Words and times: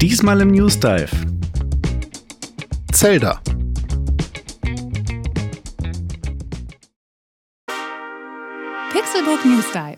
Diesmal 0.00 0.40
im 0.40 0.48
News 0.48 0.80
Dive. 0.80 1.10
Zelda. 2.90 3.38
Pixelbook 8.90 9.44
News 9.44 9.66
Dive. 9.74 9.96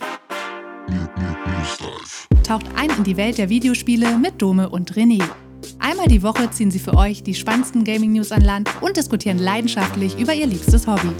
Taucht 2.42 2.66
ein 2.74 2.90
in 2.90 3.04
die 3.04 3.16
Welt 3.16 3.38
der 3.38 3.48
Videospiele 3.48 4.18
mit 4.18 4.42
Dome 4.42 4.69
und 4.69 4.92
René. 4.94 5.22
Einmal 5.78 6.08
die 6.08 6.24
Woche 6.24 6.50
ziehen 6.50 6.72
sie 6.72 6.80
für 6.80 6.96
euch 6.96 7.22
die 7.22 7.37
spannendsten 7.37 7.84
Gaming 7.84 8.14
News 8.14 8.32
an 8.32 8.42
Land 8.42 8.69
und 8.80 8.96
diskutieren 8.96 9.38
leidenschaftlich 9.38 10.19
über 10.19 10.34
ihr 10.34 10.48
liebstes 10.48 10.88
Hobby. 10.88 11.12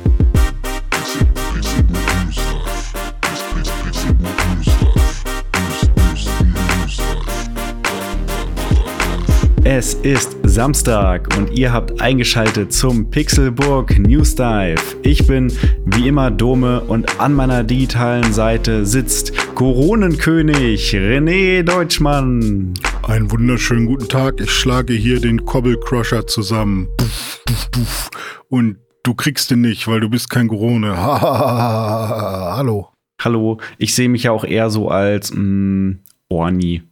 Es 9.65 9.95
ist 9.95 10.37
Samstag 10.43 11.29
und 11.37 11.57
ihr 11.57 11.73
habt 11.73 12.01
eingeschaltet 12.01 12.73
zum 12.73 13.09
Pixelburg 13.09 13.97
News 13.97 14.35
Dive. 14.35 14.83
Ich 15.03 15.25
bin 15.29 15.53
wie 15.85 16.09
immer 16.09 16.33
Dome 16.33 16.81
und 16.81 17.21
an 17.21 17.33
meiner 17.33 17.63
digitalen 17.63 18.33
Seite 18.33 18.85
sitzt 18.85 19.33
Koronenkönig 19.55 20.93
René 20.95 21.63
Deutschmann. 21.63 22.75
Einen 23.05 23.31
wunderschönen 23.31 23.87
guten 23.87 24.09
Tag. 24.09 24.41
Ich 24.41 24.51
schlage 24.51 24.95
hier 24.95 25.21
den 25.21 25.45
Cobble 25.45 25.79
Crusher 25.79 26.27
zusammen. 26.27 26.89
Puff, 26.97 27.41
puff, 27.47 27.71
puff. 27.71 28.11
Und 28.49 28.79
du 29.05 29.15
kriegst 29.15 29.53
den 29.53 29.61
nicht, 29.61 29.87
weil 29.87 30.01
du 30.01 30.11
bist 30.11 30.29
kein 30.29 30.49
Corona. 30.49 30.97
Hallo. 32.57 32.89
Hallo, 33.21 33.59
ich 33.79 33.95
sehe 33.95 34.09
mich 34.09 34.25
ja 34.25 34.33
auch 34.33 34.43
eher 34.43 34.71
so 34.71 34.89
als 34.89 35.33
mh, 35.33 35.99
Orni. 36.29 36.83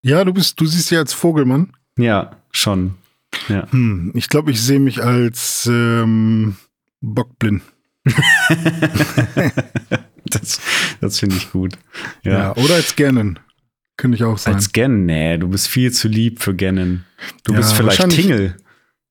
Ja, 0.00 0.24
du 0.24 0.32
bist, 0.32 0.58
du 0.58 0.64
siehst 0.64 0.90
ja 0.90 1.00
als 1.00 1.12
Vogelmann. 1.12 1.74
Ja, 2.02 2.36
schon. 2.50 2.94
Ja. 3.48 3.70
Hm, 3.70 4.12
ich 4.14 4.28
glaube, 4.28 4.50
ich 4.50 4.60
sehe 4.60 4.80
mich 4.80 5.02
als 5.02 5.68
ähm, 5.70 6.56
Bockblind. 7.00 7.62
das 10.24 10.60
das 11.00 11.18
finde 11.18 11.36
ich 11.36 11.50
gut. 11.52 11.74
Ja. 12.22 12.32
Ja. 12.32 12.56
oder 12.56 12.74
als 12.74 12.96
Gannon. 12.96 13.38
Könnte 13.96 14.16
ich 14.16 14.24
auch 14.24 14.38
sein. 14.38 14.54
Als 14.54 14.72
Gannon, 14.72 15.06
nee, 15.06 15.36
du 15.36 15.48
bist 15.48 15.68
viel 15.68 15.92
zu 15.92 16.08
lieb 16.08 16.40
für 16.42 16.54
Gannon. 16.54 17.04
Du 17.44 17.52
Ja, 17.52 17.58
bist 17.58 17.74
vielleicht 17.74 18.08
Tingle. 18.10 18.56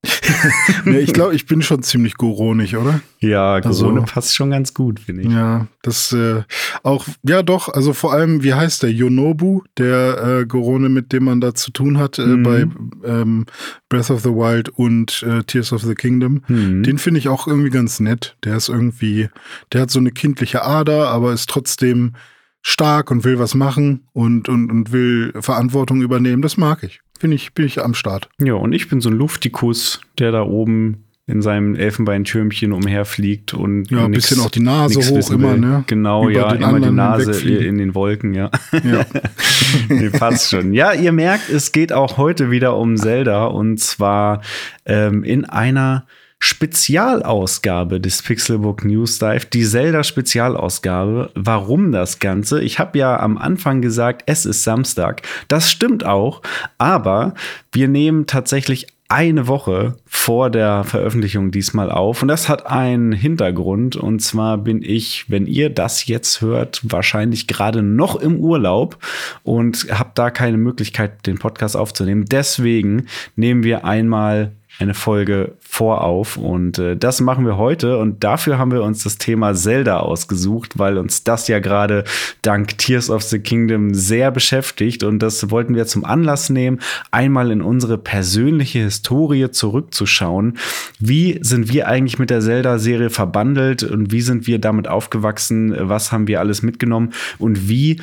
nee, 0.85 0.99
ich 0.99 1.11
glaube, 1.13 1.35
ich 1.35 1.45
bin 1.45 1.61
schon 1.61 1.83
ziemlich 1.83 2.15
goronig, 2.15 2.77
oder? 2.77 3.01
Ja, 3.19 3.55
Also- 3.55 3.85
Corona 3.87 4.05
passt 4.05 4.33
schon 4.35 4.51
ganz 4.51 4.73
gut, 4.73 4.99
finde 5.01 5.23
ich. 5.23 5.29
Ja, 5.31 5.67
das 5.81 6.13
äh, 6.13 6.43
auch, 6.83 7.05
ja 7.23 7.43
doch, 7.43 7.67
also 7.67 7.91
vor 7.93 8.13
allem, 8.13 8.41
wie 8.43 8.53
heißt 8.53 8.83
der? 8.83 8.91
Yonobu, 8.93 9.61
der 9.77 10.23
äh, 10.41 10.45
Gorone, 10.45 10.87
mit 10.89 11.11
dem 11.11 11.25
man 11.25 11.41
da 11.41 11.53
zu 11.53 11.71
tun 11.71 11.97
hat 11.97 12.17
äh, 12.17 12.25
Mhm. 12.25 12.43
bei 12.43 12.67
ähm, 13.05 13.45
Breath 13.89 14.09
of 14.09 14.21
the 14.21 14.29
Wild 14.29 14.69
und 14.69 15.21
äh, 15.23 15.43
Tears 15.43 15.73
of 15.73 15.81
the 15.83 15.95
Kingdom. 15.95 16.43
Hm. 16.47 16.83
Den 16.83 16.97
finde 16.97 17.19
ich 17.19 17.27
auch 17.27 17.47
irgendwie 17.47 17.69
ganz 17.71 17.99
nett. 17.99 18.37
Der 18.45 18.55
ist 18.55 18.69
irgendwie, 18.69 19.29
der 19.73 19.81
hat 19.81 19.91
so 19.91 19.99
eine 19.99 20.11
kindliche 20.11 20.63
Ader, 20.63 21.09
aber 21.09 21.33
ist 21.33 21.49
trotzdem 21.49 22.13
stark 22.61 23.09
und 23.11 23.23
will 23.23 23.39
was 23.39 23.55
machen 23.55 24.07
und, 24.13 24.47
und, 24.49 24.69
und 24.69 24.91
will 24.91 25.33
Verantwortung 25.39 26.01
übernehmen. 26.01 26.41
Das 26.41 26.55
mag 26.57 26.83
ich. 26.83 27.01
Finde 27.19 27.35
ich, 27.35 27.53
bin 27.53 27.65
ich 27.65 27.83
am 27.83 27.93
Start. 27.93 28.29
Ja, 28.39 28.53
und 28.53 28.71
ich 28.71 28.87
bin 28.89 29.01
so 29.01 29.09
ein 29.09 29.15
Luftikus, 29.15 30.01
der 30.17 30.31
da 30.31 30.41
oben 30.43 31.03
in 31.27 31.43
seinem 31.43 31.75
Elfenbeintürmchen 31.75 32.71
umherfliegt 32.71 33.53
und 33.53 33.91
Ja, 33.91 34.05
ein 34.05 34.11
bisschen 34.11 34.39
auch 34.39 34.49
die 34.49 34.61
Nase 34.61 34.99
hoch 34.99 35.29
immer, 35.29 35.55
ne? 35.55 35.83
Genau, 35.85 36.27
Über 36.27 36.31
ja, 36.31 36.69
immer 36.69 36.79
die 36.79 36.89
Nase 36.89 37.39
in 37.47 37.77
den 37.77 37.93
Wolken, 37.93 38.33
ja. 38.33 38.49
Ja. 38.71 39.05
nee, 39.89 40.09
passt 40.09 40.49
schon. 40.49 40.73
Ja, 40.73 40.93
ihr 40.93 41.11
merkt, 41.11 41.49
es 41.49 41.71
geht 41.71 41.93
auch 41.93 42.17
heute 42.17 42.49
wieder 42.49 42.77
um 42.77 42.97
Zelda 42.97 43.45
und 43.45 43.79
zwar 43.79 44.41
ähm, 44.85 45.23
in 45.23 45.45
einer 45.45 46.07
Spezialausgabe 46.41 47.99
des 47.99 48.21
Pixelbook 48.21 48.85
News 48.85 49.19
Dive, 49.19 49.45
die 49.51 49.65
Zelda 49.65 50.03
Spezialausgabe. 50.03 51.31
Warum 51.35 51.91
das 51.91 52.19
Ganze? 52.19 52.61
Ich 52.61 52.79
habe 52.79 52.97
ja 52.97 53.19
am 53.19 53.37
Anfang 53.37 53.81
gesagt, 53.81 54.23
es 54.25 54.45
ist 54.45 54.63
Samstag. 54.63 55.21
Das 55.49 55.69
stimmt 55.69 56.05
auch, 56.05 56.41
aber 56.77 57.33
wir 57.73 57.89
nehmen 57.89 58.25
tatsächlich 58.25 58.87
eine 59.09 59.47
Woche 59.47 59.95
vor 60.05 60.51
der 60.51 60.83
Veröffentlichung 60.83 61.49
diesmal 61.49 61.91
auf. 61.91 62.21
Und 62.21 62.27
das 62.27 62.47
hat 62.47 62.67
einen 62.67 63.11
Hintergrund. 63.11 63.95
Und 63.95 64.21
zwar 64.21 64.59
bin 64.59 64.83
ich, 64.83 65.25
wenn 65.29 65.47
ihr 65.47 65.71
das 65.71 66.05
jetzt 66.05 66.41
hört, 66.41 66.81
wahrscheinlich 66.83 67.47
gerade 67.47 67.81
noch 67.81 68.15
im 68.15 68.37
Urlaub 68.37 68.99
und 69.43 69.87
habe 69.89 70.11
da 70.13 70.29
keine 70.29 70.57
Möglichkeit, 70.57 71.25
den 71.25 71.39
Podcast 71.39 71.75
aufzunehmen. 71.75 72.25
Deswegen 72.25 73.07
nehmen 73.35 73.63
wir 73.63 73.83
einmal 73.83 74.51
eine 74.79 74.93
Folge 74.93 75.55
vorauf 75.59 76.37
und 76.37 76.79
äh, 76.79 76.95
das 76.95 77.19
machen 77.19 77.45
wir 77.45 77.57
heute 77.57 77.97
und 77.97 78.23
dafür 78.23 78.57
haben 78.57 78.71
wir 78.71 78.81
uns 78.81 79.03
das 79.03 79.17
Thema 79.17 79.53
Zelda 79.53 79.99
ausgesucht, 79.99 80.79
weil 80.79 80.97
uns 80.97 81.25
das 81.25 81.49
ja 81.49 81.59
gerade 81.59 82.05
dank 82.41 82.77
Tears 82.77 83.09
of 83.09 83.23
the 83.23 83.39
Kingdom 83.39 83.93
sehr 83.93 84.31
beschäftigt 84.31 85.03
und 85.03 85.19
das 85.19 85.51
wollten 85.51 85.75
wir 85.75 85.85
zum 85.85 86.05
Anlass 86.05 86.49
nehmen, 86.49 86.79
einmal 87.11 87.51
in 87.51 87.61
unsere 87.61 87.97
persönliche 87.97 88.79
Historie 88.79 89.51
zurückzuschauen. 89.51 90.57
Wie 90.97 91.39
sind 91.41 91.73
wir 91.73 91.89
eigentlich 91.89 92.17
mit 92.17 92.29
der 92.29 92.39
Zelda-Serie 92.39 93.09
verbandelt 93.09 93.83
und 93.83 94.13
wie 94.13 94.21
sind 94.21 94.47
wir 94.47 94.59
damit 94.59 94.87
aufgewachsen? 94.87 95.75
Was 95.77 96.13
haben 96.13 96.27
wir 96.27 96.39
alles 96.39 96.61
mitgenommen 96.61 97.11
und 97.37 97.67
wie 97.67 98.01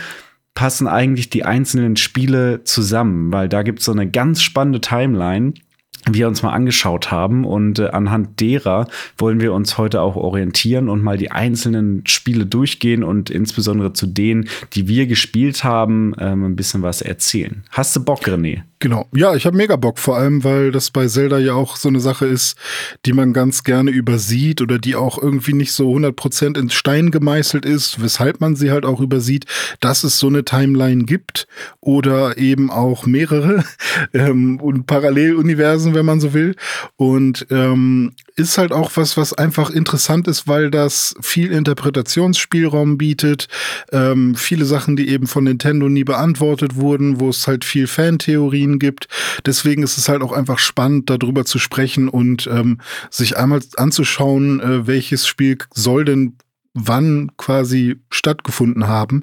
passen 0.54 0.88
eigentlich 0.88 1.30
die 1.30 1.46
einzelnen 1.46 1.96
Spiele 1.96 2.64
zusammen? 2.64 3.32
Weil 3.32 3.48
da 3.48 3.62
gibt 3.62 3.78
es 3.78 3.86
so 3.86 3.92
eine 3.92 4.10
ganz 4.10 4.42
spannende 4.42 4.82
Timeline 4.82 5.54
wir 6.08 6.28
uns 6.28 6.42
mal 6.42 6.52
angeschaut 6.52 7.10
haben 7.10 7.44
und 7.44 7.78
äh, 7.78 7.88
anhand 7.88 8.40
derer 8.40 8.86
wollen 9.18 9.40
wir 9.40 9.52
uns 9.52 9.76
heute 9.76 10.00
auch 10.00 10.16
orientieren 10.16 10.88
und 10.88 11.02
mal 11.02 11.18
die 11.18 11.30
einzelnen 11.30 12.02
Spiele 12.06 12.46
durchgehen 12.46 13.02
und 13.02 13.30
insbesondere 13.30 13.92
zu 13.92 14.06
denen, 14.06 14.48
die 14.74 14.88
wir 14.88 15.06
gespielt 15.06 15.64
haben, 15.64 16.14
ähm, 16.18 16.44
ein 16.44 16.56
bisschen 16.56 16.82
was 16.82 17.02
erzählen. 17.02 17.64
Hast 17.70 17.96
du 17.96 18.04
Bock, 18.04 18.26
René? 18.28 18.62
Genau. 18.78 19.08
Ja, 19.14 19.34
ich 19.34 19.46
habe 19.46 19.56
mega 19.56 19.76
Bock, 19.76 19.98
vor 19.98 20.18
allem, 20.18 20.44
weil 20.44 20.70
das 20.70 20.90
bei 20.90 21.06
Zelda 21.06 21.38
ja 21.38 21.54
auch 21.54 21.76
so 21.76 21.88
eine 21.88 22.00
Sache 22.00 22.26
ist, 22.26 22.58
die 23.06 23.14
man 23.14 23.32
ganz 23.32 23.64
gerne 23.64 23.90
übersieht 23.90 24.60
oder 24.60 24.78
die 24.78 24.96
auch 24.96 25.16
irgendwie 25.20 25.54
nicht 25.54 25.72
so 25.72 25.90
100% 25.90 26.58
in 26.58 26.68
Stein 26.68 27.10
gemeißelt 27.10 27.64
ist, 27.64 28.02
weshalb 28.02 28.40
man 28.40 28.54
sie 28.54 28.70
halt 28.70 28.84
auch 28.84 29.00
übersieht, 29.00 29.46
dass 29.80 30.04
es 30.04 30.18
so 30.18 30.26
eine 30.26 30.44
Timeline 30.44 31.04
gibt 31.04 31.46
oder 31.80 32.36
eben 32.36 32.70
auch 32.70 33.06
mehrere 33.06 33.64
ähm, 34.12 34.60
und 34.60 34.86
Paralleluniversen, 34.86 35.94
wenn 35.94 36.04
man 36.04 36.20
so 36.20 36.34
will. 36.34 36.54
Und 36.96 37.46
ähm, 37.50 38.12
ist 38.36 38.58
halt 38.58 38.70
auch 38.70 38.92
was, 38.96 39.16
was 39.16 39.32
einfach 39.32 39.70
interessant 39.70 40.28
ist, 40.28 40.46
weil 40.46 40.70
das 40.70 41.14
viel 41.20 41.50
Interpretationsspielraum 41.52 42.98
bietet, 42.98 43.48
ähm, 43.92 44.34
viele 44.34 44.66
Sachen, 44.66 44.94
die 44.96 45.08
eben 45.08 45.26
von 45.26 45.44
Nintendo 45.44 45.88
nie 45.88 46.04
beantwortet 46.04 46.76
wurden, 46.76 47.18
wo 47.18 47.30
es 47.30 47.46
halt 47.46 47.64
viel 47.64 47.86
Fantheorien 47.86 48.78
gibt. 48.78 49.08
Deswegen 49.46 49.82
ist 49.82 49.96
es 49.96 50.10
halt 50.10 50.22
auch 50.22 50.32
einfach 50.32 50.58
spannend, 50.58 51.08
darüber 51.08 51.46
zu 51.46 51.58
sprechen 51.58 52.08
und 52.08 52.46
ähm, 52.46 52.80
sich 53.10 53.38
einmal 53.38 53.60
anzuschauen, 53.76 54.60
äh, 54.60 54.86
welches 54.86 55.26
Spiel 55.26 55.56
soll 55.74 56.04
denn 56.04 56.36
wann 56.76 57.30
quasi 57.38 57.96
stattgefunden 58.10 58.86
haben. 58.86 59.22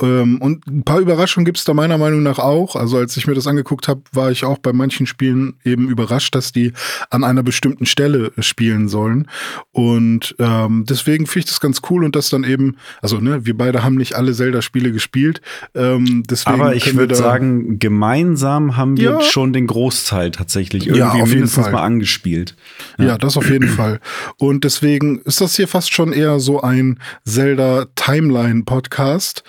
Ähm, 0.00 0.40
und 0.40 0.66
ein 0.66 0.84
paar 0.84 1.00
Überraschungen 1.00 1.44
gibt 1.44 1.58
es 1.58 1.64
da 1.64 1.74
meiner 1.74 1.98
Meinung 1.98 2.22
nach 2.22 2.38
auch. 2.38 2.76
Also 2.76 2.96
als 2.96 3.16
ich 3.16 3.26
mir 3.26 3.34
das 3.34 3.46
angeguckt 3.46 3.88
habe, 3.88 4.02
war 4.12 4.30
ich 4.30 4.44
auch 4.44 4.58
bei 4.58 4.72
manchen 4.72 5.06
Spielen 5.06 5.54
eben 5.64 5.88
überrascht, 5.88 6.34
dass 6.34 6.52
die 6.52 6.72
an 7.10 7.24
einer 7.24 7.42
bestimmten 7.42 7.86
Stelle 7.86 8.32
spielen 8.38 8.88
sollen. 8.88 9.28
Und 9.72 10.34
ähm, 10.38 10.84
deswegen 10.88 11.26
finde 11.26 11.40
ich 11.40 11.46
das 11.46 11.60
ganz 11.60 11.80
cool 11.90 12.04
und 12.04 12.14
das 12.16 12.30
dann 12.30 12.44
eben, 12.44 12.76
also 13.00 13.18
ne, 13.18 13.44
wir 13.44 13.56
beide 13.56 13.82
haben 13.82 13.96
nicht 13.96 14.14
alle 14.14 14.32
Zelda-Spiele 14.32 14.92
gespielt. 14.92 15.40
Ähm, 15.74 16.22
deswegen 16.30 16.60
Aber 16.60 16.74
ich 16.74 16.94
würde 16.96 17.14
sagen, 17.14 17.78
gemeinsam 17.78 18.76
haben 18.76 18.96
wir 18.96 19.10
Ja. 19.12 19.20
schon 19.22 19.52
den 19.52 19.66
Großteil 19.66 20.30
tatsächlich 20.30 20.84
Ja, 20.84 20.94
irgendwie 20.94 21.22
auf 21.22 21.28
jeden 21.28 21.30
mindestens 21.40 21.64
Fall. 21.64 21.72
mal 21.72 21.82
angespielt. 21.82 22.54
Ja, 22.98 23.18
das 23.18 23.36
auf 23.36 23.50
jeden 23.50 23.68
Fall. 23.68 24.00
Und 24.38 24.64
deswegen 24.64 25.18
ist 25.20 25.40
das 25.40 25.56
hier 25.56 25.66
fast 25.68 25.92
schon 25.92 26.12
eher 26.12 26.38
so 26.40 26.60
ein 26.62 26.91
Zelda 27.24 27.86
Timeline 27.94 28.64
Podcast. 28.64 29.42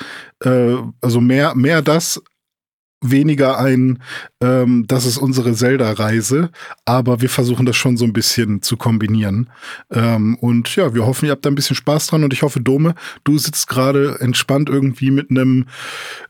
Äh, 0.44 0.75
also 1.01 1.22
mehr, 1.22 1.56
mehr 1.56 1.81
das, 1.81 2.22
weniger 3.06 3.60
ein, 3.60 4.01
ähm, 4.42 4.86
das 4.88 5.06
ist 5.06 5.18
unsere 5.18 5.54
Zelda-Reise, 5.54 6.51
aber 6.86 7.19
wir 7.19 7.28
versuchen 7.28 7.66
das 7.66 7.75
schon 7.75 7.98
so 7.98 8.06
ein 8.06 8.13
bisschen 8.13 8.62
zu 8.62 8.78
kombinieren. 8.78 9.50
Ähm, 9.92 10.38
und 10.40 10.74
ja, 10.78 10.94
wir 10.95 11.06
hoffen, 11.06 11.25
ihr 11.25 11.31
habt 11.31 11.45
da 11.45 11.50
ein 11.50 11.56
bisschen 11.56 11.75
Spaß 11.75 12.07
dran 12.07 12.24
und 12.24 12.31
ich 12.31 12.44
hoffe, 12.44 12.62
Dome, 12.62 12.95
du 13.25 13.38
sitzt 13.38 13.68
gerade 13.68 14.19
entspannt 14.22 14.69
irgendwie 14.69 15.12
mit 15.12 15.30
einem, 15.31 15.66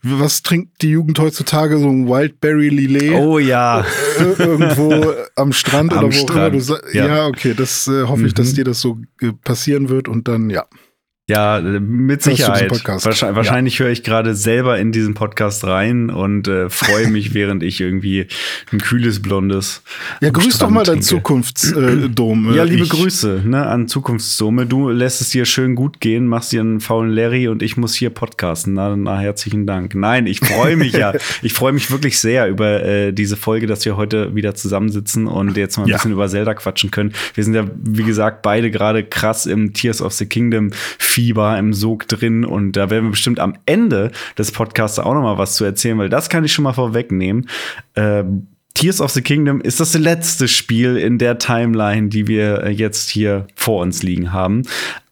was 0.01 0.41
trinkt 0.41 0.81
die 0.81 0.89
Jugend 0.89 1.19
heutzutage, 1.19 1.77
so 1.77 1.87
ein 1.87 2.07
Wildberry 2.07 2.69
Lillet? 2.69 3.13
Oh 3.19 3.37
ja. 3.37 3.85
irgendwo 4.39 5.13
am 5.35 5.53
Strand 5.53 5.93
Am 5.93 5.99
oder 6.05 6.07
wo 6.07 6.17
auch 6.17 6.21
immer 6.21 6.31
Strand, 6.31 6.55
du 6.55 6.59
sa- 6.59 6.81
ja. 6.91 7.05
ja. 7.07 7.27
okay, 7.27 7.53
das 7.55 7.87
äh, 7.87 8.03
hoffe 8.07 8.25
ich, 8.25 8.33
dass 8.33 8.49
Mhm. 8.51 8.55
dir 8.55 8.63
das 8.63 8.81
so 8.81 8.97
äh, 9.21 9.31
passieren 9.43 9.89
wird 9.89 10.07
und 10.07 10.27
dann, 10.27 10.49
ja. 10.49 10.65
Ja, 11.29 11.61
mit 11.61 12.21
Sicherheit. 12.21 12.69
Wahrscheinlich, 12.69 13.35
wahrscheinlich 13.37 13.79
ja. 13.79 13.85
höre 13.85 13.91
ich 13.91 14.03
gerade 14.03 14.35
selber 14.35 14.77
in 14.77 14.91
diesen 14.91 15.13
Podcast 15.13 15.63
rein 15.63 16.09
und 16.09 16.49
äh, 16.49 16.69
freue 16.69 17.07
mich, 17.07 17.33
während 17.33 17.63
ich 17.63 17.79
irgendwie 17.79 18.27
ein 18.73 18.81
kühles 18.81 19.21
Blondes. 19.21 19.83
Ja, 20.19 20.31
grüß 20.31 20.57
doch 20.57 20.69
mal 20.69 20.83
dein 20.83 21.01
Zukunftsdom. 21.01 22.51
Äh, 22.51 22.55
ja, 22.57 22.63
liebe 22.63 22.83
ich. 22.83 22.89
Grüße 22.89 23.43
ne, 23.45 23.65
an 23.65 23.87
Zukunftsdome. 23.87 24.65
Du 24.65 24.89
lässt 24.89 25.21
es 25.21 25.29
dir 25.29 25.45
schön 25.45 25.75
gut 25.75 26.01
gehen, 26.01 26.27
machst 26.27 26.51
dir 26.51 26.59
einen 26.59 26.81
faulen 26.81 27.11
Larry 27.11 27.47
und 27.47 27.63
ich 27.63 27.77
muss 27.77 27.95
hier 27.95 28.09
podcasten. 28.09 28.73
Na, 28.73 28.93
na 28.97 29.17
herzlichen 29.17 29.65
Dank. 29.65 29.95
Nein, 29.95 30.27
ich 30.27 30.41
freue 30.41 30.75
mich 30.75 30.91
ja. 30.91 31.13
Ich 31.41 31.53
freue 31.53 31.71
mich 31.71 31.89
wirklich 31.89 32.19
sehr 32.19 32.49
über 32.49 32.83
äh, 32.83 33.13
diese 33.13 33.37
Folge, 33.37 33.65
dass 33.65 33.85
wir 33.85 33.95
heute 33.95 34.35
wieder 34.35 34.55
zusammensitzen 34.55 35.27
und 35.27 35.55
jetzt 35.55 35.77
mal 35.77 35.83
ein 35.83 35.89
ja. 35.89 35.95
bisschen 35.95 36.11
über 36.11 36.27
Zelda 36.27 36.53
quatschen 36.53 36.91
können. 36.91 37.13
Wir 37.33 37.45
sind 37.45 37.53
ja, 37.53 37.65
wie 37.81 38.03
gesagt, 38.03 38.41
beide 38.41 38.71
gerade 38.71 39.05
krass 39.05 39.45
im 39.45 39.71
Tears 39.71 40.01
of 40.01 40.11
the 40.13 40.25
Kingdom 40.25 40.71
Fieber, 41.13 41.57
im 41.57 41.73
Sog 41.73 42.07
drin. 42.07 42.43
Und 42.43 42.73
da 42.73 42.89
werden 42.89 43.05
wir 43.05 43.11
bestimmt 43.11 43.39
am 43.39 43.55
Ende 43.65 44.11
des 44.37 44.51
Podcasts 44.51 44.99
auch 44.99 45.13
noch 45.13 45.21
mal 45.21 45.37
was 45.37 45.55
zu 45.55 45.63
erzählen, 45.63 45.97
weil 45.97 46.09
das 46.09 46.29
kann 46.29 46.43
ich 46.43 46.53
schon 46.53 46.63
mal 46.63 46.73
vorwegnehmen. 46.73 47.47
Äh, 47.93 48.23
Tears 48.73 49.01
of 49.01 49.11
the 49.11 49.21
Kingdom 49.21 49.61
ist 49.61 49.79
das 49.79 49.93
letzte 49.93 50.47
Spiel 50.47 50.97
in 50.97 51.19
der 51.19 51.37
Timeline, 51.37 52.09
die 52.09 52.27
wir 52.27 52.63
äh, 52.63 52.69
jetzt 52.71 53.09
hier 53.09 53.45
vor 53.55 53.81
uns 53.81 54.01
liegen 54.01 54.33
haben. 54.33 54.63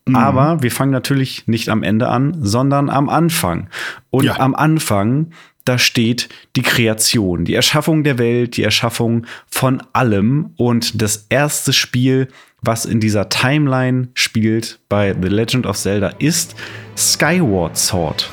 Mhm. 0.07 0.15
Aber 0.15 0.63
wir 0.63 0.71
fangen 0.71 0.91
natürlich 0.91 1.47
nicht 1.47 1.69
am 1.69 1.83
Ende 1.83 2.07
an, 2.07 2.37
sondern 2.41 2.89
am 2.89 3.07
Anfang. 3.07 3.69
Und 4.09 4.25
ja. 4.25 4.39
am 4.39 4.55
Anfang 4.55 5.31
da 5.65 5.77
steht 5.77 6.29
die 6.55 6.63
Kreation, 6.63 7.45
die 7.45 7.53
Erschaffung 7.53 8.03
der 8.03 8.17
Welt, 8.17 8.57
die 8.57 8.63
Erschaffung 8.63 9.27
von 9.47 9.83
allem. 9.93 10.51
Und 10.57 11.01
das 11.01 11.27
erste 11.29 11.71
Spiel, 11.71 12.29
was 12.61 12.85
in 12.85 12.99
dieser 12.99 13.29
Timeline 13.29 14.09
spielt 14.13 14.79
bei 14.87 15.15
The 15.19 15.27
Legend 15.27 15.65
of 15.65 15.77
Zelda, 15.77 16.09
ist 16.19 16.55
Skyward 16.95 17.77
Sword. 17.77 18.29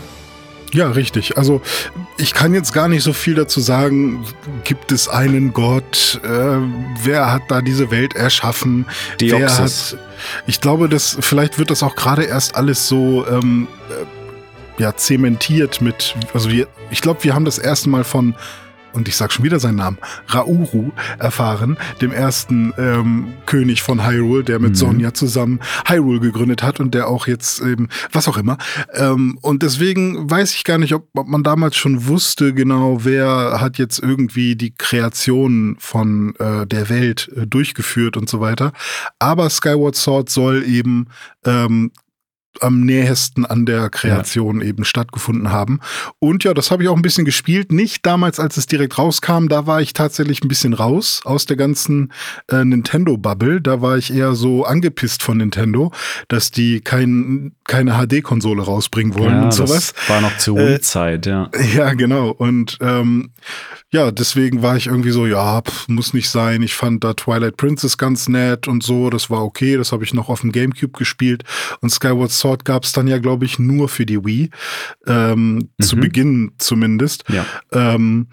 Ja, 0.72 0.90
richtig. 0.90 1.38
Also 1.38 1.62
ich 2.19 2.34
kann 2.34 2.52
jetzt 2.52 2.72
gar 2.72 2.88
nicht 2.88 3.02
so 3.02 3.14
viel 3.14 3.34
dazu 3.34 3.60
sagen. 3.60 4.26
Gibt 4.64 4.92
es 4.92 5.08
einen 5.08 5.54
Gott? 5.54 6.20
Äh, 6.22 6.58
wer 7.02 7.32
hat 7.32 7.42
da 7.48 7.62
diese 7.62 7.90
Welt 7.90 8.14
erschaffen? 8.14 8.84
Wer 9.19 9.48
hat, 9.48 9.96
ich 10.46 10.60
glaube, 10.60 10.90
dass 10.90 11.16
vielleicht 11.20 11.58
wird 11.58 11.70
das 11.70 11.82
auch 11.82 11.96
gerade 11.96 12.25
erst 12.25 12.54
alles 12.54 12.86
so 12.86 13.26
ähm, 13.26 13.66
äh, 13.88 14.82
ja 14.82 14.94
zementiert 14.94 15.80
mit. 15.80 16.14
Also 16.34 16.50
wir, 16.50 16.69
ich 16.90 17.00
glaube, 17.00 17.25
wir 17.25 17.34
haben 17.34 17.46
das 17.46 17.58
erste 17.58 17.88
Mal 17.88 18.04
von 18.04 18.34
und 18.99 19.09
ich 19.09 19.17
sag 19.17 19.33
schon 19.33 19.45
wieder 19.45 19.61
seinen 19.61 19.77
Namen, 19.77 19.99
Rauru 20.33 20.91
erfahren, 21.19 21.79
dem 22.00 22.12
ersten 22.12 22.75
ähm, 22.77 23.35
König 23.47 23.83
von 23.83 24.06
Hyrule, 24.06 24.45
der 24.45 24.59
mit 24.59 24.71
mhm. 24.71 24.75
Sonja 24.75 25.15
zusammen 25.15 25.61
Hyrule 25.87 26.21
gegründet 26.21 26.62
hat 26.62 26.81
und 26.81 26.95
der 26.95 27.09
auch 27.09 27.27
jetzt 27.27 27.61
eben, 27.61 27.89
was 28.12 28.29
auch 28.29 28.37
immer. 28.37 28.59
Ähm, 28.93 29.39
und 29.41 29.62
deswegen 29.62 30.31
weiß 30.31 30.55
ich 30.55 30.65
gar 30.65 30.79
nicht, 30.79 30.95
ob, 30.95 31.09
ob 31.15 31.29
man 31.29 31.43
damals 31.43 31.77
schon 31.77 32.06
wusste, 32.06 32.53
genau, 32.53 33.05
wer 33.05 33.61
hat 33.61 33.79
jetzt 33.79 34.00
irgendwie 34.00 34.56
die 34.56 34.75
Kreation 34.77 35.77
von 35.79 36.35
äh, 36.39 36.67
der 36.67 36.89
Welt 36.89 37.31
äh, 37.37 37.47
durchgeführt 37.47 38.17
und 38.17 38.29
so 38.29 38.41
weiter. 38.41 38.73
Aber 39.19 39.49
Skyward 39.49 39.97
Sword 39.97 40.29
soll 40.29 40.65
eben 40.65 41.06
ähm, 41.45 41.93
am 42.60 42.81
nähesten 42.81 43.44
an 43.44 43.66
der 43.66 43.90
Kreation 43.90 44.60
ja. 44.60 44.69
eben 44.69 44.84
stattgefunden 44.84 45.50
haben. 45.50 45.81
Und 46.19 46.44
ja, 46.44 46.55
das 46.55 46.70
habe 46.70 46.82
ich 46.82 46.88
auch 46.88 46.96
ein 46.96 47.02
bisschen 47.02 47.25
gespielt. 47.25 47.72
Nicht 47.72 48.05
damals, 48.06 48.40
als 48.40 48.56
es 48.56 48.66
direkt 48.66 48.99
rauskam, 48.99 49.49
da 49.49 49.66
war 49.66 49.81
ich 49.81 49.93
tatsächlich 49.93 50.43
ein 50.43 50.49
bisschen 50.49 50.75
raus 50.75 51.20
aus 51.25 51.46
der 51.46 51.56
ganzen 51.56 52.12
äh, 52.50 52.64
Nintendo-Bubble. 52.64 53.60
Da 53.60 53.81
war 53.82 53.96
ich 53.96 54.12
eher 54.12 54.34
so 54.34 54.64
angepisst 54.64 55.22
von 55.22 55.38
Nintendo, 55.38 55.93
dass 56.28 56.50
die 56.50 56.81
kein, 56.81 57.52
keine 57.64 57.99
HD-Konsole 57.99 58.62
rausbringen 58.62 59.14
wollen 59.19 59.34
ja, 59.34 59.43
und 59.44 59.54
sowas. 59.54 59.94
Das 59.94 60.08
war 60.08 60.20
noch 60.20 60.37
zur 60.38 60.58
äh, 60.58 60.75
Wii-Zeit, 60.75 61.26
ja. 61.26 61.50
Ja, 61.75 61.93
genau. 61.93 62.31
Und 62.31 62.78
ähm, 62.81 63.31
ja, 63.90 64.11
deswegen 64.11 64.62
war 64.62 64.76
ich 64.76 64.87
irgendwie 64.87 65.11
so, 65.11 65.26
ja, 65.26 65.62
pff, 65.62 65.88
muss 65.88 66.12
nicht 66.12 66.28
sein. 66.28 66.62
Ich 66.62 66.75
fand 66.75 67.04
da 67.04 67.14
Twilight 67.14 67.56
Princess 67.56 67.96
ganz 67.96 68.28
nett 68.28 68.69
und 68.69 68.82
so. 68.82 69.11
Das 69.11 69.31
war 69.31 69.44
okay. 69.44 69.76
Das 69.76 69.93
habe 69.93 70.04
ich 70.04 70.12
noch 70.12 70.28
auf 70.28 70.43
dem 70.43 70.52
GameCube 70.52 70.96
gespielt. 70.99 71.44
Und 71.81 71.90
Skyward 71.90 72.31
Sword 72.31 72.48
gab 72.56 72.85
es 72.85 72.93
dann 72.93 73.06
ja, 73.06 73.19
glaube 73.19 73.45
ich, 73.45 73.59
nur 73.59 73.89
für 73.89 74.06
die 74.06 74.25
Wii. 74.25 74.50
Ähm, 75.06 75.55
mhm. 75.55 75.69
Zu 75.81 75.97
Beginn 75.97 76.53
zumindest. 76.59 77.25
Ja. 77.29 77.45
Ähm, 77.73 78.29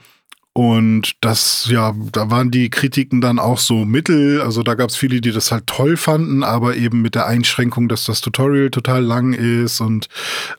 und 0.57 1.17
das, 1.19 1.67
ja, 1.69 1.93
da 2.13 2.31
waren 2.31 2.49
die 2.49 2.69
Kritiken 2.69 3.19
dann 3.19 3.39
auch 3.39 3.59
so 3.59 3.83
mittel. 3.83 4.41
Also 4.41 4.63
da 4.63 4.75
gab 4.75 4.89
es 4.89 4.95
viele, 4.95 5.19
die 5.19 5.33
das 5.33 5.51
halt 5.51 5.67
toll 5.67 5.97
fanden, 5.97 6.45
aber 6.45 6.77
eben 6.77 7.01
mit 7.01 7.13
der 7.13 7.25
Einschränkung, 7.25 7.89
dass 7.89 8.05
das 8.05 8.21
Tutorial 8.21 8.69
total 8.69 9.03
lang 9.03 9.33
ist 9.33 9.81
und 9.81 10.07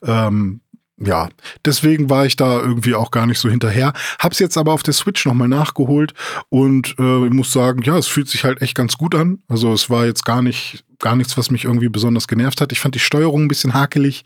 ähm, 0.02 0.60
ja, 0.98 1.28
deswegen 1.64 2.08
war 2.08 2.24
ich 2.24 2.36
da 2.36 2.58
irgendwie 2.58 2.94
auch 2.94 3.10
gar 3.10 3.26
nicht 3.26 3.38
so 3.38 3.50
hinterher. 3.50 3.92
Hab's 4.18 4.38
jetzt 4.38 4.56
aber 4.56 4.72
auf 4.72 4.82
der 4.82 4.94
Switch 4.94 5.26
nochmal 5.26 5.48
nachgeholt 5.48 6.14
und 6.48 6.94
äh, 6.98 7.26
ich 7.26 7.32
muss 7.32 7.52
sagen, 7.52 7.82
ja, 7.82 7.98
es 7.98 8.06
fühlt 8.06 8.28
sich 8.28 8.44
halt 8.44 8.62
echt 8.62 8.74
ganz 8.74 8.96
gut 8.96 9.14
an. 9.14 9.40
Also 9.48 9.72
es 9.74 9.90
war 9.90 10.06
jetzt 10.06 10.24
gar 10.24 10.40
nicht, 10.40 10.84
gar 10.98 11.14
nichts, 11.14 11.36
was 11.36 11.50
mich 11.50 11.64
irgendwie 11.64 11.90
besonders 11.90 12.28
genervt 12.28 12.62
hat. 12.62 12.72
Ich 12.72 12.80
fand 12.80 12.94
die 12.94 13.00
Steuerung 13.00 13.42
ein 13.42 13.48
bisschen 13.48 13.74
hakelig. 13.74 14.24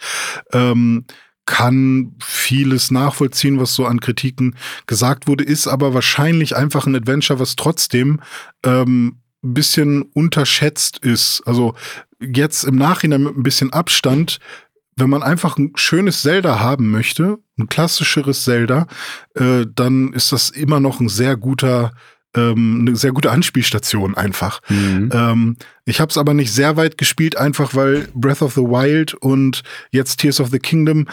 Ähm, 0.52 1.06
kann 1.46 2.14
vieles 2.22 2.92
nachvollziehen, 2.92 3.58
was 3.58 3.74
so 3.74 3.84
an 3.86 3.98
Kritiken 3.98 4.54
gesagt 4.86 5.26
wurde, 5.26 5.42
ist 5.42 5.66
aber 5.66 5.94
wahrscheinlich 5.94 6.54
einfach 6.54 6.86
ein 6.86 6.94
Adventure, 6.94 7.40
was 7.40 7.56
trotzdem 7.56 8.20
ähm, 8.64 9.18
ein 9.42 9.54
bisschen 9.54 10.02
unterschätzt 10.02 10.98
ist. 10.98 11.42
Also 11.46 11.74
jetzt 12.20 12.62
im 12.62 12.76
Nachhinein 12.76 13.24
mit 13.24 13.36
ein 13.36 13.42
bisschen 13.42 13.72
Abstand 13.72 14.38
wenn 15.00 15.10
man 15.10 15.22
einfach 15.22 15.56
ein 15.58 15.72
schönes 15.74 16.22
Zelda 16.22 16.60
haben 16.60 16.90
möchte, 16.90 17.38
ein 17.58 17.68
klassischeres 17.68 18.44
Zelda, 18.44 18.86
äh, 19.34 19.66
dann 19.74 20.12
ist 20.12 20.32
das 20.32 20.50
immer 20.50 20.80
noch 20.80 21.00
ein 21.00 21.08
sehr 21.08 21.36
guter 21.36 21.92
ähm, 22.34 22.84
eine 22.86 22.96
sehr 22.96 23.12
gute 23.12 23.32
Anspielstation 23.32 24.14
einfach. 24.16 24.60
Mhm. 24.68 25.10
Ähm, 25.12 25.56
ich 25.84 26.00
habe 26.00 26.10
es 26.10 26.18
aber 26.18 26.32
nicht 26.32 26.52
sehr 26.52 26.76
weit 26.76 26.96
gespielt, 26.96 27.36
einfach 27.36 27.74
weil 27.74 28.08
Breath 28.14 28.42
of 28.42 28.54
the 28.54 28.60
Wild 28.60 29.14
und 29.14 29.62
jetzt 29.90 30.18
Tears 30.20 30.40
of 30.40 30.50
the 30.50 30.60
Kingdom, 30.60 31.08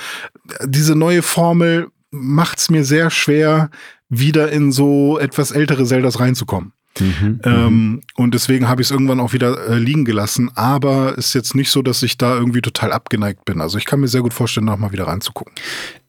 diese 0.64 0.96
neue 0.96 1.24
Formel 1.24 1.88
macht 2.12 2.60
es 2.60 2.70
mir 2.70 2.84
sehr 2.84 3.10
schwer, 3.10 3.70
wieder 4.10 4.52
in 4.52 4.72
so 4.72 5.18
etwas 5.18 5.52
ältere 5.52 5.86
Zeldas 5.86 6.20
reinzukommen. 6.20 6.72
Mhm, 7.00 7.40
ähm, 7.44 7.64
mhm. 7.64 8.02
und 8.16 8.34
deswegen 8.34 8.68
habe 8.68 8.82
ich 8.82 8.88
es 8.88 8.92
irgendwann 8.92 9.20
auch 9.20 9.34
wieder 9.34 9.68
äh, 9.68 9.78
liegen 9.78 10.06
gelassen. 10.06 10.52
Aber 10.56 11.18
ist 11.18 11.34
jetzt 11.34 11.56
nicht 11.56 11.70
so, 11.70 11.82
dass 11.82 12.04
ich 12.04 12.18
da 12.18 12.36
irgendwie 12.36 12.62
total 12.62 12.92
abgeneigt 12.92 13.46
bin. 13.46 13.62
Also 13.62 13.78
ich 13.78 13.86
kann 13.86 14.00
mir 14.00 14.08
sehr 14.08 14.22
gut 14.22 14.34
vorstellen, 14.34 14.66
noch 14.66 14.78
mal 14.78 14.92
wieder 14.92 15.08
reinzugucken. 15.08 15.54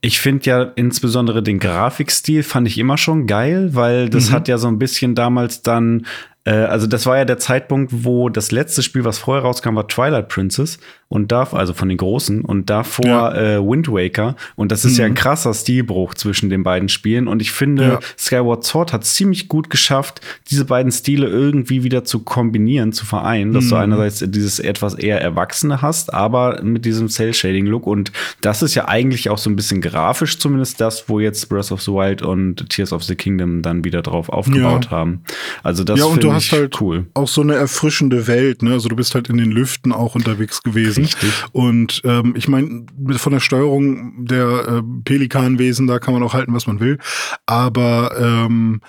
Ich 0.01 0.19
finde 0.19 0.45
ja 0.45 0.63
insbesondere 0.75 1.43
den 1.43 1.59
Grafikstil 1.59 2.43
fand 2.43 2.67
ich 2.67 2.77
immer 2.77 2.97
schon 2.97 3.27
geil, 3.27 3.71
weil 3.73 4.09
das 4.09 4.29
mhm. 4.29 4.33
hat 4.33 4.47
ja 4.47 4.57
so 4.57 4.67
ein 4.67 4.79
bisschen 4.79 5.13
damals 5.13 5.61
dann 5.61 6.05
äh, 6.45 6.51
also 6.51 6.87
das 6.87 7.05
war 7.05 7.17
ja 7.17 7.25
der 7.25 7.37
Zeitpunkt, 7.37 8.03
wo 8.03 8.29
das 8.29 8.51
letzte 8.51 8.81
Spiel, 8.81 9.03
was 9.03 9.17
vorher 9.17 9.43
rauskam, 9.43 9.75
war 9.75 9.87
Twilight 9.87 10.29
Princess 10.29 10.79
und 11.07 11.31
da, 11.31 11.43
also 11.51 11.73
von 11.73 11.89
den 11.89 11.97
großen 11.97 12.41
und 12.45 12.69
davor 12.69 13.05
ja. 13.05 13.57
äh, 13.57 13.59
Wind 13.59 13.87
Waker 13.87 14.35
und 14.55 14.71
das 14.71 14.85
ist 14.85 14.93
mhm. 14.93 14.99
ja 14.99 15.05
ein 15.05 15.11
mhm. 15.11 15.15
krasser 15.15 15.53
Stilbruch 15.53 16.13
zwischen 16.13 16.49
den 16.49 16.63
beiden 16.63 16.87
Spielen 16.87 17.27
und 17.27 17.41
ich 17.41 17.51
finde 17.51 17.83
ja. 17.83 17.99
Skyward 18.17 18.63
Sword 18.63 18.93
hat 18.93 19.05
ziemlich 19.05 19.47
gut 19.47 19.69
geschafft, 19.69 20.21
diese 20.49 20.65
beiden 20.65 20.91
Stile 20.91 21.27
irgendwie 21.27 21.83
wieder 21.83 22.03
zu 22.03 22.19
kombinieren, 22.19 22.93
zu 22.93 23.05
vereinen, 23.05 23.53
dass 23.53 23.65
mhm. 23.65 23.69
du 23.69 23.75
einerseits 23.75 24.23
dieses 24.27 24.59
etwas 24.59 24.93
eher 24.93 25.19
Erwachsene 25.19 25.81
hast, 25.81 26.13
aber 26.13 26.61
mit 26.61 26.85
diesem 26.85 27.09
Cell 27.09 27.33
Shading 27.33 27.65
Look 27.65 27.87
und 27.87 28.11
das 28.41 28.61
ist 28.61 28.75
ja 28.75 28.87
eigentlich 28.87 29.29
auch 29.29 29.39
so 29.39 29.49
ein 29.49 29.55
bisschen 29.55 29.81
grafisch 29.89 30.37
zumindest 30.39 30.79
das, 30.79 31.09
wo 31.09 31.19
jetzt 31.19 31.49
Breath 31.49 31.71
of 31.71 31.81
the 31.81 31.91
Wild 31.91 32.21
und 32.21 32.69
Tears 32.69 32.93
of 32.93 33.03
the 33.03 33.15
Kingdom 33.15 33.61
dann 33.61 33.83
wieder 33.83 34.01
drauf 34.01 34.29
aufgebaut 34.29 34.85
ja. 34.85 34.91
haben. 34.91 35.23
Also 35.63 35.83
das 35.83 36.01
finde 36.01 36.19
du 36.19 36.33
hast 36.33 36.51
halt 36.51 36.79
cool. 36.81 37.07
auch 37.13 37.27
so 37.27 37.41
eine 37.41 37.55
erfrischende 37.55 38.27
Welt, 38.27 38.61
ne? 38.63 38.73
Also 38.73 38.89
du 38.89 38.95
bist 38.95 39.15
halt 39.15 39.29
in 39.29 39.37
den 39.37 39.51
Lüften 39.51 39.91
auch 39.91 40.15
unterwegs 40.15 40.63
gewesen. 40.63 41.05
Richtig. 41.05 41.31
Und 41.51 42.01
ähm, 42.05 42.33
ich 42.37 42.47
meine, 42.47 42.85
von 43.17 43.33
der 43.33 43.39
Steuerung 43.39 44.25
der 44.25 44.67
äh, 44.67 44.81
Pelikanwesen, 45.03 45.87
da 45.87 45.99
kann 45.99 46.13
man 46.13 46.23
auch 46.23 46.33
halten, 46.33 46.53
was 46.53 46.67
man 46.67 46.79
will. 46.79 46.97
Aber 47.45 48.15
ähm, 48.19 48.81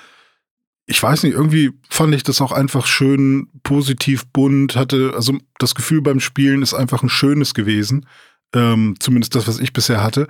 ich 0.91 1.01
weiß 1.01 1.23
nicht, 1.23 1.35
irgendwie 1.35 1.71
fand 1.89 2.15
ich 2.17 2.25
das 2.25 2.41
auch 2.41 2.51
einfach 2.51 2.85
schön 2.85 3.49
positiv 3.63 4.27
bunt, 4.27 4.75
hatte 4.75 5.13
also 5.15 5.39
das 5.59 5.77
Gefühl 5.77 6.03
beim 6.03 6.19
Spielen 6.19 6.63
ist 6.63 6.75
einfach 6.75 7.05
ein 7.05 7.09
schönes 7.09 7.55
gewesen. 7.55 8.07
Ähm, 8.55 8.97
zumindest 8.99 9.35
das, 9.37 9.47
was 9.47 9.61
ich 9.61 9.73
bisher 9.73 10.03
hatte. 10.03 10.27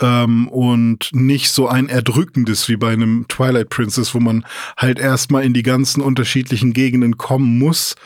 Ähm, 0.00 0.48
und 0.48 1.10
nicht 1.12 1.50
so 1.50 1.68
ein 1.68 1.88
erdrückendes 1.88 2.68
wie 2.68 2.76
bei 2.76 2.92
einem 2.92 3.26
Twilight 3.28 3.68
Princess, 3.68 4.14
wo 4.14 4.20
man 4.20 4.44
halt 4.76 4.98
erstmal 4.98 5.44
in 5.44 5.54
die 5.54 5.64
ganzen 5.64 6.00
unterschiedlichen 6.00 6.72
Gegenden 6.72 7.16
kommen 7.16 7.58
muss, 7.58 7.96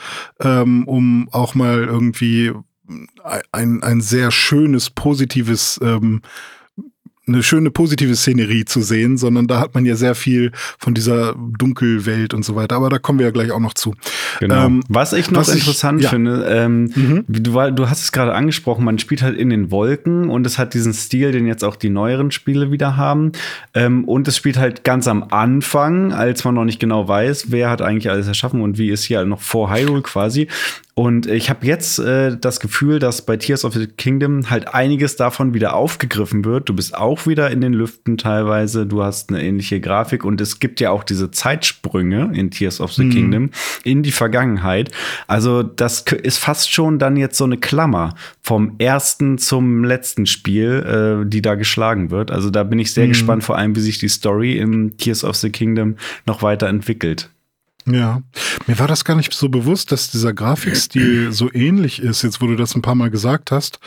ähm, 0.40 0.88
um 0.88 1.28
auch 1.32 1.54
mal 1.54 1.84
irgendwie 1.84 2.52
ein, 3.52 3.82
ein 3.82 4.00
sehr 4.00 4.30
schönes, 4.30 4.90
positives 4.90 5.78
ähm, 5.82 6.22
eine 7.28 7.42
schöne 7.42 7.70
positive 7.70 8.14
Szenerie 8.16 8.64
zu 8.64 8.80
sehen, 8.80 9.16
sondern 9.16 9.46
da 9.46 9.60
hat 9.60 9.74
man 9.74 9.84
ja 9.84 9.96
sehr 9.96 10.14
viel 10.14 10.52
von 10.78 10.94
dieser 10.94 11.34
Dunkelwelt 11.34 12.34
und 12.34 12.44
so 12.44 12.56
weiter. 12.56 12.76
Aber 12.76 12.88
da 12.88 12.98
kommen 12.98 13.18
wir 13.18 13.26
ja 13.26 13.32
gleich 13.32 13.50
auch 13.52 13.60
noch 13.60 13.74
zu. 13.74 13.94
Genau. 14.40 14.66
Ähm, 14.66 14.82
was 14.88 15.12
ich 15.12 15.30
noch 15.30 15.40
was 15.40 15.48
interessant 15.48 16.00
ich, 16.00 16.04
ja. 16.04 16.10
finde, 16.10 16.44
ähm, 16.48 16.90
mhm. 16.94 17.24
du, 17.28 17.70
du 17.72 17.90
hast 17.90 18.02
es 18.02 18.12
gerade 18.12 18.34
angesprochen, 18.34 18.84
man 18.84 18.98
spielt 18.98 19.22
halt 19.22 19.36
in 19.38 19.50
den 19.50 19.70
Wolken 19.70 20.30
und 20.30 20.46
es 20.46 20.58
hat 20.58 20.74
diesen 20.74 20.92
Stil, 20.92 21.32
den 21.32 21.46
jetzt 21.46 21.64
auch 21.64 21.76
die 21.76 21.90
neueren 21.90 22.30
Spiele 22.30 22.70
wieder 22.70 22.96
haben. 22.96 23.32
Ähm, 23.74 24.04
und 24.04 24.26
es 24.28 24.36
spielt 24.36 24.58
halt 24.58 24.84
ganz 24.84 25.06
am 25.08 25.24
Anfang, 25.30 26.12
als 26.12 26.44
man 26.44 26.54
noch 26.54 26.64
nicht 26.64 26.80
genau 26.80 27.08
weiß, 27.08 27.50
wer 27.50 27.70
hat 27.70 27.82
eigentlich 27.82 28.10
alles 28.10 28.26
erschaffen 28.26 28.60
und 28.60 28.78
wie 28.78 28.90
ist 28.90 29.04
hier 29.04 29.24
noch 29.24 29.40
vor 29.40 29.72
Hyrule 29.72 30.02
quasi. 30.02 30.48
Und 30.98 31.26
ich 31.26 31.48
habe 31.48 31.64
jetzt 31.64 32.00
äh, 32.00 32.36
das 32.36 32.58
Gefühl, 32.58 32.98
dass 32.98 33.22
bei 33.22 33.36
Tears 33.36 33.64
of 33.64 33.72
the 33.72 33.86
Kingdom 33.86 34.50
halt 34.50 34.74
einiges 34.74 35.14
davon 35.14 35.54
wieder 35.54 35.76
aufgegriffen 35.76 36.44
wird. 36.44 36.68
Du 36.68 36.74
bist 36.74 36.92
auch 36.92 37.24
wieder 37.24 37.52
in 37.52 37.60
den 37.60 37.72
Lüften 37.72 38.18
teilweise, 38.18 38.84
du 38.84 39.04
hast 39.04 39.30
eine 39.30 39.40
ähnliche 39.40 39.78
Grafik 39.78 40.24
und 40.24 40.40
es 40.40 40.58
gibt 40.58 40.80
ja 40.80 40.90
auch 40.90 41.04
diese 41.04 41.30
Zeitsprünge 41.30 42.32
in 42.34 42.50
Tears 42.50 42.80
of 42.80 42.92
the 42.94 43.04
mhm. 43.04 43.10
Kingdom 43.10 43.50
in 43.84 44.02
die 44.02 44.10
Vergangenheit. 44.10 44.90
Also 45.28 45.62
das 45.62 46.00
ist 46.00 46.38
fast 46.38 46.72
schon 46.72 46.98
dann 46.98 47.16
jetzt 47.16 47.38
so 47.38 47.44
eine 47.44 47.58
Klammer 47.58 48.16
vom 48.42 48.74
ersten 48.78 49.38
zum 49.38 49.84
letzten 49.84 50.26
Spiel, 50.26 51.22
äh, 51.24 51.30
die 51.30 51.42
da 51.42 51.54
geschlagen 51.54 52.10
wird. 52.10 52.32
Also 52.32 52.50
da 52.50 52.64
bin 52.64 52.80
ich 52.80 52.92
sehr 52.92 53.04
mhm. 53.04 53.10
gespannt, 53.10 53.44
vor 53.44 53.56
allem 53.56 53.76
wie 53.76 53.80
sich 53.82 53.98
die 53.98 54.08
Story 54.08 54.58
im 54.58 54.96
Tears 54.96 55.22
of 55.22 55.36
the 55.36 55.50
Kingdom 55.50 55.94
noch 56.26 56.42
weiterentwickelt. 56.42 57.30
Ja, 57.90 58.22
mir 58.66 58.78
war 58.78 58.86
das 58.86 59.04
gar 59.04 59.16
nicht 59.16 59.32
so 59.32 59.48
bewusst, 59.48 59.92
dass 59.92 60.10
dieser 60.10 60.32
Grafikstil 60.32 61.32
so 61.32 61.52
ähnlich 61.52 62.00
ist, 62.00 62.22
jetzt 62.22 62.40
wo 62.40 62.46
du 62.46 62.56
das 62.56 62.74
ein 62.74 62.82
paar 62.82 62.94
Mal 62.94 63.10
gesagt 63.10 63.50
hast, 63.50 63.80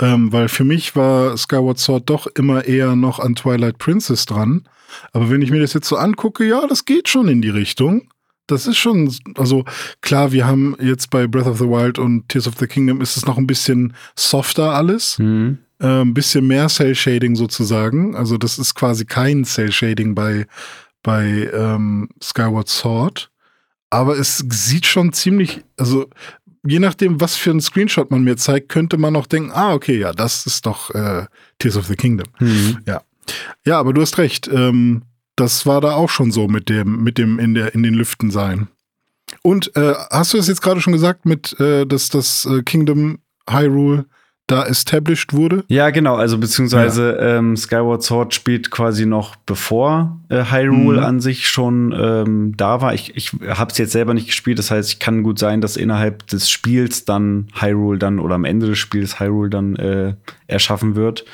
ähm, 0.00 0.32
weil 0.32 0.48
für 0.48 0.64
mich 0.64 0.96
war 0.96 1.36
Skyward 1.36 1.78
Sword 1.78 2.08
doch 2.08 2.26
immer 2.26 2.64
eher 2.64 2.96
noch 2.96 3.18
an 3.18 3.34
Twilight 3.34 3.78
Princess 3.78 4.26
dran. 4.26 4.68
Aber 5.12 5.30
wenn 5.30 5.42
ich 5.42 5.50
mir 5.50 5.60
das 5.60 5.72
jetzt 5.72 5.88
so 5.88 5.96
angucke, 5.96 6.46
ja, 6.46 6.66
das 6.66 6.84
geht 6.84 7.08
schon 7.08 7.28
in 7.28 7.42
die 7.42 7.50
Richtung. 7.50 8.08
Das 8.46 8.66
ist 8.66 8.76
schon, 8.76 9.14
also 9.36 9.64
klar, 10.00 10.32
wir 10.32 10.46
haben 10.46 10.76
jetzt 10.80 11.10
bei 11.10 11.26
Breath 11.26 11.46
of 11.46 11.58
the 11.58 11.68
Wild 11.68 11.98
und 11.98 12.28
Tears 12.28 12.48
of 12.48 12.54
the 12.58 12.66
Kingdom 12.66 13.00
ist 13.00 13.16
es 13.16 13.24
noch 13.24 13.38
ein 13.38 13.46
bisschen 13.46 13.94
softer 14.16 14.74
alles. 14.74 15.18
Mhm. 15.18 15.58
Äh, 15.80 16.02
ein 16.02 16.14
bisschen 16.14 16.46
mehr 16.46 16.68
Cell 16.68 16.94
Shading 16.94 17.34
sozusagen. 17.34 18.14
Also 18.14 18.38
das 18.38 18.58
ist 18.58 18.74
quasi 18.74 19.04
kein 19.04 19.44
Cell 19.44 19.72
Shading 19.72 20.14
bei, 20.14 20.46
bei 21.02 21.50
ähm, 21.52 22.08
Skyward 22.22 22.68
Sword. 22.68 23.31
Aber 23.92 24.18
es 24.18 24.42
sieht 24.48 24.86
schon 24.86 25.12
ziemlich, 25.12 25.60
also 25.76 26.08
je 26.66 26.78
nachdem, 26.78 27.20
was 27.20 27.36
für 27.36 27.50
ein 27.50 27.60
Screenshot 27.60 28.10
man 28.10 28.24
mir 28.24 28.38
zeigt, 28.38 28.70
könnte 28.70 28.96
man 28.96 29.14
auch 29.16 29.26
denken, 29.26 29.50
ah, 29.52 29.74
okay, 29.74 29.98
ja, 29.98 30.12
das 30.12 30.46
ist 30.46 30.64
doch 30.64 30.88
äh, 30.94 31.26
Tears 31.58 31.76
of 31.76 31.88
the 31.88 31.94
Kingdom. 31.94 32.26
Mhm. 32.40 32.78
Ja. 32.86 33.02
Ja, 33.66 33.78
aber 33.78 33.92
du 33.92 34.00
hast 34.00 34.16
recht. 34.16 34.48
Ähm, 34.48 35.02
das 35.36 35.66
war 35.66 35.82
da 35.82 35.92
auch 35.92 36.08
schon 36.08 36.32
so 36.32 36.48
mit 36.48 36.70
dem, 36.70 37.02
mit 37.02 37.18
dem 37.18 37.38
in 37.38 37.52
der, 37.52 37.74
in 37.74 37.82
den 37.82 37.92
Lüften 37.92 38.30
sein. 38.30 38.68
Und 39.42 39.76
äh, 39.76 39.92
hast 40.10 40.32
du 40.32 40.38
es 40.38 40.48
jetzt 40.48 40.62
gerade 40.62 40.80
schon 40.80 40.94
gesagt, 40.94 41.26
mit, 41.26 41.58
äh, 41.60 41.84
dass 41.84 42.08
das 42.08 42.46
äh, 42.46 42.62
Kingdom 42.62 43.18
Hyrule 43.46 44.06
da 44.46 44.64
established 44.64 45.34
wurde? 45.34 45.64
Ja, 45.68 45.90
genau. 45.90 46.16
Also 46.16 46.38
beziehungsweise 46.38 47.14
ja. 47.18 47.36
ähm, 47.36 47.58
Skyward 47.58 48.02
Sword 48.02 48.32
spielt 48.32 48.70
quasi 48.70 49.04
noch 49.04 49.36
bevor 49.36 50.18
äh, 50.32 50.44
Hyrule 50.50 51.00
mhm. 51.00 51.06
an 51.06 51.20
sich 51.20 51.48
schon 51.48 51.94
ähm, 51.96 52.54
da 52.56 52.80
war. 52.80 52.94
Ich, 52.94 53.16
ich 53.16 53.32
habe 53.48 53.70
es 53.70 53.78
jetzt 53.78 53.92
selber 53.92 54.14
nicht 54.14 54.26
gespielt. 54.26 54.58
Das 54.58 54.70
heißt, 54.70 54.92
ich 54.92 54.98
kann 54.98 55.22
gut 55.22 55.38
sein, 55.38 55.60
dass 55.60 55.76
innerhalb 55.76 56.26
des 56.26 56.50
Spiels 56.50 57.04
dann 57.04 57.46
Hyrule 57.54 57.98
dann 57.98 58.18
oder 58.18 58.34
am 58.34 58.44
Ende 58.44 58.66
des 58.66 58.78
Spiels 58.78 59.20
Hyrule 59.20 59.50
dann 59.50 59.76
äh, 59.76 60.14
erschaffen 60.48 60.96
wird. 60.96 61.24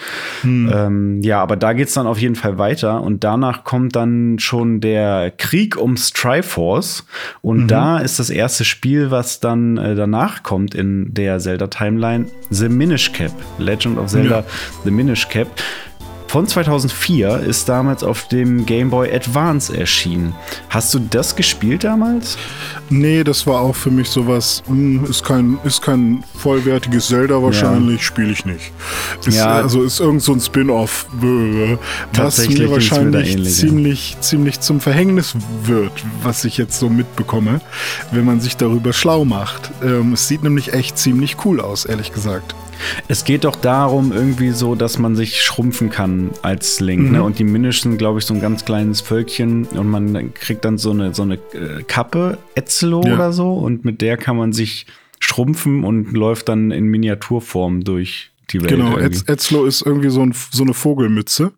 Mhm. 0.43 0.71
Ähm, 0.73 1.23
ja, 1.23 1.40
aber 1.43 1.57
da 1.57 1.73
geht's 1.73 1.95
dann 1.95 2.07
auf 2.07 2.19
jeden 2.19 2.37
Fall 2.37 2.59
weiter. 2.59 3.02
Und 3.02 3.25
danach 3.25 3.64
kommt 3.64 3.97
dann 3.97 4.38
schon 4.38 4.81
der 4.81 5.33
Krieg 5.37 5.76
ums 5.76 6.12
Triforce. 6.12 7.07
Und 7.40 7.62
mhm. 7.62 7.69
da 7.69 7.99
ist 7.99 8.19
das 8.19 8.31
erste 8.31 8.64
Spiel, 8.64 9.11
was 9.11 9.40
dann 9.40 9.78
äh, 9.78 9.95
danach 9.95 10.43
kommt 10.43 10.75
in 10.75 11.14
der 11.14 11.38
Zelda-Timeline, 11.38 12.26
The 12.50 12.69
Minish 12.69 12.99
Minish 12.99 13.12
Cap. 13.12 13.33
Legend 13.59 13.99
of 13.99 14.09
Zelda 14.09 14.40
ja. 14.40 14.45
The 14.85 14.90
Minish 14.90 15.28
Cap 15.28 15.49
von 16.29 16.47
2004 16.47 17.41
ist 17.41 17.71
damals 17.71 18.05
auf 18.05 18.29
dem 18.29 18.67
Game 18.67 18.91
Boy 18.91 19.11
Advance 19.11 19.75
erschienen. 19.75 20.35
Hast 20.69 20.93
du 20.93 20.99
das 20.99 21.35
gespielt 21.35 21.85
damals? 21.85 22.37
Nee, 22.91 23.25
das 23.25 23.47
war 23.47 23.61
auch 23.61 23.75
für 23.75 23.91
mich 23.91 24.11
sowas, 24.11 24.63
hm, 24.67 25.07
ist 25.07 25.25
kein, 25.25 25.59
ist 25.65 25.81
kein 25.81 26.23
vollwertiges 26.37 27.09
Zelda 27.09 27.43
wahrscheinlich, 27.43 28.01
ja. 28.01 28.03
spiele 28.03 28.31
ich 28.31 28.45
nicht. 28.45 28.73
Ist, 29.25 29.37
ja. 29.37 29.57
Also 29.57 29.83
ist 29.83 30.01
irgend 30.01 30.23
so 30.23 30.33
ein 30.33 30.41
Spin-off, 30.41 31.07
was 32.13 32.47
mir 32.47 32.71
wahrscheinlich 32.71 33.39
mir 33.39 33.45
ziemlich, 33.45 34.17
ziemlich 34.21 34.61
zum 34.61 34.81
Verhängnis 34.81 35.35
wird, 35.65 35.93
was 36.23 36.45
ich 36.45 36.59
jetzt 36.59 36.79
so 36.79 36.91
mitbekomme, 36.91 37.63
wenn 38.13 38.27
man 38.27 38.41
sich 38.41 38.57
darüber 38.57 38.93
schlau 38.93 39.25
macht. 39.25 39.71
Ähm, 39.83 40.13
es 40.13 40.29
sieht 40.29 40.43
nämlich 40.43 40.75
echt 40.75 40.99
ziemlich 40.99 41.37
cool 41.47 41.61
aus, 41.63 41.87
ehrlich 41.87 42.13
gesagt. 42.13 42.55
Es 43.09 43.25
geht 43.25 43.45
doch 43.45 43.57
darum, 43.57 44.13
irgendwie 44.13 44.51
so, 44.51 44.75
dass 44.75 44.99
man 44.99 45.17
sich 45.17 45.43
schrumpfen 45.43 45.91
kann 45.91 46.31
als 46.43 46.81
Link. 46.81 47.03
Ne? 47.03 47.09
Mhm. 47.09 47.13
Ne? 47.13 47.23
Und 47.23 47.39
die 47.39 47.45
Minish 47.45 47.83
sind, 47.83 47.99
glaube 47.99 48.19
ich, 48.19 48.25
so 48.25 48.35
ein 48.35 48.41
ganz 48.41 48.65
kleines 48.65 49.01
Völkchen 49.01 49.65
und 49.67 49.89
man 49.89 50.35
kriegt 50.35 50.65
dann 50.65 50.79
so 50.79 50.91
eine, 50.91 51.15
so 51.15 51.23
eine 51.23 51.35
äh, 51.35 51.83
Kappe, 51.87 52.39
Etzelo 52.55 53.03
ja. 53.05 53.15
oder 53.15 53.33
so, 53.33 53.55
und 53.55 53.85
mit 53.85 54.01
der 54.01 54.17
kann 54.17 54.37
man 54.37 54.53
sich 54.53 54.87
schrumpfen 55.21 55.85
und 55.85 56.13
läuft 56.13 56.49
dann 56.49 56.71
in 56.71 56.87
Miniaturform 56.87 57.85
durch 57.85 58.31
die 58.51 58.61
Welt. 58.61 58.71
Genau, 58.71 58.97
Etzlo 58.99 59.65
ist 59.65 59.83
irgendwie 59.83 60.11
so, 60.11 60.23
ein, 60.23 60.35
so 60.51 60.63
eine 60.63 60.75
Vogelmütze. 60.75 61.53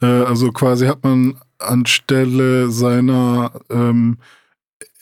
Äh, 0.00 0.06
also 0.06 0.50
quasi 0.50 0.86
hat 0.86 1.02
man 1.04 1.36
anstelle 1.58 2.70
seiner 2.70 3.52
ähm, 3.70 4.18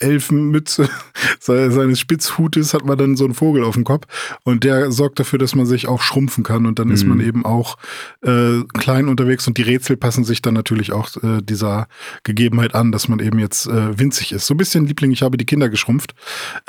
Elfenmütze 0.01 0.89
seines 1.39 2.01
Spitzhutes 2.01 2.75
hat 2.75 2.85
man 2.85 2.99
dann 2.99 3.17
so 3.17 3.25
einen 3.25 3.35
Vogel 3.35 3.65
auf 3.65 3.75
dem 3.75 3.85
Kopf 3.85 4.07
und 4.45 4.65
der 4.65 4.91
sorgt 4.91 5.21
dafür, 5.21 5.39
dass 5.39 5.55
man 5.55 5.67
sich 5.67 5.89
auch 5.89 6.03
schrumpfen 6.03 6.45
kann 6.45 6.67
und 6.67 6.79
dann 6.79 6.89
mhm. 6.89 6.95
ist 6.95 7.05
man 7.05 7.19
mhm. 7.19 7.25
eben 7.25 7.45
auch 7.45 7.77
äh, 8.23 8.63
klein 8.79 9.09
unterwegs 9.09 9.47
und 9.47 9.59
die 9.59 9.63
Rätsel 9.63 9.97
passen 9.97 10.25
sich 10.25 10.43
dann 10.43 10.55
natürlich 10.55 10.93
auch 10.93 11.09
äh, 11.23 11.43
dieser 11.43 11.89
Gegebenheit 12.25 12.75
an, 12.75 12.93
dass 12.93 13.09
man 13.09 13.21
eben 13.21 13.39
jetzt 13.39 13.67
äh, 13.67 13.99
winzig 13.99 14.33
ist. 14.33 14.47
So 14.47 14.55
ein 14.55 14.59
bisschen 14.59 14.87
Liebling, 14.87 15.11
ich 15.13 15.23
habe 15.23 15.37
die 15.37 15.47
Kinder 15.47 15.69
geschrumpft. 15.69 16.15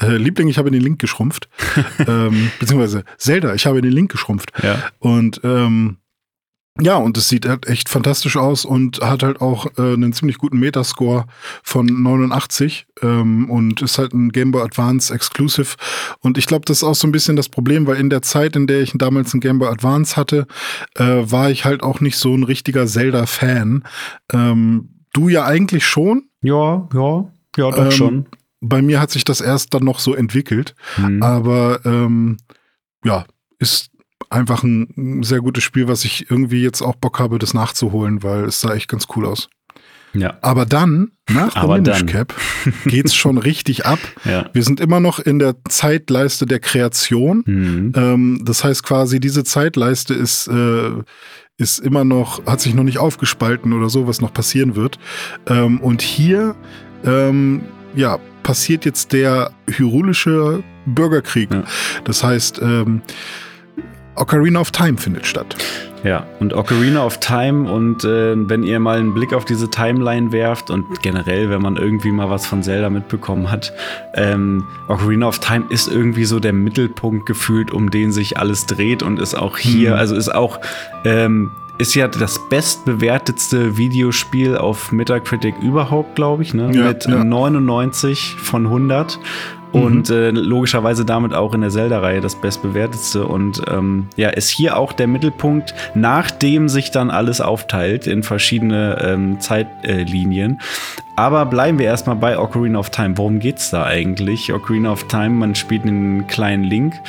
Äh, 0.01 0.17
Liebling, 0.17 0.47
ich 0.47 0.57
habe 0.57 0.71
den 0.71 0.81
Link 0.81 1.00
geschrumpft. 1.00 1.50
ähm, 2.07 2.51
beziehungsweise 2.59 3.03
Zelda, 3.17 3.53
ich 3.55 3.65
habe 3.65 3.81
den 3.81 3.91
Link 3.91 4.11
geschrumpft. 4.11 4.51
Ja. 4.61 4.83
Und 5.00 5.41
ähm, 5.43 5.97
ja, 6.79 6.95
und 6.95 7.17
es 7.17 7.27
sieht 7.27 7.47
halt 7.47 7.67
echt 7.67 7.89
fantastisch 7.89 8.37
aus 8.37 8.63
und 8.63 9.01
hat 9.01 9.23
halt 9.23 9.41
auch 9.41 9.65
äh, 9.77 9.93
einen 9.93 10.13
ziemlich 10.13 10.37
guten 10.37 10.57
Metascore 10.57 11.25
von 11.63 11.85
89 11.85 12.87
ähm, 13.01 13.49
und 13.49 13.81
ist 13.81 13.97
halt 13.97 14.13
ein 14.13 14.31
Game 14.31 14.51
Boy 14.51 14.63
Advance 14.63 15.13
Exclusive. 15.13 15.75
Und 16.21 16.37
ich 16.37 16.45
glaube, 16.45 16.65
das 16.65 16.77
ist 16.77 16.83
auch 16.83 16.95
so 16.95 17.07
ein 17.07 17.11
bisschen 17.11 17.35
das 17.35 17.49
Problem, 17.49 17.87
weil 17.87 17.97
in 17.97 18.09
der 18.09 18.21
Zeit, 18.21 18.55
in 18.55 18.67
der 18.67 18.81
ich 18.81 18.93
damals 18.95 19.33
ein 19.33 19.41
Game 19.41 19.59
Boy 19.59 19.67
Advance 19.67 20.15
hatte, 20.15 20.47
äh, 20.95 21.03
war 21.03 21.51
ich 21.51 21.65
halt 21.65 21.83
auch 21.83 21.99
nicht 21.99 22.17
so 22.17 22.33
ein 22.33 22.43
richtiger 22.43 22.87
Zelda-Fan. 22.87 23.83
Ähm, 24.31 25.03
du 25.11 25.27
ja 25.27 25.45
eigentlich 25.45 25.85
schon. 25.85 26.29
Ja, 26.41 26.87
ja, 26.93 27.31
ja, 27.57 27.71
doch 27.71 27.85
ähm, 27.85 27.91
schon. 27.91 28.25
Bei 28.61 28.81
mir 28.81 29.01
hat 29.01 29.11
sich 29.11 29.25
das 29.25 29.41
erst 29.41 29.73
dann 29.73 29.83
noch 29.83 29.99
so 29.99 30.15
entwickelt. 30.15 30.73
Mhm. 30.97 31.21
Aber 31.21 31.81
ähm, 31.83 32.37
ja, 33.03 33.25
ist 33.59 33.90
einfach 34.31 34.63
ein 34.63 35.23
sehr 35.23 35.39
gutes 35.39 35.63
Spiel, 35.63 35.88
was 35.88 36.05
ich 36.05 36.29
irgendwie 36.31 36.63
jetzt 36.63 36.81
auch 36.81 36.95
Bock 36.95 37.19
habe, 37.19 37.39
das 37.39 37.53
nachzuholen, 37.53 38.23
weil 38.23 38.45
es 38.45 38.61
sah 38.61 38.73
echt 38.73 38.88
ganz 38.88 39.07
cool 39.15 39.25
aus. 39.25 39.50
Ja. 40.13 40.38
Aber 40.41 40.65
dann, 40.65 41.11
nach 41.29 41.55
Aber 41.55 41.79
der 41.79 41.95
Minish 41.95 42.11
Cap, 42.11 42.33
geht's 42.85 43.15
schon 43.15 43.38
richtig 43.38 43.85
ab. 43.85 44.00
Ja. 44.25 44.50
Wir 44.53 44.63
sind 44.63 44.79
immer 44.79 45.00
noch 45.00 45.19
in 45.19 45.39
der 45.39 45.55
Zeitleiste 45.69 46.45
der 46.45 46.59
Kreation. 46.59 47.43
Mhm. 47.45 47.93
Ähm, 47.95 48.41
das 48.43 48.63
heißt 48.63 48.83
quasi, 48.83 49.19
diese 49.19 49.43
Zeitleiste 49.43 50.13
ist, 50.13 50.47
äh, 50.47 50.91
ist 51.57 51.79
immer 51.79 52.03
noch, 52.03 52.45
hat 52.45 52.59
sich 52.59 52.73
noch 52.73 52.83
nicht 52.83 52.97
aufgespalten 52.97 53.71
oder 53.71 53.89
so, 53.89 54.07
was 54.07 54.19
noch 54.19 54.33
passieren 54.33 54.75
wird. 54.75 55.00
Ähm, 55.47 55.79
und 55.79 56.01
hier, 56.01 56.55
ähm, 57.05 57.61
ja, 57.95 58.19
passiert 58.43 58.85
jetzt 58.85 59.13
der 59.13 59.51
hyrulische 59.67 60.63
Bürgerkrieg. 60.85 61.51
Ja. 61.51 61.63
Das 62.03 62.23
heißt, 62.23 62.59
ähm, 62.61 63.01
Ocarina 64.21 64.59
of 64.59 64.69
Time 64.69 64.97
findet 64.97 65.25
statt. 65.25 65.55
Ja, 66.03 66.25
und 66.39 66.53
Ocarina 66.53 67.03
of 67.03 67.19
Time 67.19 67.71
und 67.71 68.03
äh, 68.03 68.35
wenn 68.49 68.63
ihr 68.63 68.79
mal 68.79 68.97
einen 68.97 69.13
Blick 69.13 69.33
auf 69.33 69.45
diese 69.45 69.69
Timeline 69.69 70.31
werft 70.31 70.69
und 70.69 71.01
generell, 71.01 71.49
wenn 71.49 71.61
man 71.61 71.75
irgendwie 71.75 72.11
mal 72.11 72.29
was 72.29 72.45
von 72.45 72.61
Zelda 72.61 72.89
mitbekommen 72.89 73.51
hat, 73.51 73.73
ähm, 74.13 74.63
Ocarina 74.87 75.27
of 75.27 75.39
Time 75.39 75.65
ist 75.69 75.87
irgendwie 75.87 76.25
so 76.25 76.39
der 76.39 76.53
Mittelpunkt 76.53 77.25
gefühlt, 77.25 77.71
um 77.71 77.89
den 77.89 78.11
sich 78.11 78.37
alles 78.37 78.67
dreht 78.67 79.03
und 79.03 79.19
ist 79.19 79.35
auch 79.35 79.57
hier, 79.57 79.91
mhm. 79.91 79.97
also 79.97 80.15
ist 80.15 80.33
auch 80.33 80.59
ähm, 81.03 81.51
ist 81.77 81.95
ja 81.95 82.07
das 82.07 82.39
bestbewertetste 82.47 83.75
Videospiel 83.75 84.55
auf 84.55 84.91
Metacritic 84.91 85.55
überhaupt, 85.63 86.15
glaube 86.15 86.43
ich, 86.43 86.53
ne? 86.53 86.69
Ja, 86.73 86.89
mit 86.89 87.05
ja. 87.05 87.23
99 87.23 88.35
von 88.37 88.67
100 88.67 89.19
und 89.71 90.09
äh, 90.09 90.31
logischerweise 90.31 91.05
damit 91.05 91.33
auch 91.33 91.53
in 91.53 91.61
der 91.61 91.69
Zelda-Reihe 91.69 92.21
das 92.21 92.35
bestbewertetste 92.35 93.25
und 93.25 93.61
ähm, 93.69 94.07
ja, 94.15 94.29
ist 94.29 94.49
hier 94.49 94.77
auch 94.77 94.93
der 94.93 95.07
Mittelpunkt, 95.07 95.73
nachdem 95.93 96.69
sich 96.69 96.91
dann 96.91 97.09
alles 97.09 97.41
aufteilt 97.41 98.07
in 98.07 98.23
verschiedene 98.23 98.97
ähm, 99.01 99.39
Zeitlinien. 99.39 100.59
Aber 101.15 101.45
bleiben 101.45 101.77
wir 101.77 101.85
erstmal 101.85 102.15
bei 102.15 102.37
Ocarina 102.39 102.79
of 102.79 102.89
Time. 102.89 103.17
Worum 103.17 103.39
geht's 103.39 103.69
da 103.69 103.85
eigentlich? 103.85 104.51
Ocarina 104.51 104.91
of 104.91 105.07
Time, 105.07 105.31
man 105.31 105.55
spielt 105.55 105.83
einen 105.83 106.27
kleinen 106.27 106.63
Link 106.63 106.99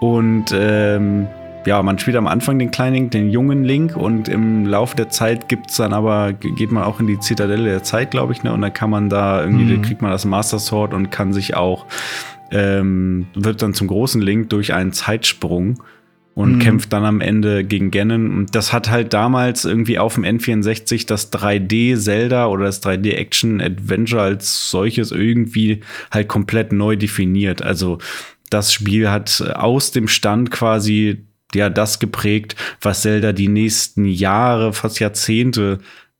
und 0.00 0.46
ähm, 0.52 1.26
ja, 1.66 1.82
man 1.82 1.98
spielt 1.98 2.16
am 2.16 2.26
Anfang 2.26 2.58
den 2.58 2.70
kleinen 2.70 2.94
Link, 2.94 3.10
den 3.10 3.30
jungen 3.30 3.64
Link 3.64 3.96
und 3.96 4.28
im 4.28 4.66
Laufe 4.66 4.96
der 4.96 5.10
Zeit 5.10 5.48
gibt's 5.48 5.76
dann 5.76 5.92
aber, 5.92 6.32
geht 6.32 6.72
man 6.72 6.84
auch 6.84 7.00
in 7.00 7.06
die 7.06 7.18
Zitadelle 7.20 7.64
der 7.64 7.82
Zeit, 7.82 8.10
glaube 8.10 8.32
ich, 8.32 8.42
ne? 8.42 8.52
Und 8.52 8.62
dann 8.62 8.72
kann 8.72 8.90
man 8.90 9.08
da 9.08 9.42
irgendwie, 9.42 9.76
Mhm. 9.76 9.82
kriegt 9.82 10.02
man 10.02 10.10
das 10.10 10.24
Master 10.24 10.58
Sword 10.58 10.94
und 10.94 11.10
kann 11.10 11.32
sich 11.32 11.54
auch, 11.56 11.86
ähm, 12.50 13.26
wird 13.34 13.62
dann 13.62 13.74
zum 13.74 13.86
großen 13.88 14.20
Link 14.20 14.50
durch 14.50 14.72
einen 14.74 14.92
Zeitsprung 14.92 15.82
und 16.34 16.54
Mhm. 16.54 16.58
kämpft 16.60 16.92
dann 16.92 17.04
am 17.04 17.20
Ende 17.20 17.64
gegen 17.64 17.90
Ganon. 17.90 18.30
Und 18.36 18.54
das 18.54 18.72
hat 18.72 18.88
halt 18.90 19.12
damals 19.12 19.64
irgendwie 19.64 19.98
auf 19.98 20.14
dem 20.14 20.24
N64 20.24 21.06
das 21.06 21.30
3D 21.30 21.96
Zelda 21.96 22.46
oder 22.46 22.64
das 22.64 22.80
3D 22.80 23.12
Action 23.14 23.60
Adventure 23.60 24.22
als 24.22 24.70
solches 24.70 25.12
irgendwie 25.12 25.80
halt 26.10 26.28
komplett 26.28 26.72
neu 26.72 26.96
definiert. 26.96 27.62
Also 27.62 27.98
das 28.48 28.72
Spiel 28.72 29.10
hat 29.10 29.42
aus 29.54 29.92
dem 29.92 30.08
Stand 30.08 30.50
quasi 30.50 31.24
ja 31.54 31.68
das 31.70 31.98
geprägt, 31.98 32.56
was 32.80 33.02
Zelda 33.02 33.32
die 33.32 33.48
nächsten 33.48 34.04
Jahre, 34.04 34.72
fast 34.72 35.00
Jahrzehnte 35.00 35.78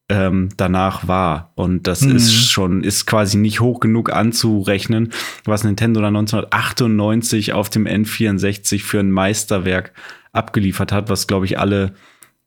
ähm, 0.08 0.48
danach 0.56 1.06
war. 1.06 1.52
Und 1.54 1.86
das 1.86 2.00
Mhm. 2.00 2.16
ist 2.16 2.50
schon, 2.50 2.82
ist 2.82 3.06
quasi 3.06 3.36
nicht 3.38 3.60
hoch 3.60 3.78
genug 3.78 4.12
anzurechnen, 4.12 5.12
was 5.44 5.62
Nintendo 5.62 6.00
dann 6.00 6.16
1998 6.16 7.52
auf 7.52 7.70
dem 7.70 7.86
N64 7.86 8.82
für 8.82 8.98
ein 9.00 9.10
Meisterwerk 9.10 9.92
abgeliefert 10.32 10.92
hat, 10.92 11.08
was, 11.10 11.26
glaube 11.26 11.46
ich, 11.46 11.58
alle 11.58 11.92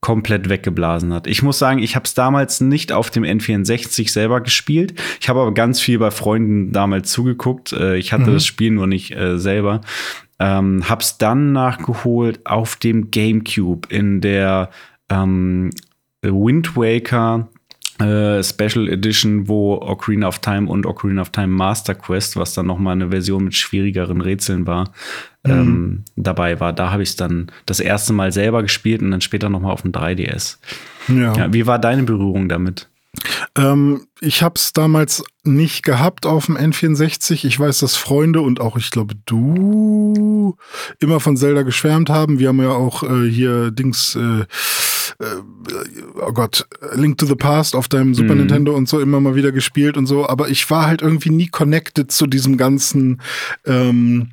komplett 0.00 0.50
weggeblasen 0.50 1.14
hat. 1.14 1.26
Ich 1.26 1.42
muss 1.42 1.58
sagen, 1.58 1.78
ich 1.82 1.96
habe 1.96 2.04
es 2.04 2.12
damals 2.12 2.60
nicht 2.60 2.92
auf 2.92 3.08
dem 3.10 3.24
N64 3.24 4.10
selber 4.10 4.42
gespielt. 4.42 5.00
Ich 5.22 5.30
habe 5.30 5.40
aber 5.40 5.54
ganz 5.54 5.80
viel 5.80 5.98
bei 5.98 6.10
Freunden 6.10 6.72
damals 6.72 7.10
zugeguckt. 7.10 7.72
Äh, 7.72 7.96
ich 7.96 8.12
hatte 8.12 8.28
Mhm. 8.28 8.34
das 8.34 8.44
Spiel 8.44 8.72
nur 8.72 8.86
nicht 8.86 9.12
äh, 9.12 9.38
selber. 9.38 9.80
Ähm, 10.44 10.86
hab's 10.90 11.16
dann 11.16 11.52
nachgeholt 11.52 12.44
auf 12.44 12.76
dem 12.76 13.10
GameCube 13.10 13.88
in 13.88 14.20
der 14.20 14.68
ähm, 15.08 15.70
Wind 16.20 16.76
Waker 16.76 17.48
äh, 17.98 18.42
Special 18.42 18.88
Edition, 18.88 19.48
wo 19.48 19.76
Ocarina 19.80 20.28
of 20.28 20.40
Time 20.40 20.68
und 20.68 20.84
Ocarina 20.84 21.22
of 21.22 21.30
Time 21.30 21.46
Master 21.46 21.94
Quest, 21.94 22.36
was 22.36 22.52
dann 22.52 22.66
noch 22.66 22.78
mal 22.78 22.92
eine 22.92 23.08
Version 23.08 23.44
mit 23.44 23.56
schwierigeren 23.56 24.20
Rätseln 24.20 24.66
war, 24.66 24.92
ähm, 25.44 26.04
dabei 26.14 26.60
war. 26.60 26.74
Da 26.74 26.90
habe 26.90 27.02
ich 27.02 27.10
es 27.10 27.16
dann 27.16 27.50
das 27.64 27.80
erste 27.80 28.12
Mal 28.12 28.30
selber 28.30 28.62
gespielt 28.62 29.00
und 29.00 29.12
dann 29.12 29.22
später 29.22 29.48
noch 29.48 29.60
mal 29.60 29.72
auf 29.72 29.82
dem 29.82 29.92
3DS. 29.92 30.58
Ja. 31.08 31.34
Ja, 31.34 31.52
wie 31.54 31.66
war 31.66 31.78
deine 31.78 32.02
Berührung 32.02 32.50
damit? 32.50 32.90
Ähm, 33.56 34.06
ich 34.20 34.42
habe 34.42 34.54
es 34.56 34.72
damals 34.72 35.22
nicht 35.44 35.84
gehabt 35.84 36.26
auf 36.26 36.46
dem 36.46 36.56
N64. 36.56 37.44
Ich 37.46 37.58
weiß, 37.58 37.80
dass 37.80 37.96
Freunde 37.96 38.40
und 38.40 38.60
auch, 38.60 38.76
ich 38.76 38.90
glaube, 38.90 39.14
du 39.26 40.56
immer 41.00 41.20
von 41.20 41.36
Zelda 41.36 41.62
geschwärmt 41.62 42.10
haben. 42.10 42.38
Wir 42.38 42.48
haben 42.48 42.62
ja 42.62 42.70
auch 42.70 43.02
äh, 43.02 43.28
hier 43.28 43.70
Dings, 43.70 44.16
äh, 44.16 44.40
äh, 44.40 44.46
oh 46.20 46.32
Gott, 46.32 46.66
Link 46.94 47.18
to 47.18 47.26
the 47.26 47.34
Past 47.34 47.76
auf 47.76 47.88
deinem 47.88 48.14
Super 48.14 48.34
Mhm. 48.34 48.40
Nintendo 48.40 48.74
und 48.74 48.88
so 48.88 49.00
immer 49.00 49.20
mal 49.20 49.34
wieder 49.34 49.52
gespielt 49.52 49.96
und 49.96 50.06
so. 50.06 50.28
Aber 50.28 50.48
ich 50.48 50.68
war 50.70 50.86
halt 50.86 51.02
irgendwie 51.02 51.30
nie 51.30 51.48
connected 51.48 52.10
zu 52.10 52.26
diesem 52.26 52.56
ganzen. 52.56 53.20
Ähm, 53.66 54.30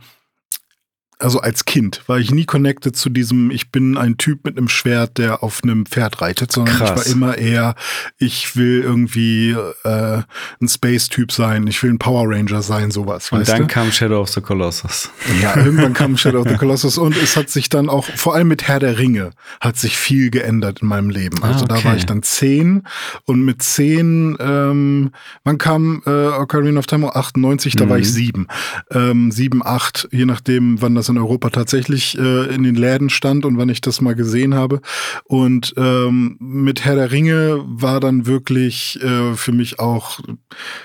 also 1.21 1.39
als 1.39 1.65
Kind 1.65 2.01
war 2.07 2.19
ich 2.19 2.31
nie 2.31 2.45
connected 2.45 2.95
zu 2.95 3.09
diesem, 3.09 3.51
ich 3.51 3.71
bin 3.71 3.97
ein 3.97 4.17
Typ 4.17 4.43
mit 4.45 4.57
einem 4.57 4.67
Schwert, 4.67 5.17
der 5.17 5.43
auf 5.43 5.61
einem 5.63 5.85
Pferd 5.85 6.21
reitet, 6.21 6.51
sondern 6.51 6.75
Krass. 6.75 6.89
ich 6.91 6.97
war 6.97 7.15
immer 7.15 7.37
eher, 7.37 7.75
ich 8.17 8.55
will 8.55 8.81
irgendwie 8.81 9.51
äh, 9.83 10.21
ein 10.61 10.67
Space-Typ 10.67 11.31
sein, 11.31 11.67
ich 11.67 11.81
will 11.83 11.91
ein 11.91 11.99
Power 11.99 12.27
Ranger 12.27 12.61
sein, 12.61 12.91
sowas. 12.91 13.31
Und 13.31 13.47
dann 13.47 13.61
du? 13.61 13.67
kam 13.67 13.91
Shadow 13.91 14.21
of 14.21 14.29
the 14.29 14.41
Colossus. 14.41 15.09
Ja, 15.41 15.55
irgendwann 15.57 15.93
kam 15.93 16.17
Shadow 16.17 16.41
of 16.41 16.49
the 16.49 16.55
Colossus 16.57 16.97
und 16.97 17.15
es 17.15 17.37
hat 17.37 17.49
sich 17.49 17.69
dann 17.69 17.87
auch, 17.89 18.05
vor 18.05 18.35
allem 18.35 18.47
mit 18.47 18.67
Herr 18.67 18.79
der 18.79 18.97
Ringe, 18.97 19.31
hat 19.59 19.77
sich 19.77 19.97
viel 19.97 20.29
geändert 20.31 20.81
in 20.81 20.87
meinem 20.87 21.09
Leben. 21.09 21.41
Also 21.43 21.65
Ah, 21.65 21.67
da 21.67 21.75
okay. 21.75 21.85
war 21.85 21.95
ich 21.97 22.05
dann 22.05 22.23
zehn 22.23 22.83
und 23.25 23.43
mit 23.45 23.61
zehn, 23.61 24.37
ähm, 24.39 25.11
wann 25.43 25.57
kam 25.57 26.01
äh, 26.05 26.09
Ocarina 26.09 26.79
of 26.79 26.87
Time? 26.87 27.15
98, 27.15 27.75
da 27.75 27.87
war 27.89 27.97
Mhm. 27.97 28.03
ich 28.03 28.11
sieben. 28.11 28.47
Ähm, 28.91 29.31
sieben, 29.31 29.65
acht, 29.65 30.07
je 30.11 30.25
nachdem, 30.25 30.81
wann 30.81 30.95
das 30.95 31.09
in 31.11 31.17
Europa 31.17 31.49
tatsächlich 31.49 32.17
äh, 32.17 32.53
in 32.53 32.63
den 32.63 32.75
Läden 32.75 33.09
stand 33.09 33.45
und 33.45 33.57
wann 33.57 33.69
ich 33.69 33.81
das 33.81 34.01
mal 34.01 34.15
gesehen 34.15 34.55
habe. 34.55 34.81
Und 35.25 35.73
ähm, 35.77 36.37
mit 36.39 36.83
Herr 36.83 36.95
der 36.95 37.11
Ringe 37.11 37.63
war 37.65 37.99
dann 37.99 38.25
wirklich 38.25 38.99
äh, 39.01 39.35
für 39.35 39.51
mich 39.51 39.79
auch, 39.79 40.19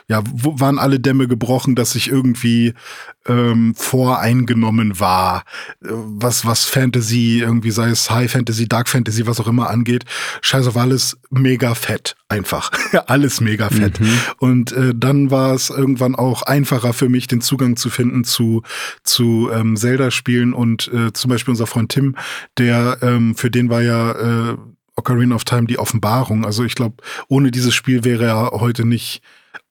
ja, 0.08 0.22
waren 0.24 0.78
alle 0.78 1.00
Dämme 1.00 1.28
gebrochen, 1.28 1.74
dass 1.74 1.94
ich 1.94 2.08
irgendwie 2.08 2.74
ähm, 3.28 3.74
voreingenommen 3.74 4.98
war, 5.00 5.44
äh, 5.82 5.88
was, 5.90 6.46
was 6.46 6.64
Fantasy, 6.64 7.40
irgendwie 7.40 7.70
sei 7.70 7.90
es 7.90 8.10
High 8.10 8.30
Fantasy, 8.30 8.68
Dark 8.68 8.88
Fantasy, 8.88 9.26
was 9.26 9.40
auch 9.40 9.48
immer 9.48 9.70
angeht. 9.70 10.04
Scheiß 10.42 10.66
auf 10.66 10.76
alles, 10.76 11.16
mega 11.30 11.74
fett, 11.74 12.16
einfach. 12.28 12.70
alles 13.06 13.40
mega 13.40 13.68
fett. 13.68 14.00
Mhm. 14.00 14.18
Und 14.38 14.72
äh, 14.72 14.92
dann 14.94 15.30
war 15.30 15.54
es 15.54 15.70
irgendwann 15.70 16.14
auch 16.14 16.42
einfacher 16.42 16.92
für 16.92 17.08
mich, 17.08 17.26
den 17.26 17.40
Zugang 17.40 17.76
zu 17.76 17.90
finden 17.90 18.24
zu, 18.24 18.62
zu 19.02 19.50
ähm, 19.52 19.76
Zelda-Spielen 19.76 20.52
und 20.52 20.90
äh, 20.92 21.12
zum 21.12 21.30
Beispiel 21.30 21.52
unser 21.52 21.66
Freund 21.66 21.92
Tim, 21.92 22.16
der, 22.58 22.98
ähm, 23.02 23.34
für 23.34 23.50
den 23.50 23.70
war 23.70 23.82
ja 23.82 24.12
äh, 24.52 24.56
Ocarina 24.96 25.34
of 25.34 25.44
Time 25.44 25.66
die 25.66 25.78
Offenbarung. 25.78 26.44
Also 26.44 26.64
ich 26.64 26.74
glaube, 26.74 26.96
ohne 27.28 27.50
dieses 27.50 27.74
Spiel 27.74 28.04
wäre 28.04 28.24
er 28.24 28.50
heute 28.52 28.84
nicht. 28.84 29.22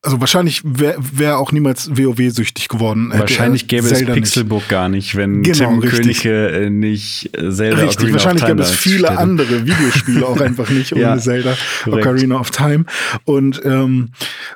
Also 0.06 0.20
wahrscheinlich 0.20 0.62
wäre 0.64 0.96
wär 1.00 1.38
auch 1.40 1.52
niemals 1.52 1.90
WoW-süchtig 1.98 2.68
geworden. 2.70 3.12
Wahrscheinlich 3.14 3.68
gäbe 3.68 3.88
Zelda 3.88 4.12
es 4.12 4.16
nicht. 4.16 4.24
Pixelbook 4.26 4.68
gar 4.70 4.88
nicht, 4.88 5.16
wenn 5.16 5.42
Genau, 5.42 5.72
Tim 5.72 5.80
richtig. 5.80 6.22
Königke 6.22 6.48
äh, 6.66 6.70
nicht 6.70 7.36
äh, 7.38 7.52
Zelda 7.52 7.78
Richtig, 7.78 7.98
Ocarina 7.98 8.14
wahrscheinlich 8.14 8.46
gäbe 8.46 8.62
es 8.62 8.72
viele 8.72 9.10
hätte. 9.10 9.18
andere 9.20 9.66
Videospiele 9.66 10.26
auch 10.28 10.40
einfach 10.40 10.70
nicht 10.70 10.94
ohne 10.94 11.02
Ja, 11.02 11.18
Zelda 11.18 11.56
korrekt. 11.84 12.06
Ocarina 12.06 12.40
of 12.40 12.52
Time. 12.52 12.86
Und, 13.24 13.62
ähm, 13.66 14.10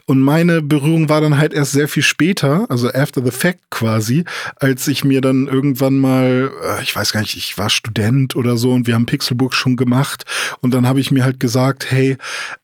und 0.06 0.22
meine 0.22 0.62
Berührung 0.62 1.10
war 1.10 1.20
dann 1.22 1.38
halt 1.40 1.54
erst 1.54 1.72
sehr 1.72 1.88
viel 1.88 2.04
später, 2.04 2.68
also 2.70 2.90
after 2.94 3.24
the 3.26 3.32
fact 3.32 3.60
quasi, 3.72 4.26
als 4.58 4.88
ich 4.88 5.04
mir 5.04 5.22
dann 5.22 5.48
irgendwann 5.48 5.98
mal, 5.98 6.52
äh, 6.78 6.84
ich 6.84 6.96
weiß 6.96 7.12
gar 7.12 7.22
nicht, 7.22 7.36
ich 7.36 7.58
war 7.58 7.72
Student 7.72 8.36
oder 8.36 8.56
so 8.56 8.72
und 8.72 8.86
wir 8.86 8.94
haben 8.94 9.08
Pixelbook 9.08 9.56
schon 9.56 9.76
gemacht. 9.78 10.26
Und 10.62 10.76
dann 10.76 10.86
habe 10.88 11.00
ich 11.00 11.10
mir 11.10 11.24
halt 11.24 11.40
gesagt, 11.40 11.90
hey, 11.90 12.18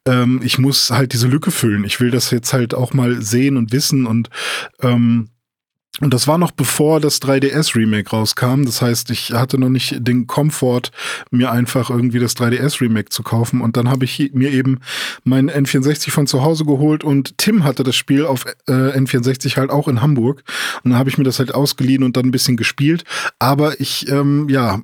ähm, 0.08 0.42
ich 0.44 0.60
muss 0.60 0.92
halt 0.92 1.14
diese 1.14 1.28
Lücke 1.28 1.50
füllen. 1.50 1.84
Ich 1.84 2.00
will 2.00 2.12
das 2.12 2.30
jetzt 2.30 2.54
halt 2.54 2.75
auch 2.76 2.94
mal 2.94 3.22
sehen 3.22 3.58
und 3.58 3.72
wissen 3.72 4.06
und 4.06 4.30
ähm, 4.82 5.30
und 6.02 6.14
das 6.14 6.28
war 6.28 6.38
noch 6.38 6.52
bevor 6.52 7.00
das 7.00 7.22
3DS-Remake 7.22 8.10
rauskam. 8.10 8.66
Das 8.66 8.82
heißt, 8.82 9.12
ich 9.12 9.32
hatte 9.32 9.58
noch 9.58 9.70
nicht 9.70 9.96
den 10.06 10.28
Komfort, 10.28 10.92
mir 11.32 11.52
einfach 11.52 11.90
irgendwie 11.90 12.20
das 12.20 12.36
3DS-Remake 12.36 13.10
zu 13.10 13.24
kaufen. 13.24 13.62
Und 13.62 13.78
dann 13.78 13.90
habe 13.90 14.04
ich 14.04 14.32
mir 14.34 14.52
eben 14.52 14.80
meinen 15.24 15.50
N64 15.50 16.12
von 16.12 16.28
zu 16.28 16.44
Hause 16.44 16.66
geholt 16.66 17.06
und 17.06 17.38
Tim 17.38 17.64
hatte 17.64 17.84
das 17.84 17.96
Spiel 17.96 18.26
auf 18.26 18.46
äh, 18.68 18.72
N64 18.72 19.56
halt 19.56 19.70
auch 19.70 19.88
in 19.88 20.02
Hamburg. 20.02 20.44
Und 20.84 20.92
dann 20.92 21.00
habe 21.00 21.10
ich 21.10 21.18
mir 21.18 21.24
das 21.24 21.40
halt 21.40 21.56
ausgeliehen 21.56 22.04
und 22.04 22.18
dann 22.18 22.26
ein 22.26 22.32
bisschen 22.32 22.58
gespielt. 22.58 23.06
Aber 23.40 23.80
ich, 23.80 24.10
ähm, 24.10 24.50
ja, 24.50 24.82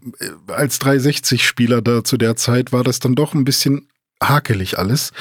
als 0.48 0.80
360-Spieler 0.80 1.82
da 1.82 2.06
zu 2.06 2.16
der 2.16 2.38
Zeit 2.38 2.72
war 2.72 2.86
das 2.86 3.00
dann 3.02 3.16
doch 3.16 3.34
ein 3.34 3.44
bisschen 3.44 3.88
hakelig 4.24 4.80
alles. 4.80 5.12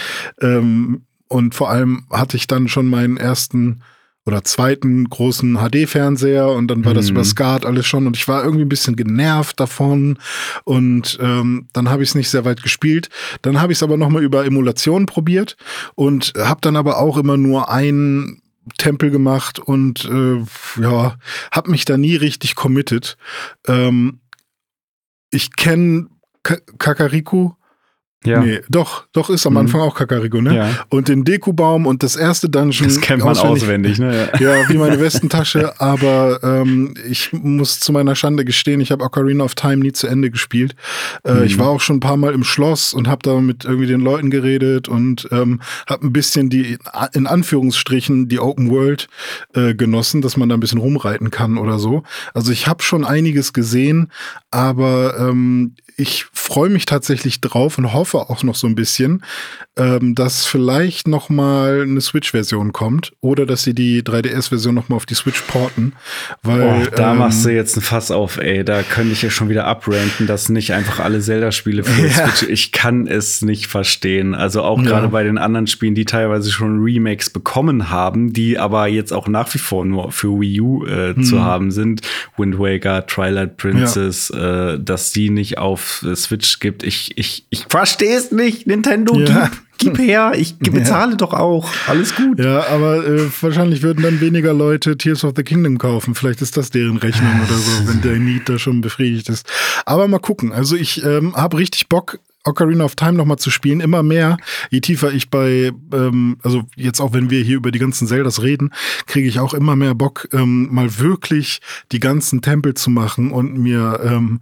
Ähm, 0.40 1.02
und 1.30 1.54
vor 1.54 1.70
allem 1.70 2.04
hatte 2.10 2.36
ich 2.36 2.46
dann 2.46 2.68
schon 2.68 2.88
meinen 2.88 3.16
ersten 3.16 3.80
oder 4.26 4.44
zweiten 4.44 5.08
großen 5.08 5.56
HD-Fernseher 5.56 6.48
und 6.50 6.68
dann 6.68 6.84
war 6.84 6.92
das 6.92 7.06
Mhm. 7.06 7.12
über 7.12 7.24
SCART 7.24 7.64
alles 7.64 7.86
schon 7.86 8.06
und 8.06 8.16
ich 8.18 8.28
war 8.28 8.44
irgendwie 8.44 8.64
ein 8.66 8.68
bisschen 8.68 8.94
genervt 8.94 9.58
davon 9.58 10.18
und 10.64 11.18
ähm, 11.22 11.68
dann 11.72 11.88
habe 11.88 12.02
ich 12.02 12.10
es 12.10 12.14
nicht 12.14 12.28
sehr 12.28 12.44
weit 12.44 12.62
gespielt. 12.62 13.08
Dann 13.40 13.60
habe 13.62 13.72
ich 13.72 13.78
es 13.78 13.82
aber 13.82 13.96
nochmal 13.96 14.22
über 14.22 14.44
Emulation 14.44 15.06
probiert 15.06 15.56
und 15.94 16.34
habe 16.36 16.60
dann 16.60 16.76
aber 16.76 16.98
auch 16.98 17.16
immer 17.16 17.38
nur 17.38 17.70
einen 17.70 18.42
Tempel 18.76 19.10
gemacht 19.10 19.58
und 19.58 20.04
äh, 20.04 20.44
ja, 20.82 21.16
habe 21.50 21.70
mich 21.70 21.86
da 21.86 21.96
nie 21.96 22.14
richtig 22.16 22.54
committed. 22.56 23.16
Ähm, 23.66 24.20
ich 25.30 25.56
kenne 25.56 26.08
Ka- 26.42 26.58
Kakariko 26.78 27.56
Ja. 28.22 28.40
Nee, 28.40 28.60
doch, 28.68 29.06
doch 29.14 29.30
ist 29.30 29.46
am 29.46 29.54
mhm. 29.54 29.60
Anfang 29.60 29.80
auch 29.80 29.94
Kakariko, 29.94 30.42
ne? 30.42 30.54
Ja. 30.54 30.70
Und 30.90 31.08
den 31.08 31.24
Dekubaum 31.24 31.86
und 31.86 32.02
das 32.02 32.16
erste 32.16 32.50
Dungeon. 32.50 32.88
Das 32.88 33.00
kennt 33.00 33.24
man 33.24 33.34
auswendig, 33.34 33.98
ne? 33.98 34.28
Ja, 34.38 34.56
ja 34.58 34.68
wie 34.68 34.76
meine 34.76 35.00
Westentasche, 35.00 35.80
aber 35.80 36.38
ähm, 36.42 36.92
ich 37.08 37.32
muss 37.32 37.80
zu 37.80 37.92
meiner 37.92 38.14
Schande 38.14 38.44
gestehen, 38.44 38.82
ich 38.82 38.92
habe 38.92 39.02
Ocarina 39.04 39.42
of 39.42 39.54
Time 39.54 39.78
nie 39.78 39.92
zu 39.92 40.06
Ende 40.06 40.30
gespielt. 40.30 40.76
Äh, 41.24 41.32
mhm. 41.32 41.42
Ich 41.44 41.58
war 41.58 41.68
auch 41.68 41.80
schon 41.80 41.96
ein 41.96 42.00
paar 42.00 42.18
Mal 42.18 42.34
im 42.34 42.44
Schloss 42.44 42.92
und 42.92 43.08
habe 43.08 43.20
da 43.22 43.40
mit 43.40 43.64
irgendwie 43.64 43.86
den 43.86 44.02
Leuten 44.02 44.28
geredet 44.28 44.86
und 44.86 45.26
ähm, 45.32 45.62
habe 45.88 46.06
ein 46.06 46.12
bisschen 46.12 46.50
die, 46.50 46.76
in 47.14 47.26
Anführungsstrichen, 47.26 48.28
die 48.28 48.38
Open 48.38 48.70
World 48.70 49.08
äh, 49.54 49.74
genossen, 49.74 50.20
dass 50.20 50.36
man 50.36 50.50
da 50.50 50.56
ein 50.56 50.60
bisschen 50.60 50.80
rumreiten 50.80 51.30
kann 51.30 51.56
oder 51.56 51.78
so. 51.78 52.02
Also 52.34 52.52
ich 52.52 52.66
habe 52.66 52.82
schon 52.82 53.06
einiges 53.06 53.54
gesehen, 53.54 54.12
aber 54.50 55.14
ähm, 55.18 55.74
ich 56.00 56.26
freue 56.32 56.70
mich 56.70 56.86
tatsächlich 56.86 57.40
drauf 57.40 57.78
und 57.78 57.92
hoffe 57.92 58.18
auch 58.18 58.42
noch 58.42 58.54
so 58.54 58.66
ein 58.66 58.74
bisschen, 58.74 59.22
ähm, 59.76 60.14
dass 60.14 60.46
vielleicht 60.46 61.06
noch 61.06 61.28
mal 61.28 61.82
eine 61.82 62.00
Switch-Version 62.00 62.72
kommt 62.72 63.12
oder 63.20 63.46
dass 63.46 63.62
sie 63.62 63.74
die 63.74 64.02
3DS-Version 64.02 64.74
noch 64.74 64.88
mal 64.88 64.96
auf 64.96 65.06
die 65.06 65.14
Switch 65.14 65.42
porten. 65.42 65.92
Weil, 66.42 66.86
oh, 66.88 66.90
da 66.96 67.12
ähm, 67.12 67.18
machst 67.18 67.44
du 67.44 67.50
jetzt 67.50 67.76
ein 67.76 67.82
Fass 67.82 68.10
auf, 68.10 68.38
ey. 68.38 68.64
Da 68.64 68.82
könnte 68.82 69.12
ich 69.12 69.22
ja 69.22 69.30
schon 69.30 69.48
wieder 69.48 69.66
abranten, 69.66 70.26
dass 70.26 70.48
nicht 70.48 70.72
einfach 70.72 71.00
alle 71.00 71.20
Zelda-Spiele 71.20 71.84
für 71.84 72.06
ja. 72.06 72.28
Switch. 72.28 72.50
Ich 72.50 72.72
kann 72.72 73.06
es 73.06 73.42
nicht 73.42 73.66
verstehen. 73.66 74.34
Also 74.34 74.62
auch 74.62 74.82
gerade 74.82 75.06
ja. 75.06 75.10
bei 75.10 75.22
den 75.22 75.38
anderen 75.38 75.66
Spielen, 75.66 75.94
die 75.94 76.06
teilweise 76.06 76.50
schon 76.50 76.82
Remakes 76.82 77.30
bekommen 77.30 77.90
haben, 77.90 78.32
die 78.32 78.58
aber 78.58 78.88
jetzt 78.88 79.12
auch 79.12 79.28
nach 79.28 79.52
wie 79.54 79.58
vor 79.58 79.84
nur 79.84 80.12
für 80.12 80.40
Wii 80.40 80.60
U 80.62 80.86
äh, 80.86 81.14
hm. 81.14 81.22
zu 81.22 81.42
haben 81.42 81.70
sind. 81.70 82.00
Wind 82.38 82.58
Waker, 82.58 83.06
Twilight 83.06 83.56
Princess, 83.56 84.32
ja. 84.34 84.72
äh, 84.72 84.80
dass 84.82 85.12
die 85.12 85.30
nicht 85.30 85.58
auf 85.58 85.89
Switch 86.14 86.60
gibt. 86.60 86.82
Ich, 86.82 87.16
ich, 87.16 87.44
ich 87.50 87.66
verstehe 87.68 88.16
es 88.16 88.32
nicht. 88.32 88.66
Nintendo, 88.66 89.18
ja. 89.18 89.50
gib, 89.78 89.94
gib 89.94 89.98
her. 89.98 90.32
Ich 90.36 90.56
bezahle 90.58 91.12
ja. 91.12 91.16
doch 91.16 91.32
auch. 91.32 91.68
Alles 91.86 92.14
gut. 92.14 92.38
Ja, 92.38 92.66
aber 92.68 93.06
äh, 93.06 93.26
wahrscheinlich 93.40 93.82
würden 93.82 94.02
dann 94.02 94.20
weniger 94.20 94.52
Leute 94.52 94.96
Tears 94.96 95.24
of 95.24 95.34
the 95.36 95.42
Kingdom 95.42 95.78
kaufen. 95.78 96.14
Vielleicht 96.14 96.42
ist 96.42 96.56
das 96.56 96.70
deren 96.70 96.96
Rechnung 96.96 97.40
oder 97.46 97.56
so, 97.56 97.72
wenn 97.88 98.00
der 98.02 98.18
Need 98.18 98.48
da 98.48 98.58
schon 98.58 98.80
befriedigt 98.80 99.28
ist. 99.28 99.46
Aber 99.86 100.08
mal 100.08 100.18
gucken. 100.18 100.52
Also 100.52 100.76
ich 100.76 101.04
ähm, 101.04 101.34
habe 101.34 101.58
richtig 101.58 101.88
Bock, 101.88 102.18
Ocarina 102.44 102.84
of 102.84 102.96
Time 102.96 103.12
nochmal 103.12 103.38
zu 103.38 103.50
spielen, 103.50 103.80
immer 103.80 104.02
mehr, 104.02 104.38
je 104.70 104.80
tiefer 104.80 105.12
ich 105.12 105.28
bei, 105.28 105.72
ähm, 105.92 106.38
also 106.42 106.62
jetzt 106.74 107.00
auch 107.00 107.12
wenn 107.12 107.28
wir 107.30 107.42
hier 107.42 107.56
über 107.56 107.70
die 107.70 107.78
ganzen 107.78 108.08
Zeldas 108.08 108.42
reden, 108.42 108.70
kriege 109.06 109.28
ich 109.28 109.40
auch 109.40 109.52
immer 109.52 109.76
mehr 109.76 109.94
Bock, 109.94 110.28
ähm, 110.32 110.68
mal 110.72 110.98
wirklich 110.98 111.60
die 111.92 112.00
ganzen 112.00 112.40
Tempel 112.40 112.74
zu 112.74 112.88
machen 112.90 113.30
und 113.30 113.58
mir 113.58 114.00
ähm, 114.02 114.40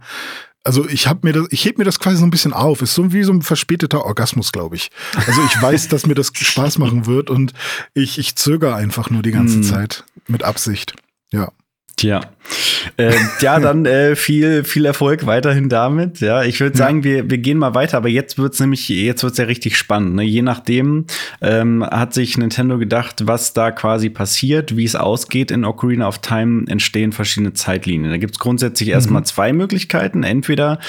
also 0.63 0.87
ich 0.87 1.07
habe 1.07 1.21
mir 1.23 1.33
das, 1.33 1.47
ich 1.51 1.65
heb 1.65 1.77
mir 1.77 1.83
das 1.83 1.99
quasi 1.99 2.17
so 2.17 2.25
ein 2.25 2.31
bisschen 2.31 2.53
auf. 2.53 2.81
Ist 2.81 2.93
so 2.93 3.11
wie 3.13 3.23
so 3.23 3.31
ein 3.31 3.41
verspäteter 3.41 4.05
Orgasmus, 4.05 4.51
glaube 4.51 4.75
ich. 4.75 4.89
Also 5.15 5.41
ich 5.45 5.61
weiß, 5.61 5.87
dass 5.87 6.05
mir 6.05 6.15
das 6.15 6.31
Spaß 6.33 6.77
machen 6.77 7.05
wird 7.05 7.29
und 7.29 7.53
ich, 7.93 8.19
ich 8.19 8.35
zögere 8.35 8.75
einfach 8.75 9.09
nur 9.09 9.21
die 9.21 9.31
ganze 9.31 9.55
hm. 9.55 9.63
Zeit 9.63 10.03
mit 10.27 10.43
Absicht. 10.43 10.95
Ja. 11.31 11.51
Tja. 11.99 12.21
Äh, 12.95 13.13
ja, 13.41 13.59
dann 13.59 13.85
äh, 13.85 14.15
viel, 14.15 14.63
viel 14.63 14.85
Erfolg 14.85 15.25
weiterhin 15.25 15.67
damit. 15.67 16.21
Ja, 16.21 16.43
ich 16.43 16.61
würde 16.61 16.77
sagen, 16.77 17.03
wir, 17.03 17.29
wir 17.29 17.39
gehen 17.39 17.57
mal 17.57 17.75
weiter, 17.75 17.97
aber 17.97 18.07
jetzt 18.07 18.37
wird's 18.37 18.57
nämlich, 18.61 18.87
jetzt 18.87 19.21
wird's 19.21 19.37
ja 19.37 19.43
richtig 19.45 19.75
spannend. 19.77 20.15
Ne? 20.15 20.23
Je 20.23 20.41
nachdem 20.41 21.07
ähm, 21.41 21.83
hat 21.83 22.13
sich 22.13 22.37
Nintendo 22.37 22.77
gedacht, 22.77 23.27
was 23.27 23.51
da 23.51 23.71
quasi 23.71 24.09
passiert, 24.09 24.77
wie 24.77 24.85
es 24.85 24.95
ausgeht 24.95 25.51
in 25.51 25.65
Ocarina 25.65 26.07
of 26.07 26.19
Time, 26.19 26.63
entstehen 26.67 27.11
verschiedene 27.11 27.51
Zeitlinien. 27.51 28.11
Da 28.11 28.17
gibt's 28.17 28.39
grundsätzlich 28.39 28.87
mhm. 28.87 28.95
erstmal 28.95 29.25
zwei 29.25 29.51
Möglichkeiten. 29.51 30.23
Entweder 30.23 30.79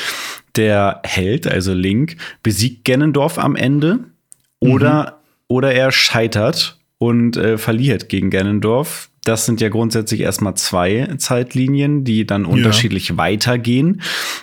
der 0.54 1.00
Held, 1.02 1.48
also 1.48 1.74
Link, 1.74 2.18
besiegt 2.44 2.84
Ganondorf 2.84 3.36
am 3.36 3.56
Ende 3.56 3.98
oder, 4.60 5.02
mhm. 5.02 5.08
oder 5.48 5.72
er 5.72 5.90
scheitert 5.90 6.78
und 6.98 7.36
äh, 7.36 7.58
verliert 7.58 8.08
gegen 8.08 8.30
Ganondorf 8.30 9.09
das 9.24 9.46
sind 9.46 9.60
ja 9.60 9.68
grundsätzlich 9.68 10.20
erstmal 10.20 10.54
zwei 10.54 11.08
Zeitlinien, 11.18 12.04
die 12.04 12.26
dann 12.26 12.46
unterschiedlich 12.46 13.10
ja. 13.10 13.16
weitergehen. 13.16 14.00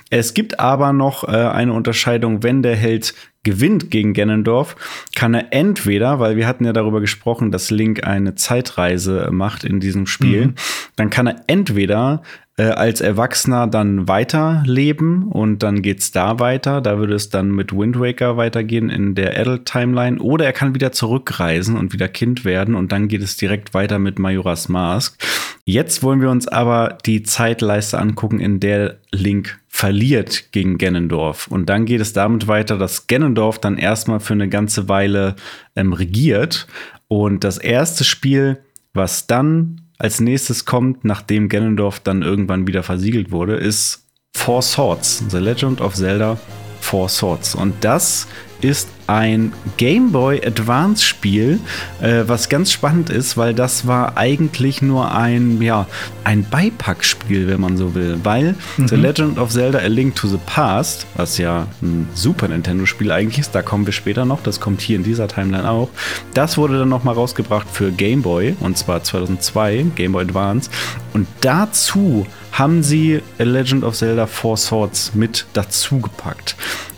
Es 0.09 0.33
gibt 0.33 0.59
aber 0.59 0.93
noch 0.93 1.23
äh, 1.23 1.31
eine 1.31 1.73
Unterscheidung, 1.73 2.43
wenn 2.43 2.61
der 2.61 2.75
Held 2.75 3.15
gewinnt 3.43 3.91
gegen 3.91 4.13
Ganondorf, 4.13 4.75
kann 5.15 5.33
er 5.33 5.53
entweder, 5.53 6.19
weil 6.19 6.35
wir 6.35 6.47
hatten 6.47 6.65
ja 6.65 6.73
darüber 6.73 6.99
gesprochen, 6.99 7.49
dass 7.51 7.71
Link 7.71 8.03
eine 8.03 8.35
Zeitreise 8.35 9.29
macht 9.31 9.63
in 9.63 9.79
diesem 9.79 10.05
Spiel, 10.05 10.47
mhm. 10.47 10.55
dann 10.97 11.09
kann 11.09 11.27
er 11.27 11.43
entweder 11.47 12.23
äh, 12.58 12.63
als 12.63 13.02
Erwachsener 13.02 13.67
dann 13.67 14.08
weiterleben 14.08 15.28
und 15.28 15.62
dann 15.62 15.84
geht's 15.84 16.12
da 16.12 16.39
weiter. 16.39 16.82
Da 16.82 16.98
würde 16.98 17.13
es 17.13 17.30
dann 17.30 17.52
mit 17.52 17.72
Wind 17.72 18.00
Waker 18.00 18.36
weitergehen 18.36 18.89
in 18.89 19.13
der 19.13 19.39
Adult 19.39 19.65
Timeline. 19.65 20.20
Oder 20.20 20.46
er 20.46 20.54
kann 20.54 20.74
wieder 20.74 20.91
zurückreisen 20.91 21.78
und 21.78 21.93
wieder 21.93 22.08
Kind 22.08 22.46
werden 22.46 22.74
und 22.74 22.91
dann 22.91 23.08
geht 23.08 23.22
es 23.22 23.38
direkt 23.38 23.76
weiter 23.76 24.00
mit 24.00 24.17
Majora's 24.17 24.70
Mask. 24.70 25.24
Jetzt 25.65 26.02
wollen 26.02 26.22
wir 26.22 26.32
uns 26.32 26.48
aber 26.48 26.98
die 27.06 27.24
Zeitleiste 27.24 28.00
angucken, 28.00 28.39
in 28.39 28.60
der 28.60 28.98
Link 29.12 29.60
verliert 29.67 30.52
gegen 30.52 30.80
Ganondorf. 30.80 31.48
Und 31.48 31.70
dann 31.70 31.86
geht 31.86 32.02
es 32.02 32.13
damit 32.13 32.48
weiter, 32.48 32.78
dass 32.78 33.06
Ganondorf 33.06 33.60
dann 33.60 33.78
erstmal 33.78 34.20
für 34.20 34.34
eine 34.34 34.50
ganze 34.50 34.89
Weile 34.89 35.36
ähm, 35.76 35.93
regiert. 35.93 36.67
Und 37.08 37.43
das 37.43 37.58
erste 37.60 38.04
Spiel, 38.04 38.63
was 38.93 39.28
dann 39.28 39.82
als 39.97 40.19
nächstes 40.19 40.65
kommt, 40.65 41.03
nachdem 41.05 41.49
Ganondorf 41.49 41.99
dann 41.99 42.21
irgendwann 42.21 42.67
wieder 42.67 42.83
versiegelt 42.83 43.31
wurde, 43.31 43.55
ist 43.55 44.05
Four 44.36 44.62
Swords, 44.62 45.23
The 45.29 45.38
Legend 45.38 45.81
of 45.81 45.95
Zelda 45.95 46.38
Four 46.81 47.10
Swords. 47.10 47.55
Und 47.55 47.73
das 47.83 48.27
ist 48.62 48.89
ein 49.08 49.54
Game 49.78 50.12
Boy 50.12 50.46
Advance 50.46 51.04
Spiel, 51.04 51.60
äh, 52.02 52.24
was 52.28 52.50
ganz 52.50 52.72
spannend 52.72 53.10
ist, 53.10 53.38
weil 53.38 53.54
das 53.54 53.88
war 53.88 54.17
eigentlich 54.17 54.82
nur 54.82 55.13
ein, 55.13 55.62
ja, 55.62 55.88
ein 56.24 56.43
Beipackspiel, 56.43 57.48
wenn 57.48 57.62
man 57.62 57.78
so 57.78 57.96
will, 57.96 58.20
weil 58.24 58.56
mhm. 58.76 58.88
The 58.88 58.96
Legend 58.96 59.39
of 59.39 59.50
Zelda 59.50 59.80
A 59.80 59.88
Link 59.88 60.15
to 60.15 60.28
the 60.28 60.39
Past, 60.46 61.08
was 61.15 61.38
ja 61.38 61.67
ein 61.82 62.08
Super 62.13 62.50
Nintendo 62.50 62.86
Spiel 62.86 63.12
eigentlich 63.12 63.39
ist, 63.39 63.56
da 63.56 63.62
kommen 63.62 63.86
wir 63.86 63.93
später 63.93 64.26
noch, 64.26 64.43
das 64.43 64.60
kommt 64.60 64.82
hier 64.82 64.98
in 64.98 65.04
dieser 65.04 65.28
Timeline 65.28 65.70
auch, 65.70 65.89
das 66.34 66.58
wurde 66.58 66.78
dann 66.80 66.89
nochmal 66.89 67.15
rausgebracht 67.15 67.67
für 67.72 67.91
Game 67.91 68.22
Boy 68.22 68.56
und 68.60 68.78
zwar 68.78 69.04
2002, 69.04 69.86
Game 69.96 70.12
Boy 70.12 70.26
Advance 70.26 70.70
und 71.13 71.28
dazu 71.41 72.28
haben 72.52 72.84
sie 72.84 73.22
A 73.39 73.43
Legend 73.43 73.84
of 73.84 73.96
Zelda 73.96 74.26
Four 74.26 74.58
Swords 74.58 75.13
mit 75.13 75.46
dazu 75.54 76.00
gepackt. 76.00 76.56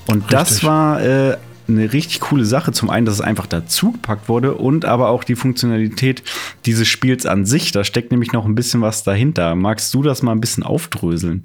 Und 0.07 0.23
Richtig. 0.23 0.29
das 0.31 0.63
war 0.63 1.01
äh, 1.01 1.37
eine 1.69 1.93
richtig 1.93 2.19
coole 2.19 2.45
Sache. 2.45 2.71
Zum 2.71 2.89
einen, 2.89 3.05
dass 3.05 3.15
es 3.15 3.21
einfach 3.21 3.47
dazugepackt 3.47 4.29
wurde 4.29 4.55
und 4.55 4.85
aber 4.85 5.09
auch 5.09 5.23
die 5.23 5.35
Funktionalität 5.35 6.23
dieses 6.65 6.87
Spiels 6.87 7.25
an 7.25 7.45
sich. 7.45 7.71
Da 7.71 7.83
steckt 7.83 8.11
nämlich 8.11 8.33
noch 8.33 8.45
ein 8.45 8.55
bisschen 8.55 8.81
was 8.81 9.03
dahinter. 9.03 9.55
Magst 9.55 9.93
du 9.93 10.03
das 10.03 10.21
mal 10.21 10.31
ein 10.31 10.41
bisschen 10.41 10.63
aufdröseln? 10.63 11.43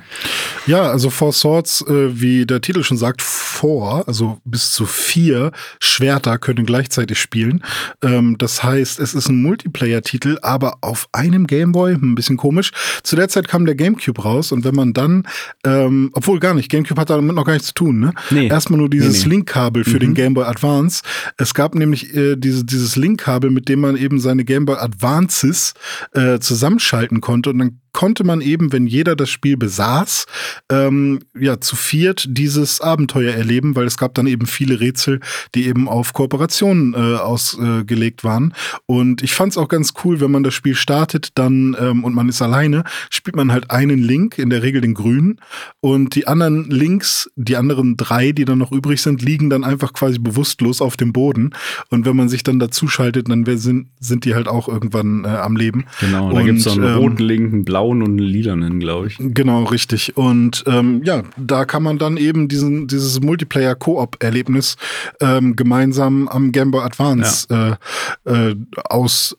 Ja, 0.67 0.83
also 0.83 1.11
Four 1.11 1.33
Swords, 1.33 1.83
äh, 1.83 2.21
wie 2.21 2.47
der 2.47 2.61
Titel 2.61 2.83
schon 2.83 2.97
sagt, 2.97 3.23
Four, 3.23 4.07
also 4.09 4.39
bis 4.45 4.73
zu 4.73 4.87
vier 4.87 5.53
Schwerter 5.81 6.39
können 6.39 6.67
gleichzeitig 6.67 7.19
spielen. 7.19 7.63
Ähm, 8.03 8.37
das 8.39 8.63
heißt, 8.63 8.99
es 9.01 9.15
ist 9.15 9.29
ein 9.29 9.43
Multiplayer-Titel, 9.43 10.39
aber 10.43 10.79
auf 10.81 11.09
einem 11.13 11.47
Gameboy, 11.47 11.93
ein 11.93 12.15
bisschen 12.15 12.37
komisch. 12.37 12.73
Zu 13.03 13.17
der 13.17 13.29
Zeit 13.29 13.49
kam 13.49 13.67
der 13.67 13.75
Gamecube 13.75 14.23
raus 14.23 14.53
und 14.53 14.65
wenn 14.65 14.75
man 14.75 14.93
dann, 14.93 15.25
ähm, 15.65 16.11
obwohl 16.15 16.41
gar 16.41 16.55
nicht, 16.55 16.71
Gamecube 16.71 17.01
hat 17.01 17.11
damit 17.11 17.35
noch 17.35 17.45
gar 17.45 17.53
nichts 17.53 17.69
zu 17.69 17.75
tun, 17.75 18.01
ne? 18.01 18.13
Nee. 18.31 18.49
Erstmal 18.49 18.79
nur 18.79 18.91
dieses 18.91 19.19
nee, 19.19 19.29
nee. 19.29 19.35
Link-Kabel 19.37 19.85
für 19.85 19.97
mhm. 19.97 20.01
den 20.01 20.14
Game 20.15 20.35
Boy 20.35 20.45
Advance. 20.45 21.03
Es 21.37 21.55
gab 21.55 21.75
nämlich 21.75 22.15
äh, 22.15 22.37
diese, 22.37 22.65
dieses 22.65 22.97
Link-Kabel, 22.97 23.51
mit 23.51 23.69
dem 23.69 23.81
man 23.81 23.97
eben 23.97 24.19
seine 24.19 24.45
Game 24.45 24.65
Boy 24.65 24.77
Advances 24.77 25.75
äh, 26.13 26.39
zusammenschalten 26.39 27.21
konnte 27.21 27.51
und 27.51 27.59
dann 27.59 27.81
konnte 27.95 28.25
man 28.25 28.43
eben, 28.43 28.73
wenn 28.73 28.87
jeder 28.87 29.17
das 29.17 29.31
Spiel 29.31 29.57
besaß, 29.57 30.27
ähm, 30.71 31.21
ja, 31.39 31.61
zu 31.61 31.77
viert 31.77 32.27
dieses 32.29 32.83
Abenteuer 32.83 33.33
erleben, 33.33 33.77
weil 33.77 33.87
es 33.87 33.97
gab 33.97 34.15
dann 34.15 34.27
eben 34.27 34.47
viele 34.47 34.81
Rätsel, 34.81 35.21
die 35.55 35.67
eben 35.67 35.89
auf 35.89 36.13
Kooperationen 36.13 36.93
äh, 36.93 37.17
ausgelegt 37.17 38.21
äh, 38.21 38.25
waren. 38.25 38.53
Und 38.85 39.23
ich 39.23 39.33
fand 39.33 39.53
es 39.53 39.59
auch 39.59 39.69
ganz 39.69 39.95
cool, 40.05 40.21
wenn 40.21 40.31
man 40.31 40.43
das 40.43 40.53
Spiel 40.53 40.75
startet, 40.75 41.31
dann 41.37 41.77
ähm, 41.81 42.05
und 42.05 42.15
man 42.15 42.29
ist 42.29 42.43
alleine, 42.43 42.85
spielt 43.11 43.37
man 43.37 43.53
halt 43.53 43.71
einen 43.71 44.01
Link, 44.01 44.39
in 44.39 44.51
der 44.51 44.63
Regel 44.63 44.81
den 44.81 44.95
grünen, 44.95 45.41
und 45.81 46.17
die 46.17 46.27
anderen 46.27 46.69
Links, 46.71 47.31
die 47.37 47.57
anderen 47.57 47.97
drei, 47.97 48.33
die 48.33 48.45
dann 48.45 48.59
noch 48.59 48.73
übrig 48.73 49.01
sind, 49.01 49.23
liegen 49.23 49.51
dann 49.51 49.63
einfach 49.63 49.93
quasi 49.93 50.19
bewusstlos 50.19 50.83
auf 50.83 50.97
dem 50.97 51.13
Boden. 51.13 51.51
Und 51.91 52.07
wenn 52.07 52.17
man 52.17 52.29
sich 52.29 52.43
dann 52.43 52.59
dazu 52.59 52.89
schaltet, 52.89 53.31
dann 53.31 53.45
sind, 53.57 53.89
sind 54.01 54.25
die 54.25 54.35
halt 54.35 54.49
auch 54.49 54.69
irgendwann 54.69 55.25
äh, 55.25 55.29
am 55.29 55.57
Leben. 55.57 55.85
Genau, 56.01 56.33
da 56.33 56.43
gibt 56.43 56.59
es 56.59 56.65
so 56.65 56.73
einen 56.73 56.85
ähm, 56.85 56.95
roten 56.97 57.23
Link, 57.23 57.53
einen 57.53 57.65
blauen 57.65 57.84
blauen 57.85 58.03
und 58.03 58.19
einen 58.19 58.19
lilanen, 58.19 58.81
glaube 58.81 59.09
ich. 59.09 59.17
Genau, 59.19 59.65
richtig. 59.65 60.17
Und 60.17 60.65
ähm, 60.67 61.03
ja, 61.05 61.23
da 61.37 61.65
kann 61.65 61.83
man 61.83 61.99
dann 61.99 62.17
eben 62.17 62.49
diesen, 62.49 62.87
dieses 62.87 63.21
Multiplayer-Koop-Erlebnis 63.21 64.77
ähm, 65.21 65.57
gemeinsam 65.57 66.29
am 66.29 66.53
Game 66.53 66.71
Boy 66.71 66.83
Advance 66.83 67.47
ja. 67.51 67.79
äh, 68.25 68.51
äh, 68.51 68.57
aus 68.89 69.37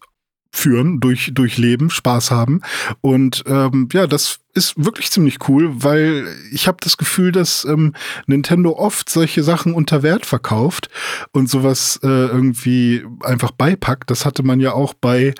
führen, 0.56 1.00
durch, 1.00 1.32
durch 1.34 1.58
Leben, 1.58 1.90
Spaß 1.90 2.32
haben. 2.32 2.62
Und 3.02 3.44
ähm, 3.48 3.90
ja, 3.92 4.08
das 4.08 4.40
ist 4.56 4.74
wirklich 4.84 5.12
ziemlich 5.12 5.50
cool, 5.50 5.84
weil 5.84 6.28
ich 6.52 6.68
habe 6.68 6.78
das 6.80 6.96
Gefühl, 6.96 7.34
dass 7.34 7.66
ähm, 7.66 7.94
Nintendo 8.26 8.72
oft 8.72 9.10
solche 9.10 9.44
Sachen 9.44 9.74
unter 9.74 10.02
Wert 10.02 10.26
verkauft 10.26 10.90
und 11.34 11.50
sowas 11.50 12.00
äh, 12.04 12.08
irgendwie 12.08 13.04
einfach 13.22 13.52
beipackt. 13.52 14.10
Das 14.10 14.26
hatte 14.26 14.44
man 14.44 14.62
ja 14.62 14.72
auch 14.72 14.94
bei 14.94 15.34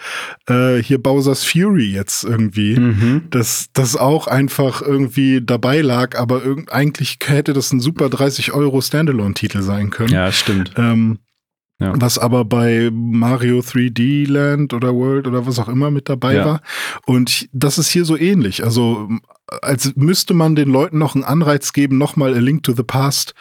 äh, 0.48 0.78
hier 0.84 1.02
Bowser's 1.02 1.46
Fury 1.46 1.86
jetzt 1.86 2.26
irgendwie, 2.26 2.78
mhm. 2.78 3.28
dass 3.30 3.70
das 3.72 3.96
auch 3.96 4.28
einfach 4.28 4.82
irgendwie 4.82 5.42
dabei 5.42 5.80
lag, 5.80 6.20
aber 6.20 6.42
eigentlich 6.70 7.18
hätte 7.26 7.54
das 7.54 7.72
ein 7.72 7.80
super 7.80 8.10
30 8.10 8.52
Euro 8.52 8.82
Standalone-Titel 8.82 9.62
sein 9.62 9.92
können. 9.92 10.12
Ja, 10.12 10.30
stimmt. 10.34 10.74
Ähm, 10.76 11.20
ja. 11.80 11.94
Was 11.98 12.18
aber 12.18 12.46
bei 12.46 12.90
Mario 12.94 13.60
3D 13.60 14.30
Land 14.30 14.74
oder 14.74 14.94
World 14.94 15.28
oder 15.28 15.46
was 15.46 15.60
auch 15.60 15.68
immer 15.68 15.92
mit 15.92 16.08
dabei 16.08 16.36
ja. 16.36 16.46
war. 16.46 16.62
Und 17.06 17.50
das 17.52 17.78
ist 17.78 17.90
hier 17.90 18.06
so 18.06 18.18
ähnlich. 18.18 18.64
Also 18.64 19.10
als 19.62 19.94
müsste 19.96 20.34
man 20.34 20.56
den 20.56 20.70
Leuten 20.70 20.98
noch 20.98 21.16
einen 21.16 21.26
Anreiz 21.26 21.74
geben, 21.74 21.98
nochmal 21.98 22.34
A 22.34 22.40
Link 22.40 22.64
to 22.64 22.74
the 22.74 22.84
Past 22.84 23.34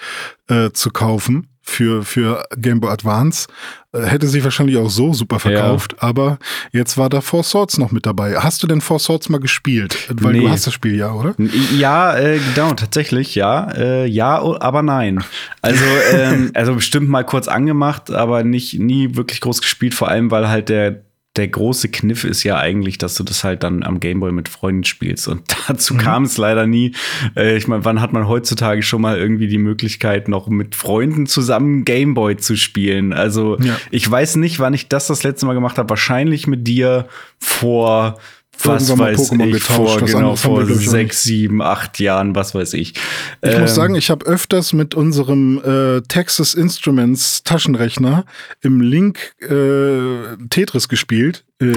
äh, 0.48 0.70
zu 0.72 0.90
kaufen 0.90 1.48
für, 1.64 2.04
für 2.04 2.44
Game 2.56 2.80
Boy 2.80 2.90
Advance. 2.90 3.48
Äh, 3.92 4.02
hätte 4.02 4.28
sich 4.28 4.44
wahrscheinlich 4.44 4.76
auch 4.76 4.90
so 4.90 5.14
super 5.14 5.40
verkauft, 5.40 5.92
ja. 5.92 6.08
aber 6.08 6.38
jetzt 6.72 6.98
war 6.98 7.08
da 7.08 7.20
Four 7.20 7.42
Swords 7.42 7.78
noch 7.78 7.90
mit 7.90 8.06
dabei. 8.06 8.36
Hast 8.36 8.62
du 8.62 8.66
denn 8.66 8.80
Four 8.80 9.00
Swords 9.00 9.28
mal 9.30 9.40
gespielt? 9.40 10.08
Weil 10.10 10.34
nee. 10.34 10.40
du 10.40 10.50
hast 10.50 10.66
das 10.66 10.74
Spiel 10.74 10.94
ja, 10.96 11.12
oder? 11.12 11.34
Ja, 11.76 12.16
äh, 12.16 12.38
genau, 12.54 12.74
tatsächlich, 12.74 13.34
ja. 13.34 13.70
Äh, 13.72 14.06
ja, 14.06 14.40
aber 14.60 14.82
nein. 14.82 15.24
Also, 15.62 15.84
ähm, 16.12 16.50
also 16.54 16.74
bestimmt 16.74 17.08
mal 17.08 17.24
kurz 17.24 17.48
angemacht, 17.48 18.10
aber 18.10 18.44
nicht 18.44 18.78
nie 18.78 19.16
wirklich 19.16 19.40
groß 19.40 19.62
gespielt, 19.62 19.94
vor 19.94 20.08
allem 20.08 20.30
weil 20.30 20.48
halt 20.48 20.68
der 20.68 21.02
der 21.36 21.48
große 21.48 21.88
Kniff 21.88 22.22
ist 22.22 22.44
ja 22.44 22.58
eigentlich, 22.58 22.96
dass 22.96 23.16
du 23.16 23.24
das 23.24 23.42
halt 23.42 23.64
dann 23.64 23.82
am 23.82 23.98
Gameboy 23.98 24.30
mit 24.30 24.48
Freunden 24.48 24.84
spielst. 24.84 25.26
Und 25.26 25.42
dazu 25.68 25.94
mhm. 25.94 25.98
kam 25.98 26.22
es 26.24 26.38
leider 26.38 26.66
nie. 26.66 26.94
Äh, 27.36 27.56
ich 27.56 27.66
meine, 27.66 27.84
wann 27.84 28.00
hat 28.00 28.12
man 28.12 28.28
heutzutage 28.28 28.82
schon 28.82 29.02
mal 29.02 29.18
irgendwie 29.18 29.48
die 29.48 29.58
Möglichkeit, 29.58 30.28
noch 30.28 30.48
mit 30.48 30.76
Freunden 30.76 31.26
zusammen 31.26 31.84
Gameboy 31.84 32.36
zu 32.36 32.56
spielen? 32.56 33.12
Also 33.12 33.58
ja. 33.58 33.76
ich 33.90 34.08
weiß 34.08 34.36
nicht, 34.36 34.60
wann 34.60 34.74
ich 34.74 34.88
das 34.88 35.08
das 35.08 35.24
letzte 35.24 35.46
Mal 35.46 35.54
gemacht 35.54 35.76
habe. 35.76 35.90
Wahrscheinlich 35.90 36.46
mit 36.46 36.68
dir 36.68 37.08
vor 37.38 38.18
was 38.62 38.98
weiß 38.98 39.32
ich, 39.32 39.52
getauscht, 39.52 39.98
vor, 39.98 40.00
genau, 40.02 40.36
vor 40.36 40.66
sechs, 40.66 41.22
sieben, 41.22 41.62
acht 41.62 42.00
Jahren, 42.00 42.34
was 42.34 42.54
weiß 42.54 42.74
ich. 42.74 42.94
Ich 43.42 43.52
ähm, 43.54 43.62
muss 43.62 43.74
sagen, 43.74 43.94
ich 43.94 44.10
habe 44.10 44.24
öfters 44.26 44.72
mit 44.72 44.94
unserem 44.94 45.60
äh, 45.64 46.00
Texas 46.02 46.54
Instruments 46.54 47.42
Taschenrechner 47.42 48.24
im 48.60 48.80
Link 48.80 49.34
äh, 49.40 50.36
Tetris 50.50 50.88
gespielt, 50.88 51.44
äh, 51.60 51.74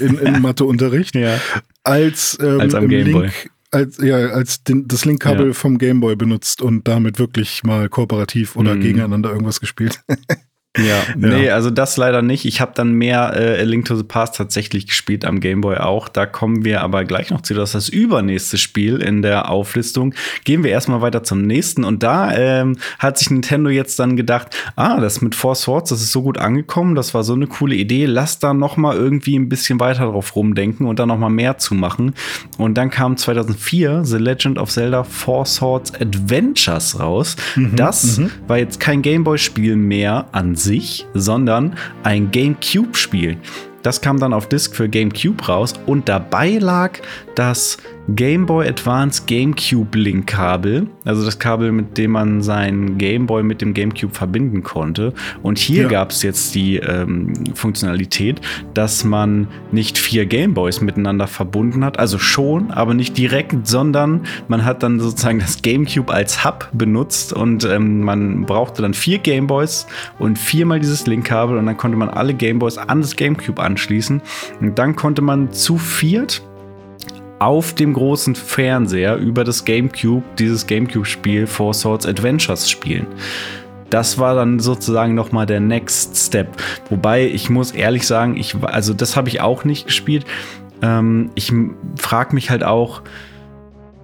in, 0.00 0.18
in 0.18 0.40
Matheunterricht, 0.42 1.14
ja. 1.14 1.40
als, 1.82 2.38
ähm, 2.40 2.60
als 2.60 2.74
am 2.74 2.88
Gameboy. 2.88 3.22
Link 3.22 3.50
als, 3.70 3.98
ja, 3.98 4.16
als 4.28 4.64
den, 4.64 4.88
das 4.88 5.04
Linkkabel 5.04 5.48
ja. 5.48 5.52
vom 5.52 5.78
Gameboy 5.78 6.16
benutzt 6.16 6.62
und 6.62 6.88
damit 6.88 7.18
wirklich 7.18 7.62
mal 7.64 7.88
kooperativ 7.88 8.56
oder 8.56 8.74
mhm. 8.74 8.80
gegeneinander 8.80 9.30
irgendwas 9.30 9.60
gespielt. 9.60 10.00
Ja, 10.78 11.02
nee, 11.16 11.50
also 11.50 11.70
das 11.70 11.96
leider 11.96 12.22
nicht. 12.22 12.44
Ich 12.44 12.60
habe 12.60 12.72
dann 12.74 12.92
mehr 12.92 13.32
äh, 13.34 13.60
A 13.60 13.64
Link 13.64 13.86
to 13.86 13.96
the 13.96 14.04
Past 14.04 14.36
tatsächlich 14.36 14.86
gespielt 14.86 15.24
am 15.24 15.40
Game 15.40 15.60
Boy 15.60 15.76
auch. 15.76 16.08
Da 16.08 16.26
kommen 16.26 16.64
wir 16.64 16.82
aber 16.82 17.04
gleich 17.04 17.30
noch 17.30 17.42
zu. 17.42 17.54
Das 17.54 17.70
ist 17.70 17.74
das 17.74 17.88
übernächste 17.88 18.58
Spiel 18.58 18.96
in 18.98 19.22
der 19.22 19.50
Auflistung. 19.50 20.14
Gehen 20.44 20.62
wir 20.62 20.70
erstmal 20.70 21.00
weiter 21.00 21.22
zum 21.22 21.42
nächsten. 21.42 21.84
Und 21.84 22.02
da 22.02 22.32
ähm, 22.34 22.76
hat 22.98 23.18
sich 23.18 23.30
Nintendo 23.30 23.70
jetzt 23.70 23.98
dann 23.98 24.16
gedacht, 24.16 24.56
ah, 24.76 25.00
das 25.00 25.20
mit 25.20 25.34
Four 25.34 25.54
Swords, 25.54 25.90
das 25.90 26.00
ist 26.00 26.12
so 26.12 26.22
gut 26.22 26.38
angekommen, 26.38 26.94
das 26.94 27.14
war 27.14 27.24
so 27.24 27.34
eine 27.34 27.46
coole 27.46 27.74
Idee. 27.74 28.06
Lass 28.06 28.38
da 28.38 28.54
noch 28.54 28.76
mal 28.76 28.96
irgendwie 28.96 29.36
ein 29.36 29.48
bisschen 29.48 29.80
weiter 29.80 30.06
drauf 30.06 30.36
rumdenken 30.36 30.86
und 30.86 30.98
da 30.98 31.06
noch 31.06 31.18
mal 31.18 31.30
mehr 31.30 31.58
zu 31.58 31.74
machen. 31.74 32.14
Und 32.56 32.74
dann 32.74 32.90
kam 32.90 33.16
2004 33.16 34.04
The 34.04 34.18
Legend 34.18 34.58
of 34.58 34.70
Zelda 34.70 35.04
Four 35.04 35.46
Swords 35.46 35.92
Adventures 35.94 36.98
raus. 37.00 37.36
Mhm, 37.56 37.76
das 37.76 38.18
mhm. 38.18 38.30
war 38.46 38.58
jetzt 38.58 38.80
kein 38.80 39.02
Game 39.02 39.24
Boy 39.24 39.38
Spiel 39.38 39.76
mehr 39.76 40.26
an 40.32 40.54
sich 40.54 40.67
sich, 40.68 41.06
sondern 41.14 41.74
ein 42.02 42.30
GameCube-Spiel. 42.30 43.38
Das 43.82 44.00
kam 44.00 44.20
dann 44.20 44.32
auf 44.32 44.48
Disc 44.48 44.76
für 44.76 44.88
GameCube 44.88 45.46
raus 45.46 45.72
und 45.86 46.08
dabei 46.08 46.58
lag 46.58 46.98
das 47.34 47.78
Game 48.14 48.46
Boy 48.46 48.66
Advance 48.66 49.24
GameCube 49.26 49.98
Link 49.98 50.26
Kabel, 50.26 50.86
also 51.04 51.24
das 51.24 51.38
Kabel, 51.38 51.72
mit 51.72 51.98
dem 51.98 52.12
man 52.12 52.40
seinen 52.40 52.96
Game 52.96 53.26
Boy 53.26 53.42
mit 53.42 53.60
dem 53.60 53.74
GameCube 53.74 54.14
verbinden 54.14 54.62
konnte. 54.62 55.12
Und 55.42 55.58
hier 55.58 55.82
ja. 55.82 55.88
gab 55.88 56.10
es 56.10 56.22
jetzt 56.22 56.54
die 56.54 56.76
ähm, 56.76 57.34
Funktionalität, 57.54 58.40
dass 58.72 59.04
man 59.04 59.48
nicht 59.72 59.98
vier 59.98 60.24
Game 60.24 60.54
Boys 60.54 60.80
miteinander 60.80 61.26
verbunden 61.26 61.84
hat, 61.84 61.98
also 61.98 62.18
schon, 62.18 62.70
aber 62.70 62.94
nicht 62.94 63.18
direkt, 63.18 63.66
sondern 63.66 64.22
man 64.48 64.64
hat 64.64 64.82
dann 64.82 65.00
sozusagen 65.00 65.40
das 65.40 65.60
GameCube 65.60 66.12
als 66.12 66.44
Hub 66.44 66.70
benutzt 66.72 67.34
und 67.34 67.64
ähm, 67.64 68.00
man 68.00 68.46
brauchte 68.46 68.80
dann 68.80 68.94
vier 68.94 69.18
Game 69.18 69.46
Boys 69.46 69.86
und 70.18 70.38
viermal 70.38 70.80
dieses 70.80 71.06
Link-Kabel 71.06 71.58
und 71.58 71.66
dann 71.66 71.76
konnte 71.76 71.98
man 71.98 72.08
alle 72.08 72.32
Game 72.32 72.58
Boys 72.58 72.78
an 72.78 73.02
das 73.02 73.16
GameCube 73.16 73.62
anschließen 73.62 74.22
und 74.60 74.78
dann 74.78 74.96
konnte 74.96 75.20
man 75.20 75.52
zu 75.52 75.76
viert 75.76 76.42
auf 77.38 77.74
dem 77.74 77.92
großen 77.92 78.34
Fernseher 78.34 79.16
über 79.16 79.44
das 79.44 79.64
GameCube 79.64 80.24
dieses 80.38 80.66
GameCube-Spiel 80.66 81.46
Four 81.46 81.74
Swords 81.74 82.06
Adventures 82.06 82.68
spielen. 82.68 83.06
Das 83.90 84.18
war 84.18 84.34
dann 84.34 84.58
sozusagen 84.60 85.14
noch 85.14 85.32
mal 85.32 85.46
der 85.46 85.60
Next 85.60 86.16
Step. 86.16 86.48
Wobei 86.90 87.26
ich 87.26 87.48
muss 87.48 87.72
ehrlich 87.72 88.06
sagen, 88.06 88.36
ich 88.36 88.54
also 88.62 88.92
das 88.92 89.16
habe 89.16 89.28
ich 89.28 89.40
auch 89.40 89.64
nicht 89.64 89.86
gespielt. 89.86 90.26
Ähm, 90.82 91.30
ich 91.34 91.52
frage 91.96 92.34
mich 92.34 92.50
halt 92.50 92.64
auch, 92.64 93.02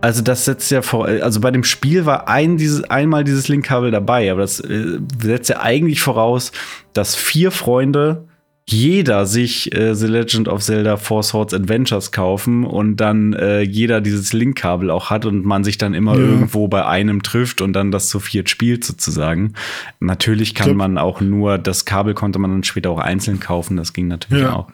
also 0.00 0.22
das 0.22 0.44
setzt 0.44 0.70
ja 0.70 0.82
vor, 0.82 1.06
also 1.06 1.40
bei 1.40 1.50
dem 1.50 1.64
Spiel 1.64 2.04
war 2.04 2.28
ein 2.28 2.56
dieses, 2.56 2.84
einmal 2.84 3.24
dieses 3.24 3.48
Linkkabel 3.48 3.90
dabei, 3.90 4.30
aber 4.30 4.42
das 4.42 4.60
äh, 4.60 4.98
setzt 5.18 5.48
ja 5.48 5.60
eigentlich 5.60 6.00
voraus, 6.00 6.52
dass 6.92 7.14
vier 7.14 7.50
Freunde 7.50 8.24
jeder 8.66 9.27
sich 9.27 9.74
äh, 9.74 9.94
The 9.94 10.07
Legend 10.07 10.48
of 10.48 10.62
Zelda 10.62 10.96
Four 10.96 11.22
Swords 11.22 11.53
Adventures 11.53 12.12
kaufen 12.12 12.64
und 12.64 12.96
dann 12.96 13.35
äh, 13.35 13.61
jeder 13.61 14.00
dieses 14.00 14.33
Linkkabel 14.33 14.90
auch 14.90 15.11
hat 15.11 15.27
und 15.27 15.44
man 15.44 15.64
sich 15.64 15.77
dann 15.77 15.92
immer 15.92 16.14
ja. 16.14 16.20
irgendwo 16.20 16.66
bei 16.68 16.87
einem 16.87 17.22
trifft 17.22 17.61
und 17.61 17.74
dann 17.74 17.90
das 17.90 18.09
zu 18.09 18.20
viert 18.20 18.48
spielt 18.48 18.85
sozusagen. 18.85 19.53
Natürlich 20.00 20.55
kann 20.55 20.68
glaub, 20.68 20.79
man 20.79 20.98
auch 20.98 21.20
nur, 21.20 21.59
das 21.59 21.85
Kabel 21.85 22.14
konnte 22.14 22.38
man 22.38 22.50
dann 22.50 22.64
später 22.64 22.90
auch 22.90 22.98
einzeln 22.98 23.38
kaufen, 23.38 23.77
das 23.77 23.92
ging 23.92 24.09
natürlich 24.09 24.44
ja. 24.44 24.55
auch. 24.55 24.68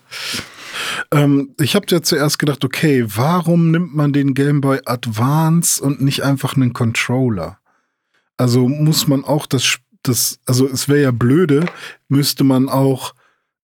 Ähm, 1.10 1.54
ich 1.60 1.74
habe 1.74 1.86
ja 1.90 2.00
zuerst 2.00 2.38
gedacht, 2.38 2.64
okay, 2.64 3.04
warum 3.08 3.72
nimmt 3.72 3.94
man 3.94 4.12
den 4.12 4.34
Game 4.34 4.60
Boy 4.60 4.78
Advance 4.84 5.82
und 5.82 6.00
nicht 6.00 6.22
einfach 6.22 6.54
einen 6.54 6.72
Controller? 6.72 7.58
Also 8.36 8.68
muss 8.68 9.08
man 9.08 9.24
auch 9.24 9.46
das, 9.46 9.78
das 10.04 10.38
also 10.46 10.68
es 10.68 10.88
wäre 10.88 11.02
ja 11.02 11.10
blöde, 11.10 11.66
müsste 12.08 12.44
man 12.44 12.68
auch 12.68 13.14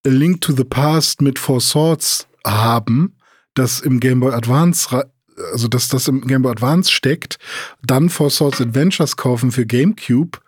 A 0.07 0.09
Link 0.09 0.41
to 0.41 0.53
the 0.53 0.63
Past 0.63 1.21
mit 1.21 1.37
Four 1.37 1.61
Swords 1.61 2.27
haben, 2.45 3.15
das 3.53 3.81
im 3.81 3.99
Game 3.99 4.21
Boy 4.21 4.33
Advance, 4.33 5.05
also 5.51 5.67
dass 5.67 5.89
das 5.89 6.07
im 6.07 6.21
Game 6.21 6.43
Boy 6.43 6.51
Advance 6.51 6.91
steckt, 6.91 7.37
dann 7.85 8.09
Four 8.09 8.29
Swords 8.29 8.61
Adventures 8.61 9.17
kaufen 9.17 9.51
für 9.51 9.65
GameCube 9.65 10.39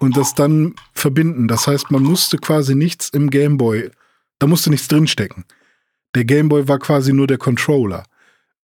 und 0.00 0.16
das 0.16 0.34
dann 0.34 0.74
verbinden. 0.94 1.48
Das 1.48 1.66
heißt, 1.66 1.90
man 1.90 2.02
musste 2.02 2.38
quasi 2.38 2.74
nichts 2.74 3.10
im 3.10 3.30
Game 3.30 3.58
Boy, 3.58 3.90
da 4.38 4.46
musste 4.46 4.70
nichts 4.70 4.88
drinstecken. 4.88 5.44
Der 6.14 6.24
Game 6.24 6.48
Boy 6.48 6.66
war 6.66 6.78
quasi 6.78 7.12
nur 7.12 7.26
der 7.26 7.38
Controller. 7.38 8.04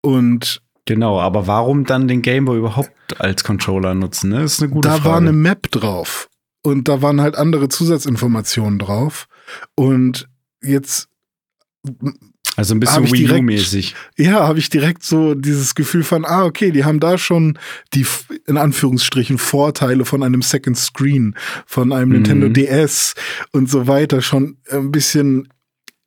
Und 0.01 0.63
Genau, 0.87 1.21
aber 1.21 1.47
warum 1.47 1.85
dann 1.85 2.09
den 2.09 2.23
Game 2.23 2.47
Boy 2.47 2.59
überhaupt 2.59 3.21
als 3.21 3.45
Controller 3.45 3.95
nutzen? 3.95 4.31
Ne? 4.31 4.41
Das 4.41 4.55
ist 4.55 4.63
eine 4.63 4.73
gute 4.73 4.89
da 4.89 4.95
Frage. 4.95 5.05
Da 5.05 5.11
war 5.11 5.17
eine 5.19 5.33
Map 5.33 5.71
drauf 5.71 6.29
und 6.63 6.89
da 6.89 7.03
waren 7.03 7.21
halt 7.21 7.37
andere 7.37 7.69
Zusatzinformationen 7.69 8.79
drauf. 8.79 9.29
Und 9.75 10.29
jetzt 10.63 11.09
also 12.57 12.75
ein 12.75 12.81
bisschen 12.81 13.11
Wii 13.11 13.31
U-mäßig. 13.31 13.95
Ja, 14.19 14.47
habe 14.47 14.59
ich 14.59 14.69
direkt 14.69 15.03
so 15.03 15.35
dieses 15.35 15.75
Gefühl 15.75 16.03
von, 16.03 16.25
ah, 16.25 16.45
okay, 16.45 16.73
die 16.73 16.85
haben 16.85 17.01
da 17.01 17.17
schon 17.17 17.59
die 17.95 18.05
in 18.47 18.57
Anführungsstrichen 18.57 19.39
Vorteile 19.39 20.05
von 20.05 20.23
einem 20.23 20.43
Second 20.43 20.77
Screen, 20.77 21.35
von 21.65 21.93
einem 21.93 22.09
mhm. 22.09 22.15
Nintendo 22.17 22.49
DS 22.49 23.15
und 23.53 23.71
so 23.71 23.87
weiter 23.87 24.21
schon 24.21 24.59
ein 24.71 24.91
bisschen 24.91 25.49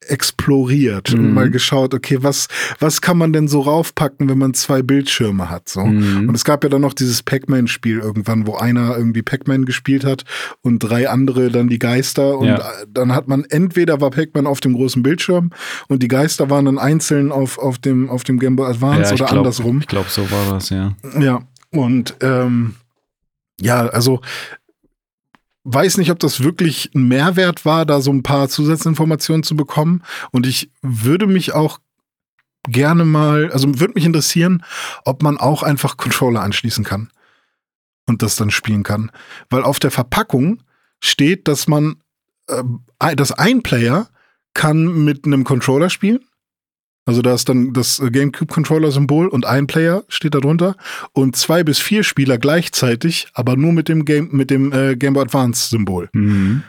exploriert 0.08 1.14
mhm. 1.14 1.20
und 1.20 1.34
mal 1.34 1.50
geschaut, 1.50 1.94
okay, 1.94 2.18
was, 2.22 2.48
was 2.80 3.02
kann 3.02 3.18
man 3.18 3.34
denn 3.34 3.48
so 3.48 3.62
raufpacken, 3.62 4.30
wenn 4.30 4.38
man 4.38 4.54
zwei 4.54 4.82
Bildschirme 4.82 5.50
hat, 5.50 5.70
so. 5.70 5.86
Mhm. 5.86 6.30
Und 6.30 6.36
es 6.36 6.44
gab 6.44 6.64
ja 6.64 6.70
dann 6.70 6.82
noch 6.82 6.94
dieses 6.94 7.24
Pac-Man-Spiel 7.24 8.00
irgendwann, 8.00 8.48
wo 8.48 8.56
einer 8.56 8.98
irgendwie 8.98 9.22
Pac-Man 9.22 9.66
gespielt 9.66 10.06
hat 10.06 10.24
und 10.62 10.80
drei 10.80 11.10
andere 11.10 11.50
dann 11.50 11.68
die 11.68 11.80
Geister 11.80 12.38
und 12.38 12.48
ja. 12.48 12.72
dann 12.90 13.14
hat 13.14 13.28
man 13.28 13.46
entweder 13.46 14.02
war 14.02 14.12
Pac-Man 14.12 14.48
auf 14.48 14.60
dem 14.60 14.74
großen 14.74 15.04
Bildschirm 15.04 15.52
und 15.88 16.04
die 16.04 16.08
Geister 16.08 16.50
waren 16.50 16.66
dann 16.66 16.80
einzeln 16.80 17.32
auf, 17.32 17.58
auf 17.58 17.78
dem, 17.78 18.10
auf 18.10 18.24
dem 18.24 18.40
Game 18.40 18.56
Boy 18.56 18.70
Advance 18.70 19.10
ja, 19.10 19.16
oder 19.16 19.26
glaub, 19.26 19.38
andersrum. 19.40 19.80
Ich 19.80 19.88
glaube, 19.88 20.10
so 20.10 20.30
war 20.32 20.54
das, 20.54 20.70
ja. 20.70 20.96
Ja. 21.20 21.42
Und, 21.72 22.16
ähm, 22.22 22.76
ja, 23.60 23.88
also 23.88 24.22
weiß 25.64 25.98
nicht, 25.98 26.12
ob 26.12 26.20
das 26.20 26.44
wirklich 26.44 26.92
ein 26.94 27.08
Mehrwert 27.08 27.66
war, 27.66 27.86
da 27.86 28.02
so 28.02 28.12
ein 28.12 28.24
paar 28.24 28.50
Zusatzinformationen 28.50 29.44
zu 29.44 29.56
bekommen. 29.56 30.04
Und 30.32 30.46
ich 30.46 30.72
würde 30.82 31.28
mich 31.28 31.54
auch 31.54 31.80
gerne 32.68 33.06
mal, 33.06 33.52
also 33.52 33.80
würde 33.80 33.94
mich 33.96 34.06
interessieren, 34.06 34.64
ob 35.06 35.24
man 35.24 35.38
auch 35.38 35.64
einfach 35.64 35.98
Controller 35.98 36.42
anschließen 36.42 36.84
kann 36.84 37.12
und 38.08 38.22
das 38.22 38.36
dann 38.36 38.52
spielen 38.52 38.84
kann. 38.84 39.12
Weil 39.50 39.64
auf 39.64 39.80
der 39.80 39.92
Verpackung 39.92 40.64
steht, 41.02 41.48
dass 41.48 41.68
man, 41.68 41.98
äh, 42.48 42.64
ein 43.00 43.64
Player 43.64 44.10
kann 44.54 45.04
mit 45.04 45.26
einem 45.26 45.44
Controller 45.44 45.90
spielen. 45.90 46.20
Also 47.06 47.22
da 47.22 47.34
ist 47.34 47.50
dann 47.50 47.74
das 47.74 48.02
GameCube-Controller-Symbol 48.02 49.28
und 49.28 49.46
ein 49.46 49.68
Player 49.68 50.04
steht 50.08 50.36
da 50.36 50.40
drunter 50.40 50.76
und 51.12 51.36
zwei 51.36 51.64
bis 51.64 51.80
vier 51.80 52.04
Spieler 52.04 52.38
gleichzeitig, 52.38 53.28
aber 53.34 53.58
nur 53.58 53.74
mit 53.74 53.90
dem 53.90 54.06
Game, 54.06 54.30
mit 54.32 54.50
dem 54.50 54.72
äh, 54.72 54.96
Game 54.96 55.14
Boy 55.14 55.24
Advance-Symbol. 55.24 56.10
Mhm. 56.14 56.64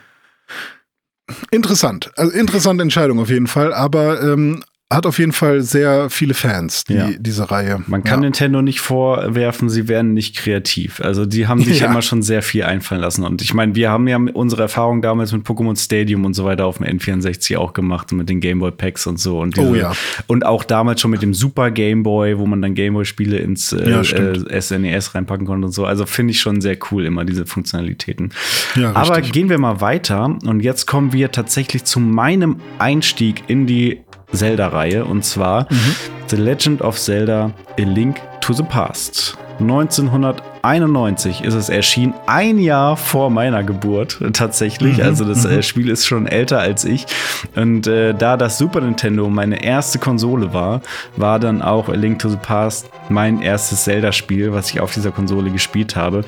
Interessant, 1.51 2.11
also 2.17 2.33
interessante 2.33 2.83
Entscheidung 2.83 3.19
auf 3.19 3.31
jeden 3.31 3.47
Fall, 3.47 3.73
aber 3.73 4.23
ähm, 4.23 4.63
hat 4.93 5.07
auf 5.07 5.19
jeden 5.19 5.33
Fall 5.33 5.63
sehr 5.63 6.11
viele 6.11 6.35
Fans, 6.35 6.85
die, 6.85 6.95
ja. 6.95 7.09
diese 7.19 7.51
Reihe. 7.51 7.83
Man 7.87 8.05
kann 8.05 8.21
ja. 8.21 8.27
Nintendo 8.27 8.61
nicht 8.61 8.81
vorwerfen, 8.81 9.71
sie 9.71 9.89
wären 9.89 10.13
nicht 10.13 10.37
kreativ. 10.37 11.01
Also 11.01 11.25
die 11.25 11.49
haben 11.49 11.63
sich 11.63 11.81
ja. 11.81 11.87
immer 11.87 12.03
schon 12.03 12.23
sehr 12.23 12.43
viel 12.43 12.65
einfallen 12.65 13.01
lassen. 13.01 13.25
Und 13.25 13.41
ich 13.41 13.55
meine, 13.55 13.75
wir 13.75 13.91
haben 13.91 14.07
ja 14.07 14.19
unsere 14.35 14.63
Erfahrung 14.63 15.01
damals 15.01 15.33
mit 15.33 15.45
Pokémon 15.47 15.77
Stadium 15.77 16.25
und 16.25 16.35
so 16.35 16.45
weiter 16.45 16.67
auf 16.67 16.79
dem 16.79 16.87
N64 16.87 17.57
auch 17.57 17.73
gemacht, 17.73 18.13
mit 18.13 18.29
den 18.29 18.41
Gameboy 18.41 18.73
Packs 18.73 19.07
und 19.07 19.19
so. 19.19 19.41
Und 19.41 19.57
diese, 19.57 19.69
oh 19.69 19.75
ja. 19.75 19.95
Und 20.27 20.45
auch 20.45 20.65
damals 20.65 21.01
schon 21.01 21.11
mit 21.11 21.23
dem 21.23 21.33
Super 21.33 21.71
Gameboy, 21.71 22.39
wo 22.39 22.47
man 22.47 22.61
dann 22.61 22.75
Gameboy-Spiele 22.75 23.39
ins 23.39 23.73
äh, 23.73 23.91
äh, 23.91 24.61
SNES 24.61 25.15
reinpacken 25.15 25.47
konnte 25.47 25.67
und 25.67 25.73
so. 25.73 25.87
Also 25.87 26.05
finde 26.05 26.33
ich 26.33 26.41
schon 26.41 26.61
sehr 26.61 26.77
cool 26.91 27.07
immer 27.07 27.25
diese 27.25 27.47
Funktionalitäten. 27.47 28.33
Ja, 28.77 28.95
Aber 28.95 29.23
gehen 29.23 29.49
wir 29.49 29.59
mal 29.59 29.81
weiter. 29.81 30.37
Und 30.45 30.61
jetzt 30.61 30.87
kommen 30.87 31.13
wir 31.13 31.33
tatsächlich 31.33 31.85
zu 31.85 32.01
meinem 32.01 32.61
Einstieg 32.79 33.45
in 33.49 33.67
die 33.67 34.05
Zelda-Reihe 34.35 35.05
und 35.05 35.25
zwar 35.25 35.67
mhm. 35.71 35.95
The 36.29 36.37
Legend 36.37 36.83
of 36.83 36.99
Zelda 36.99 37.51
A 37.79 37.83
Link 37.83 38.21
to 38.41 38.53
the 38.53 38.63
Past. 38.63 39.37
1991 39.61 41.45
ist 41.45 41.55
es 41.55 41.69
erschienen, 41.69 42.15
ein 42.27 42.59
Jahr 42.59 42.97
vor 42.97 43.31
meiner 43.31 43.63
Geburt 43.63 44.19
tatsächlich. 44.33 44.99
Mhm, 44.99 45.05
also 45.05 45.25
das 45.25 45.45
äh, 45.45 45.57
mhm. 45.57 45.63
Spiel 45.63 45.89
ist 45.91 46.07
schon 46.07 46.27
älter 46.27 46.59
als 46.59 46.85
ich. 46.85 47.07
Und 47.55 47.87
äh, 47.87 48.15
da 48.15 48.37
das 48.37 48.59
Super 48.59 48.81
Nintendo 48.81 49.29
meine 49.29 49.63
erste 49.63 49.99
Konsole 49.99 50.53
war, 50.53 50.81
war 51.17 51.39
dann 51.39 51.63
auch 51.63 51.89
A 51.89 51.95
Link 51.95 52.19
to 52.19 52.29
the 52.29 52.37
Past 52.37 52.91
mein 53.09 53.43
erstes 53.43 53.85
Zelda-Spiel, 53.85 54.53
was 54.53 54.71
ich 54.71 54.81
auf 54.81 54.93
dieser 54.93 55.13
Konsole 55.13 55.51
gespielt 55.51 55.95
habe. 55.95 56.25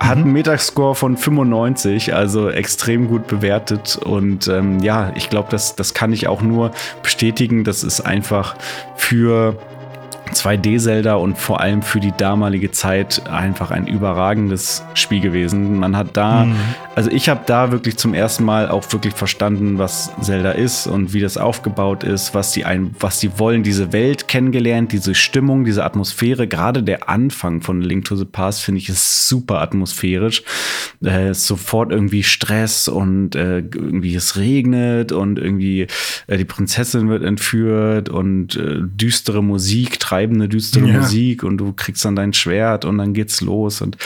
Hat 0.00 0.18
einen 0.18 0.32
Metascore 0.32 0.94
von 0.94 1.16
95, 1.16 2.14
also 2.14 2.50
extrem 2.50 3.08
gut 3.08 3.26
bewertet. 3.26 3.96
Und 3.96 4.48
ähm, 4.48 4.80
ja, 4.80 5.12
ich 5.14 5.30
glaube, 5.30 5.48
das, 5.50 5.76
das 5.76 5.94
kann 5.94 6.12
ich 6.12 6.26
auch 6.28 6.42
nur 6.42 6.72
bestätigen. 7.02 7.64
Das 7.64 7.84
ist 7.84 8.00
einfach 8.00 8.56
für 8.96 9.56
2D-Zelda 10.34 11.14
und 11.14 11.38
vor 11.38 11.60
allem 11.60 11.82
für 11.82 12.00
die 12.00 12.12
damalige 12.16 12.70
Zeit 12.70 13.28
einfach 13.28 13.70
ein 13.70 13.86
überragendes 13.86 14.84
Spiel 14.94 15.20
gewesen. 15.20 15.78
Man 15.78 15.96
hat 15.96 16.16
da, 16.16 16.44
mhm. 16.44 16.56
also 16.94 17.10
ich 17.10 17.28
habe 17.28 17.42
da 17.46 17.72
wirklich 17.72 17.96
zum 17.96 18.14
ersten 18.14 18.44
Mal 18.44 18.68
auch 18.68 18.84
wirklich 18.92 19.14
verstanden, 19.14 19.78
was 19.78 20.12
Zelda 20.20 20.52
ist 20.52 20.86
und 20.86 21.12
wie 21.12 21.20
das 21.20 21.36
aufgebaut 21.36 22.04
ist, 22.04 22.34
was 22.34 22.52
sie 22.52 22.64
ein, 22.64 22.94
was 22.98 23.20
sie 23.20 23.38
wollen, 23.38 23.62
diese 23.62 23.92
Welt 23.92 24.28
kennengelernt, 24.28 24.92
diese 24.92 25.14
Stimmung, 25.14 25.64
diese 25.64 25.84
Atmosphäre. 25.84 26.46
Gerade 26.46 26.82
der 26.82 27.08
Anfang 27.08 27.60
von 27.60 27.80
Link 27.80 28.04
to 28.04 28.16
the 28.16 28.24
Past 28.24 28.62
finde 28.62 28.80
ich 28.80 28.88
ist 28.88 29.28
super 29.28 29.60
atmosphärisch. 29.60 30.42
Äh, 31.02 31.34
sofort 31.34 31.92
irgendwie 31.92 32.22
Stress 32.22 32.88
und 32.88 33.34
äh, 33.34 33.58
irgendwie 33.58 34.14
es 34.14 34.36
regnet 34.36 35.12
und 35.12 35.38
irgendwie 35.38 35.86
äh, 36.26 36.36
die 36.36 36.44
Prinzessin 36.44 37.08
wird 37.08 37.22
entführt 37.22 38.08
und 38.08 38.56
äh, 38.56 38.78
düstere 38.80 39.42
Musik 39.42 40.00
treibt 40.00 40.23
treibende, 40.24 40.48
düstere 40.48 40.88
ja. 40.88 40.98
Musik 40.98 41.42
und 41.42 41.58
du 41.58 41.72
kriegst 41.72 42.04
dann 42.04 42.16
dein 42.16 42.32
Schwert 42.32 42.84
und 42.84 42.98
dann 42.98 43.12
geht's 43.12 43.40
los. 43.40 43.80
Und 43.82 43.96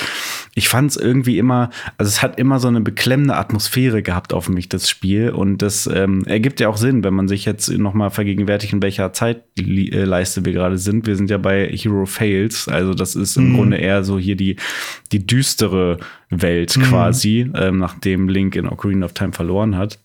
ich 0.55 0.69
fand 0.69 0.91
es 0.91 0.97
irgendwie 0.97 1.39
immer, 1.39 1.71
also 1.97 2.09
es 2.09 2.23
hat 2.23 2.39
immer 2.39 2.59
so 2.59 2.69
eine 2.69 2.81
beklemmende 2.81 3.37
Atmosphäre 3.37 4.03
gehabt 4.03 4.33
auf 4.33 4.49
mich, 4.49 4.69
das 4.69 4.89
Spiel. 4.89 5.31
Und 5.31 5.63
das 5.63 5.89
ähm, 5.93 6.25
ergibt 6.27 6.61
ja 6.61 6.69
auch 6.69 6.77
Sinn, 6.77 7.05
wenn 7.05 7.15
man 7.15 7.29
sich 7.29 7.45
jetzt 7.45 7.71
nochmal 7.71 8.11
vergegenwärtigt, 8.11 8.73
in 8.73 8.83
welcher 8.83 9.13
Zeitleiste 9.13 10.45
wir 10.45 10.53
gerade 10.53 10.79
sind. 10.79 11.07
Wir 11.07 11.17
sind 11.17 11.31
ja 11.31 11.39
bei 11.39 11.69
Hero 11.69 12.07
Fails. 12.07 12.69
Also 12.69 12.95
das 12.95 13.15
ist 13.15 13.37
im 13.37 13.51
mhm. 13.51 13.57
Grunde 13.57 13.77
eher 13.77 14.05
so 14.05 14.19
hier 14.19 14.37
die, 14.37 14.57
die 15.13 15.27
düstere 15.27 15.99
Welt 16.31 16.77
mhm. 16.77 16.83
quasi, 16.83 17.51
ähm, 17.55 17.79
nachdem 17.79 18.29
Link 18.29 18.57
in 18.57 18.67
Ocarina 18.67 19.07
of 19.07 19.13
Time 19.13 19.33
verloren 19.33 19.77
hat. 19.77 19.99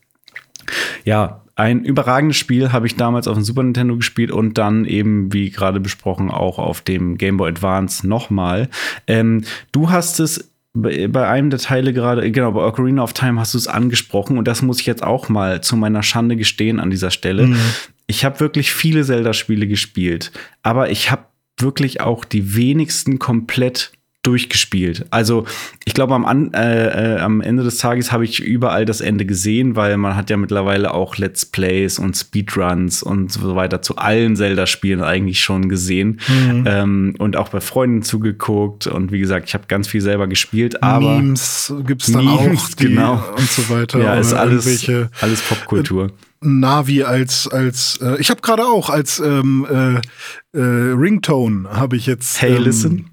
Ja, 1.03 1.42
ein 1.55 1.85
überragendes 1.85 2.37
Spiel 2.37 2.71
habe 2.71 2.87
ich 2.87 2.95
damals 2.95 3.27
auf 3.27 3.35
dem 3.35 3.43
Super 3.43 3.63
Nintendo 3.63 3.95
gespielt 3.95 4.31
und 4.31 4.57
dann 4.57 4.85
eben, 4.85 5.31
wie 5.33 5.51
gerade 5.51 5.79
besprochen, 5.79 6.31
auch 6.31 6.57
auf 6.57 6.81
dem 6.81 7.17
Game 7.17 7.37
Boy 7.37 7.49
Advance 7.49 8.07
nochmal. 8.07 8.69
Ähm, 9.07 9.43
du 9.71 9.91
hast 9.91 10.19
es 10.19 10.49
bei 10.75 11.27
einem 11.27 11.51
der 11.51 11.59
Teile 11.59 11.93
gerade, 11.93 12.31
genau, 12.31 12.51
bei 12.51 12.65
Ocarina 12.65 13.03
of 13.03 13.13
Time 13.13 13.39
hast 13.39 13.53
du 13.53 13.59
es 13.59 13.67
angesprochen 13.67 14.39
und 14.39 14.47
das 14.47 14.63
muss 14.63 14.79
ich 14.79 14.87
jetzt 14.87 15.03
auch 15.03 15.29
mal 15.29 15.61
zu 15.61 15.77
meiner 15.77 16.01
Schande 16.01 16.35
gestehen 16.35 16.79
an 16.79 16.89
dieser 16.89 17.11
Stelle. 17.11 17.47
Mhm. 17.47 17.59
Ich 18.07 18.25
habe 18.25 18.39
wirklich 18.39 18.73
viele 18.73 19.03
Zelda-Spiele 19.03 19.67
gespielt, 19.67 20.31
aber 20.63 20.89
ich 20.89 21.11
habe 21.11 21.25
wirklich 21.59 22.01
auch 22.01 22.25
die 22.25 22.55
wenigsten 22.55 23.19
komplett 23.19 23.91
durchgespielt. 24.23 25.05
Also 25.11 25.45
ich 25.83 25.93
glaube, 25.93 26.15
am, 26.15 26.51
äh, 26.53 27.15
äh, 27.15 27.19
am 27.19 27.41
Ende 27.41 27.63
des 27.63 27.77
Tages 27.77 28.11
habe 28.13 28.23
ich 28.23 28.39
überall 28.39 28.85
das 28.85 29.01
Ende 29.01 29.25
gesehen, 29.25 29.75
weil 29.75 29.97
man 29.97 30.15
hat 30.15 30.29
ja 30.29 30.37
mittlerweile 30.37 30.93
auch 30.93 31.17
Let's 31.17 31.45
Plays 31.45 31.99
und 31.99 32.15
Speedruns 32.15 33.03
und 33.03 33.31
so 33.33 33.55
weiter 33.55 33.81
zu 33.81 33.97
allen 33.97 34.37
Zelda-Spielen 34.37 35.03
eigentlich 35.03 35.41
schon 35.41 35.67
gesehen 35.67 36.21
mhm. 36.27 36.63
ähm, 36.65 37.15
und 37.19 37.35
auch 37.35 37.49
bei 37.49 37.59
Freunden 37.59 38.01
zugeguckt 38.01 38.87
und 38.87 39.11
wie 39.11 39.19
gesagt, 39.19 39.49
ich 39.49 39.53
habe 39.53 39.65
ganz 39.67 39.89
viel 39.89 40.01
selber 40.01 40.27
gespielt, 40.27 40.81
aber 40.81 41.17
Memes 41.17 41.73
gibt's 41.85 42.11
dann 42.11 42.25
Memes, 42.25 42.59
auch, 42.59 42.69
genau 42.77 43.23
und 43.37 43.49
so 43.49 43.69
weiter. 43.69 43.99
Ja, 43.99 44.15
ist 44.15 44.33
alles 44.33 44.89
alles 45.19 45.41
Popkultur. 45.41 46.05
Äh, 46.05 46.09
Navi 46.45 47.03
als 47.03 47.47
als 47.47 47.99
äh, 48.01 48.19
ich 48.19 48.29
habe 48.29 48.41
gerade 48.41 48.63
auch 48.63 48.89
als 48.89 49.19
ähm, 49.19 49.65
äh, 49.69 50.57
äh, 50.57 50.93
Ringtone 50.93 51.69
habe 51.71 51.95
ich 51.95 52.05
jetzt 52.05 52.41
Hey 52.41 52.55
ähm, 52.55 52.63
Listen 52.63 53.12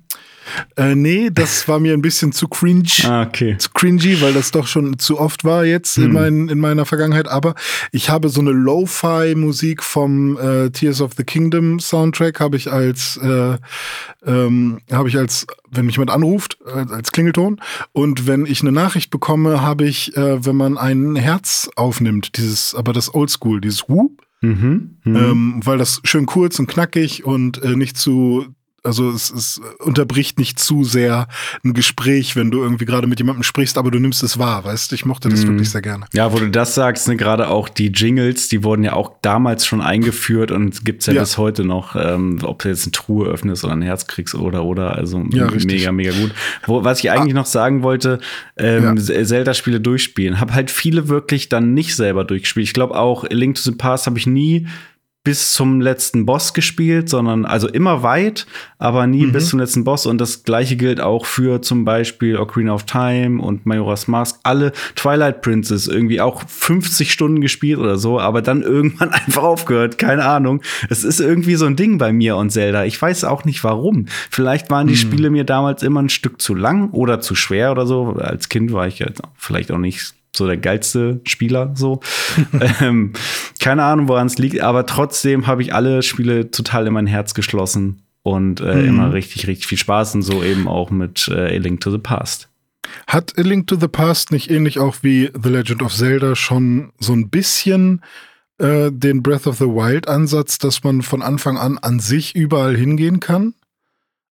äh, 0.77 0.95
nee, 0.95 1.31
das 1.33 1.69
war 1.69 1.81
mir 1.81 1.93
ein 1.93 2.03
bisschen 2.03 2.33
zu 2.33 2.49
cringe. 2.49 2.91
Ah, 3.05 3.23
okay. 3.23 3.57
Zu 3.59 3.71
cringy, 3.71 4.21
weil 4.21 4.33
das 4.33 4.51
doch 4.51 4.67
schon 4.67 4.99
zu 4.99 5.19
oft 5.19 5.45
war 5.45 5.65
jetzt 5.65 5.97
hm. 5.97 6.05
in, 6.05 6.13
mein, 6.13 6.49
in 6.49 6.59
meiner 6.59 6.87
Vergangenheit. 6.87 7.29
Aber 7.29 7.55
ich 7.93 8.11
habe 8.11 8.29
so 8.29 8.41
eine 8.41 8.53
Lo-Fi-Musik 8.53 9.83
vom 9.83 10.39
äh, 10.39 10.71
Tears 10.71 11.01
of 11.01 11.13
the 11.17 11.25
Kingdom 11.25 11.81
Soundtrack 11.81 12.41
habe 12.41 12.57
ich 12.57 12.71
als 12.71 13.19
äh, 13.19 13.57
ähm, 14.27 14.81
habe 14.91 15.09
ich 15.09 15.17
als 15.17 15.47
wenn 15.71 15.87
mich 15.87 15.97
jemand 15.97 16.11
anruft 16.11 16.59
äh, 16.67 16.93
als 16.93 17.13
Klingelton 17.13 17.61
und 17.93 18.27
wenn 18.27 18.47
ich 18.47 18.61
eine 18.61 18.73
Nachricht 18.73 19.11
bekomme, 19.11 19.63
habe 19.63 19.85
ich, 19.85 20.17
äh, 20.17 20.45
wenn 20.45 20.57
man 20.57 20.79
ein 20.79 21.17
Herz 21.17 21.71
aufnimmt, 21.77 22.37
dieses 22.37 22.75
aber 22.75 22.93
das 22.93 23.15
Oldschool, 23.15 23.61
dieses 23.61 23.89
Whoop. 23.89 24.23
Mhm, 24.43 24.97
mh. 25.05 25.21
ähm, 25.21 25.61
weil 25.65 25.77
das 25.77 26.01
schön 26.05 26.25
kurz 26.25 26.59
und 26.59 26.67
knackig 26.67 27.27
und 27.27 27.63
äh, 27.63 27.77
nicht 27.77 27.99
zu 27.99 28.47
also 28.83 29.11
es, 29.11 29.31
es 29.31 29.61
unterbricht 29.79 30.39
nicht 30.39 30.59
zu 30.59 30.85
sehr 30.85 31.29
ein 31.65 31.75
Gespräch, 31.75 32.37
wenn 32.37 32.51
du 32.51 32.63
irgendwie 32.63 32.85
gerade 32.85 33.07
mit 33.07 33.19
jemandem 33.19 33.43
sprichst, 33.43 33.79
aber 33.79 33.91
du 33.91 33.99
nimmst 33.99 34.23
es 34.23 34.39
wahr, 34.39 34.65
weißt 34.65 34.91
du? 34.91 34.95
Ich 34.95 35.05
mochte 35.05 35.29
das 35.29 35.45
mm. 35.45 35.49
wirklich 35.49 35.71
sehr 35.71 35.83
gerne. 35.83 36.07
Ja, 36.13 36.33
wo 36.33 36.39
du 36.39 36.51
das 36.51 36.75
sagst, 36.75 37.09
ne, 37.09 37.17
gerade 37.17 37.49
auch 37.49 37.69
die 37.69 37.89
Jingles, 37.89 38.49
die 38.49 38.65
wurden 38.65 38.85
ja 38.85 38.95
auch 38.95 39.13
damals 39.23 39.67
schon 39.67 39.81
eingeführt 39.81 40.51
und 40.51 40.85
gibt's 40.85 41.07
ja, 41.07 41.13
ja. 41.13 41.21
bis 41.21 41.39
heute 41.39 41.65
noch, 41.65 41.97
ähm, 41.97 42.39
ob 42.43 42.63
du 42.63 42.69
jetzt 42.69 42.85
eine 42.85 42.93
Truhe 42.93 43.29
öffnest 43.29 43.65
oder 43.65 43.75
ein 43.75 43.83
Herz 43.83 44.07
kriegst 44.07 44.35
oder 44.35 44.65
oder, 44.65 44.97
also 44.97 45.25
ja, 45.31 45.51
mega, 45.51 45.93
mega 45.93 46.13
gut. 46.13 46.33
Wo, 46.67 46.85
was 46.85 47.01
ich 47.01 47.11
eigentlich 47.11 47.35
ah. 47.35 47.39
noch 47.41 47.47
sagen 47.47 47.83
wollte, 47.83 48.21
ähm, 48.57 48.97
ja. 48.97 49.25
Zelda-Spiele 49.25 49.81
durchspielen. 49.81 50.41
Hab 50.41 50.53
halt 50.53 50.71
viele 50.71 51.09
wirklich 51.09 51.49
dann 51.49 51.75
nicht 51.75 51.95
selber 51.97 52.25
durchgespielt. 52.25 52.67
Ich 52.67 52.75
glaube 52.75 52.97
auch 52.97 53.25
Link 53.29 53.57
to 53.57 53.63
the 53.63 53.73
Past 53.73 54.07
habe 54.07 54.19
ich 54.19 54.27
nie 54.27 54.67
bis 55.23 55.53
zum 55.53 55.83
letzten 55.83 56.25
Boss 56.25 56.55
gespielt, 56.55 57.11
sondern 57.11 57.45
also 57.45 57.69
immer 57.69 58.03
weit, 58.03 58.47
aber 58.79 59.07
nie 59.07 59.27
mhm. 59.27 59.33
bis 59.33 59.51
zum 59.51 59.59
letzten 59.59 59.85
Boss. 59.85 60.07
Und 60.07 60.19
das 60.19 60.45
gleiche 60.45 60.77
gilt 60.77 60.99
auch 60.99 61.27
für 61.27 61.61
zum 61.61 61.85
Beispiel 61.85 62.39
Ocarina 62.39 62.73
of 62.73 62.85
Time 62.85 63.43
und 63.43 63.67
Majora's 63.67 64.09
Mask. 64.09 64.41
Alle 64.45 64.73
Twilight 64.97 65.43
Princess 65.43 65.89
irgendwie 65.89 66.23
auch 66.23 66.43
50 66.49 67.13
Stunden 67.13 67.43
gespielt 67.43 67.79
oder 67.79 67.99
so, 67.99 68.19
aber 68.19 68.41
dann 68.41 68.63
irgendwann 68.63 69.11
einfach 69.11 69.43
aufgehört. 69.43 69.99
Keine 69.99 70.25
Ahnung. 70.25 70.63
Es 70.89 71.05
ist 71.05 71.21
irgendwie 71.21 71.57
so 71.57 71.67
ein 71.67 71.77
Ding 71.77 71.99
bei 71.99 72.15
mir 72.15 72.37
und 72.37 72.51
Zelda. 72.51 72.87
Ich 72.87 73.01
weiß 73.01 73.25
auch 73.25 73.45
nicht 73.45 73.63
warum. 73.63 74.07
Vielleicht 74.31 74.71
waren 74.71 74.87
die 74.87 74.95
mhm. 74.95 74.99
Spiele 74.99 75.29
mir 75.29 75.45
damals 75.45 75.83
immer 75.83 76.01
ein 76.01 76.09
Stück 76.09 76.41
zu 76.41 76.55
lang 76.55 76.91
oder 76.93 77.21
zu 77.21 77.35
schwer 77.35 77.73
oder 77.73 77.87
so. 77.87 78.17
Als 78.19 78.49
Kind 78.49 78.73
war 78.73 78.87
ich 78.87 79.01
ja 79.01 79.09
vielleicht 79.37 79.71
auch 79.71 79.79
nicht 79.79 80.15
so 80.37 80.47
der 80.47 80.57
geilste 80.57 81.21
Spieler 81.25 81.73
so. 81.75 82.01
ähm, 82.81 83.13
keine 83.59 83.85
Ahnung, 83.85 84.09
woran 84.09 84.27
es 84.27 84.39
liegt, 84.39 84.61
aber 84.61 84.87
trotzdem 84.87 85.47
habe 85.47 85.63
ich 85.63 85.75
alle 85.75 86.03
Spiele 86.03 86.51
total 86.51 86.87
in 86.87 86.93
mein 86.93 87.07
Herz 87.07 87.35
geschlossen 87.35 88.03
und 88.23 88.61
äh, 88.61 88.75
mhm. 88.75 88.89
immer 88.89 89.13
richtig, 89.13 89.47
richtig 89.47 89.67
viel 89.67 89.79
Spaß 89.79 90.15
und 90.15 90.23
so 90.23 90.43
eben 90.43 90.69
auch 90.69 90.91
mit 90.91 91.29
äh, 91.29 91.57
A 91.57 91.59
Link 91.59 91.81
to 91.81 91.91
the 91.91 91.99
Past. 91.99 92.49
Hat 93.07 93.39
A 93.39 93.43
Link 93.43 93.67
to 93.67 93.77
the 93.77 93.89
Past 93.89 94.33
nicht 94.33 94.51
ähnlich 94.51 94.79
auch 94.79 94.97
wie 95.03 95.31
The 95.41 95.49
Legend 95.49 95.83
of 95.83 95.95
Zelda 95.95 96.35
schon 96.35 96.93
so 96.99 97.13
ein 97.13 97.29
bisschen 97.29 98.03
äh, 98.59 98.91
den 98.93 99.23
Breath 99.23 99.47
of 99.47 99.59
the 99.59 99.67
Wild 99.67 100.09
Ansatz, 100.09 100.59
dass 100.59 100.85
man 100.85 101.03
von 101.03 101.23
Anfang 101.23 101.57
an 101.57 101.79
an 101.79 102.01
sich 102.01 102.35
überall 102.35 102.77
hingehen 102.77 103.21
kann? 103.21 103.55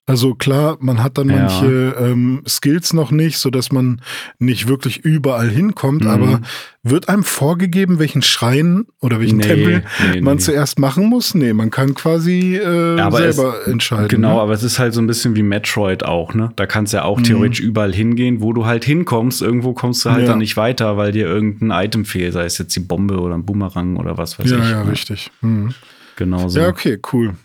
Also 0.09 0.33
klar, 0.33 0.77
man 0.79 1.03
hat 1.03 1.19
dann 1.19 1.29
Ja. 1.29 1.35
manche 1.43 1.95
ähm, 1.99 2.41
Skills 2.47 2.93
noch 2.93 3.11
nicht, 3.11 3.37
so 3.37 3.51
dass 3.51 3.71
man 3.71 4.01
nicht 4.39 4.67
wirklich 4.67 4.97
überall 5.05 5.47
hinkommt, 5.49 6.01
Mhm. 6.05 6.10
aber 6.10 6.41
wird 6.81 7.10
einem 7.10 7.23
vorgegeben, 7.23 7.99
welchen 7.99 8.23
Schrein 8.23 8.85
oder 9.01 9.19
welchen 9.19 9.37
Nee, 9.37 9.43
Tempel 9.43 9.83
nee, 10.13 10.21
man 10.21 10.37
nee. 10.37 10.41
zuerst 10.41 10.79
machen 10.79 11.05
muss? 11.05 11.35
Nee, 11.35 11.53
man 11.53 11.69
kann 11.69 11.93
quasi 11.93 12.55
äh, 12.57 12.97
Ja, 12.97 13.12
selber 13.12 13.67
entscheiden. 13.67 14.07
Genau, 14.07 14.35
ne? 14.37 14.41
aber 14.41 14.53
es 14.53 14.63
ist 14.63 14.79
halt 14.79 14.95
so 14.95 14.99
ein 15.01 15.05
bisschen 15.05 15.35
wie 15.35 15.43
Metroid 15.43 16.03
auch, 16.03 16.33
ne? 16.33 16.53
Da 16.55 16.65
kannst 16.65 16.93
du 16.93 16.97
ja 16.97 17.03
auch 17.03 17.19
Mhm. 17.19 17.23
theoretisch 17.25 17.60
überall 17.60 17.93
hingehen, 17.93 18.41
wo 18.41 18.51
du 18.51 18.65
halt 18.65 18.83
hinkommst. 18.85 19.43
Irgendwo 19.43 19.73
kommst 19.73 20.03
du 20.05 20.10
halt 20.10 20.21
Ja. 20.23 20.29
dann 20.29 20.39
nicht 20.39 20.57
weiter, 20.57 20.97
weil 20.97 21.12
dir 21.12 21.27
irgendein 21.27 21.85
Item 21.85 22.03
fehlt, 22.05 22.33
sei 22.33 22.45
es 22.45 22.57
jetzt 22.57 22.75
die 22.75 22.79
Bombe 22.79 23.19
oder 23.19 23.35
ein 23.35 23.45
Boomerang 23.45 23.95
oder 23.97 24.17
was 24.17 24.39
weiß 24.39 24.49
Ja, 24.49 24.57
ich. 24.57 24.71
ja, 24.71 24.83
ne? 24.83 24.91
richtig. 24.91 25.29
Mhm. 25.41 25.75
Genau 26.15 26.47
so. 26.49 26.60
Ja, 26.60 26.67
okay, 26.69 26.97
cool. 27.13 27.35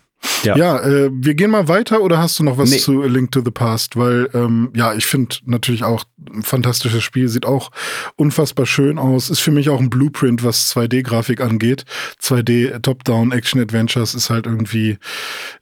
Ja. 0.42 0.56
Ja, 0.56 0.80
äh, 0.80 1.10
wir 1.12 1.34
gehen 1.34 1.50
mal 1.50 1.68
weiter 1.68 2.00
oder 2.02 2.18
hast 2.18 2.38
du 2.38 2.44
noch 2.44 2.58
was 2.58 2.70
Nee. 2.70 2.78
zu 2.78 3.02
A 3.02 3.06
Link 3.06 3.30
to 3.32 3.42
the 3.44 3.50
Past? 3.50 3.96
Weil, 3.96 4.28
ähm, 4.34 4.70
ja, 4.74 4.94
ich 4.94 5.06
finde 5.06 5.36
natürlich 5.46 5.84
auch 5.84 6.04
ein 6.34 6.42
fantastisches 6.42 7.02
Spiel, 7.02 7.28
sieht 7.28 7.46
auch 7.46 7.70
unfassbar 8.16 8.66
schön 8.66 8.98
aus, 8.98 9.30
ist 9.30 9.40
für 9.40 9.50
mich 9.52 9.68
auch 9.70 9.80
ein 9.80 9.90
Blueprint, 9.90 10.44
was 10.44 10.68
2D-Grafik 10.74 11.40
angeht. 11.40 11.84
2D 12.20 12.80
Top-Down 12.80 13.32
Action 13.32 13.60
Adventures 13.60 14.14
ist 14.14 14.30
halt 14.30 14.46
irgendwie, 14.46 14.98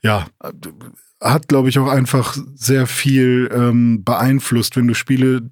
ja, 0.02 0.26
hat, 1.20 1.46
glaube 1.46 1.68
ich, 1.68 1.78
auch 1.78 1.88
einfach 1.88 2.36
sehr 2.54 2.86
viel 2.88 3.48
ähm, 3.54 4.02
beeinflusst, 4.04 4.74
wenn 4.76 4.88
du 4.88 4.94
Spiele 4.94 5.42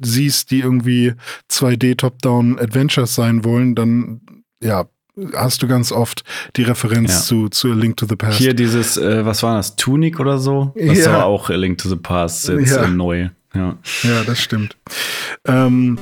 siehst, 0.00 0.52
die 0.52 0.60
irgendwie 0.60 1.14
2D 1.50 1.96
Top-Down 1.96 2.58
Adventures 2.60 3.14
sein 3.14 3.44
wollen, 3.44 3.74
dann, 3.74 4.20
ja, 4.62 4.86
hast 5.34 5.62
du 5.62 5.68
ganz 5.68 5.92
oft 5.92 6.24
die 6.56 6.62
Referenz 6.62 7.12
Ja. 7.12 7.20
zu, 7.20 7.48
zu 7.48 7.70
A 7.70 7.74
Link 7.74 7.96
to 7.96 8.06
the 8.08 8.16
Past. 8.16 8.38
Hier 8.38 8.54
dieses, 8.54 8.96
äh, 8.96 9.24
was 9.24 9.42
war 9.42 9.56
das, 9.56 9.76
Tunic 9.76 10.20
oder 10.20 10.38
so? 10.38 10.72
Das 10.76 10.98
Ja. 10.98 11.12
war 11.12 11.24
auch 11.26 11.50
A 11.50 11.54
Link 11.54 11.78
to 11.78 11.88
the 11.88 11.96
Past 11.96 12.48
jetzt 12.48 12.76
Ja. 12.76 12.86
neu. 12.88 13.28
Ja. 13.54 13.76
Ja, 14.02 14.22
das 14.24 14.40
stimmt. 14.40 14.76
Ähm, 15.46 15.98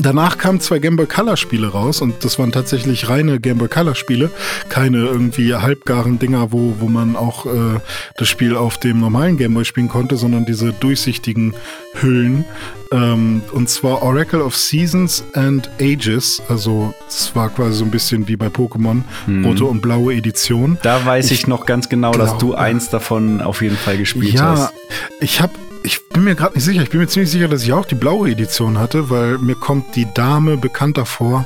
danach 0.00 0.36
kamen 0.36 0.60
zwei 0.60 0.78
Game 0.78 0.96
Boy 0.96 1.06
Color 1.06 1.36
Spiele 1.36 1.68
raus 1.68 2.00
und 2.02 2.22
das 2.24 2.38
waren 2.38 2.52
tatsächlich 2.52 3.08
reine 3.08 3.40
Game 3.40 3.58
Boy 3.58 3.68
Color 3.68 3.94
Spiele, 3.94 4.30
keine 4.68 4.98
irgendwie 4.98 5.54
halbgaren 5.54 6.18
Dinger, 6.18 6.52
wo, 6.52 6.76
wo 6.80 6.88
man 6.88 7.16
auch 7.16 7.46
äh, 7.46 7.80
das 8.18 8.28
Spiel 8.28 8.56
auf 8.56 8.78
dem 8.78 9.00
normalen 9.00 9.36
Game 9.38 9.54
Boy 9.54 9.64
spielen 9.64 9.88
konnte, 9.88 10.16
sondern 10.16 10.44
diese 10.44 10.72
durchsichtigen 10.72 11.54
Hüllen. 12.00 12.44
Ähm, 12.90 13.40
und 13.52 13.70
zwar 13.70 14.02
Oracle 14.02 14.42
of 14.42 14.54
Seasons 14.54 15.24
and 15.32 15.70
Ages. 15.80 16.42
Also 16.48 16.92
es 17.08 17.34
war 17.34 17.48
quasi 17.48 17.78
so 17.78 17.84
ein 17.84 17.90
bisschen 17.90 18.28
wie 18.28 18.36
bei 18.36 18.48
Pokémon, 18.48 19.02
Mhm. 19.26 19.46
rote 19.46 19.64
und 19.64 19.80
blaue 19.80 20.12
Edition. 20.14 20.76
Da 20.82 21.04
weiß 21.06 21.30
ich, 21.30 21.46
noch 21.46 21.64
ganz 21.64 21.88
genau, 21.88 22.12
dass 22.12 22.36
du 22.36 22.54
eins 22.54 22.90
davon 22.90 23.40
auf 23.40 23.62
jeden 23.62 23.76
Fall 23.78 23.96
gespielt 23.96 24.34
ja, 24.34 24.50
hast. 24.58 24.74
ich 25.20 25.40
habe, 25.40 25.52
ich 25.82 26.08
bin 26.08 26.24
mir 26.24 26.34
gerade 26.34 26.54
nicht 26.54 26.64
sicher. 26.64 26.82
Ich 26.82 26.90
bin 26.90 27.00
mir 27.00 27.08
ziemlich 27.08 27.30
sicher, 27.30 27.48
dass 27.48 27.62
ich 27.62 27.72
auch 27.72 27.84
die 27.84 27.94
blaue 27.94 28.30
Edition 28.30 28.78
hatte, 28.78 29.10
weil 29.10 29.38
mir 29.38 29.54
kommt 29.54 29.96
die 29.96 30.06
Dame 30.14 30.56
bekannter 30.56 31.06
vor, 31.06 31.44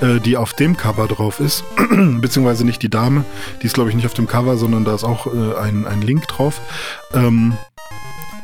äh, 0.00 0.20
die 0.20 0.36
auf 0.36 0.54
dem 0.54 0.76
Cover 0.76 1.06
drauf 1.06 1.40
ist, 1.40 1.64
beziehungsweise 2.20 2.64
nicht 2.64 2.82
die 2.82 2.90
Dame. 2.90 3.24
Die 3.62 3.66
ist 3.66 3.74
glaube 3.74 3.90
ich 3.90 3.96
nicht 3.96 4.06
auf 4.06 4.14
dem 4.14 4.26
Cover, 4.26 4.56
sondern 4.56 4.84
da 4.84 4.94
ist 4.94 5.04
auch 5.04 5.26
äh, 5.26 5.56
ein, 5.58 5.86
ein 5.86 6.02
Link 6.02 6.26
drauf. 6.28 6.60
Ähm, 7.14 7.56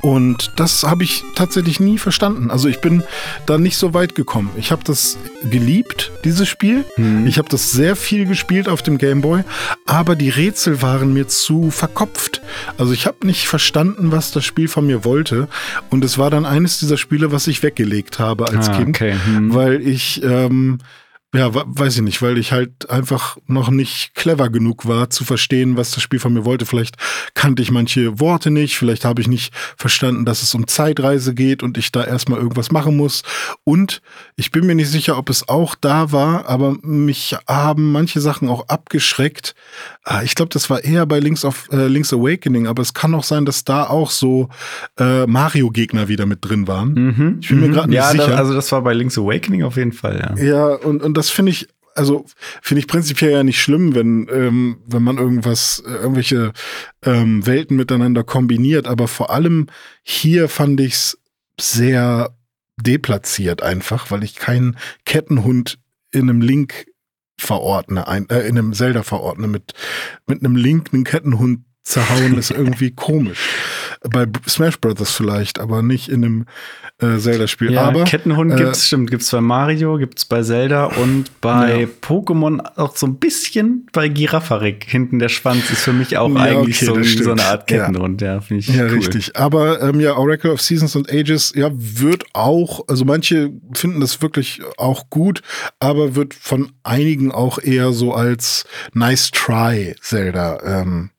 und 0.02 0.52
das 0.56 0.82
habe 0.82 1.04
ich 1.04 1.22
tatsächlich 1.34 1.80
nie 1.80 1.96
verstanden. 1.96 2.50
Also 2.50 2.68
ich 2.68 2.80
bin 2.80 3.02
da 3.46 3.56
nicht 3.56 3.76
so 3.76 3.94
weit 3.94 4.14
gekommen. 4.14 4.50
Ich 4.56 4.72
habe 4.72 4.82
das 4.84 5.16
geliebt, 5.50 6.10
dieses 6.24 6.48
Spiel. 6.48 6.84
Mhm. 6.96 7.26
Ich 7.26 7.38
habe 7.38 7.48
das 7.48 7.70
sehr 7.72 7.94
viel 7.96 8.26
gespielt 8.26 8.68
auf 8.68 8.82
dem 8.82 8.98
Game 8.98 9.20
Boy, 9.20 9.44
aber 9.86 10.16
die 10.16 10.28
Rätsel 10.30 10.82
waren 10.82 11.12
mir 11.12 11.28
zu 11.28 11.70
verkopft. 11.70 12.42
Also 12.78 12.92
ich 12.92 13.06
habe 13.06 13.26
nicht 13.26 13.46
verstanden, 13.48 14.12
was 14.12 14.32
das 14.32 14.44
Spiel 14.44 14.68
von 14.68 14.86
mir 14.86 15.04
wollte. 15.04 15.48
Und 15.90 16.04
es 16.04 16.18
war 16.18 16.30
dann 16.30 16.44
eines 16.46 16.80
dieser 16.80 16.98
Spiele, 16.98 17.32
was 17.32 17.46
ich 17.46 17.62
weggelegt 17.62 18.18
habe 18.18 18.48
als 18.48 18.68
Ah, 18.68 18.76
Kind, 18.76 18.96
okay. 18.96 19.14
Mhm. 19.26 19.54
weil 19.54 19.86
ich 19.86 20.22
ähm, 20.24 20.78
ja, 21.34 21.48
weiß 21.50 21.96
ich 21.96 22.02
nicht, 22.02 22.20
weil 22.20 22.36
ich 22.36 22.52
halt 22.52 22.90
einfach 22.90 23.38
noch 23.46 23.70
nicht 23.70 24.14
clever 24.14 24.50
genug 24.50 24.86
war 24.86 25.08
zu 25.08 25.24
verstehen, 25.24 25.78
was 25.78 25.92
das 25.92 26.02
Spiel 26.02 26.20
von 26.20 26.34
mir 26.34 26.44
wollte. 26.44 26.66
Vielleicht 26.66 26.96
kannte 27.32 27.62
ich 27.62 27.70
manche 27.70 28.20
Worte 28.20 28.50
nicht, 28.50 28.76
vielleicht 28.76 29.06
habe 29.06 29.22
ich 29.22 29.28
nicht 29.28 29.54
verstanden, 29.78 30.26
dass 30.26 30.42
es 30.42 30.54
um 30.54 30.66
Zeitreise 30.66 31.32
geht 31.34 31.62
und 31.62 31.78
ich 31.78 31.90
da 31.90 32.04
erstmal 32.04 32.38
irgendwas 32.38 32.70
machen 32.70 32.98
muss. 32.98 33.22
Und 33.64 34.02
ich 34.36 34.50
bin 34.50 34.66
mir 34.66 34.74
nicht 34.74 34.90
sicher, 34.90 35.16
ob 35.16 35.30
es 35.30 35.48
auch 35.48 35.74
da 35.74 36.12
war, 36.12 36.48
aber 36.50 36.76
mich 36.82 37.34
haben 37.48 37.92
manche 37.92 38.20
Sachen 38.20 38.50
auch 38.50 38.68
abgeschreckt. 38.68 39.54
Ah, 40.04 40.22
Ich 40.24 40.34
glaube, 40.34 40.48
das 40.48 40.68
war 40.68 40.82
eher 40.82 41.06
bei 41.06 41.20
Link's, 41.20 41.44
of, 41.44 41.68
äh, 41.72 41.86
Link's 41.86 42.12
Awakening, 42.12 42.66
aber 42.66 42.82
es 42.82 42.92
kann 42.92 43.14
auch 43.14 43.22
sein, 43.24 43.44
dass 43.44 43.64
da 43.64 43.84
auch 43.84 44.10
so 44.10 44.48
äh, 44.98 45.26
Mario-Gegner 45.26 46.08
wieder 46.08 46.26
mit 46.26 46.44
drin 46.44 46.66
waren. 46.66 46.94
Mhm. 46.94 47.38
Ich 47.40 47.48
bin 47.48 47.60
mir 47.60 47.70
grad 47.70 47.86
nicht 47.86 47.96
ja, 47.96 48.10
sicher. 48.10 48.26
Das, 48.26 48.38
also 48.38 48.54
das 48.54 48.72
war 48.72 48.82
bei 48.82 48.94
Link's 48.94 49.16
Awakening 49.16 49.62
auf 49.62 49.76
jeden 49.76 49.92
Fall, 49.92 50.34
ja. 50.36 50.44
Ja, 50.44 50.66
und, 50.74 51.02
und 51.02 51.16
das 51.16 51.30
finde 51.30 51.52
ich, 51.52 51.68
also 51.94 52.24
finde 52.62 52.80
ich 52.80 52.88
prinzipiell 52.88 53.30
ja 53.30 53.44
nicht 53.44 53.60
schlimm, 53.60 53.94
wenn, 53.94 54.28
ähm, 54.32 54.78
wenn 54.86 55.02
man 55.02 55.18
irgendwas, 55.18 55.82
äh, 55.86 55.92
irgendwelche 55.92 56.52
ähm, 57.04 57.46
Welten 57.46 57.76
miteinander 57.76 58.24
kombiniert, 58.24 58.88
aber 58.88 59.06
vor 59.06 59.30
allem 59.30 59.68
hier 60.02 60.48
fand 60.48 60.80
ich's 60.80 61.18
sehr 61.60 62.34
deplatziert 62.76 63.62
einfach, 63.62 64.10
weil 64.10 64.24
ich 64.24 64.34
keinen 64.34 64.76
Kettenhund 65.04 65.78
in 66.10 66.28
einem 66.28 66.40
Link 66.40 66.86
verordne, 67.42 68.08
ein, 68.08 68.28
äh, 68.30 68.40
in 68.40 68.58
einem 68.58 68.72
Zelda 68.72 69.02
verordne, 69.02 69.48
mit, 69.48 69.74
mit 70.26 70.40
einem 70.40 70.56
Link 70.56 70.90
einen 70.92 71.04
Kettenhund 71.04 71.64
zerhauen 71.82 72.38
ist 72.38 72.50
irgendwie 72.50 72.92
komisch. 72.92 73.40
Bei 74.10 74.26
Smash 74.48 74.80
Brothers 74.80 75.12
vielleicht, 75.12 75.58
aber 75.60 75.82
nicht 75.82 76.08
in 76.08 76.24
einem 76.24 76.46
äh, 77.00 77.18
Zelda-Spiel. 77.18 77.72
Ja, 77.72 77.82
aber 77.82 78.04
Kettenhund 78.04 78.52
äh, 78.52 78.56
gibt's, 78.56 78.86
stimmt, 78.86 79.10
gibt's 79.10 79.30
bei 79.30 79.40
Mario, 79.40 79.96
gibt's 79.96 80.24
bei 80.24 80.42
Zelda 80.42 80.86
und 80.86 81.40
bei 81.40 81.82
Ja. 81.82 81.86
Pokémon 82.02 82.60
auch 82.76 82.96
so 82.96 83.06
ein 83.06 83.16
bisschen 83.16 83.86
bei 83.92 84.08
Giraffarik. 84.08 84.84
Hinten 84.88 85.18
der 85.18 85.28
Schwanz 85.28 85.70
ist 85.70 85.82
für 85.82 85.92
mich 85.92 86.16
auch 86.18 86.28
Ja, 86.34 86.40
eigentlich 86.42 86.88
okay, 86.88 87.04
so, 87.14 87.22
so 87.24 87.30
eine 87.32 87.42
Art 87.44 87.70
Ja. 87.70 87.86
Kettenhund, 87.86 88.20
ja, 88.22 88.40
finde 88.40 88.60
ich 88.60 88.68
Ja, 88.68 88.84
cool. 88.84 88.90
richtig. 88.90 89.36
Aber 89.36 89.80
ähm, 89.80 90.00
ja, 90.00 90.16
Oracle 90.16 90.50
of 90.50 90.60
Seasons 90.60 90.96
and 90.96 91.10
Ages, 91.10 91.52
ja, 91.54 91.70
wird 91.72 92.24
auch, 92.32 92.86
also 92.88 93.04
manche 93.04 93.52
finden 93.74 94.00
das 94.00 94.20
wirklich 94.20 94.62
auch 94.78 95.10
gut, 95.10 95.42
aber 95.78 96.16
wird 96.16 96.34
von 96.34 96.72
einigen 96.82 97.30
auch 97.30 97.58
eher 97.60 97.92
so 97.92 98.12
als 98.14 98.64
Nice 98.94 99.30
Try 99.30 99.94
Zelda 100.00 100.58
ähm, 100.64 101.10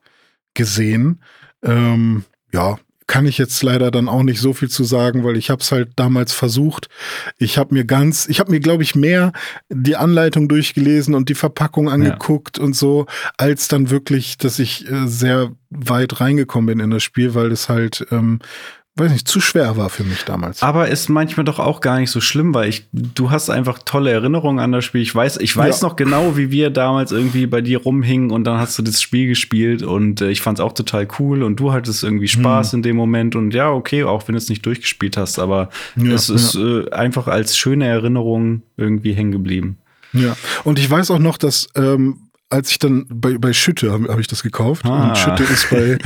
gesehen. 0.53 1.21
Ähm, 1.63 2.23
ja, 2.53 2.77
kann 3.07 3.25
ich 3.25 3.37
jetzt 3.37 3.61
leider 3.63 3.91
dann 3.91 4.07
auch 4.07 4.23
nicht 4.23 4.39
so 4.39 4.53
viel 4.53 4.69
zu 4.69 4.83
sagen, 4.83 5.23
weil 5.23 5.35
ich 5.35 5.49
habe 5.49 5.61
es 5.61 5.71
halt 5.71 5.91
damals 5.97 6.33
versucht. 6.33 6.87
Ich 7.37 7.57
habe 7.57 7.73
mir 7.73 7.85
ganz, 7.85 8.27
ich 8.27 8.39
habe 8.39 8.51
mir 8.51 8.59
glaube 8.59 8.83
ich 8.83 8.95
mehr 8.95 9.33
die 9.69 9.97
Anleitung 9.97 10.47
durchgelesen 10.47 11.13
und 11.13 11.29
die 11.29 11.35
Verpackung 11.35 11.89
angeguckt 11.89 12.59
und 12.59 12.75
so, 12.75 13.05
als 13.37 13.67
dann 13.67 13.89
wirklich, 13.89 14.37
dass 14.37 14.59
ich 14.59 14.89
äh, 14.89 15.07
sehr 15.07 15.51
weit 15.69 16.21
reingekommen 16.21 16.67
bin 16.67 16.79
in 16.79 16.91
das 16.91 17.03
Spiel, 17.03 17.35
weil 17.35 17.51
es 17.51 17.67
halt, 17.67 18.05
ähm, 18.11 18.39
weiß 18.95 19.11
nicht, 19.11 19.27
zu 19.27 19.41
schwer 19.41 19.75
war 19.75 19.89
für 19.89 20.03
mich 20.03 20.23
damals. 20.23 20.61
Aber 20.61 20.87
ist 20.87 21.09
manchmal 21.09 21.43
doch 21.45 21.57
auch 21.59 21.81
gar 21.81 21.99
nicht 21.99 22.11
so 22.11 22.21
schlimm, 22.21 22.53
weil 22.53 22.69
ich, 22.69 22.85
du 22.91 23.31
hast 23.31 23.49
einfach 23.49 23.79
tolle 23.83 24.11
Erinnerungen 24.11 24.59
an 24.59 24.71
das 24.71 24.85
Spiel. 24.85 25.01
Ich 25.01 25.15
weiß, 25.15 25.37
ich 25.37 25.57
weiß 25.57 25.81
Ja. 25.81 25.87
noch 25.87 25.95
genau, 25.95 26.37
wie 26.37 26.51
wir 26.51 26.69
damals 26.69 27.11
irgendwie 27.11 27.47
bei 27.47 27.61
dir 27.61 27.79
rumhingen 27.81 28.29
und 28.29 28.43
dann 28.43 28.59
hast 28.59 28.77
du 28.77 28.83
das 28.83 29.01
Spiel 29.01 29.27
gespielt 29.27 29.81
und 29.81 30.21
äh, 30.21 30.29
ich 30.29 30.41
fand 30.41 30.59
es 30.59 30.63
auch 30.63 30.73
total 30.73 31.07
cool 31.17 31.41
und 31.41 31.59
du 31.59 31.73
hattest 31.73 32.03
irgendwie 32.03 32.27
Spaß 32.27 32.73
in 32.73 32.83
dem 32.83 32.95
Moment 32.95 33.35
und 33.35 33.53
ja, 33.53 33.71
okay, 33.71 34.03
auch 34.03 34.27
wenn 34.27 34.33
du 34.33 34.37
es 34.37 34.49
nicht 34.49 34.63
durchgespielt 34.65 35.17
hast, 35.17 35.39
aber 35.39 35.69
Ja, 35.95 36.11
es 36.11 36.29
ist 36.29 36.53
äh, 36.55 36.89
einfach 36.91 37.27
als 37.27 37.57
schöne 37.57 37.87
Erinnerung 37.87 38.61
irgendwie 38.77 39.13
hängen 39.13 39.31
geblieben. 39.31 39.77
Ja, 40.13 40.35
und 40.63 40.77
ich 40.77 40.87
weiß 40.87 41.09
auch 41.09 41.17
noch, 41.17 41.37
dass 41.39 41.67
ähm, 41.75 42.22
als 42.53 42.69
ich 42.69 42.79
dann 42.79 43.05
bei, 43.09 43.37
bei 43.37 43.51
Schütte 43.51 43.91
habe 43.91 44.07
hab 44.07 44.19
ich 44.19 44.27
das 44.27 44.43
gekauft. 44.43 44.85
Ah. 44.85 45.09
Und 45.09 45.17
Schütte 45.17 45.43
ist 45.43 45.69
bei 45.69 45.97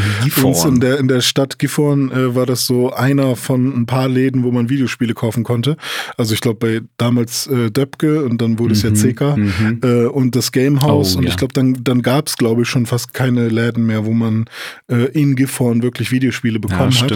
uns 0.43 0.63
in 0.63 0.79
der, 0.79 0.97
in 0.97 1.07
der 1.07 1.21
Stadt 1.21 1.59
Gifhorn 1.59 2.09
äh, 2.09 2.35
war 2.35 2.45
das 2.45 2.65
so 2.65 2.93
einer 2.93 3.35
von 3.35 3.75
ein 3.75 3.85
paar 3.85 4.07
Läden, 4.07 4.43
wo 4.43 4.51
man 4.51 4.69
Videospiele 4.69 5.13
kaufen 5.13 5.43
konnte. 5.43 5.75
Also 6.15 6.33
ich 6.33 6.41
glaube 6.41 6.59
bei 6.59 6.87
damals 6.97 7.47
äh, 7.47 7.69
Döpke 7.69 8.23
und 8.23 8.41
dann 8.41 8.59
wurde 8.59 8.73
es 8.73 8.81
ja 8.81 8.91
CK 8.91 9.37
mhm. 9.37 9.81
äh, 9.83 10.05
und 10.05 10.35
das 10.35 10.51
Gamehouse. 10.51 11.15
Oh, 11.15 11.17
und 11.17 11.25
ja. 11.25 11.29
ich 11.31 11.37
glaube, 11.37 11.53
dann, 11.53 11.83
dann 11.83 12.01
gab 12.01 12.27
es, 12.27 12.37
glaube 12.37 12.61
ich, 12.61 12.69
schon 12.69 12.85
fast 12.85 13.13
keine 13.13 13.49
Läden 13.49 13.85
mehr, 13.85 14.05
wo 14.05 14.13
man 14.13 14.45
äh, 14.89 15.05
in 15.11 15.35
Gifhorn 15.35 15.83
wirklich 15.83 16.11
Videospiele 16.11 16.55
Ja, 16.55 16.59
bekommen 16.59 16.93
hat. 16.93 17.13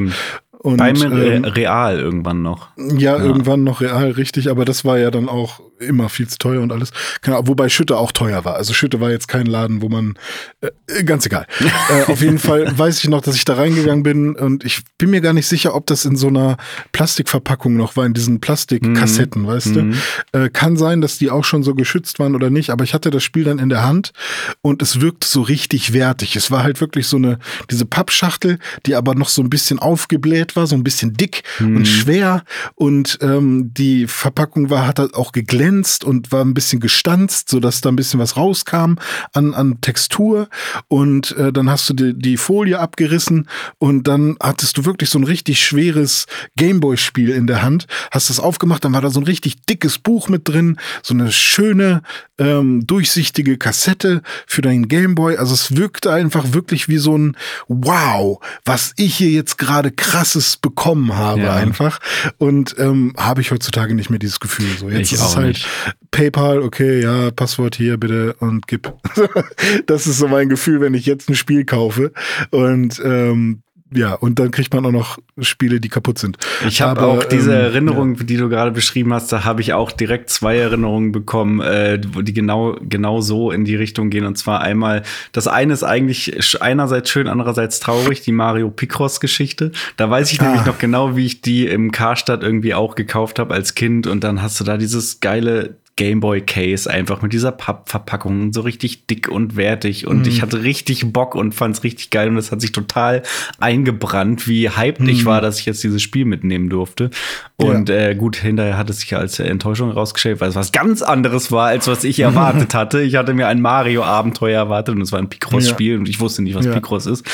Und, 0.64 0.78
Beim 0.78 0.96
ähm, 0.96 1.44
Real 1.44 2.00
irgendwann 2.00 2.44
noch. 2.44 2.70
Ja, 2.78 3.18
ja, 3.18 3.24
irgendwann 3.24 3.64
noch 3.64 3.82
Real, 3.82 4.12
richtig, 4.12 4.48
aber 4.48 4.64
das 4.64 4.86
war 4.86 5.00
ja 5.00 5.10
dann 5.10 5.28
auch 5.28 5.60
immer 5.80 6.08
viel 6.08 6.28
zu 6.28 6.38
teuer 6.38 6.62
und 6.62 6.72
alles. 6.72 6.92
Wobei 7.26 7.68
Schütte 7.68 7.98
auch 7.98 8.12
teuer 8.12 8.46
war. 8.46 8.58
Also 8.58 8.74
Schütte 8.74 9.02
war 9.02 9.10
jetzt 9.10 9.28
kein 9.28 9.48
Laden, 9.48 9.82
wo 9.82 9.90
man 9.90 10.20
äh, 10.62 11.04
ganz 11.04 11.26
egal. 11.26 11.48
äh, 11.90 12.12
auf 12.12 12.22
jeden 12.22 12.38
Fall 12.38 12.78
weiß 12.78 13.00
ich 13.04 13.10
noch, 13.10 13.22
dass 13.22 13.36
ich 13.36 13.44
da 13.44 13.56
reingegangen 13.56 14.04
bin 14.04 14.36
und 14.36 14.64
ich 14.64 14.84
bin 15.00 15.10
mir 15.10 15.22
gar 15.22 15.34
nicht 15.34 15.48
sicher, 15.48 15.74
ob 15.74 15.88
das 15.88 16.06
in 16.06 16.16
so 16.16 16.28
einer 16.28 16.58
Plastikverpackung 16.92 17.76
noch 17.76 17.96
war, 17.96 18.06
in 18.06 18.14
diesen 18.14 18.40
Plastikkassetten, 18.40 19.42
mhm. 19.42 19.48
weißt 19.48 19.76
mhm. 19.76 19.96
du? 20.32 20.40
Äh, 20.44 20.50
kann 20.50 20.78
sein, 20.78 21.02
dass 21.02 21.18
die 21.18 21.32
auch 21.32 21.44
schon 21.44 21.64
so 21.64 21.74
geschützt 21.74 22.20
waren 22.20 22.36
oder 22.36 22.52
nicht, 22.52 22.70
aber 22.70 22.84
ich 22.84 22.94
hatte 22.94 23.10
das 23.10 23.24
Spiel 23.24 23.46
dann 23.46 23.58
in 23.58 23.70
der 23.70 23.84
Hand 23.84 24.14
und 24.62 24.84
es 24.84 25.02
wirkte 25.02 25.28
so 25.28 25.42
richtig 25.42 25.94
wertig. 25.94 26.36
Es 26.36 26.52
war 26.52 26.62
halt 26.62 26.82
wirklich 26.82 27.08
so 27.08 27.18
eine, 27.18 27.40
diese 27.72 27.86
Pappschachtel, 27.86 28.60
die 28.86 28.94
aber 28.94 29.16
noch 29.16 29.30
so 29.30 29.42
ein 29.42 29.50
bisschen 29.50 29.80
aufgebläht 29.80 30.51
war, 30.56 30.68
so 30.68 30.76
ein 30.76 30.84
bisschen 30.84 31.14
dick 31.14 31.44
mhm. 31.60 31.78
und 31.78 31.88
schwer 31.88 32.44
und 32.76 33.18
ähm, 33.22 33.74
die 33.74 34.08
Verpackung 34.08 34.70
war, 34.70 34.88
hat 34.88 35.00
halt 35.00 35.14
auch 35.14 35.32
geglänzt 35.32 36.04
und 36.04 36.32
war 36.32 36.44
ein 36.44 36.54
bisschen 36.54 36.80
gestanzt, 36.80 37.50
sodass 37.50 37.82
da 37.82 37.90
ein 37.90 37.96
bisschen 37.96 38.20
was 38.20 38.38
rauskam 38.38 38.96
an, 39.34 39.54
an 39.54 39.82
Textur 39.82 40.50
und 40.88 41.36
äh, 41.38 41.52
dann 41.52 41.70
hast 41.70 41.90
du 41.90 41.94
die, 41.94 42.18
die 42.18 42.38
Folie 42.38 42.80
abgerissen 42.80 43.48
und 43.78 44.08
dann 44.08 44.36
hattest 44.42 44.78
du 44.78 44.86
wirklich 44.86 45.10
so 45.10 45.20
ein 45.20 45.24
richtig 45.24 45.64
schweres 45.64 46.26
Gameboy-Spiel 46.58 47.30
in 47.30 47.48
der 47.48 47.62
Hand, 47.62 47.88
hast 48.12 48.30
das 48.30 48.40
aufgemacht, 48.40 48.84
dann 48.86 48.94
war 48.94 49.02
da 49.02 49.10
so 49.10 49.20
ein 49.20 49.26
richtig 49.26 49.62
dickes 49.66 49.98
Buch 49.98 50.30
mit 50.30 50.48
drin, 50.48 50.78
so 51.04 51.14
eine 51.14 51.32
schöne, 51.32 52.02
ähm, 52.38 52.86
durchsichtige 52.88 53.58
Kassette 53.58 54.22
für 54.48 54.62
deinen 54.62 54.88
Gameboy. 54.88 55.38
Also 55.38 55.54
es 55.54 55.76
wirkte 55.76 56.12
einfach 56.12 56.54
wirklich 56.54 56.88
wie 56.88 56.98
so 56.98 57.18
ein 57.18 57.38
Wow, 57.68 58.40
was 58.66 58.94
ich 58.98 59.16
hier 59.16 59.30
jetzt 59.30 59.58
gerade 59.58 59.92
krasses 59.92 60.41
bekommen 60.58 61.16
habe 61.16 61.42
ja. 61.42 61.56
einfach. 61.56 62.00
Und 62.38 62.76
ähm, 62.78 63.14
habe 63.18 63.42
ich 63.42 63.52
heutzutage 63.52 63.96
nicht 63.96 64.10
mehr 64.10 64.20
dieses 64.20 64.40
Gefühl. 64.40 64.78
So, 64.78 64.90
jetzt 64.90 65.08
ich 65.08 65.14
ist 65.14 65.22
es 65.22 65.36
halt 65.36 65.48
nicht. 65.48 65.68
PayPal, 66.12 66.62
okay, 66.62 67.02
ja, 67.02 67.32
Passwort 67.32 67.76
hier 67.76 67.98
bitte 67.98 68.34
und 68.40 68.68
gib. 68.68 68.94
das 69.86 70.08
ist 70.08 70.18
so 70.18 70.28
mein 70.28 70.50
Gefühl, 70.50 70.82
wenn 70.82 70.94
ich 70.94 71.06
jetzt 71.06 71.30
ein 71.30 71.36
Spiel 71.36 71.66
kaufe. 71.66 72.12
Und 72.50 73.02
ähm, 73.04 73.64
ja, 73.94 74.14
und 74.14 74.40
dann 74.40 74.52
kriegt 74.52 74.74
man 74.74 74.86
auch 74.86 74.92
noch 74.92 75.18
Spiele, 75.40 75.82
die 75.82 75.90
kaputt 75.90 76.18
sind. 76.18 76.38
Ich 76.66 76.82
habe 76.82 77.02
auch 77.02 77.26
diese 77.26 77.54
ähm, 77.54 77.62
Erinnerung, 77.62 78.16
ja. 78.16 78.24
die 78.24 78.38
du 78.38 78.48
gerade 78.48 78.72
beschrieben 78.72 79.14
hast, 79.14 79.32
da 79.34 79.44
habe 79.44 79.60
ich 79.60 79.74
auch 79.74 79.92
direkt 79.92 80.30
zwei 80.30 80.58
Erinnerungen 80.58 81.12
bekommen, 81.12 81.60
äh, 81.60 82.00
die 82.00 82.34
genau, 82.34 82.78
genau 82.82 83.20
so 83.20 83.52
in 83.52 83.66
die 83.66 83.76
Richtung 83.76 84.10
gehen. 84.10 84.26
Und 84.26 84.38
zwar 84.38 84.62
einmal, 84.62 85.04
das 85.34 85.48
eine 85.48 85.74
ist 85.74 85.84
eigentlich 85.84 86.62
einerseits 86.62 87.10
schön, 87.10 87.28
andererseits 87.28 87.82
traurig, 87.82 88.22
die 88.22 88.32
Mario 88.32 88.70
Picross-Geschichte. 88.70 89.74
Da 89.98 90.10
weiß 90.10 90.32
ich 90.32 90.40
ah. 90.40 90.46
nämlich 90.46 90.66
noch 90.66 90.80
genau, 90.80 91.18
wie 91.18 91.26
ich 91.26 91.42
die 91.42 91.68
im 91.68 91.92
Karstadt 91.92 92.44
irgendwie 92.44 92.74
auch 92.74 92.96
gekauft 92.96 93.40
habe 93.40 93.54
als 93.54 93.76
Kind. 93.76 94.08
Und 94.08 94.24
dann 94.24 94.42
hast 94.42 94.58
du 94.62 94.64
da 94.64 94.78
dieses 94.78 95.20
geile 95.20 95.76
Gameboy 95.98 96.42
Case 96.42 96.90
einfach 96.90 97.22
mit 97.22 97.34
dieser 97.34 97.52
Pappverpackung 97.52 98.54
so 98.54 98.62
richtig 98.62 99.08
dick 99.08 99.28
und 99.28 99.56
wertig 99.56 100.08
und 100.08 100.26
mm. 100.26 100.30
ich 100.30 100.42
hatte 100.42 100.64
richtig 100.64 101.12
Bock 101.12 101.36
und 101.36 101.54
fand's 101.54 101.84
richtig 101.84 102.10
geil 102.10 102.30
und 102.30 102.38
es 102.38 102.52
hat 102.52 102.62
sich 102.62 102.72
total 102.72 103.24
eingebrannt, 103.60 104.48
wie 104.48 104.70
hyped 104.70 105.02
mm. 105.02 105.10
ich 105.10 105.24
mhm. 105.24 105.26
war, 105.26 105.42
dass 105.42 105.60
ich 105.60 105.66
jetzt 105.66 105.84
dieses 105.84 106.02
Spiel 106.02 106.26
mitnehmen 106.26 106.70
durfte. 106.70 107.10
Und 107.58 107.90
ja. 107.90 107.96
äh, 107.96 108.16
gut, 108.16 108.38
hinterher 108.38 108.78
hat 108.78 108.90
es 108.90 109.02
sich 109.02 109.16
als 109.16 109.40
Enttäuschung 109.40 109.92
rausgestellt, 109.92 110.42
weil 110.42 110.50
es 110.50 110.56
was 110.56 110.72
ganz 110.72 111.02
anderes 111.02 111.52
war, 111.52 111.68
als 111.68 111.88
was 111.88 112.04
ich 112.04 112.20
erwartet 112.20 112.74
hatte. 112.74 113.02
Ich 113.02 113.16
hatte 113.16 113.34
mir 113.34 113.48
ein 113.48 113.62
Mario-Abenteuer 113.62 114.58
erwartet 114.58 114.96
und 114.96 115.02
es 115.02 115.12
war 115.12 115.20
ein 115.20 115.30
Picross-Spiel 115.30 115.94
ja. 115.94 116.00
und 116.00 116.10
ich 116.10 116.20
wusste 116.20 116.42
nicht, 116.42 116.56
was 116.56 116.66
ja. 116.66 116.74
Picross 116.74 117.06
ist. 117.06 117.30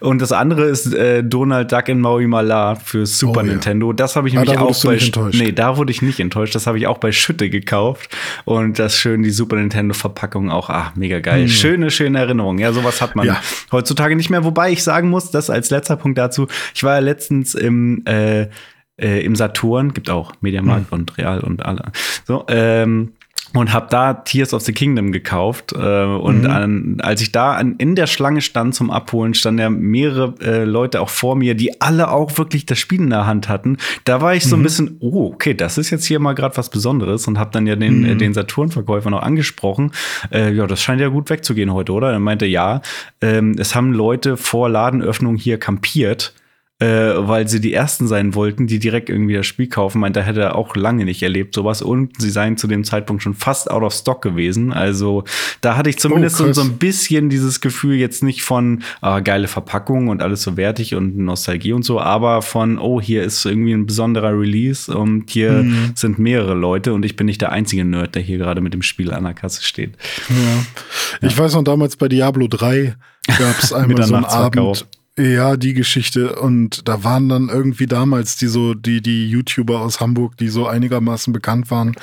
Und 0.00 0.20
das 0.20 0.32
andere 0.32 0.64
ist 0.64 0.92
äh, 0.92 1.22
Donald 1.22 1.72
Duck 1.72 1.88
in 1.88 2.00
Maui 2.00 2.26
Mala 2.26 2.74
für 2.74 3.06
Super 3.06 3.40
oh, 3.40 3.44
Nintendo. 3.44 3.92
Das 3.92 4.16
habe 4.16 4.28
ich 4.28 4.36
ah, 4.36 4.42
nämlich 4.42 4.58
auch 4.58 4.84
bei 4.84 4.98
Nee, 5.32 5.52
da 5.52 5.76
wurde 5.76 5.92
ich 5.92 6.02
nicht 6.02 6.20
enttäuscht. 6.20 6.54
Das 6.54 6.66
habe 6.66 6.76
ich 6.76 6.86
auch 6.86 6.98
bei 6.98 7.12
Schütte 7.12 7.48
gekauft 7.48 7.99
und 8.44 8.78
das 8.78 8.96
schön 8.96 9.22
die 9.22 9.30
Super 9.30 9.56
Nintendo 9.56 9.94
Verpackung 9.94 10.50
auch, 10.50 10.70
ah, 10.70 10.92
mega 10.96 11.20
geil. 11.20 11.42
Hm. 11.42 11.48
Schöne, 11.48 11.90
schöne 11.90 12.18
Erinnerung. 12.18 12.58
Ja, 12.58 12.72
sowas 12.72 13.00
hat 13.00 13.16
man 13.16 13.26
ja. 13.26 13.40
heutzutage 13.72 14.16
nicht 14.16 14.30
mehr. 14.30 14.44
Wobei 14.44 14.70
ich 14.70 14.82
sagen 14.82 15.10
muss, 15.10 15.30
das 15.30 15.50
als 15.50 15.70
letzter 15.70 15.96
Punkt 15.96 16.18
dazu, 16.18 16.48
ich 16.74 16.82
war 16.84 16.94
ja 16.94 17.00
letztens 17.00 17.54
im, 17.54 18.04
äh, 18.06 18.48
äh, 18.96 19.24
im 19.24 19.36
Saturn, 19.36 19.94
gibt 19.94 20.10
auch 20.10 20.32
Mediamarkt 20.40 20.90
hm. 20.90 20.98
und 20.98 21.18
Real 21.18 21.40
und 21.40 21.64
alle. 21.64 21.92
So, 22.24 22.44
ähm, 22.48 23.12
und 23.52 23.72
habe 23.72 23.88
da 23.90 24.14
Tears 24.14 24.54
of 24.54 24.62
the 24.62 24.72
Kingdom 24.72 25.12
gekauft. 25.12 25.72
Äh, 25.72 26.04
und 26.04 26.42
mhm. 26.42 26.50
an, 26.50 26.96
als 27.02 27.20
ich 27.20 27.32
da 27.32 27.54
an, 27.54 27.74
in 27.78 27.96
der 27.96 28.06
Schlange 28.06 28.40
stand 28.40 28.74
zum 28.74 28.90
Abholen, 28.90 29.34
standen 29.34 29.60
ja 29.60 29.70
mehrere 29.70 30.34
äh, 30.40 30.64
Leute 30.64 31.00
auch 31.00 31.08
vor 31.08 31.36
mir, 31.36 31.54
die 31.54 31.80
alle 31.80 32.10
auch 32.10 32.38
wirklich 32.38 32.66
das 32.66 32.78
Spiel 32.78 33.00
in 33.00 33.10
der 33.10 33.26
Hand 33.26 33.48
hatten. 33.48 33.78
Da 34.04 34.20
war 34.20 34.34
ich 34.34 34.44
so 34.44 34.56
mhm. 34.56 34.60
ein 34.60 34.64
bisschen, 34.64 34.96
oh, 35.00 35.32
okay, 35.32 35.54
das 35.54 35.78
ist 35.78 35.90
jetzt 35.90 36.04
hier 36.04 36.20
mal 36.20 36.34
gerade 36.34 36.56
was 36.56 36.70
Besonderes 36.70 37.26
und 37.26 37.38
habe 37.38 37.50
dann 37.50 37.66
ja 37.66 37.76
den, 37.76 38.04
äh, 38.04 38.08
mhm. 38.08 38.12
äh, 38.12 38.14
den 38.16 38.34
Saturn-Verkäufer 38.34 39.10
noch 39.10 39.22
angesprochen. 39.22 39.92
Äh, 40.32 40.52
ja, 40.52 40.66
das 40.66 40.80
scheint 40.80 41.00
ja 41.00 41.08
gut 41.08 41.28
wegzugehen 41.30 41.72
heute, 41.72 41.92
oder? 41.92 42.12
Er 42.12 42.20
meinte, 42.20 42.46
ja, 42.46 42.82
ähm, 43.20 43.56
es 43.58 43.74
haben 43.74 43.92
Leute 43.92 44.36
vor 44.36 44.68
Ladenöffnung 44.68 45.36
hier 45.36 45.58
kampiert 45.58 46.34
äh, 46.80 47.12
weil 47.16 47.46
sie 47.46 47.60
die 47.60 47.74
ersten 47.74 48.08
sein 48.08 48.34
wollten, 48.34 48.66
die 48.66 48.78
direkt 48.78 49.10
irgendwie 49.10 49.34
das 49.34 49.46
Spiel 49.46 49.68
kaufen. 49.68 50.00
Meint, 50.00 50.16
da 50.16 50.22
hätte 50.22 50.40
er 50.40 50.54
auch 50.56 50.74
lange 50.74 51.04
nicht 51.04 51.22
erlebt 51.22 51.54
sowas 51.54 51.82
und 51.82 52.20
sie 52.20 52.30
seien 52.30 52.56
zu 52.56 52.66
dem 52.66 52.84
Zeitpunkt 52.84 53.22
schon 53.22 53.34
fast 53.34 53.70
out 53.70 53.82
of 53.82 53.92
stock 53.92 54.22
gewesen. 54.22 54.72
Also 54.72 55.24
da 55.60 55.76
hatte 55.76 55.90
ich 55.90 55.98
zumindest 55.98 56.40
oh, 56.40 56.50
so, 56.52 56.62
ein 56.62 56.78
bisschen 56.78 57.28
dieses 57.28 57.60
Gefühl 57.60 57.96
jetzt 57.96 58.22
nicht 58.22 58.42
von 58.42 58.82
ah, 59.02 59.20
geile 59.20 59.46
Verpackung 59.46 60.08
und 60.08 60.22
alles 60.22 60.42
so 60.42 60.56
wertig 60.56 60.94
und 60.94 61.18
Nostalgie 61.18 61.74
und 61.74 61.84
so, 61.84 62.00
aber 62.00 62.40
von 62.40 62.78
oh 62.78 62.98
hier 62.98 63.24
ist 63.24 63.44
irgendwie 63.44 63.74
ein 63.74 63.84
besonderer 63.84 64.32
Release 64.38 64.92
und 64.96 65.28
hier 65.28 65.62
mhm. 65.62 65.92
sind 65.94 66.18
mehrere 66.18 66.54
Leute 66.54 66.94
und 66.94 67.04
ich 67.04 67.14
bin 67.14 67.26
nicht 67.26 67.42
der 67.42 67.52
einzige 67.52 67.84
Nerd, 67.84 68.14
der 68.14 68.22
hier 68.22 68.38
gerade 68.38 68.62
mit 68.62 68.72
dem 68.72 68.82
Spiel 68.82 69.12
an 69.12 69.24
der 69.24 69.34
Kasse 69.34 69.62
steht. 69.62 69.98
Ja. 70.30 71.26
Ich 71.28 71.36
weiß 71.36 71.54
noch 71.54 71.64
damals 71.64 71.96
bei 71.96 72.08
Diablo 72.08 72.48
3 72.48 72.94
gab 73.38 73.62
es 73.62 73.72
einmal 73.72 74.02
so 74.02 74.14
einen 74.14 74.24
Abend 74.24 74.86
ja, 75.20 75.56
die 75.56 75.74
Geschichte. 75.74 76.36
Und 76.36 76.88
da 76.88 77.04
waren 77.04 77.28
dann 77.28 77.48
irgendwie 77.48 77.86
damals 77.86 78.36
die 78.36 78.46
so, 78.46 78.74
die, 78.74 79.02
die 79.02 79.28
YouTuber 79.28 79.80
aus 79.80 80.00
Hamburg, 80.00 80.36
die 80.36 80.48
so 80.48 80.66
einigermaßen 80.66 81.32
bekannt 81.32 81.70
waren. 81.70 81.94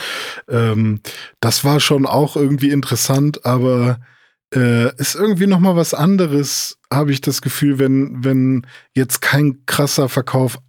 Ähm, 0.47 1.01
das 1.39 1.63
war 1.63 1.79
schon 1.79 2.05
auch 2.05 2.35
irgendwie 2.35 2.69
interessant, 2.69 3.45
aber 3.45 3.99
äh, 4.55 4.95
ist 4.97 5.15
irgendwie 5.15 5.47
noch 5.47 5.59
mal 5.59 5.75
was 5.75 5.93
anderes, 5.93 6.77
habe 6.91 7.11
ich 7.11 7.21
das 7.21 7.41
Gefühl, 7.41 7.79
wenn, 7.79 8.23
wenn 8.23 8.65
jetzt 8.93 9.21
kein 9.21 9.65
krasser 9.65 10.09
Verkauf 10.09 10.59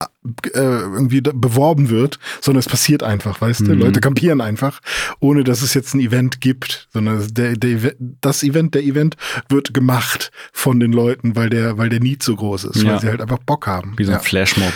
äh, 0.00 0.58
irgendwie 0.58 1.20
beworben 1.20 1.90
wird, 1.90 2.18
sondern 2.40 2.60
es 2.60 2.68
passiert 2.68 3.02
einfach, 3.02 3.40
weißt 3.40 3.62
mhm. 3.62 3.66
du? 3.66 3.74
Leute 3.74 4.00
kampieren 4.00 4.40
einfach, 4.40 4.80
ohne 5.18 5.44
dass 5.44 5.62
es 5.62 5.74
jetzt 5.74 5.94
ein 5.94 6.00
Event 6.00 6.40
gibt, 6.40 6.88
sondern 6.92 7.32
der, 7.32 7.56
der, 7.56 7.94
das 8.20 8.42
Event, 8.42 8.74
der 8.74 8.82
Event 8.82 9.16
wird 9.48 9.74
gemacht 9.74 10.30
von 10.52 10.80
den 10.80 10.92
Leuten, 10.92 11.36
weil 11.36 11.50
der, 11.50 11.78
weil 11.78 11.88
der 11.88 12.00
Need 12.00 12.22
so 12.22 12.36
groß 12.36 12.64
ist, 12.64 12.82
ja. 12.82 12.92
weil 12.92 13.00
sie 13.00 13.08
halt 13.08 13.20
einfach 13.20 13.38
Bock 13.38 13.66
haben. 13.66 13.94
Wie 13.96 14.04
so 14.04 14.12
ein 14.12 14.18
ja. 14.18 14.22
Flashmob. 14.22 14.72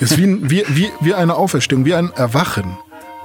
Ist 0.00 0.18
wie, 0.18 0.24
ein, 0.24 0.50
wie, 0.50 0.64
wie, 0.68 0.88
wie 1.00 1.14
eine 1.14 1.36
Auferstehung, 1.36 1.84
wie 1.84 1.94
ein 1.94 2.10
Erwachen. 2.12 2.76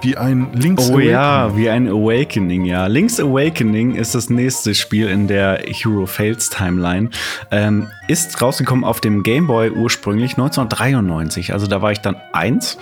Wie 0.05 0.17
ein 0.17 0.49
Link's 0.53 0.91
oh, 0.91 0.93
Awakening. 0.93 1.07
Oh 1.07 1.11
ja, 1.11 1.57
wie 1.57 1.67
ein 1.67 1.87
Awakening, 1.87 2.65
ja. 2.65 2.85
Link's 2.85 3.19
Awakening 3.19 3.95
ist 3.95 4.13
das 4.13 4.29
nächste 4.29 4.75
Spiel 4.75 5.07
in 5.07 5.27
der 5.27 5.63
Hero 5.65 6.05
Fails 6.05 6.51
Timeline. 6.51 7.09
Ähm, 7.49 7.87
ist 8.07 8.39
rausgekommen 8.39 8.85
auf 8.85 9.01
dem 9.01 9.23
Game 9.23 9.47
Boy 9.47 9.71
ursprünglich 9.71 10.33
1993. 10.33 11.53
Also 11.53 11.65
da 11.65 11.81
war 11.81 11.91
ich 11.91 12.01
dann 12.01 12.17
eins. 12.33 12.77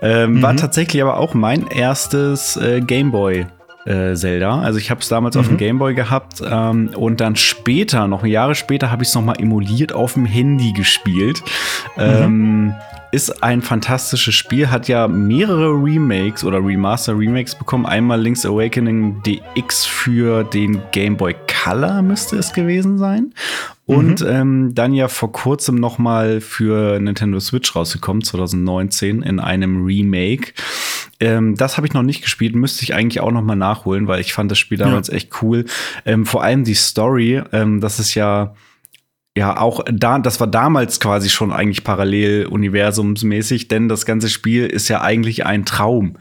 Ähm, 0.00 0.34
mhm. 0.34 0.42
War 0.42 0.54
tatsächlich 0.54 1.02
aber 1.02 1.16
auch 1.16 1.34
mein 1.34 1.66
erstes 1.66 2.56
äh, 2.56 2.80
Game 2.80 3.10
Boy 3.10 3.46
äh, 3.86 4.14
Zelda. 4.14 4.60
Also 4.60 4.78
ich 4.78 4.90
habe 4.90 5.00
es 5.00 5.08
damals 5.08 5.34
mhm. 5.34 5.40
auf 5.40 5.46
dem 5.46 5.54
mhm. 5.54 5.58
Gameboy 5.58 5.94
gehabt 5.94 6.42
ähm, 6.44 6.90
und 6.94 7.20
dann 7.20 7.36
später, 7.36 8.08
noch 8.08 8.24
Jahre 8.24 8.54
später, 8.54 8.90
habe 8.90 9.02
ich 9.02 9.08
es 9.08 9.14
noch 9.14 9.22
mal 9.22 9.40
emuliert 9.40 9.92
auf 9.92 10.14
dem 10.14 10.26
Handy 10.26 10.72
gespielt. 10.72 11.42
Mhm. 11.96 12.02
Ähm, 12.02 12.74
ist 13.12 13.42
ein 13.42 13.60
fantastisches 13.60 14.34
Spiel, 14.34 14.70
hat 14.70 14.86
ja 14.86 15.08
mehrere 15.08 15.70
Remakes 15.70 16.44
oder 16.44 16.58
Remaster-Remakes 16.58 17.56
bekommen. 17.56 17.84
Einmal 17.84 18.20
Link's 18.20 18.46
Awakening 18.46 19.20
DX 19.22 19.84
für 19.84 20.44
den 20.44 20.80
Game 20.92 21.16
Boy 21.16 21.34
Color 21.48 22.02
müsste 22.02 22.36
es 22.36 22.52
gewesen 22.52 22.98
sein. 22.98 23.34
Und 23.86 24.20
mhm. 24.20 24.28
ähm, 24.28 24.74
dann 24.74 24.94
ja 24.94 25.08
vor 25.08 25.32
kurzem 25.32 25.74
noch 25.74 25.98
mal 25.98 26.40
für 26.40 27.00
Nintendo 27.00 27.40
Switch 27.40 27.74
rausgekommen, 27.74 28.22
2019, 28.22 29.22
in 29.22 29.40
einem 29.40 29.84
Remake. 29.84 30.52
Ähm, 31.20 31.54
das 31.54 31.76
habe 31.76 31.86
ich 31.86 31.92
noch 31.92 32.02
nicht 32.02 32.22
gespielt, 32.22 32.54
müsste 32.54 32.82
ich 32.82 32.94
eigentlich 32.94 33.20
auch 33.20 33.30
noch 33.30 33.42
mal 33.42 33.56
nachholen, 33.56 34.06
weil 34.06 34.20
ich 34.20 34.32
fand 34.32 34.50
das 34.50 34.58
Spiel 34.58 34.78
damals 34.78 35.08
ja. 35.08 35.14
echt 35.14 35.42
cool. 35.42 35.66
Ähm, 36.04 36.26
vor 36.26 36.42
allem 36.42 36.64
die 36.64 36.74
Story, 36.74 37.42
ähm, 37.52 37.80
das 37.80 37.98
ist 37.98 38.14
ja 38.14 38.54
ja, 39.36 39.56
auch 39.58 39.84
da, 39.90 40.18
das 40.18 40.40
war 40.40 40.48
damals 40.48 40.98
quasi 40.98 41.28
schon 41.28 41.52
eigentlich 41.52 41.84
parallel 41.84 42.46
universumsmäßig, 42.46 43.68
denn 43.68 43.88
das 43.88 44.04
ganze 44.04 44.28
Spiel 44.28 44.66
ist 44.66 44.88
ja 44.88 45.02
eigentlich 45.02 45.46
ein 45.46 45.64
Traum. 45.64 46.16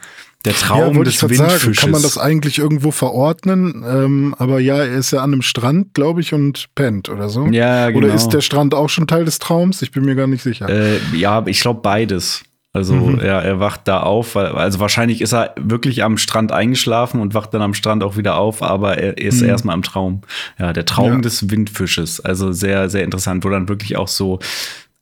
Der 0.45 0.54
Traum 0.54 0.95
ja, 0.95 1.04
des 1.04 1.16
ich 1.16 1.22
Windfisches. 1.24 1.62
Sagen, 1.62 1.74
kann 1.76 1.91
man 1.91 2.02
das 2.02 2.18
eigentlich 2.18 2.60
irgendwo 2.60 2.91
verordnen? 2.91 3.84
Ähm, 3.86 4.36
aber 4.38 4.60
ja, 4.60 4.78
er 4.78 4.93
ist 4.93 5.12
ja 5.12 5.20
an 5.20 5.34
einem 5.34 5.41
Strand, 5.41 5.93
glaube 5.93 6.22
ich, 6.22 6.34
und 6.34 6.68
pennt 6.76 7.10
oder 7.10 7.28
so. 7.28 7.47
Ja, 7.47 7.89
genau. 7.89 8.06
Oder 8.06 8.14
ist 8.14 8.30
der 8.30 8.39
Strand 8.39 8.74
auch 8.74 8.88
schon 8.88 9.06
Teil 9.06 9.26
des 9.26 9.39
Traums? 9.39 9.82
Ich 9.82 9.91
bin 9.91 10.06
mir 10.06 10.16
gar 10.16 10.28
nicht 10.28 10.41
sicher. 10.41 10.70
Äh, 10.70 11.00
ja, 11.14 11.45
ich 11.45 11.60
glaube 11.60 11.82
beides. 11.82 12.43
Also 12.72 12.93
mhm. 12.93 13.20
er, 13.20 13.41
er 13.41 13.59
wacht 13.59 13.88
da 13.88 14.01
auf, 14.01 14.36
weil, 14.36 14.47
also 14.47 14.80
wahrscheinlich 14.80 15.22
ist 15.22 15.34
er 15.34 15.55
wirklich 15.59 16.03
am 16.03 16.17
Strand 16.17 16.51
eingeschlafen 16.51 17.20
und 17.20 17.34
wacht 17.34 17.53
dann 17.53 17.63
am 17.63 17.74
Strand 17.74 18.03
auch 18.03 18.15
wieder 18.15 18.38
auf, 18.38 18.61
aber 18.61 18.97
er 18.97 19.17
ist 19.17 19.41
mhm. 19.41 19.49
erstmal 19.49 19.76
im 19.76 19.82
Traum. 19.82 20.22
Ja, 20.59 20.72
der 20.72 20.86
Traum 20.86 21.13
ja. 21.13 21.20
des 21.22 21.49
Windfisches. 21.49 22.20
Also 22.20 22.51
sehr, 22.51 22.89
sehr 22.89 23.03
interessant, 23.03 23.43
wo 23.43 23.49
dann 23.49 23.70
wirklich 23.70 23.97
auch 23.97 24.07
so 24.07 24.39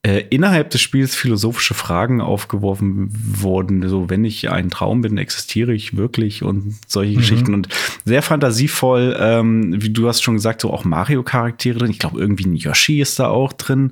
äh, 0.07 0.23
innerhalb 0.29 0.69
des 0.69 0.79
Spiels 0.79 1.15
philosophische 1.15 1.73
Fragen 1.73 2.21
aufgeworfen 2.21 3.09
wurden. 3.11 3.85
So, 3.89 4.09
wenn 4.09 4.23
ich 4.23 4.49
ein 4.49 4.69
Traum 4.69 5.01
bin, 5.01 5.17
existiere 5.17 5.73
ich 5.73 5.97
wirklich 5.97 6.43
und 6.43 6.75
solche 6.87 7.13
mhm. 7.13 7.17
Geschichten. 7.17 7.53
Und 7.53 7.67
sehr 8.05 8.21
fantasievoll, 8.21 9.17
ähm, 9.19 9.81
wie 9.81 9.89
du 9.89 10.07
hast 10.07 10.21
schon 10.21 10.35
gesagt, 10.35 10.61
so 10.61 10.71
auch 10.71 10.85
Mario-Charaktere 10.85 11.79
drin. 11.79 11.91
Ich 11.91 11.99
glaube, 11.99 12.21
irgendwie 12.21 12.45
ein 12.45 12.55
Yoshi 12.55 13.01
ist 13.01 13.19
da 13.19 13.27
auch 13.27 13.51
drin. 13.51 13.91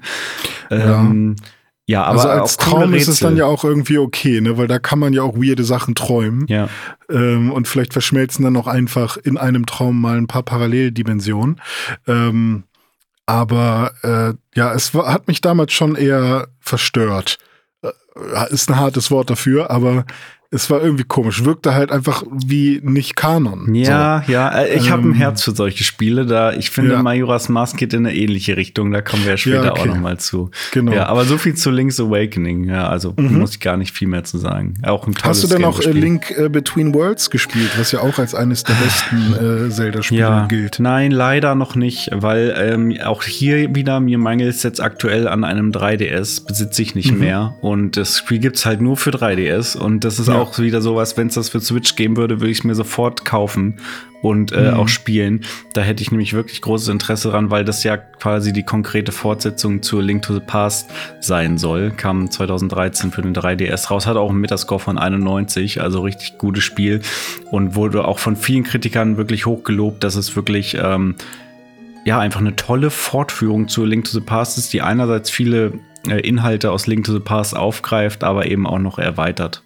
Ähm, 0.72 1.36
ja. 1.38 1.46
Ja, 1.88 2.04
aber 2.04 2.22
also 2.22 2.30
als 2.30 2.58
Traum 2.58 2.94
ist 2.96 3.08
es 3.08 3.20
dann 3.20 3.38
ja 3.38 3.46
auch 3.46 3.64
irgendwie 3.64 4.00
okay, 4.00 4.42
ne? 4.42 4.58
Weil 4.58 4.68
da 4.68 4.80
kann 4.80 4.98
man 4.98 5.14
ja 5.14 5.22
auch 5.22 5.36
weirde 5.36 5.64
Sachen 5.64 5.94
träumen. 5.94 6.46
Ja. 6.48 6.68
Ähm, 7.10 7.52
und 7.52 7.68
vielleicht 7.68 7.94
verschmelzen 7.94 8.44
dann 8.44 8.58
auch 8.58 8.68
einfach 8.68 9.18
in 9.18 9.38
einem 9.38 9.68
Traum 9.68 10.02
mal 10.02 10.18
ein 10.18 10.28
paar 10.28 10.42
Paralleldimensionen. 10.42 11.62
Ähm, 12.08 12.64
aber 13.28 13.94
äh, 14.04 14.58
ja, 14.58 14.74
es 14.74 14.96
war, 14.96 15.12
hat 15.12 15.28
mich 15.28 15.42
damals 15.42 15.74
schon 15.74 15.96
eher 15.96 16.48
verstört. 16.60 17.38
Äh, 17.84 17.92
ist 18.50 18.70
ein 18.70 18.78
hartes 18.78 19.12
Wort 19.12 19.30
dafür, 19.30 19.70
aber 19.70 20.06
es 20.52 20.70
war 20.70 20.82
irgendwie 20.82 21.04
komisch. 21.04 21.44
Wirkte 21.44 21.74
halt 21.74 21.92
einfach 21.92 22.24
wie 22.32 22.80
nicht 22.84 23.16
Kanon. 23.16 23.74
Ja, 23.74 24.24
so. 24.26 24.32
ja. 24.32 24.50
Äh, 24.50 24.76
ich 24.76 24.88
ähm, 24.88 24.92
habe 24.92 25.02
ein 25.10 25.14
Herz 25.14 25.44
für 25.44 25.52
solche 25.52 25.84
Spiele. 25.84 26.26
Da 26.26 26.54
ich 26.54 26.70
finde, 26.70 26.94
ja. 26.94 27.04
Majora's 27.04 27.50
Mask 27.50 27.78
geht 27.78 27.94
in 27.94 28.06
eine 28.06 28.16
ähnliche 28.16 28.56
Richtung. 28.56 28.92
Da 28.92 29.02
kommen 29.02 29.24
wir 29.24 29.32
ja 29.32 29.38
später 29.38 29.66
ja, 29.66 29.72
okay. 29.72 29.82
auch 29.82 29.86
noch 29.86 30.00
mal 30.00 30.18
zu. 30.18 30.52
Genau. 30.72 30.94
Ja, 30.94 31.08
aber 31.08 31.26
so 31.26 31.38
viel 31.38 31.56
zu 31.56 31.72
Link's 31.72 32.00
Awakening. 32.00 32.66
Ja, 32.66 32.88
also 32.88 33.14
mhm. 33.18 33.40
muss 33.40 33.52
ich 33.52 33.60
gar 33.60 33.78
nicht 33.78 33.96
viel 33.96 34.08
mehr 34.08 34.24
zu 34.24 34.38
sagen. 34.38 34.76
Auch 34.84 35.08
ein 35.08 35.14
tolles 35.14 35.44
Hast 35.44 35.52
du 35.52 35.56
denn 35.56 35.66
auch 35.66 35.80
äh, 35.80 35.92
Link 35.92 36.32
äh, 36.38 36.48
Between 36.48 36.94
Worlds 36.94 37.30
gespielt, 37.30 37.72
was 37.78 37.92
ja 37.92 38.02
auch 38.02 38.20
als 38.20 38.36
eines 38.36 38.64
der 38.64 38.76
besten 38.76 39.66
äh, 39.68 39.70
Zelda-Spiele 39.70 40.22
ja, 40.22 40.46
gilt? 40.48 40.80
Nein, 40.80 41.12
leider 41.12 41.56
noch 41.56 41.76
nicht, 41.76 42.10
weil 42.14 42.54
ähm, 42.58 42.96
auch 43.04 43.24
hier 43.24 43.76
wieder 43.76 44.00
mir 44.00 44.18
mangelt 44.18 44.56
es 44.56 44.64
jetzt 44.64 44.82
aktuell 44.82 45.28
an 45.28 45.44
einem 45.44 45.72
3DS 45.72 46.46
besitze 46.46 46.82
ich 46.82 46.96
nicht 46.96 47.12
mhm. 47.12 47.20
mehr 47.20 47.56
und 47.62 47.98
das 47.98 48.20
Spiel 48.20 48.40
gibt's 48.40 48.66
halt 48.66 48.82
nur 48.82 48.96
für 48.98 49.10
3DS 49.10 49.78
und 49.78 50.04
das 50.04 50.20
ist 50.20 50.30
ja. 50.36 50.42
auch 50.42 50.58
wieder 50.60 50.82
sowas, 50.82 51.18
wenn 51.18 51.28
es 51.28 51.36
das 51.36 51.50
für 51.50 51.60
Switch 51.60 51.96
geben 51.96 52.18
würde, 52.18 52.40
würde 52.40 52.52
ich 52.52 52.60
es 52.60 52.64
mir 52.64 52.76
sofort 52.76 53.26
kaufen 53.26 53.80
und 54.22 54.52
äh, 54.52 54.72
mhm. 54.72 54.78
auch 54.80 54.88
spielen. 54.88 55.42
Da 55.74 55.82
hätte 55.82 56.02
ich 56.02 56.12
nämlich 56.12 56.34
wirklich 56.34 56.62
großes 56.62 56.88
Interesse 56.88 57.30
dran, 57.30 57.52
weil 57.52 57.64
das 57.64 57.84
ja 57.84 57.98
quasi 57.98 58.54
die 58.54 58.64
konkrete 58.64 59.12
Fortsetzung 59.12 59.84
zu 59.84 60.00
Link 60.00 60.24
to 60.24 60.34
the 60.34 60.40
Past 60.40 60.90
sein 61.20 61.58
soll. 61.58 61.92
Kam 61.92 62.32
2013 62.32 63.12
für 63.12 63.22
den 63.22 63.36
3DS 63.36 63.90
raus, 63.90 64.08
hat 64.08 64.18
auch 64.18 64.30
einen 64.30 64.42
Metascore 64.42 64.80
von 64.80 64.98
91, 64.98 65.82
also 65.82 66.02
richtig 66.02 66.38
gutes 66.38 66.64
Spiel 66.64 67.02
und 67.52 67.76
wurde 67.76 68.06
auch 68.06 68.20
von 68.20 68.36
vielen 68.36 68.64
Kritikern 68.64 69.18
wirklich 69.18 69.46
hochgelobt, 69.46 70.04
dass 70.04 70.16
es 70.16 70.36
wirklich 70.36 70.76
ähm, 70.82 71.16
ja 72.06 72.20
einfach 72.20 72.40
eine 72.40 72.56
tolle 72.56 72.90
Fortführung 72.90 73.68
zu 73.68 73.86
Link 73.86 74.06
to 74.06 74.12
the 74.12 74.22
Past 74.22 74.58
ist, 74.58 74.74
die 74.74 74.82
einerseits 74.82 75.30
viele 75.30 75.74
Inhalte 76.12 76.72
aus 76.72 76.88
Link 76.88 77.06
to 77.06 77.14
the 77.14 77.20
Past 77.20 77.56
aufgreift, 77.56 78.24
aber 78.24 78.48
eben 78.48 78.68
auch 78.68 78.80
noch 78.80 79.00
erweitert. 79.00 79.64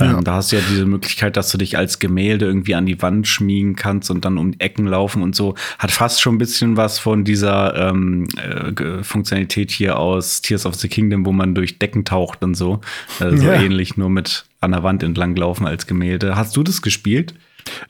Ja. 0.00 0.18
Ähm, 0.18 0.24
da 0.24 0.34
hast 0.34 0.52
du 0.52 0.56
ja 0.56 0.62
diese 0.70 0.86
Möglichkeit, 0.86 1.36
dass 1.36 1.50
du 1.50 1.58
dich 1.58 1.76
als 1.76 1.98
Gemälde 1.98 2.46
irgendwie 2.46 2.74
an 2.74 2.86
die 2.86 3.00
Wand 3.02 3.26
schmiegen 3.26 3.74
kannst 3.74 4.10
und 4.10 4.24
dann 4.24 4.38
um 4.38 4.52
die 4.52 4.60
Ecken 4.60 4.86
laufen 4.86 5.22
und 5.22 5.34
so. 5.34 5.54
Hat 5.78 5.90
fast 5.90 6.20
schon 6.20 6.36
ein 6.36 6.38
bisschen 6.38 6.76
was 6.76 6.98
von 6.98 7.24
dieser 7.24 7.90
ähm, 7.90 8.28
äh, 8.36 9.02
Funktionalität 9.02 9.70
hier 9.70 9.98
aus 9.98 10.40
Tears 10.40 10.66
of 10.66 10.74
the 10.76 10.88
Kingdom, 10.88 11.26
wo 11.26 11.32
man 11.32 11.54
durch 11.54 11.78
Decken 11.78 12.04
taucht 12.04 12.42
und 12.42 12.54
so. 12.54 12.80
Äh, 13.20 13.36
so 13.36 13.46
ja. 13.46 13.54
ähnlich, 13.54 13.96
nur 13.96 14.10
mit 14.10 14.44
an 14.60 14.72
der 14.72 14.82
Wand 14.82 15.02
entlang 15.02 15.34
laufen 15.36 15.66
als 15.66 15.86
Gemälde. 15.86 16.36
Hast 16.36 16.56
du 16.56 16.62
das 16.62 16.82
gespielt? 16.82 17.34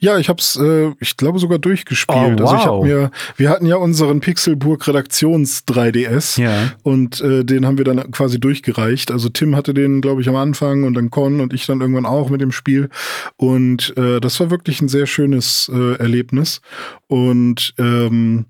Ja, 0.01 0.19
ich 0.19 0.29
hab's, 0.29 0.57
äh, 0.57 0.93
ich 1.01 1.17
glaube 1.17 1.39
sogar 1.39 1.59
durchgespielt. 1.59 2.41
Oh, 2.41 2.45
wow. 2.45 2.53
Also 2.53 2.57
ich 2.57 2.67
hab 2.67 2.83
mir, 2.83 3.11
wir 3.37 3.51
hatten 3.51 3.67
ja 3.67 3.77
unseren 3.77 4.21
Pixelburg 4.21 4.87
Redaktions 4.87 5.65
3DS 5.67 6.41
ja. 6.41 6.73
und 6.83 7.21
äh, 7.21 7.45
den 7.45 7.67
haben 7.67 7.79
wir 7.79 7.85
dann 7.85 8.11
quasi 8.11 8.39
durchgereicht. 8.39 9.11
Also 9.11 9.29
Tim 9.29 9.57
hatte 9.57 9.75
den, 9.75 10.01
glaube 10.01 10.21
ich, 10.21 10.29
am 10.29 10.37
Anfang 10.37 10.85
und 10.85 10.95
dann 10.95 11.11
Con 11.11 11.41
und 11.41 11.53
ich 11.53 11.67
dann 11.67 11.81
irgendwann 11.81 12.07
auch 12.07 12.31
mit 12.31 12.41
dem 12.41 12.53
Spiel. 12.53 12.89
Und 13.37 13.97
äh, 13.97 14.21
das 14.21 14.39
war 14.41 14.51
wirklich 14.51 14.81
ein 14.81 14.89
sehr 14.89 15.07
schönes 15.07 15.71
äh, 15.73 15.97
Erlebnis. 15.97 16.61
Und 17.07 17.75
ähm, 17.79 18.47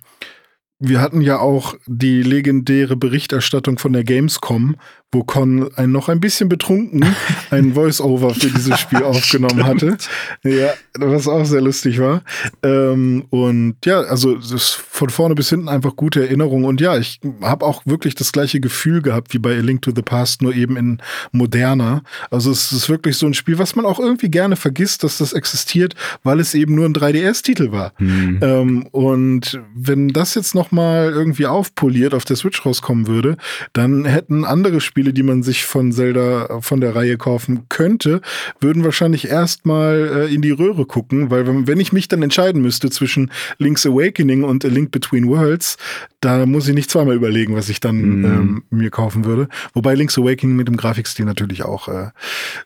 wir 0.80 1.00
hatten 1.00 1.20
ja 1.20 1.40
auch 1.40 1.74
die 1.86 2.22
legendäre 2.22 2.96
Berichterstattung 2.96 3.78
von 3.78 3.92
der 3.92 4.04
Gamescom, 4.04 4.76
wo 5.10 5.24
Con 5.24 5.70
ein 5.76 5.90
noch 5.90 6.10
ein 6.10 6.20
bisschen 6.20 6.50
betrunken 6.50 7.04
ein 7.50 7.72
Voice-Over 7.72 8.34
für 8.34 8.48
dieses 8.50 8.78
Spiel 8.78 9.02
aufgenommen 9.02 9.64
hatte. 9.64 9.96
Ja, 10.44 10.74
was 10.98 11.26
auch 11.26 11.44
sehr 11.46 11.62
lustig 11.62 11.98
war. 11.98 12.22
Ähm, 12.62 13.24
und 13.30 13.76
ja, 13.86 14.00
also 14.00 14.38
von 14.38 15.08
vorne 15.08 15.34
bis 15.34 15.48
hinten 15.48 15.68
einfach 15.68 15.96
gute 15.96 16.20
Erinnerungen. 16.20 16.66
Und 16.66 16.82
ja, 16.82 16.98
ich 16.98 17.20
habe 17.40 17.64
auch 17.64 17.86
wirklich 17.86 18.16
das 18.16 18.32
gleiche 18.32 18.60
Gefühl 18.60 19.00
gehabt 19.00 19.32
wie 19.32 19.38
bei 19.38 19.56
A 19.56 19.60
Link 19.60 19.80
to 19.80 19.92
the 19.96 20.02
Past, 20.02 20.42
nur 20.42 20.54
eben 20.54 20.76
in 20.76 20.98
moderner. 21.32 22.02
Also 22.30 22.50
es 22.50 22.70
ist 22.70 22.90
wirklich 22.90 23.16
so 23.16 23.24
ein 23.24 23.34
Spiel, 23.34 23.58
was 23.58 23.76
man 23.76 23.86
auch 23.86 24.00
irgendwie 24.00 24.30
gerne 24.30 24.56
vergisst, 24.56 25.04
dass 25.04 25.18
das 25.18 25.32
existiert, 25.32 25.94
weil 26.22 26.38
es 26.38 26.54
eben 26.54 26.74
nur 26.74 26.84
ein 26.84 26.94
3DS-Titel 26.94 27.72
war. 27.72 27.94
Mhm. 27.98 28.40
Ähm, 28.42 28.86
und 28.92 29.58
wenn 29.74 30.08
das 30.08 30.34
jetzt 30.34 30.54
noch 30.54 30.70
mal 30.70 31.10
irgendwie 31.10 31.46
aufpoliert 31.46 32.12
auf 32.12 32.26
der 32.26 32.36
Switch 32.36 32.64
rauskommen 32.66 33.06
würde, 33.06 33.38
dann 33.72 34.04
hätten 34.04 34.44
andere 34.44 34.82
Spiele 34.82 34.97
Spiele, 34.98 35.12
die 35.12 35.22
man 35.22 35.44
sich 35.44 35.64
von 35.64 35.92
Zelda 35.92 36.60
von 36.60 36.80
der 36.80 36.96
Reihe 36.96 37.18
kaufen 37.18 37.66
könnte, 37.68 38.20
würden 38.60 38.82
wahrscheinlich 38.82 39.28
erstmal 39.28 40.26
äh, 40.28 40.34
in 40.34 40.42
die 40.42 40.50
Röhre 40.50 40.86
gucken, 40.86 41.30
weil 41.30 41.46
wenn, 41.46 41.68
wenn 41.68 41.78
ich 41.78 41.92
mich 41.92 42.08
dann 42.08 42.20
entscheiden 42.20 42.62
müsste 42.62 42.90
zwischen 42.90 43.30
Link's 43.58 43.86
Awakening 43.86 44.42
und 44.42 44.64
A 44.64 44.68
Link 44.68 44.90
Between 44.90 45.28
Worlds, 45.28 45.76
da 46.18 46.46
muss 46.46 46.66
ich 46.66 46.74
nicht 46.74 46.90
zweimal 46.90 47.14
überlegen, 47.14 47.54
was 47.54 47.68
ich 47.68 47.78
dann 47.78 48.22
mm. 48.22 48.24
ähm, 48.24 48.62
mir 48.70 48.90
kaufen 48.90 49.24
würde. 49.24 49.48
Wobei 49.72 49.94
Link's 49.94 50.18
Awakening 50.18 50.56
mit 50.56 50.66
dem 50.66 50.76
Grafikstil 50.76 51.24
natürlich 51.24 51.62
auch 51.62 51.86
äh, 51.86 52.08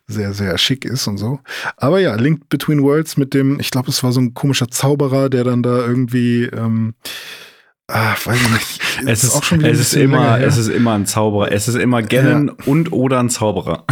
sehr, 0.06 0.32
sehr 0.32 0.56
schick 0.56 0.86
ist 0.86 1.06
und 1.08 1.18
so. 1.18 1.40
Aber 1.76 2.00
ja, 2.00 2.14
Link 2.14 2.48
Between 2.48 2.82
Worlds 2.82 3.18
mit 3.18 3.34
dem, 3.34 3.60
ich 3.60 3.70
glaube, 3.70 3.90
es 3.90 4.02
war 4.02 4.12
so 4.12 4.22
ein 4.22 4.32
komischer 4.32 4.68
Zauberer, 4.68 5.28
der 5.28 5.44
dann 5.44 5.62
da 5.62 5.86
irgendwie 5.86 6.44
ähm, 6.44 6.94
Ah, 7.88 8.14
weiß 8.24 8.40
ich 8.40 8.50
nicht. 8.50 8.82
Es 9.06 9.24
ist, 9.24 9.34
auch 9.34 9.42
schon 9.42 9.64
es 9.64 9.80
ist 9.80 9.94
immer, 9.94 10.36
länger, 10.36 10.46
es 10.46 10.58
ist 10.58 10.68
immer 10.68 10.92
ein 10.92 11.06
Zauberer. 11.06 11.50
Es 11.50 11.66
ist 11.66 11.76
immer 11.76 12.02
Ganon 12.02 12.48
ja. 12.48 12.66
und 12.66 12.92
oder 12.92 13.18
ein 13.20 13.30
Zauberer. 13.30 13.84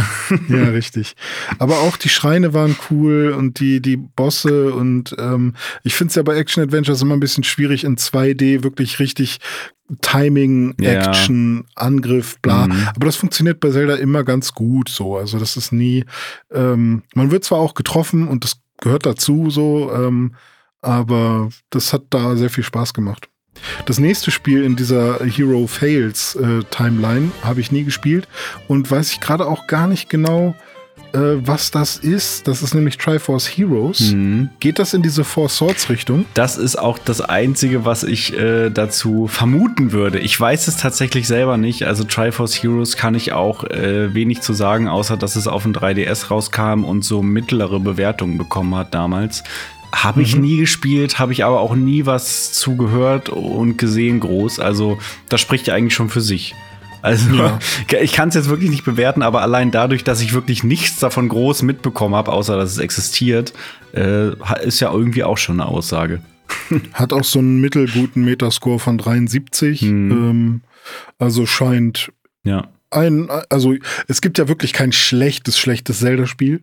Ja, 0.47 0.69
richtig. 0.69 1.15
Aber 1.57 1.79
auch 1.79 1.97
die 1.97 2.07
Schreine 2.07 2.53
waren 2.53 2.77
cool 2.89 3.35
und 3.35 3.59
die, 3.59 3.81
die 3.81 3.97
Bosse 3.97 4.73
und 4.73 5.15
ähm, 5.17 5.55
ich 5.83 5.95
finde 5.95 6.09
es 6.11 6.15
ja 6.15 6.23
bei 6.23 6.37
Action 6.37 6.63
Adventures 6.63 7.01
immer 7.01 7.15
ein 7.15 7.19
bisschen 7.19 7.43
schwierig 7.43 7.83
in 7.83 7.97
2D 7.97 8.63
wirklich 8.63 8.99
richtig 8.99 9.39
Timing, 10.01 10.75
Action, 10.79 11.65
ja. 11.67 11.83
Angriff, 11.83 12.39
bla. 12.41 12.67
Mhm. 12.67 12.87
Aber 12.95 13.05
das 13.07 13.17
funktioniert 13.17 13.59
bei 13.59 13.71
Zelda 13.71 13.95
immer 13.95 14.23
ganz 14.23 14.53
gut 14.53 14.87
so. 14.87 15.17
Also 15.17 15.39
das 15.39 15.57
ist 15.57 15.73
nie, 15.73 16.05
ähm, 16.51 17.03
man 17.13 17.31
wird 17.31 17.43
zwar 17.43 17.59
auch 17.59 17.73
getroffen 17.73 18.27
und 18.27 18.43
das 18.45 18.61
gehört 18.79 19.05
dazu 19.05 19.49
so, 19.49 19.91
ähm, 19.93 20.35
aber 20.81 21.49
das 21.69 21.91
hat 21.91 22.03
da 22.11 22.35
sehr 22.35 22.49
viel 22.49 22.63
Spaß 22.63 22.93
gemacht. 22.93 23.27
Das 23.85 23.99
nächste 23.99 24.31
Spiel 24.31 24.63
in 24.63 24.75
dieser 24.75 25.19
Hero 25.25 25.67
Fails 25.67 26.35
äh, 26.35 26.63
Timeline 26.71 27.31
habe 27.43 27.61
ich 27.61 27.71
nie 27.71 27.83
gespielt 27.83 28.27
und 28.67 28.89
weiß 28.89 29.11
ich 29.11 29.19
gerade 29.19 29.47
auch 29.47 29.67
gar 29.67 29.87
nicht 29.87 30.09
genau, 30.09 30.55
äh, 31.13 31.45
was 31.45 31.71
das 31.71 31.97
ist. 31.97 32.47
Das 32.47 32.61
ist 32.61 32.73
nämlich 32.73 32.97
Triforce 32.97 33.47
Heroes. 33.47 34.11
Mhm. 34.11 34.49
Geht 34.59 34.79
das 34.79 34.93
in 34.93 35.01
diese 35.01 35.23
Four 35.23 35.49
Swords 35.49 35.89
Richtung? 35.89 36.25
Das 36.33 36.57
ist 36.57 36.77
auch 36.77 36.97
das 36.97 37.21
Einzige, 37.21 37.85
was 37.85 38.03
ich 38.03 38.37
äh, 38.37 38.69
dazu 38.69 39.27
vermuten 39.27 39.91
würde. 39.91 40.19
Ich 40.19 40.39
weiß 40.39 40.67
es 40.67 40.77
tatsächlich 40.77 41.27
selber 41.27 41.57
nicht. 41.57 41.85
Also 41.85 42.03
Triforce 42.03 42.63
Heroes 42.63 42.95
kann 42.95 43.15
ich 43.15 43.33
auch 43.33 43.63
äh, 43.65 44.13
wenig 44.13 44.41
zu 44.41 44.53
sagen, 44.53 44.87
außer 44.87 45.17
dass 45.17 45.35
es 45.35 45.47
auf 45.47 45.63
dem 45.63 45.73
3DS 45.73 46.29
rauskam 46.29 46.83
und 46.83 47.03
so 47.03 47.21
mittlere 47.21 47.79
Bewertungen 47.79 48.37
bekommen 48.37 48.75
hat 48.75 48.93
damals. 48.93 49.43
Habe 49.93 50.21
ich 50.21 50.35
mhm. 50.35 50.41
nie 50.41 50.57
gespielt, 50.57 51.19
habe 51.19 51.33
ich 51.33 51.43
aber 51.43 51.59
auch 51.59 51.75
nie 51.75 52.05
was 52.05 52.53
zugehört 52.53 53.29
und 53.29 53.77
gesehen 53.77 54.19
groß. 54.19 54.59
Also 54.59 54.99
das 55.29 55.41
spricht 55.41 55.67
ja 55.67 55.75
eigentlich 55.75 55.93
schon 55.93 56.09
für 56.09 56.21
sich. 56.21 56.55
Also 57.01 57.33
ja. 57.35 57.59
ich 58.01 58.13
kann 58.13 58.29
es 58.29 58.35
jetzt 58.35 58.49
wirklich 58.49 58.69
nicht 58.69 58.85
bewerten, 58.85 59.21
aber 59.21 59.41
allein 59.41 59.71
dadurch, 59.71 60.03
dass 60.03 60.21
ich 60.21 60.33
wirklich 60.33 60.63
nichts 60.63 60.99
davon 60.99 61.29
groß 61.29 61.63
mitbekommen 61.63 62.15
habe, 62.15 62.31
außer 62.31 62.57
dass 62.57 62.71
es 62.71 62.77
existiert, 62.77 63.53
äh, 63.93 64.31
ist 64.63 64.79
ja 64.79 64.91
irgendwie 64.91 65.23
auch 65.23 65.37
schon 65.37 65.59
eine 65.59 65.69
Aussage. 65.69 66.21
Hat 66.93 67.13
auch 67.13 67.23
so 67.23 67.39
einen 67.39 67.59
mittelguten 67.59 68.23
Metascore 68.23 68.79
von 68.79 68.97
73. 68.97 69.81
Mhm. 69.83 70.11
Ähm, 70.11 70.61
also 71.17 71.45
scheint 71.45 72.11
ja 72.43 72.69
ein, 72.91 73.29
also 73.49 73.73
es 74.07 74.21
gibt 74.21 74.37
ja 74.37 74.47
wirklich 74.47 74.73
kein 74.73 74.91
schlechtes, 74.91 75.57
schlechtes 75.57 75.99
Zelda-Spiel. 75.99 76.61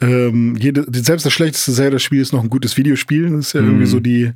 Ähm, 0.00 0.56
jede, 0.56 0.84
selbst 0.92 1.24
das 1.24 1.32
schlechteste 1.32 1.72
Zelda-Spiel 1.72 2.20
ist 2.20 2.32
noch 2.32 2.42
ein 2.42 2.50
gutes 2.50 2.76
Videospiel. 2.76 3.30
Das 3.30 3.46
ist 3.46 3.52
ja 3.54 3.62
mm. 3.62 3.66
irgendwie 3.66 3.86
so 3.86 4.00
die, 4.00 4.32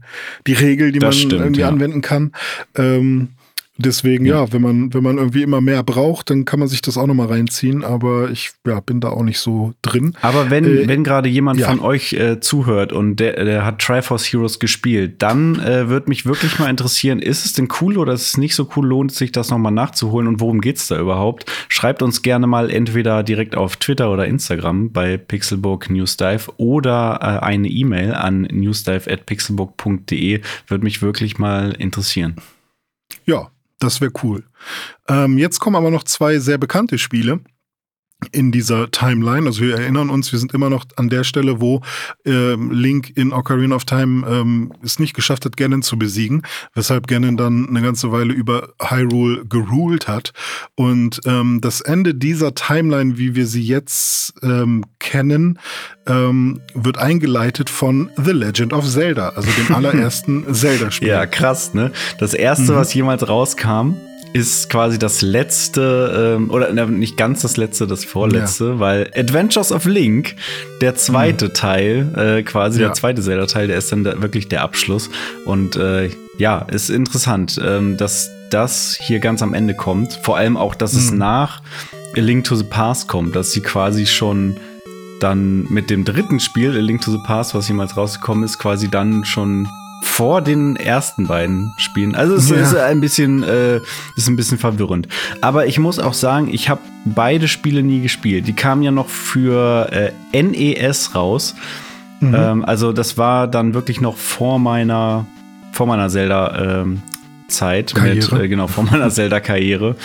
die 0.47 0.53
Regel, 0.53 0.93
die 0.93 1.01
das 1.01 1.15
man 1.15 1.27
stimmt, 1.27 1.43
irgendwie 1.43 1.61
ja. 1.63 1.69
anwenden 1.69 2.01
kann. 2.01 2.33
Ähm, 2.77 3.29
Deswegen, 3.77 4.25
ja. 4.25 4.45
ja, 4.45 4.53
wenn 4.53 4.63
man, 4.63 4.95
wenn 4.95 5.03
man 5.03 5.19
irgendwie 5.19 5.43
immer 5.43 5.61
mehr 5.61 5.83
braucht, 5.83 6.31
dann 6.31 6.45
kann 6.45 6.61
man 6.61 6.69
sich 6.69 6.81
das 6.81 6.97
auch 6.97 7.09
nochmal 7.09 7.27
reinziehen, 7.27 7.83
aber 7.83 8.31
ich 8.31 8.53
ja, 8.65 8.79
bin 8.79 9.01
da 9.01 9.09
auch 9.09 9.25
nicht 9.25 9.41
so 9.41 9.73
drin. 9.83 10.17
Aber 10.23 10.49
wenn, 10.49 10.65
äh, 10.65 10.87
wenn 10.87 11.03
gerade 11.03 11.29
jemand 11.29 11.59
ja. 11.59 11.69
von 11.69 11.81
euch 11.81 12.13
äh, 12.13 12.39
zuhört 12.39 12.93
und 12.93 13.17
der, 13.17 13.45
der 13.45 13.65
hat 13.65 13.81
Triforce 13.81 14.27
Heroes 14.27 14.61
gespielt, 14.61 15.21
dann 15.23 15.59
äh, 15.59 15.89
würde 15.89 16.09
mich 16.09 16.25
wirklich 16.25 16.57
mal 16.61 16.71
interessieren, 16.71 17.19
ist 17.19 17.45
es 17.45 17.55
denn 17.55 17.67
cool 17.81 17.99
oder 17.99 18.13
ist 18.13 18.29
es 18.29 18.37
nicht 18.37 18.55
so 18.55 18.71
cool, 18.77 18.87
lohnt 18.87 19.11
es 19.11 19.19
sich 19.19 19.33
das 19.33 19.51
nochmal 19.51 19.73
nachzuholen 19.73 20.29
und 20.29 20.39
worum 20.39 20.61
geht's 20.61 20.87
da 20.87 21.01
überhaupt? 21.01 21.51
Schreibt 21.69 22.01
uns 22.01 22.23
gerne 22.23 22.47
mal 22.47 22.71
entweder 22.71 23.25
direkt 23.25 23.57
auf 23.57 23.77
Twitter 23.77 24.13
oder 24.13 24.27
Instagram 24.27 24.93
bei 24.93 25.17
Pixelbook 25.17 25.91
Newsdive 25.91 26.53
oder 26.59 27.19
äh, 27.21 27.45
eine 27.45 27.67
E-Mail 27.67 28.15
an 28.15 28.43
newsdive.pixelbook.de, 28.43 30.43
würde 30.69 30.85
mich 30.85 31.03
wirklich 31.03 31.39
mal 31.39 31.73
interessieren. 31.73 32.37
Ja, 33.27 33.51
das 33.85 34.01
wäre 34.01 34.13
cool. 34.23 34.45
Ähm, 35.09 35.39
jetzt 35.39 35.61
kommen 35.61 35.77
aber 35.77 35.91
noch 35.91 36.05
zwei 36.05 36.39
sehr 36.39 36.59
bekannte 36.59 36.99
Spiele 36.99 37.41
in 38.33 38.53
dieser 38.53 38.91
Timeline. 38.91 39.47
Also 39.47 39.63
wir 39.63 39.77
erinnern 39.77 40.11
uns, 40.11 40.33
wir 40.33 40.39
sind 40.39 40.53
immer 40.53 40.71
noch 40.71 40.85
an 40.97 41.09
der 41.09 41.25
Stelle, 41.25 41.61
wo 41.61 41.81
ähm, 42.25 42.71
Link 42.71 43.13
in 43.17 43.33
Ocarina 43.33 43.77
of 43.77 43.85
Time 43.85 44.27
ähm, 44.29 44.73
es 44.83 44.99
nicht 44.99 45.15
geschafft 45.15 45.45
hat, 45.45 45.57
Ganon 45.57 45.83
zu 45.83 45.99
besiegen, 45.99 46.43
weshalb 46.75 47.07
Ganon 47.07 47.37
dann 47.37 47.69
eine 47.69 47.83
ganze 47.83 48.13
Weile 48.13 48.33
über 48.33 48.71
Hyrule 48.81 49.45
geruled 49.47 50.09
hat. 50.09 50.33
Und 50.75 51.21
ähm, 51.27 51.61
das 51.61 51.81
Ende 51.81 52.15
dieser 52.15 52.55
Timeline, 52.55 53.19
wie 53.19 53.35
wir 53.35 53.47
sie 53.47 53.63
jetzt 53.63 54.35
ähm, 54.43 54.85
kennen, 54.99 55.59
ähm, 56.07 56.61
wird 56.75 56.99
eingeleitet 56.99 57.71
von 57.71 58.11
The 58.17 58.33
Legend 58.33 58.73
of 58.73 58.89
Zelda, 58.89 59.31
also 59.31 59.49
dem 59.51 59.75
allerersten 59.75 60.53
Zelda-Spiel. 60.53 61.09
Ja, 61.09 61.27
krass, 61.27 61.75
ne? 61.75 61.93
Das 62.19 62.35
erste, 62.35 62.73
mhm. 62.73 62.77
was 62.77 62.95
jemals 62.95 63.27
rauskam, 63.29 63.95
ist 64.35 64.69
quasi 64.69 64.99
das 64.99 65.23
letzte, 65.23 66.37
ähm, 66.37 66.51
oder 66.51 66.73
nicht 66.87 67.17
ganz 67.17 67.43
das 67.43 67.57
letzte, 67.57 67.87
das 67.87 68.05
vorletzte, 68.05 68.65
ja. 68.65 68.81
weil 68.81 69.11
Adventures 69.15 69.71
of 69.71 69.85
Link, 69.85 70.35
der 70.81 70.97
zweite 70.97 71.47
mhm. 71.47 71.55
Teil, 71.55 72.09
äh, 72.17 72.43
quasi 72.43 72.81
ja. 72.81 72.89
der 72.89 72.95
zweite 72.95 73.23
Zelda-Teil, 73.23 73.69
der 73.69 73.79
ist 73.79 73.93
dann 73.93 74.03
da 74.03 74.21
wirklich 74.21 74.49
der 74.49 74.63
Abschluss. 74.63 75.09
Und 75.45 75.77
äh, 75.77 76.11
ja, 76.37 76.59
ist 76.63 76.91
interessant, 76.91 77.61
ähm, 77.65 77.97
dass 77.97 78.29
das 78.51 78.99
hier 79.01 79.21
ganz 79.21 79.41
am 79.41 79.55
Ende 79.55 79.75
kommt. 79.75 80.19
Vor 80.25 80.37
allem 80.37 80.57
auch, 80.57 80.75
dass 80.75 80.95
mhm. 80.95 80.99
es 80.99 81.11
nach 81.13 81.63
A 82.17 82.21
Link 82.21 82.43
to 82.43 82.57
the 82.57 82.65
Past 82.65 83.07
kommt, 83.07 83.37
dass 83.37 83.53
sie 83.53 83.61
quasi 83.61 84.05
schon 84.05 84.57
dann 85.21 85.73
mit 85.73 85.91
dem 85.91 86.05
dritten 86.05 86.41
Spiel, 86.41 86.73
A 86.73 86.81
Link 86.81 87.03
to 87.03 87.13
the 87.13 87.21
Past, 87.25 87.55
was 87.55 87.69
jemals 87.69 87.97
rausgekommen 87.97 88.43
ist, 88.43 88.59
quasi 88.59 88.89
dann 88.91 89.25
schon 89.25 89.69
vor 90.05 90.43
den 90.43 90.77
ersten 90.77 91.27
beiden 91.27 91.73
Spielen. 91.77 92.15
Also 92.15 92.35
es 92.35 92.49
ja. 92.49 92.57
ist 92.57 92.77
ein 92.77 93.01
bisschen, 93.01 93.43
äh, 93.43 93.81
ist 94.17 94.29
ein 94.29 94.37
bisschen 94.37 94.59
verwirrend. 94.59 95.09
Aber 95.41 95.67
ich 95.67 95.79
muss 95.79 95.99
auch 95.99 96.13
sagen, 96.13 96.49
ich 96.53 96.69
habe 96.69 96.81
beide 97.05 97.49
Spiele 97.49 97.83
nie 97.83 98.01
gespielt. 98.01 98.47
Die 98.47 98.53
kamen 98.53 98.83
ja 98.83 98.93
noch 98.93 99.09
für 99.09 99.91
äh, 99.91 100.43
NES 100.43 101.15
raus. 101.15 101.57
Mhm. 102.21 102.35
Ähm, 102.35 102.65
also 102.65 102.93
das 102.93 103.19
war 103.19 103.49
dann 103.49 103.75
wirklich 103.75 104.01
noch 104.01 104.17
vor 104.17 104.59
meiner, 104.59 105.27
vor 105.73 105.87
meiner 105.87 106.09
Zelda 106.09 106.83
ähm, 106.83 107.03
Zeit 107.49 107.95
mit, 108.01 108.31
äh, 108.33 108.47
genau, 108.47 108.69
vor 108.69 108.85
meiner 108.85 109.11
Zelda-Karriere. 109.11 109.97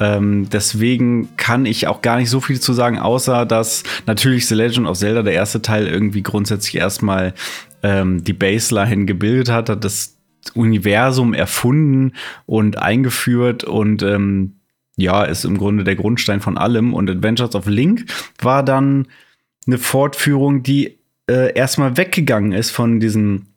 Ähm, 0.00 0.48
deswegen 0.50 1.28
kann 1.36 1.66
ich 1.66 1.86
auch 1.86 2.02
gar 2.02 2.16
nicht 2.16 2.30
so 2.30 2.40
viel 2.40 2.58
zu 2.58 2.72
sagen, 2.72 2.98
außer 2.98 3.46
dass 3.46 3.84
natürlich 4.06 4.46
The 4.46 4.54
Legend 4.56 4.88
of 4.88 4.98
Zelda, 4.98 5.22
der 5.22 5.34
erste 5.34 5.62
Teil, 5.62 5.86
irgendwie 5.86 6.22
grundsätzlich 6.22 6.76
erstmal 6.76 7.34
ähm, 7.82 8.24
die 8.24 8.32
Baseline 8.32 9.04
gebildet 9.04 9.50
hat, 9.50 9.68
hat 9.68 9.84
das 9.84 10.18
Universum 10.54 11.34
erfunden 11.34 12.12
und 12.46 12.78
eingeführt 12.78 13.64
und 13.64 14.02
ähm, 14.02 14.56
ja, 14.96 15.24
ist 15.24 15.44
im 15.44 15.56
Grunde 15.58 15.84
der 15.84 15.96
Grundstein 15.96 16.40
von 16.40 16.58
allem. 16.58 16.94
Und 16.94 17.08
Adventures 17.08 17.54
of 17.54 17.66
Link 17.66 18.06
war 18.40 18.62
dann 18.62 19.08
eine 19.66 19.78
Fortführung, 19.78 20.62
die 20.62 20.98
äh, 21.30 21.54
erstmal 21.54 21.96
weggegangen 21.96 22.52
ist 22.52 22.70
von 22.70 23.00
diesen 23.00 23.38
äh, 23.38 23.51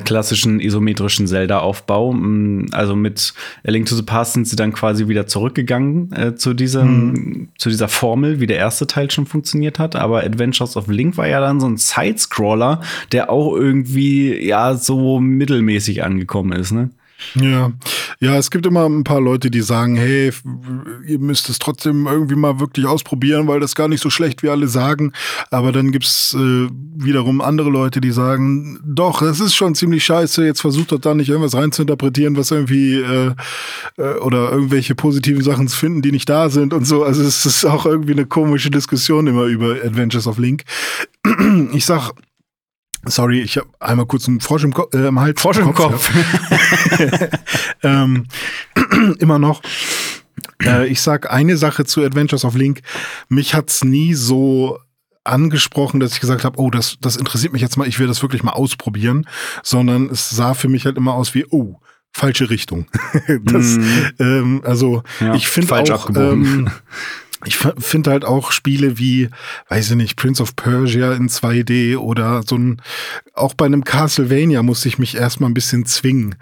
klassischen 0.00 0.58
isometrischen 0.60 1.26
Zelda-Aufbau. 1.26 2.12
Mm, 2.12 2.66
also 2.72 2.96
mit 2.96 3.34
A 3.66 3.70
Link 3.70 3.86
to 3.86 3.94
the 3.94 4.02
Past 4.02 4.32
sind 4.32 4.48
sie 4.48 4.56
dann 4.56 4.72
quasi 4.72 5.08
wieder 5.08 5.26
zurückgegangen 5.26 6.12
äh, 6.12 6.34
zu, 6.34 6.54
diesem, 6.54 7.08
mhm. 7.08 7.48
zu 7.58 7.68
dieser 7.68 7.88
Formel, 7.88 8.40
wie 8.40 8.46
der 8.46 8.56
erste 8.56 8.86
Teil 8.86 9.10
schon 9.10 9.26
funktioniert 9.26 9.78
hat. 9.78 9.94
Aber 9.94 10.24
Adventures 10.24 10.76
of 10.76 10.88
Link 10.88 11.16
war 11.18 11.28
ja 11.28 11.40
dann 11.40 11.60
so 11.60 11.68
ein 11.68 11.76
Sidescroller, 11.76 12.80
der 13.12 13.30
auch 13.30 13.54
irgendwie 13.54 14.46
ja 14.46 14.74
so 14.74 15.20
mittelmäßig 15.20 16.02
angekommen 16.04 16.52
ist, 16.52 16.72
ne? 16.72 16.90
Ja, 17.34 17.72
ja, 18.20 18.36
es 18.36 18.50
gibt 18.50 18.66
immer 18.66 18.86
ein 18.86 19.04
paar 19.04 19.20
Leute, 19.20 19.50
die 19.50 19.60
sagen, 19.60 19.96
hey, 19.96 20.32
ihr 21.06 21.18
müsst 21.18 21.48
es 21.48 21.58
trotzdem 21.58 22.06
irgendwie 22.06 22.34
mal 22.34 22.60
wirklich 22.60 22.86
ausprobieren, 22.86 23.46
weil 23.46 23.60
das 23.60 23.74
gar 23.74 23.88
nicht 23.88 24.02
so 24.02 24.10
schlecht, 24.10 24.42
wie 24.42 24.48
alle 24.48 24.68
sagen. 24.68 25.12
Aber 25.50 25.72
dann 25.72 25.92
gibt's 25.92 26.34
äh, 26.34 26.68
wiederum 26.96 27.40
andere 27.40 27.70
Leute, 27.70 28.00
die 28.00 28.10
sagen, 28.10 28.80
doch, 28.84 29.20
das 29.20 29.40
ist 29.40 29.54
schon 29.54 29.74
ziemlich 29.74 30.04
scheiße. 30.04 30.44
Jetzt 30.44 30.60
versucht 30.60 30.92
doch 30.92 30.98
da 30.98 31.14
nicht 31.14 31.28
irgendwas 31.28 31.54
reinzuinterpretieren, 31.54 32.36
was 32.36 32.50
irgendwie 32.50 32.94
äh, 32.94 33.32
äh, 33.96 34.14
oder 34.18 34.50
irgendwelche 34.50 34.94
positiven 34.94 35.42
Sachen 35.42 35.68
zu 35.68 35.76
finden, 35.76 36.02
die 36.02 36.12
nicht 36.12 36.28
da 36.28 36.48
sind 36.50 36.72
und 36.72 36.86
so. 36.86 37.04
Also 37.04 37.22
es 37.22 37.44
ist 37.46 37.64
auch 37.64 37.86
irgendwie 37.86 38.12
eine 38.12 38.26
komische 38.26 38.70
Diskussion 38.70 39.26
immer 39.26 39.44
über 39.44 39.76
Adventures 39.84 40.26
of 40.26 40.38
Link. 40.38 40.64
Ich 41.72 41.84
sag, 41.84 42.12
Sorry, 43.06 43.40
ich 43.40 43.56
habe 43.56 43.68
einmal 43.80 44.06
kurz 44.06 44.28
einen 44.28 44.40
Frosch 44.40 44.64
im, 44.64 44.72
Ko 44.72 44.88
äh, 44.92 45.08
im 45.08 45.20
Hals. 45.20 45.40
Frosch 45.40 45.58
im 45.58 45.74
Kopf. 45.74 46.10
Kopf. 46.10 47.28
ähm, 47.82 48.26
immer 49.18 49.38
noch. 49.38 49.62
Äh, 50.62 50.86
ich 50.88 51.00
sag 51.00 51.32
eine 51.32 51.56
Sache 51.56 51.84
zu 51.84 52.04
Adventures 52.04 52.44
of 52.44 52.54
Link. 52.54 52.82
Mich 53.28 53.54
hat's 53.54 53.84
nie 53.84 54.14
so 54.14 54.78
angesprochen, 55.24 56.00
dass 56.00 56.12
ich 56.12 56.20
gesagt 56.20 56.44
habe, 56.44 56.58
oh, 56.58 56.70
das, 56.70 56.98
das 57.00 57.16
interessiert 57.16 57.52
mich 57.52 57.62
jetzt 57.62 57.76
mal, 57.76 57.88
ich 57.88 57.98
will 57.98 58.06
das 58.06 58.22
wirklich 58.22 58.42
mal 58.42 58.52
ausprobieren, 58.52 59.26
sondern 59.62 60.08
es 60.08 60.30
sah 60.30 60.54
für 60.54 60.68
mich 60.68 60.84
halt 60.84 60.96
immer 60.96 61.14
aus 61.14 61.34
wie, 61.34 61.44
oh, 61.50 61.80
falsche 62.12 62.48
Richtung. 62.48 62.86
das, 63.42 63.76
mm. 63.76 63.82
ähm, 64.20 64.62
also 64.64 65.02
ja, 65.20 65.34
ich 65.34 65.48
finde 65.48 65.94
auch, 65.94 66.08
ähm, 66.10 66.70
ich 67.44 67.58
finde 67.58 68.10
halt 68.10 68.24
auch 68.24 68.50
Spiele 68.50 68.98
wie, 68.98 69.28
weiß 69.68 69.90
ich 69.90 69.96
nicht, 69.96 70.16
Prince 70.16 70.42
of 70.42 70.56
Persia 70.56 71.12
in 71.12 71.28
2D 71.28 71.98
oder 71.98 72.42
so 72.42 72.56
ein, 72.56 72.80
auch 73.34 73.54
bei 73.54 73.66
einem 73.66 73.84
Castlevania 73.84 74.62
muss 74.62 74.86
ich 74.86 74.98
mich 74.98 75.16
erstmal 75.16 75.50
ein 75.50 75.54
bisschen 75.54 75.84
zwingen, 75.84 76.36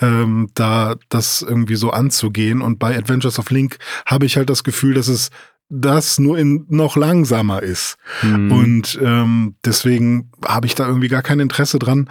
ähm, 0.00 0.50
da 0.54 0.96
das 1.08 1.42
irgendwie 1.42 1.76
so 1.76 1.90
anzugehen. 1.90 2.62
Und 2.62 2.78
bei 2.78 2.96
Adventures 2.96 3.38
of 3.38 3.50
Link 3.50 3.78
habe 4.06 4.26
ich 4.26 4.36
halt 4.36 4.50
das 4.50 4.64
Gefühl, 4.64 4.94
dass 4.94 5.08
es 5.08 5.30
das 5.68 6.18
nur 6.18 6.36
in 6.36 6.66
noch 6.68 6.96
langsamer 6.96 7.62
ist. 7.62 7.96
Mhm. 8.22 8.52
Und 8.52 8.98
ähm, 9.00 9.54
deswegen 9.64 10.32
habe 10.44 10.66
ich 10.66 10.74
da 10.74 10.86
irgendwie 10.86 11.08
gar 11.08 11.22
kein 11.22 11.38
Interesse 11.38 11.78
dran, 11.78 12.10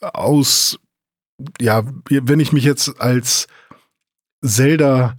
aus, 0.00 0.78
ja, 1.60 1.82
wenn 2.08 2.40
ich 2.40 2.52
mich 2.52 2.64
jetzt 2.64 3.00
als 3.00 3.48
Zelda 4.44 5.16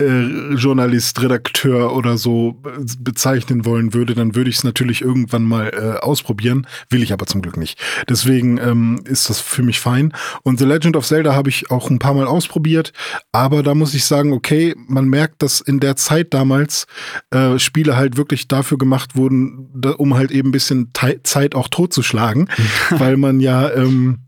äh, 0.00 0.54
Journalist, 0.54 1.22
Redakteur 1.22 1.94
oder 1.94 2.18
so 2.18 2.62
äh, 2.66 2.84
bezeichnen 2.98 3.64
wollen 3.64 3.94
würde, 3.94 4.14
dann 4.14 4.34
würde 4.34 4.50
ich 4.50 4.56
es 4.56 4.64
natürlich 4.64 5.02
irgendwann 5.02 5.44
mal 5.44 5.68
äh, 5.68 6.04
ausprobieren. 6.04 6.66
Will 6.90 7.02
ich 7.02 7.12
aber 7.12 7.26
zum 7.26 7.40
Glück 7.40 7.56
nicht. 7.56 7.78
Deswegen 8.08 8.58
ähm, 8.58 9.00
ist 9.04 9.30
das 9.30 9.40
für 9.40 9.62
mich 9.62 9.80
fein. 9.80 10.12
Und 10.42 10.58
The 10.58 10.66
Legend 10.66 10.96
of 10.96 11.06
Zelda 11.06 11.34
habe 11.34 11.48
ich 11.48 11.70
auch 11.70 11.88
ein 11.90 11.98
paar 11.98 12.14
Mal 12.14 12.26
ausprobiert. 12.26 12.92
Aber 13.32 13.62
da 13.62 13.74
muss 13.74 13.94
ich 13.94 14.04
sagen, 14.04 14.32
okay, 14.32 14.74
man 14.86 15.06
merkt, 15.08 15.42
dass 15.42 15.60
in 15.62 15.80
der 15.80 15.96
Zeit 15.96 16.34
damals 16.34 16.86
äh, 17.30 17.58
Spiele 17.58 17.96
halt 17.96 18.16
wirklich 18.16 18.48
dafür 18.48 18.78
gemacht 18.78 19.16
wurden, 19.16 19.70
da, 19.74 19.90
um 19.92 20.14
halt 20.14 20.30
eben 20.30 20.50
ein 20.50 20.52
bisschen 20.52 20.90
Zeit 21.22 21.54
auch 21.54 21.68
totzuschlagen, 21.68 22.50
weil 22.90 23.16
man 23.16 23.40
ja 23.40 23.72
ähm, 23.72 24.25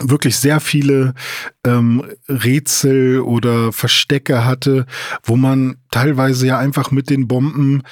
wirklich 0.00 0.36
sehr 0.36 0.60
viele 0.60 1.14
ähm, 1.64 2.04
Rätsel 2.28 3.20
oder 3.20 3.72
Verstecke 3.72 4.44
hatte, 4.44 4.86
wo 5.22 5.36
man 5.36 5.76
teilweise 5.90 6.46
ja 6.46 6.58
einfach 6.58 6.90
mit 6.90 7.10
den 7.10 7.28
Bomben 7.28 7.82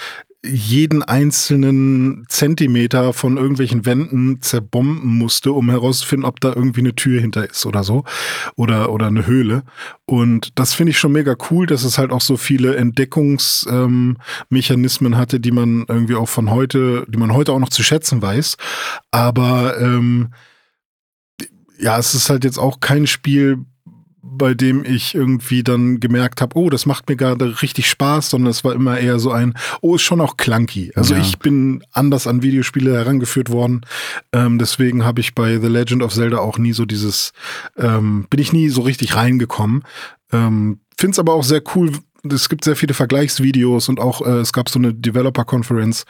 jeden 0.45 1.05
einzelnen 1.05 2.25
Zentimeter 2.29 3.13
von 3.13 3.37
irgendwelchen 3.37 3.87
Wänden 3.87 4.43
zerbomben 4.43 5.19
musste, 5.19 5.53
um 5.53 5.71
herauszufinden, 5.71 6.27
ob 6.27 6.41
da 6.41 6.49
irgendwie 6.49 6.81
eine 6.81 6.97
Tür 6.97 7.21
hinter 7.21 7.49
ist 7.49 7.65
oder 7.65 7.85
so 7.85 8.03
oder 8.57 8.91
oder 8.91 9.07
eine 9.07 9.25
Höhle. 9.27 9.63
Und 10.05 10.59
das 10.59 10.75
finde 10.75 10.91
ich 10.91 10.99
schon 10.99 11.13
mega 11.13 11.37
cool, 11.51 11.67
dass 11.67 11.85
es 11.85 11.97
halt 11.97 12.11
auch 12.11 12.21
so 12.21 12.37
viele 12.37 12.75
Entdeckungsmechanismen 12.75 15.13
ähm, 15.13 15.19
hatte, 15.19 15.39
die 15.39 15.53
man 15.53 15.85
irgendwie 15.87 16.17
auch 16.17 16.29
von 16.29 16.51
heute, 16.51 17.07
die 17.09 17.19
man 17.19 17.33
heute 17.33 17.53
auch 17.53 17.61
noch 17.61 17.71
zu 17.71 17.85
schätzen 17.85 18.21
weiß. 18.21 18.57
Aber 19.13 19.81
ähm, 19.81 20.31
ja, 21.83 21.99
es 21.99 22.15
ist 22.15 22.31
halt 22.31 22.45
jetzt 22.45 22.59
auch 22.59 22.81
kein 22.81 23.07
Spiel, 23.07 23.59
bei 24.23 24.55
dem 24.55 24.85
ich 24.85 25.15
irgendwie 25.15 25.63
dann 25.63 25.99
gemerkt 25.99 26.41
habe, 26.41 26.57
oh, 26.57 26.71
das 26.71 26.87
macht 26.87 27.09
mir 27.09 27.17
gerade 27.17 27.61
richtig 27.61 27.91
Spaß, 27.91 28.31
sondern 28.31 28.51
es 28.51 28.65
war 28.65 28.73
immer 28.73 28.99
eher 28.99 29.19
so 29.19 29.33
ein, 29.33 29.55
oh, 29.81 29.97
ist 29.97 30.03
schon 30.03 30.21
auch 30.21 30.37
clunky. 30.37 30.93
Also 30.95 31.15
ja. 31.15 31.21
ich 31.21 31.39
bin 31.39 31.85
anders 31.93 32.27
an 32.27 32.43
Videospiele 32.43 32.95
herangeführt 32.95 33.51
worden. 33.51 33.83
Ähm, 34.33 34.59
deswegen 34.59 35.05
habe 35.05 35.21
ich 35.21 35.35
bei 35.35 35.59
The 35.59 35.67
Legend 35.67 36.03
of 36.03 36.15
Zelda 36.15 36.39
auch 36.39 36.57
nie 36.57 36.73
so 36.73 36.87
dieses, 36.87 37.33
ähm, 37.77 38.27
bin 38.31 38.41
ich 38.41 38.53
nie 38.53 38.69
so 38.69 38.83
richtig 38.83 39.17
reingekommen. 39.17 39.83
Ähm, 40.33 40.81
Finde 40.97 41.13
es 41.13 41.19
aber 41.19 41.35
auch 41.35 41.45
sehr 41.45 41.63
cool, 41.75 41.93
es 42.31 42.49
gibt 42.49 42.65
sehr 42.65 42.77
viele 42.77 42.95
Vergleichsvideos 42.95 43.89
und 43.89 43.99
auch 43.99 44.25
äh, 44.25 44.41
es 44.41 44.53
gab 44.53 44.69
so 44.69 44.79
eine 44.79 44.95
Developer 44.95 45.45
Conference, 45.45 46.05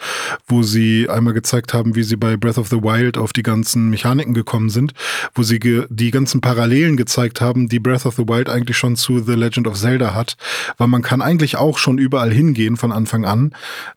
wo 0.47 0.63
sie 0.63 1.09
einmal 1.09 1.33
gezeigt 1.33 1.73
haben, 1.73 1.95
wie 1.95 2.03
sie 2.03 2.17
bei 2.17 2.37
Breath 2.37 2.59
of 2.59 2.69
the 2.69 2.83
Wild 2.83 3.17
auf 3.17 3.33
die 3.33 3.43
ganzen 3.43 3.89
Mechaniken 3.89 4.35
gekommen 4.35 4.69
sind, 4.69 4.93
wo 5.35 5.43
sie 5.43 5.59
ge 5.59 5.87
die 5.89 6.11
ganzen 6.11 6.41
Parallelen 6.41 6.97
gezeigt 6.97 7.41
haben, 7.41 7.69
die 7.69 7.81
Breath 7.81 8.05
of 8.05 8.17
the 8.17 8.29
Wild 8.29 8.49
eigentlich 8.49 8.77
schon 8.77 8.97
zu 8.97 9.21
The 9.21 9.35
Legend 9.35 9.67
of 9.67 9.79
Zelda 9.79 10.15
hat, 10.15 10.37
weil 10.77 10.89
man 10.89 11.03
kann 11.03 11.23
eigentlich 11.23 11.57
auch 11.57 11.79
schon 11.79 11.99
überall 11.99 12.33
hingehen 12.33 12.77
von 12.77 12.93
Anfang 12.93 13.25
an 13.25 13.55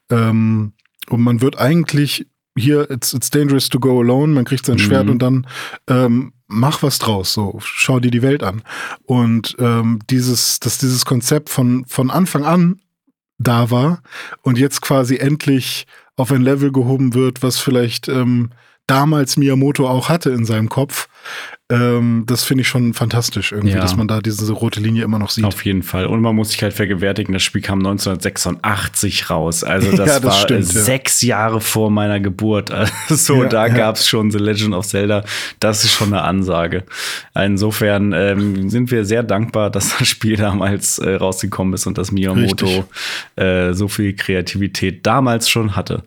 ähm, 0.10 0.74
und 1.10 1.22
man 1.22 1.42
wird 1.42 1.60
eigentlich 1.60 2.28
hier, 2.58 2.90
it's, 2.90 3.14
it's 3.14 3.30
dangerous 3.30 3.68
to 3.68 3.80
go 3.80 4.00
alone, 4.00 4.34
man 4.34 4.46
kriegt 4.46 4.66
sein 4.66 4.76
mhm. 4.76 4.80
Schwert 4.80 5.10
und 5.10 5.22
dann 5.22 5.46
ähm, 5.90 6.32
mach 6.48 6.84
was 6.84 7.00
draus, 7.00 7.34
so, 7.34 7.60
schau 7.62 8.00
dir 8.00 8.12
die 8.12 8.22
Welt 8.22 8.44
an. 8.44 8.64
Und 9.06 9.56
ähm, 9.60 10.00
dieses, 10.10 10.60
dass 10.60 10.78
dieses 10.78 11.06
Konzept 11.06 11.50
von, 11.50 11.86
von 11.86 12.12
Anfang 12.12 12.46
an 12.46 12.82
da 13.38 13.72
war 13.72 14.02
und 14.42 14.58
jetzt 14.58 14.82
quasi 14.82 15.18
endlich 15.18 15.88
auf 16.16 16.32
ein 16.32 16.42
Level 16.42 16.72
gehoben 16.72 17.14
wird, 17.14 17.44
was 17.44 17.60
vielleicht 17.60 18.08
ähm, 18.08 18.52
damals 18.88 19.38
Miyamoto 19.38 19.88
auch 19.88 20.10
hatte 20.10 20.30
in 20.30 20.46
seinem 20.46 20.70
Kopf, 20.70 21.08
ähm, 21.72 22.26
das 22.28 22.44
finde 22.44 22.62
ich 22.62 22.68
schon 22.68 22.94
fantastisch 22.94 23.52
irgendwie, 23.52 23.74
ja. 23.74 23.82
dass 23.82 23.96
man 23.96 24.08
da 24.08 24.20
diese 24.20 24.52
rote 24.54 24.80
Linie 24.80 25.04
immer 25.04 25.18
noch 25.18 25.32
sieht. 25.32 25.46
Auf 25.46 25.66
jeden 25.66 25.82
Fall. 25.82 26.06
Und 26.06 26.22
man 26.22 26.36
muss 26.36 26.52
sich 26.52 26.62
halt 26.62 26.74
vergewärtigen, 26.74 27.34
das 27.34 27.42
Spiel 27.42 27.62
kam 27.62 27.80
1986 27.80 29.32
raus. 29.32 29.64
Also 29.64 29.90
das, 29.98 30.08
ja, 30.08 30.20
das 30.20 30.24
war 30.24 30.34
stimmt, 30.34 30.66
sechs 30.66 31.22
ja. 31.22 31.30
Jahre 31.30 31.62
vor 31.62 31.90
meiner 31.90 32.20
Geburt. 32.20 32.72
Also 33.10 33.44
da 33.46 33.68
gab 33.68 33.96
es 33.96 34.08
schon 34.08 34.32
The 34.32 34.38
Legend 34.38 34.74
of 34.74 34.86
Zelda. 34.86 35.24
Das 35.60 35.84
ist 35.84 35.92
schon 35.92 36.14
eine 36.14 36.24
Ansage. 36.24 36.84
Insofern 37.34 38.14
ähm, 38.14 38.70
sind 38.70 38.92
wir 38.92 39.06
sehr 39.06 39.24
dankbar, 39.24 39.70
dass 39.70 39.98
das 39.98 40.08
Spiel 40.08 40.36
damals 40.36 41.00
äh, 41.00 41.16
rausgekommen 41.16 41.74
ist 41.74 41.88
und 41.88 41.98
dass 41.98 42.12
Miyamoto 42.12 42.86
äh, 43.36 43.74
so 43.74 43.88
viel 43.88 44.14
Kreativität 44.16 45.06
damals 45.06 45.50
schon 45.50 45.76
hatte. 45.76 46.04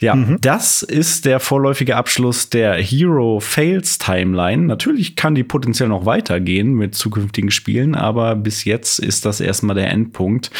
Ja, 0.00 0.14
mhm. 0.14 0.38
das 0.40 0.82
ist 0.82 1.26
der 1.26 1.40
vorläufige 1.40 1.96
Abschluss 1.96 2.48
der 2.48 2.74
Hero 2.74 3.38
Fails 3.38 3.98
Timeline. 3.98 4.64
Natürlich 4.64 4.89
kann 5.16 5.34
die 5.34 5.44
potenziell 5.44 5.88
noch 5.88 6.06
weitergehen 6.06 6.74
mit 6.74 6.94
zukünftigen 6.94 7.50
Spielen, 7.50 7.94
aber 7.94 8.36
bis 8.36 8.64
jetzt 8.64 8.98
ist 8.98 9.24
das 9.24 9.40
erstmal 9.40 9.76
der 9.76 9.90
Endpunkt. 9.90 10.50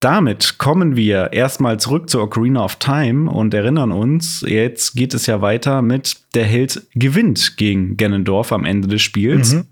Damit 0.00 0.56
kommen 0.56 0.96
wir 0.96 1.34
erstmal 1.34 1.78
zurück 1.78 2.08
zu 2.08 2.22
Ocarina 2.22 2.64
of 2.64 2.76
Time 2.76 3.30
und 3.30 3.52
erinnern 3.52 3.92
uns, 3.92 4.42
jetzt 4.46 4.94
geht 4.94 5.12
es 5.12 5.26
ja 5.26 5.42
weiter 5.42 5.82
mit 5.82 6.16
der 6.34 6.46
Held 6.46 6.86
gewinnt 6.94 7.58
gegen 7.58 7.98
Ganondorf 7.98 8.50
am 8.52 8.64
Ende 8.64 8.88
des 8.88 9.02
Spiels. 9.02 9.52
Mhm. 9.52 9.64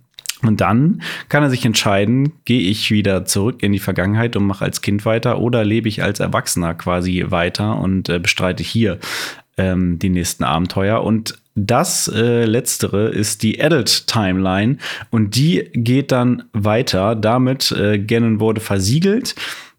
Und 0.43 0.61
dann 0.61 1.03
kann 1.29 1.43
er 1.43 1.51
sich 1.51 1.65
entscheiden, 1.65 2.33
gehe 2.45 2.61
ich 2.61 2.91
wieder 2.91 3.25
zurück 3.25 3.63
in 3.63 3.73
die 3.73 3.79
Vergangenheit 3.79 4.37
und 4.37 4.47
mache 4.47 4.65
als 4.65 4.83
Kind 4.83 5.05
weiter 5.05 5.41
oder 5.41 5.65
lebe 5.65 5.89
ich 5.89 6.03
als 6.03 6.21
Erwachsener 6.21 6.75
quasi 6.75 7.25
weiter 7.29 7.79
und 7.79 8.09
äh, 8.09 8.19
bestreite 8.21 8.63
hier 8.63 8.99
ähm, 9.59 9.99
die 9.99 10.09
nächsten 10.09 10.45
Abenteuer. 10.45 11.03
Und 11.03 11.39
das 11.55 12.09
äh, 12.09 12.45
letztere 12.45 13.09
ist 13.09 13.43
die 13.43 13.63
Adult 13.63 14.07
Timeline 14.07 14.79
und 15.11 15.37
die 15.37 15.69
geht 15.73 16.13
dann 16.13 16.45
weiter. 16.53 17.15
Damit 17.15 17.73
äh, 17.73 17.99
Ganon 17.99 18.41
wurde 18.41 18.61
versiegelt. 18.61 19.35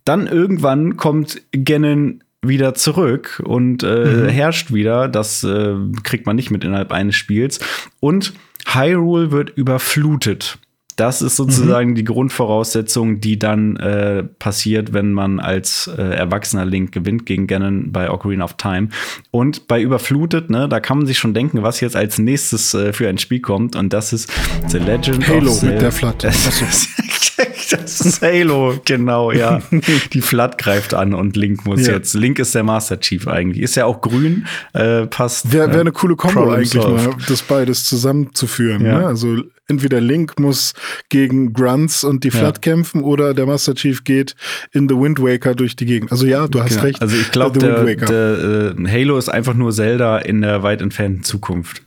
Dann 0.06 0.28
irgendwann 0.28 0.98
kommt 0.98 1.42
Ganon 1.52 2.24
wieder 2.42 2.74
zurück 2.74 3.42
und 3.46 3.84
äh, 3.84 4.06
mhm. 4.06 4.30
herrscht 4.30 4.74
wieder. 4.74 5.08
Das 5.08 5.44
äh, 5.44 5.76
kriegt 6.04 6.26
man 6.26 6.36
nicht 6.36 6.52
mit 6.52 6.64
innerhalb 6.64 6.92
eines 6.92 7.16
Spiels. 7.16 7.60
Und 8.00 8.34
Hyrule 8.68 9.32
wird 9.32 9.52
überflutet. 9.52 10.58
Das 11.00 11.22
ist 11.22 11.38
sozusagen 11.38 11.92
mhm. 11.92 11.96
die 11.96 12.04
Grundvoraussetzung, 12.04 13.22
die 13.22 13.40
dann 13.40 13.78
äh, 13.78 14.24
passiert, 14.24 14.92
wenn 14.92 15.14
man 15.14 15.40
als 15.40 15.88
äh, 15.88 16.02
erwachsener 16.02 16.66
Link 16.66 16.92
gewinnt 16.92 17.26
gegen 17.26 17.48
Ganon 17.48 17.94
bei 17.94 18.12
Ocarina 18.12 18.44
of 18.44 18.56
Time. 18.56 18.90
Und 19.32 19.68
bei 19.68 19.82
Überflutet, 19.82 20.50
ne, 20.50 20.68
da 20.68 20.82
kann 20.82 20.98
man 20.98 21.08
sich 21.08 21.18
schon 21.18 21.34
denken, 21.34 21.64
was 21.64 21.80
jetzt 21.80 21.96
als 21.96 22.20
nächstes 22.20 22.74
äh, 22.74 22.92
für 22.92 23.08
ein 23.08 23.18
Spiel 23.18 23.40
kommt. 23.40 23.78
Und 23.78 23.94
das 23.94 24.12
ist 24.12 24.30
The 24.68 24.80
Legend 24.80 25.26
Halo 25.26 25.52
of 25.52 25.64
mit 25.64 25.82
der 25.82 25.94
Flat. 25.94 26.28
das 27.82 28.02
ist 28.02 28.22
Halo, 28.22 28.80
genau, 28.86 29.32
ja. 29.32 29.62
Die 30.14 30.22
Flat 30.22 30.58
greift 30.58 30.94
an 30.94 31.14
und 31.14 31.36
Link 31.36 31.66
muss 31.66 31.86
ja. 31.86 31.94
jetzt. 31.94 32.14
Link 32.14 32.40
ist 32.40 32.56
der 32.56 32.64
Master 32.64 33.00
Chief 33.00 33.28
eigentlich. 33.28 33.64
Ist 33.64 33.76
ja 33.76 33.86
auch 33.86 34.02
grün, 34.02 34.48
äh, 34.74 35.06
passt. 35.08 35.52
Wäre 35.52 35.72
wär 35.74 35.82
eine 35.82 35.92
coole 35.92 36.16
Kombo 36.16 36.50
eigentlich 36.50 36.74
mal, 36.76 37.16
das 37.28 37.42
beides 37.42 37.86
zusammenzuführen. 37.86 38.86
Ja. 38.86 39.00
Ne? 39.00 39.08
Also 39.08 39.44
entweder 39.68 40.02
Link 40.02 40.40
muss 40.40 40.74
gegen 41.10 41.54
Grunts 41.54 42.04
und 42.04 42.24
die 42.24 42.32
Flat 42.32 42.58
ja. 42.58 42.74
kämpfen 42.74 43.04
oder 43.04 43.34
der 43.34 43.46
Master 43.46 43.76
Chief 43.76 44.04
geht 44.04 44.36
in 44.72 44.90
The 44.90 44.96
Wind 44.96 45.22
Waker 45.22 45.56
durch 45.56 45.76
die 45.76 45.86
Gegend. 45.86 46.12
Also 46.12 46.26
ja, 46.26 46.48
du 46.48 46.62
hast 46.62 46.70
genau. 46.70 46.84
recht. 46.84 47.02
Also 47.02 47.16
ich 47.16 47.32
glaube, 47.32 47.60
der, 47.60 47.96
der 47.96 48.76
äh, 48.78 48.88
Halo 48.88 49.18
ist 49.18 49.30
einfach 49.30 49.54
nur 49.54 49.72
Zelda 49.72 50.18
in 50.18 50.42
der 50.42 50.64
weit 50.64 50.82
entfernten 50.82 51.24
Zukunft. 51.24 51.84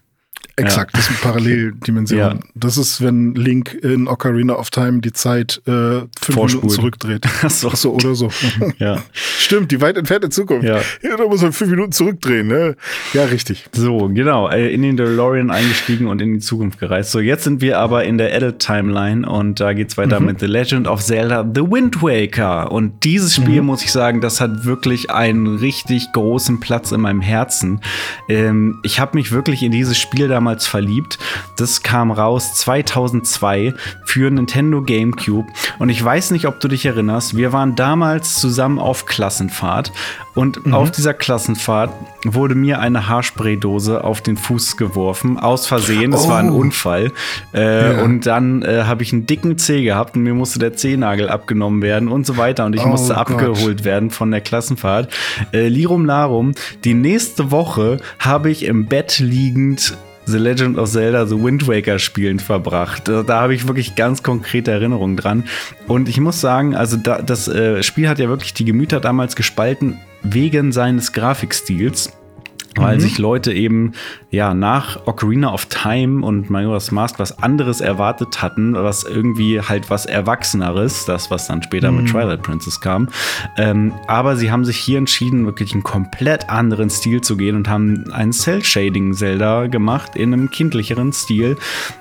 Exakt, 0.57 0.93
ja. 0.93 0.99
das 0.99 1.07
sind 1.07 1.21
Paralleldimensionen. 1.23 2.39
Ja. 2.39 2.45
Das 2.55 2.77
ist, 2.77 3.01
wenn 3.01 3.35
Link 3.35 3.73
in 3.73 4.07
Ocarina 4.07 4.55
of 4.55 4.71
Time 4.71 5.01
die 5.01 5.13
Zeit 5.13 5.63
äh, 5.67 5.71
fünf 5.71 6.09
Vorspult. 6.21 6.65
Minuten 6.65 6.69
zurückdreht. 6.69 7.27
Ach 7.43 7.51
so. 7.51 7.71
Ach 7.73 7.77
so, 7.77 7.95
oder 7.95 8.15
so. 8.15 8.31
ja. 8.79 9.03
Stimmt, 9.13 9.71
die 9.71 9.81
weit 9.81 9.97
entfernte 9.97 10.29
Zukunft. 10.29 10.67
Ja. 10.67 10.81
Da 11.03 11.25
muss 11.25 11.41
man 11.41 11.53
fünf 11.53 11.71
Minuten 11.71 11.93
zurückdrehen, 11.93 12.49
ne? 12.49 12.77
Ja, 13.15 13.25
richtig. 13.25 13.65
So, 13.73 14.11
genau. 14.13 14.49
Äh, 14.49 14.73
in 14.75 14.83
den 14.83 14.99
DeLorean 14.99 15.51
eingestiegen 15.51 16.07
und 16.07 16.21
in 16.21 16.35
die 16.35 16.41
Zukunft 16.41 16.79
gereist. 16.79 17.13
So, 17.13 17.21
jetzt 17.21 17.45
sind 17.45 17.63
wir 17.63 17.79
aber 17.79 18.05
in 18.05 18.19
der 18.19 18.35
Edit 18.35 18.59
Timeline 18.59 19.27
und 19.27 19.59
da 19.59 19.73
geht's 19.73 19.97
weiter 19.97 20.21
mhm. 20.21 20.27
mit 20.27 20.41
The 20.41 20.47
Legend 20.47 20.87
of 20.87 21.03
Zelda 21.03 21.49
The 21.55 21.63
Wind 21.63 22.03
Waker. 22.03 22.71
Und 22.71 23.05
dieses 23.05 23.35
Spiel, 23.35 23.63
mhm. 23.63 23.69
muss 23.69 23.83
ich 23.83 23.93
sagen, 23.93 24.21
das 24.21 24.41
hat 24.41 24.67
wirklich 24.67 25.11
einen 25.11 25.57
richtig 25.57 26.13
großen 26.13 26.61
Platz 26.61 26.93
in 26.93 27.01
meinem 27.01 27.23
Herzen. 27.23 27.81
Ähm, 28.29 28.81
ich 28.83 29.01
habe 29.01 29.17
mich 29.17 29.33
wirklich 29.33 29.63
in 29.63 29.73
dieses 29.73 29.99
Spiel 29.99 30.29
da 30.29 30.42
damals 30.43 30.67
verliebt. 30.67 31.19
Das 31.57 31.83
kam 31.83 32.11
raus 32.11 32.55
2002 32.55 33.75
für 34.05 34.29
Nintendo 34.29 34.83
GameCube. 34.83 35.47
Und 35.79 35.89
ich 35.89 36.03
weiß 36.03 36.33
nicht, 36.33 36.47
ob 36.47 36.59
du 36.59 36.67
dich 36.67 36.85
erinnerst, 36.85 37.37
wir 37.37 37.53
waren 37.53 37.77
damals 37.77 38.35
zusammen 38.41 38.81
auf 38.81 39.07
Klassenfahrt 39.07 39.93
und 40.35 40.67
mhm. 40.67 40.75
auf 40.75 40.91
dieser 40.91 41.13
Klassenfahrt 41.15 41.93
wurde 42.25 42.55
mir 42.55 42.81
eine 42.81 43.09
Haarspraydose 43.09 44.03
auf 44.03 44.23
den 44.23 44.37
Fuß 44.37 44.77
geworfen, 44.77 45.39
aus 45.39 45.67
Versehen. 45.67 46.11
Das 46.11 46.27
oh. 46.27 46.31
war 46.31 46.39
ein 46.39 46.51
oh. 46.51 46.57
Unfall. 46.57 47.13
Äh, 47.53 47.97
ja. 47.97 48.03
Und 48.03 48.27
dann 48.27 48.63
äh, 48.63 48.85
habe 48.85 49.03
ich 49.03 49.13
einen 49.13 49.27
dicken 49.27 49.59
Zeh 49.59 49.83
gehabt 49.83 50.17
und 50.17 50.23
mir 50.23 50.35
musste 50.35 50.59
der 50.59 50.73
Zehnagel 50.73 51.29
abgenommen 51.29 51.83
werden 51.83 52.09
und 52.09 52.27
so 52.27 52.37
weiter. 52.37 52.65
Und 52.65 52.75
ich 52.75 52.85
oh 52.85 52.89
musste 52.89 53.15
Gott. 53.15 53.31
abgeholt 53.31 53.85
werden 53.85 54.11
von 54.11 54.31
der 54.31 54.41
Klassenfahrt. 54.41 55.13
Äh, 55.53 55.69
Lirum 55.69 56.07
Larum, 56.07 56.53
die 56.85 56.95
nächste 56.95 57.51
Woche 57.51 57.99
habe 58.19 58.51
ich 58.51 58.65
im 58.65 58.87
Bett 58.87 59.19
liegend 59.19 59.97
The 60.27 60.39
Legend 60.39 60.79
of 60.79 60.89
Zelda 60.89 61.27
The 61.27 61.43
Wind 61.43 61.67
Waker 61.67 61.99
spielend 61.99 62.43
verbracht. 62.43 63.09
Da, 63.09 63.23
da 63.23 63.41
habe 63.41 63.55
ich 63.55 63.67
wirklich 63.67 63.95
ganz 63.97 64.23
konkrete 64.23 64.71
Erinnerungen 64.71 65.17
dran. 65.17 65.45
Und 65.89 66.09
ich 66.09 66.21
muss 66.21 66.41
sagen, 66.41 66.75
also 66.75 66.97
da, 66.97 67.21
das 67.23 67.49
äh, 67.49 67.83
Spiel 67.83 68.09
hat 68.09 68.19
ja 68.19 68.29
wirklich 68.29 68.55
die 68.55 68.65
Gemüter 68.65 69.01
damals 69.01 69.37
gespalten 69.37 69.99
wegen 70.23 70.73
seines 70.73 71.13
Grafikstils 71.13 72.13
weil 72.77 72.97
mhm. 72.97 73.01
sich 73.01 73.19
Leute 73.19 73.53
eben 73.53 73.93
ja 74.31 74.55
nach 74.55 75.07
Ocarina 75.07 75.53
of 75.53 75.67
Time 75.67 76.25
und 76.25 76.51
Majora's 76.51 76.91
Mask 76.91 77.19
was 77.19 77.39
anderes 77.43 77.81
erwartet 77.81 78.43
hatten, 78.43 78.75
was 78.75 79.05
irgendwie 79.05 79.61
halt 79.61 79.91
was 79.91 80.07
Erwachseneres, 80.07 81.05
das 81.05 81.31
was 81.31 81.47
dann 81.47 81.63
später 81.63 81.91
mhm. 81.91 81.99
mit 81.99 82.11
Twilight 82.11 82.43
Princess 82.43 82.81
kam. 82.81 83.09
Ähm, 83.57 83.93
aber 84.07 84.37
sie 84.37 84.51
haben 84.51 84.65
sich 84.65 84.77
hier 84.77 84.99
entschieden, 84.99 85.45
wirklich 85.47 85.73
einen 85.73 85.83
komplett 85.83 86.49
anderen 86.49 86.91
Stil 86.91 87.21
zu 87.21 87.37
gehen 87.37 87.57
und 87.57 87.69
haben 87.69 88.11
einen 88.13 88.33
Cell-Shading 88.33 89.15
Zelda 89.15 89.67
gemacht 89.67 90.17
in 90.17 90.33
einem 90.33 90.51
kindlicheren 90.51 91.13
Stil. 91.13 91.57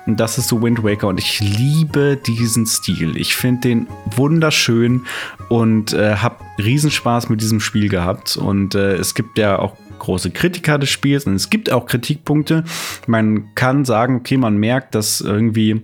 Und 0.06 0.20
das 0.20 0.38
ist 0.38 0.48
so 0.48 0.62
Wind 0.62 0.82
Waker 0.82 1.08
und 1.08 1.18
ich 1.18 1.40
liebe 1.40 2.16
diesen 2.16 2.66
Stil. 2.66 3.16
Ich 3.16 3.36
finde 3.36 3.60
den 3.62 3.86
wunderschön 4.16 5.04
und 5.48 5.92
äh, 5.92 6.16
habe 6.16 6.36
Riesenspaß 6.58 7.28
mit 7.28 7.40
diesem 7.40 7.60
Spiel 7.60 7.88
gehabt. 7.88 8.36
Und 8.36 8.74
äh, 8.74 8.94
es 8.94 9.14
gibt 9.14 9.38
ja 9.38 9.58
auch 9.58 9.76
große 10.02 10.30
Kritiker 10.32 10.78
des 10.78 10.90
Spiels 10.90 11.26
und 11.26 11.34
es 11.34 11.48
gibt 11.48 11.70
auch 11.70 11.86
Kritikpunkte. 11.86 12.64
Man 13.06 13.54
kann 13.54 13.84
sagen, 13.84 14.16
okay, 14.16 14.36
man 14.36 14.56
merkt, 14.56 14.94
dass 14.94 15.20
irgendwie 15.20 15.82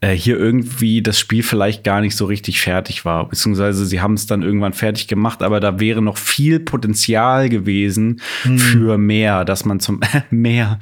äh, 0.00 0.12
hier 0.12 0.38
irgendwie 0.38 1.02
das 1.02 1.18
Spiel 1.18 1.42
vielleicht 1.42 1.84
gar 1.84 2.00
nicht 2.00 2.16
so 2.16 2.26
richtig 2.26 2.60
fertig 2.60 3.04
war, 3.04 3.28
beziehungsweise 3.28 3.86
sie 3.86 4.00
haben 4.00 4.14
es 4.14 4.26
dann 4.26 4.42
irgendwann 4.42 4.72
fertig 4.72 5.08
gemacht, 5.08 5.42
aber 5.42 5.60
da 5.60 5.80
wäre 5.80 6.02
noch 6.02 6.16
viel 6.16 6.60
Potenzial 6.60 7.48
gewesen 7.48 8.20
hm. 8.42 8.58
für 8.58 8.98
mehr, 8.98 9.44
dass 9.44 9.64
man 9.64 9.80
zum 9.80 10.00
mehr, 10.30 10.78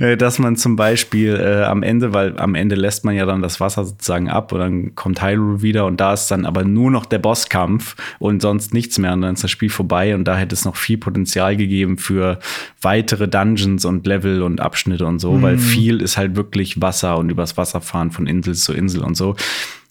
äh, 0.00 0.16
dass 0.16 0.38
man 0.38 0.56
zum 0.56 0.76
Beispiel 0.76 1.34
äh, 1.34 1.64
am 1.64 1.82
Ende, 1.82 2.12
weil 2.12 2.38
am 2.38 2.54
Ende 2.54 2.74
lässt 2.74 3.04
man 3.04 3.14
ja 3.14 3.26
dann 3.26 3.42
das 3.42 3.60
Wasser 3.60 3.84
sozusagen 3.84 4.28
ab 4.28 4.52
und 4.52 4.58
dann 4.60 4.94
kommt 4.94 5.22
Hyrule 5.22 5.62
wieder 5.62 5.86
und 5.86 6.00
da 6.00 6.12
ist 6.12 6.28
dann 6.30 6.46
aber 6.46 6.64
nur 6.64 6.90
noch 6.90 7.06
der 7.06 7.18
Bosskampf 7.18 7.96
und 8.18 8.42
sonst 8.42 8.74
nichts 8.74 8.98
mehr 8.98 9.12
und 9.12 9.22
dann 9.22 9.34
ist 9.34 9.44
das 9.44 9.50
Spiel 9.50 9.70
vorbei 9.70 10.14
und 10.14 10.24
da 10.24 10.36
hätte 10.36 10.54
es 10.54 10.64
noch 10.64 10.76
viel 10.76 10.98
Potenzial 10.98 11.56
gegeben 11.56 11.98
für 11.98 12.38
weitere 12.80 13.28
Dungeons 13.28 13.84
und 13.84 14.06
Level 14.06 14.42
und 14.42 14.60
Abschnitte 14.60 15.06
und 15.06 15.18
so, 15.18 15.32
mhm. 15.32 15.42
weil 15.42 15.58
viel 15.58 16.00
ist 16.00 16.16
halt 16.16 16.36
wirklich 16.36 16.80
Wasser 16.80 17.18
und 17.18 17.30
übers 17.30 17.56
Wasser 17.56 17.80
fahren 17.80 18.10
von 18.10 18.26
Insel 18.28 18.54
zu 18.54 18.72
Insel 18.72 19.02
und 19.02 19.16
so. 19.16 19.36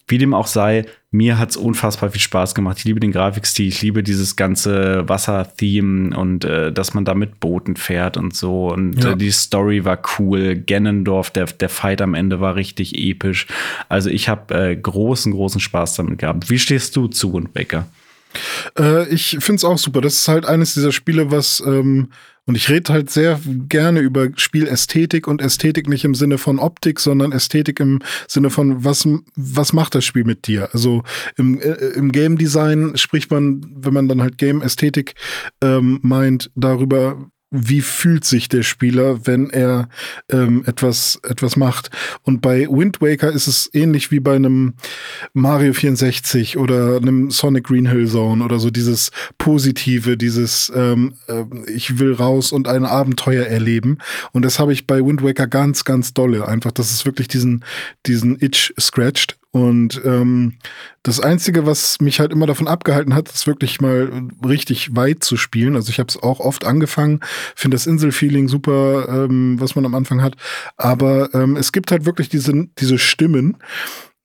Wie 0.10 0.18
dem 0.18 0.34
auch 0.34 0.48
sei, 0.48 0.86
mir 1.12 1.38
hat 1.38 1.50
es 1.50 1.58
unfassbar 1.58 2.12
viel 2.12 2.22
Spaß 2.22 2.56
gemacht. 2.56 2.78
Ich 2.80 2.86
liebe 2.86 3.02
den 3.02 3.12
Grafikstil, 3.12 3.68
ich 3.68 3.82
liebe 3.82 4.04
dieses 4.04 4.38
ganze 4.38 5.08
Wasser-Theme 5.08 6.18
und 6.18 6.46
äh, 6.46 6.72
dass 6.72 6.94
man 6.94 7.04
da 7.04 7.14
mit 7.14 7.42
Booten 7.42 7.76
fährt 7.76 8.16
und 8.16 8.34
so. 8.34 8.72
Und 8.72 9.04
ja. 9.04 9.12
äh, 9.12 9.18
die 9.18 9.32
Story 9.32 9.84
war 9.84 10.00
cool. 10.18 10.56
Gennendorf, 10.56 11.30
der, 11.32 11.46
der 11.48 11.68
Fight 11.68 12.02
am 12.02 12.14
Ende 12.14 12.40
war 12.40 12.56
richtig 12.56 12.98
episch. 12.98 13.48
Also 13.90 14.10
ich 14.10 14.30
habe 14.30 14.54
äh, 14.56 14.76
großen, 14.78 15.34
großen 15.34 15.60
Spaß 15.60 15.96
damit 15.96 16.20
gehabt. 16.20 16.50
Wie 16.50 16.60
stehst 16.60 16.96
du 16.96 17.08
zu 17.08 17.34
und 17.34 17.54
Becker? 17.54 17.88
Äh, 18.78 19.08
ich 19.10 19.38
finde 19.40 19.56
es 19.56 19.66
auch 19.66 19.78
super. 19.78 20.02
Das 20.02 20.16
ist 20.16 20.28
halt 20.28 20.46
eines 20.46 20.74
dieser 20.74 20.92
Spiele, 20.92 21.32
was 21.32 21.62
ähm, 21.66 22.10
und 22.48 22.56
ich 22.56 22.70
rede 22.70 22.94
halt 22.94 23.10
sehr 23.10 23.40
gerne 23.68 24.00
über 24.00 24.30
Spielästhetik 24.38 25.28
und 25.28 25.42
Ästhetik 25.42 25.90
nicht 25.90 26.06
im 26.06 26.16
Sinne 26.16 26.38
von 26.38 26.60
Optik, 26.60 27.02
sondern 27.02 27.34
Ästhetik 27.34 27.82
im 27.82 28.00
Sinne 28.26 28.50
von, 28.50 28.86
was, 28.86 29.08
was 29.36 29.74
macht 29.74 29.96
das 29.96 30.06
Spiel 30.06 30.24
mit 30.24 30.48
dir? 30.48 30.70
Also 30.72 31.04
im, 31.36 31.60
äh, 31.60 31.74
im 31.96 32.14
Game 32.14 32.38
Design 32.38 32.96
spricht 32.96 33.32
man, 33.32 33.66
wenn 33.76 33.94
man 33.94 34.08
dann 34.08 34.22
halt 34.22 34.38
Game 34.38 34.62
Ästhetik 34.62 35.16
ähm, 35.62 36.00
meint, 36.04 36.50
darüber, 36.56 37.30
wie 37.50 37.82
fühlt 37.82 38.26
sich 38.26 38.50
der 38.50 38.64
Spieler, 38.64 39.26
wenn 39.26 39.50
er 39.50 39.88
ähm, 40.30 40.64
etwas, 40.66 41.20
etwas 41.24 41.56
macht. 41.56 41.90
Und 42.24 42.42
bei 42.42 42.68
Wind 42.70 43.02
Waker 43.02 43.32
ist 43.32 43.48
es 43.48 43.70
ähnlich 43.74 44.12
wie 44.12 44.20
bei 44.20 44.36
einem 44.36 44.74
Mario 45.34 45.74
64 45.74 46.58
oder 46.58 46.98
einem 46.98 47.32
Sonic 47.32 47.66
Green 47.66 47.88
Hill 47.88 48.08
Zone 48.08 48.44
oder 48.44 48.60
so 48.60 48.70
dieses 48.70 49.12
Positive, 49.38 50.18
dieses 50.18 50.72
ähm, 50.76 51.14
äh, 51.28 51.46
ich 51.68 52.00
will 52.00 52.14
raus 52.14 52.52
und 52.52 52.68
ein 52.68 52.86
Abenteuer 52.86 53.46
erleben. 53.46 54.00
Und 54.34 54.44
das 54.44 54.60
habe 54.60 54.74
ich 54.74 54.86
bei 54.86 55.04
Wind 55.06 55.24
Waker 55.24 55.48
ganz, 55.48 55.86
ganz 55.86 56.14
dolle. 56.14 56.48
Einfach, 56.48 56.72
dass 56.74 56.92
es 56.92 57.06
wirklich 57.06 57.30
diesen, 57.30 57.64
diesen 58.06 58.42
Itch 58.42 58.74
scratcht. 58.80 59.38
Und 59.58 60.00
ähm, 60.06 60.54
das 61.02 61.20
Einzige, 61.20 61.66
was 61.66 62.00
mich 62.00 62.20
halt 62.20 62.32
immer 62.32 62.46
davon 62.46 62.68
abgehalten 62.68 63.16
hat, 63.16 63.28
ist 63.30 63.48
wirklich 63.48 63.82
mal 63.82 64.12
richtig 64.46 64.96
weit 64.96 65.24
zu 65.24 65.36
spielen. 65.36 65.76
Also 65.76 65.90
ich 65.90 66.00
habe 66.00 66.10
es 66.10 66.22
auch 66.22 66.40
oft 66.40 66.64
angefangen, 66.64 67.22
finde 67.56 67.74
das 67.76 67.88
Inselfeeling 67.88 68.50
super, 68.50 69.08
ähm, 69.10 69.60
was 69.60 69.76
man 69.76 69.86
am 69.86 69.96
Anfang 69.96 70.22
hat. 70.22 70.36
Aber 70.76 71.34
ähm, 71.34 71.56
es 71.56 71.72
gibt 71.72 71.90
halt 71.90 72.06
wirklich 72.06 72.30
diese, 72.30 72.68
diese 72.78 73.00
Stimmen, 73.00 73.58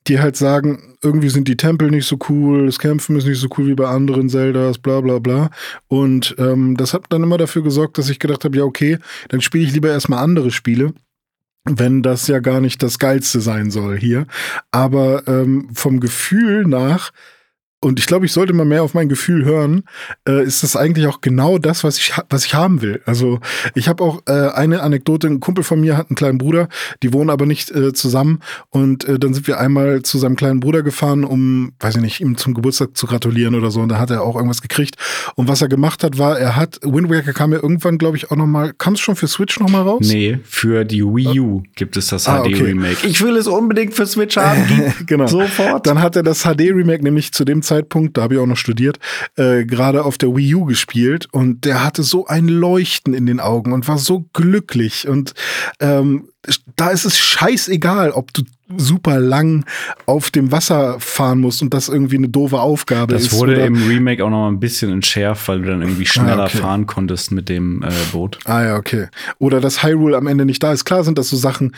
die 0.06 0.20
halt 0.20 0.36
sagen, 0.36 0.96
irgendwie 1.02 1.30
sind 1.30 1.48
die 1.48 1.56
Tempel 1.56 1.90
nicht 1.90 2.06
so 2.06 2.18
cool, 2.28 2.66
das 2.66 2.78
Kämpfen 2.78 3.16
ist 3.16 3.26
nicht 3.26 3.40
so 3.40 3.48
cool 3.56 3.68
wie 3.68 3.74
bei 3.74 3.88
anderen 3.88 4.28
Zeldas, 4.28 4.76
bla 4.76 5.00
bla 5.00 5.18
bla. 5.18 5.50
Und 5.88 6.34
ähm, 6.38 6.76
das 6.76 6.92
hat 6.92 7.04
dann 7.08 7.22
immer 7.22 7.38
dafür 7.38 7.62
gesorgt, 7.62 7.96
dass 7.96 8.10
ich 8.10 8.18
gedacht 8.18 8.44
habe, 8.44 8.58
ja, 8.58 8.64
okay, 8.64 8.98
dann 9.28 9.40
spiele 9.40 9.64
ich 9.64 9.72
lieber 9.72 9.88
erstmal 9.88 10.22
andere 10.22 10.50
Spiele 10.50 10.92
wenn 11.64 12.02
das 12.02 12.26
ja 12.26 12.40
gar 12.40 12.60
nicht 12.60 12.82
das 12.82 12.98
Geilste 12.98 13.40
sein 13.40 13.70
soll 13.70 13.98
hier. 13.98 14.26
Aber 14.70 15.26
ähm, 15.28 15.68
vom 15.74 16.00
Gefühl 16.00 16.66
nach 16.66 17.12
und 17.82 17.98
ich 17.98 18.06
glaube, 18.06 18.26
ich 18.26 18.32
sollte 18.32 18.52
mal 18.52 18.64
mehr 18.64 18.84
auf 18.84 18.94
mein 18.94 19.08
Gefühl 19.08 19.44
hören, 19.44 19.82
äh, 20.26 20.44
ist 20.44 20.62
das 20.62 20.76
eigentlich 20.76 21.08
auch 21.08 21.20
genau 21.20 21.58
das, 21.58 21.82
was 21.82 21.98
ich, 21.98 22.12
was 22.30 22.46
ich 22.46 22.54
haben 22.54 22.80
will. 22.80 23.02
Also 23.06 23.40
ich 23.74 23.88
habe 23.88 24.04
auch 24.04 24.22
äh, 24.26 24.50
eine 24.50 24.82
Anekdote, 24.82 25.26
ein 25.26 25.40
Kumpel 25.40 25.64
von 25.64 25.80
mir 25.80 25.96
hat 25.96 26.08
einen 26.08 26.14
kleinen 26.14 26.38
Bruder, 26.38 26.68
die 27.02 27.12
wohnen 27.12 27.28
aber 27.28 27.44
nicht 27.44 27.72
äh, 27.72 27.92
zusammen 27.92 28.38
und 28.70 29.04
äh, 29.08 29.18
dann 29.18 29.34
sind 29.34 29.48
wir 29.48 29.58
einmal 29.58 30.02
zu 30.02 30.18
seinem 30.18 30.36
kleinen 30.36 30.60
Bruder 30.60 30.84
gefahren, 30.84 31.24
um, 31.24 31.72
weiß 31.80 31.96
ich 31.96 32.02
nicht, 32.02 32.20
ihm 32.20 32.36
zum 32.36 32.54
Geburtstag 32.54 32.96
zu 32.96 33.08
gratulieren 33.08 33.56
oder 33.56 33.72
so 33.72 33.80
und 33.80 33.88
da 33.88 33.98
hat 33.98 34.10
er 34.10 34.22
auch 34.22 34.36
irgendwas 34.36 34.62
gekriegt 34.62 34.94
und 35.34 35.48
was 35.48 35.60
er 35.60 35.68
gemacht 35.68 36.04
hat, 36.04 36.18
war, 36.18 36.38
er 36.38 36.54
hat, 36.54 36.78
Wind 36.84 37.10
Waker 37.10 37.32
kam 37.32 37.52
ja 37.52 37.58
irgendwann, 37.60 37.98
glaube 37.98 38.16
ich, 38.16 38.30
auch 38.30 38.36
nochmal, 38.36 38.74
kam 38.78 38.92
es 38.92 39.00
schon 39.00 39.16
für 39.16 39.26
Switch 39.26 39.58
nochmal 39.58 39.82
raus? 39.82 40.06
Nee, 40.08 40.38
für 40.44 40.84
die 40.84 41.02
Wii 41.02 41.40
U 41.40 41.62
gibt 41.74 41.96
es 41.96 42.06
das 42.06 42.28
ah, 42.28 42.44
HD-Remake. 42.44 42.98
Okay. 42.98 43.08
Ich 43.08 43.20
will 43.22 43.36
es 43.36 43.48
unbedingt 43.48 43.92
für 43.94 44.06
Switch 44.06 44.36
haben, 44.36 44.94
genau. 45.06 45.26
sofort. 45.26 45.88
Dann 45.88 46.00
hat 46.00 46.14
er 46.14 46.22
das 46.22 46.44
HD-Remake 46.44 47.02
nämlich 47.02 47.32
zu 47.32 47.44
dem 47.44 47.60
Zeitpunkt 47.62 47.71
Zeitpunkt, 47.72 48.18
da 48.18 48.22
habe 48.22 48.34
ich 48.34 48.40
auch 48.40 48.46
noch 48.46 48.56
studiert, 48.56 48.98
äh, 49.36 49.64
gerade 49.64 50.04
auf 50.04 50.18
der 50.18 50.36
Wii 50.36 50.54
U 50.56 50.64
gespielt 50.66 51.26
und 51.32 51.64
der 51.64 51.82
hatte 51.82 52.02
so 52.02 52.26
ein 52.26 52.48
Leuchten 52.48 53.14
in 53.14 53.24
den 53.24 53.40
Augen 53.40 53.72
und 53.72 53.88
war 53.88 53.98
so 53.98 54.26
glücklich 54.34 55.08
und 55.08 55.32
ähm, 55.80 56.28
da 56.76 56.90
ist 56.90 57.04
es 57.04 57.18
scheißegal, 57.18 58.10
ob 58.10 58.34
du 58.34 58.42
super 58.76 59.20
lang 59.20 59.64
auf 60.06 60.30
dem 60.30 60.50
Wasser 60.50 60.98
fahren 60.98 61.40
musst 61.40 61.62
und 61.62 61.72
das 61.72 61.88
irgendwie 61.88 62.16
eine 62.16 62.28
doofe 62.28 62.60
Aufgabe 62.60 63.14
das 63.14 63.22
ist. 63.22 63.32
Das 63.32 63.38
wurde 63.38 63.52
oder? 63.54 63.66
im 63.66 63.86
Remake 63.86 64.24
auch 64.24 64.30
noch 64.30 64.38
mal 64.38 64.48
ein 64.48 64.60
bisschen 64.60 64.90
entschärft, 64.90 65.46
weil 65.48 65.60
du 65.60 65.68
dann 65.68 65.82
irgendwie 65.82 66.06
schneller 66.06 66.44
ah, 66.44 66.46
okay. 66.46 66.58
fahren 66.58 66.86
konntest 66.86 67.32
mit 67.32 67.48
dem 67.48 67.82
äh, 67.82 67.90
Boot. 68.12 68.38
Ah 68.44 68.64
ja, 68.64 68.76
okay. 68.76 69.08
Oder 69.38 69.60
dass 69.60 69.82
Hyrule 69.82 70.16
am 70.16 70.26
Ende 70.26 70.44
nicht 70.44 70.62
da 70.62 70.72
ist. 70.72 70.84
Klar 70.84 71.04
sind 71.04 71.18
das 71.18 71.28
so 71.28 71.36
Sachen, 71.36 71.72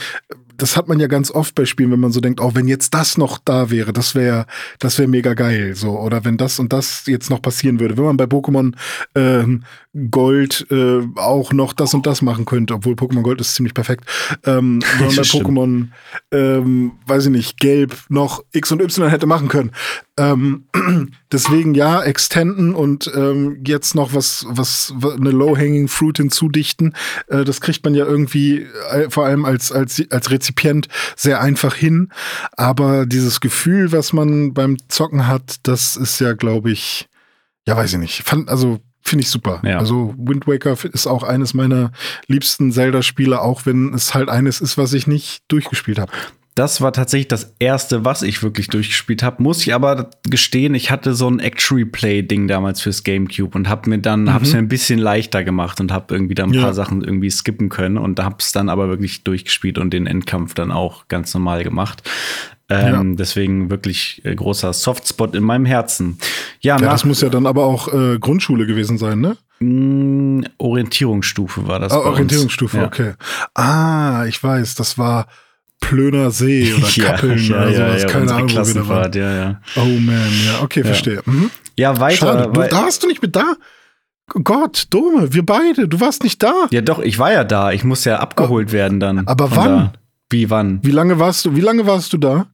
das 0.57 0.77
hat 0.77 0.89
man 0.89 1.01
ja 1.01 1.07
ganz 1.07 1.31
oft 1.31 1.55
bei 1.55 1.65
Spielen, 1.65 1.91
wenn 1.93 2.01
man 2.01 2.13
so 2.13 2.21
denkt, 2.21 2.41
oh, 2.41 2.53
wenn 2.55 2.69
jetzt 2.69 2.95
das 2.95 3.19
noch 3.19 3.39
da 3.39 3.71
wäre, 3.71 3.93
das 3.93 4.15
wäre, 4.15 4.47
das 4.79 4.99
wäre 4.99 5.09
mega 5.09 5.35
geil, 5.35 5.75
so. 5.75 5.99
Oder 5.99 6.25
wenn 6.25 6.37
das 6.37 6.59
und 6.59 6.73
das 6.73 7.05
jetzt 7.07 7.31
noch 7.31 7.43
passieren 7.43 7.81
würde. 7.81 7.97
Wenn 7.97 8.05
man 8.05 8.17
bei 8.17 8.25
Pokémon 8.25 8.75
ähm, 9.15 9.65
Gold 10.11 10.67
äh, 10.71 11.01
auch 11.17 11.53
noch 11.53 11.73
das 11.73 11.95
und 11.95 12.07
das 12.07 12.23
machen 12.23 12.45
könnte, 12.45 12.75
obwohl 12.75 12.95
Pokémon 12.95 13.23
Gold 13.23 13.41
ist 13.41 13.55
ziemlich 13.55 13.75
perfekt. 13.75 14.05
Ähm, 14.45 14.81
wenn 14.99 15.07
man 15.07 15.17
bei 15.17 15.23
Pokémon, 15.23 15.89
ähm, 16.33 16.93
weiß 17.07 17.27
ich 17.27 17.31
nicht, 17.31 17.61
Gelb 17.61 17.97
noch 18.09 18.43
X 18.53 18.73
und 18.73 18.83
Y 18.83 19.09
hätte 19.09 19.27
machen 19.27 19.49
können. 19.49 19.71
Ähm, 20.17 20.67
deswegen 21.33 21.75
ja, 21.75 22.03
extenden 22.03 22.75
und 22.75 23.11
ähm, 23.15 23.61
jetzt 23.67 23.95
noch 23.95 24.15
was, 24.15 24.47
was, 24.49 24.95
eine 25.03 25.31
Low-Hanging 25.31 25.89
Fruit 25.89 26.19
hinzudichten. 26.19 26.95
Äh, 27.29 27.45
das 27.45 27.61
kriegt 27.61 27.85
man 27.85 27.95
ja 27.95 28.05
irgendwie 28.05 28.67
äh, 28.91 29.11
vor 29.11 29.27
allem 29.27 29.45
als, 29.45 29.73
als, 29.73 30.03
als 30.11 30.31
Rezipient 30.31 30.89
sehr 31.17 31.41
einfach 31.41 31.75
hin. 31.75 32.11
Aber 32.53 33.07
dieses 33.07 33.41
Gefühl, 33.41 33.91
was 33.91 34.13
man 34.13 34.55
beim 34.55 34.77
Zocken 34.89 35.27
hat, 35.27 35.57
das 35.65 35.97
ist 35.97 36.21
ja, 36.21 36.35
glaube 36.35 36.71
ich, 36.71 37.09
ja, 37.67 37.77
weiß 37.77 37.95
ich 37.95 37.99
nicht. 37.99 38.23
Fand, 38.23 38.49
also 38.49 38.81
finde 39.01 39.23
ich 39.25 39.31
super. 39.31 39.61
Ja. 39.65 39.79
Also 39.79 40.15
Wind 40.17 40.47
Waker 40.47 40.77
ist 40.93 41.07
auch 41.07 41.25
eines 41.25 41.55
meiner 41.55 41.93
liebsten 42.27 42.73
Zelda-Spiele, 42.73 43.41
auch 43.41 43.67
wenn 43.67 43.93
es 43.95 44.15
halt 44.15 44.29
eines 44.29 44.61
ist, 44.61 44.79
was 44.79 44.93
ich 44.93 45.07
nicht 45.07 45.43
durchgespielt 45.49 45.99
habe. 45.99 46.13
Das 46.55 46.81
war 46.81 46.93
tatsächlich 46.93 47.27
das 47.27 47.57
erste, 47.59 48.05
was 48.05 48.23
ich 48.23 48.45
wirklich 48.45 48.69
durchgespielt 48.69 49.25
habe. 49.25 49.43
Muss 49.43 49.63
ich 49.63 49.75
aber 49.75 50.11
gestehen, 50.23 50.77
ich 50.77 50.93
hatte 50.93 51.15
so 51.15 51.29
ein 51.29 51.41
Actually 51.41 51.85
Play 51.85 52.23
Ding 52.23 52.47
damals 52.47 52.81
fürs 52.81 53.03
GameCube 53.03 53.57
und 53.57 53.69
habe 53.69 53.91
mir 53.91 53.99
dann 53.99 54.23
mhm. 54.23 54.35
hab's 54.35 54.53
mir 54.53 54.59
ein 54.59 54.69
bisschen 54.69 55.01
leichter 55.01 55.43
gemacht 55.43 55.81
und 55.81 55.91
habe 55.91 56.15
irgendwie 56.15 56.35
da 56.37 56.45
ein 56.45 56.53
ja. 56.53 56.63
paar 56.63 56.75
Sachen 56.75 57.03
irgendwie 57.03 57.31
skippen 57.31 57.71
können 57.71 57.99
und 57.99 58.21
hab's 58.21 58.53
dann 58.53 58.69
aber 58.69 58.89
wirklich 58.89 59.25
durchgespielt 59.25 59.79
und 59.79 59.93
den 59.93 60.07
Endkampf 60.07 60.55
dann 60.55 60.71
auch 60.71 61.09
ganz 61.09 61.35
normal 61.35 61.65
gemacht. 61.65 62.09
Ähm, 62.69 63.11
ja. 63.11 63.17
Deswegen 63.17 63.71
wirklich 63.71 64.23
äh, 64.25 64.35
großer 64.35 64.73
Softspot 64.73 65.35
in 65.35 65.43
meinem 65.43 65.67
Herzen. 65.67 66.19
Ja, 66.61 66.79
ja 66.79 66.91
das 66.91 67.05
muss 67.05 67.21
ja 67.21 67.29
dann 67.29 67.47
aber 67.47 67.65
auch 67.65 67.93
äh, 67.93 68.19
Grundschule 68.19 68.67
gewesen 68.67 68.97
sein, 68.97 69.21
ne? 69.21 69.37
Mm, 69.59 70.45
Orientierungsstufe 70.59 71.67
war 71.67 71.81
das. 71.81 71.93
Ah, 71.93 71.99
Orientierungsstufe, 71.99 72.79
ja. 72.79 72.87
okay. 72.87 73.13
Ah, 73.55 74.25
ich 74.27 74.43
weiß, 74.43 74.77
das 74.77 74.97
war 74.99 75.27
Plöner 75.89 76.31
See 76.31 76.73
oder 76.79 76.89
Kappeln 76.89 77.39
ja, 77.39 77.57
oder 77.57 77.75
sowas. 77.75 78.03
Ja, 78.03 78.09
Keine 78.09 78.33
Ahnung, 78.33 78.51
wo 78.51 78.75
wir 78.75 78.89
waren. 78.89 79.13
Ja, 79.13 79.35
ja. 79.35 79.61
Oh 79.77 79.85
man, 79.85 80.31
ja, 80.47 80.63
okay, 80.63 80.83
verstehe. 80.85 81.21
Mhm. 81.25 81.51
Ja, 81.77 82.01
weiter. 82.01 82.17
Schade. 82.17 82.51
Du, 82.53 82.61
da 82.61 82.83
hast 82.83 83.03
du 83.03 83.07
nicht 83.07 83.23
mit 83.23 83.37
da? 83.37 83.55
Gott, 84.29 84.87
Dome, 84.91 85.35
wir 85.35 85.45
beide, 85.45 85.87
du 85.87 86.01
warst 86.01 86.23
nicht 86.23 86.43
da. 86.43 86.67
Ja, 86.71 86.81
doch, 86.81 86.99
ich 86.99 87.19
war 87.19 87.33
ja 87.33 87.45
da. 87.45 87.73
Ich 87.73 87.85
muss 87.85 88.05
ja 88.05 88.19
abgeholt 88.21 88.73
werden 88.73 88.99
dann. 88.99 89.27
Aber 89.27 89.55
wann? 89.55 89.69
Da. 89.69 89.93
Wie 90.31 90.49
wann? 90.49 90.81
Wie 90.83 90.91
lange 90.91 91.19
warst 91.19 91.45
du? 91.45 91.55
Wie 91.55 91.61
lange 91.61 91.87
warst 91.87 92.13
du 92.13 92.19
da? 92.19 92.47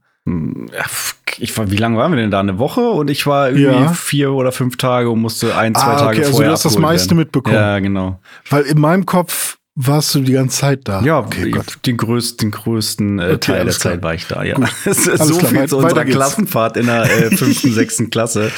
Ich 1.39 1.57
war, 1.57 1.71
wie 1.71 1.77
lange 1.77 1.97
waren 1.97 2.13
wir 2.13 2.17
denn 2.17 2.31
da? 2.31 2.41
Eine 2.41 2.59
Woche? 2.59 2.81
Und 2.81 3.09
ich 3.09 3.27
war 3.27 3.49
irgendwie 3.49 3.85
ja. 3.85 3.93
vier 3.93 4.33
oder 4.33 4.53
fünf 4.53 4.77
Tage 4.77 5.09
und 5.09 5.21
musste 5.21 5.57
ein, 5.57 5.75
zwei 5.75 5.83
ah, 5.83 5.93
okay, 5.93 6.01
Tage 6.01 6.19
also 6.19 6.33
vorher. 6.33 6.51
Also 6.51 6.63
du 6.63 6.69
hast 6.69 6.77
das 6.77 6.79
meiste 6.79 7.11
werden. 7.11 7.19
mitbekommen. 7.19 7.57
Ja, 7.57 7.79
genau. 7.79 8.21
Weil 8.49 8.65
in 8.65 8.81
meinem 8.81 9.07
Kopf 9.07 9.59
warst 9.87 10.15
du 10.15 10.21
die 10.21 10.33
ganze 10.33 10.59
Zeit 10.59 10.81
da. 10.85 11.03
Ja, 11.03 11.21
okay, 11.21 11.55
den 11.87 11.97
größten, 11.97 12.39
den 12.39 12.51
größten 12.51 13.19
äh, 13.19 13.23
okay, 13.23 13.39
Teil 13.39 13.65
der 13.65 13.75
Zeit 13.75 14.03
war 14.03 14.15
ich 14.15 14.27
da, 14.27 14.43
ja. 14.43 14.57
so 14.85 15.39
klar, 15.39 15.51
viel 15.51 15.67
zu 15.67 15.79
unserer 15.79 16.05
Klassenfahrt 16.05 16.77
in 16.77 16.87
der 16.87 17.05
äh, 17.05 17.37
fünften, 17.37 17.73
sechsten 17.73 18.11
Klasse. 18.11 18.51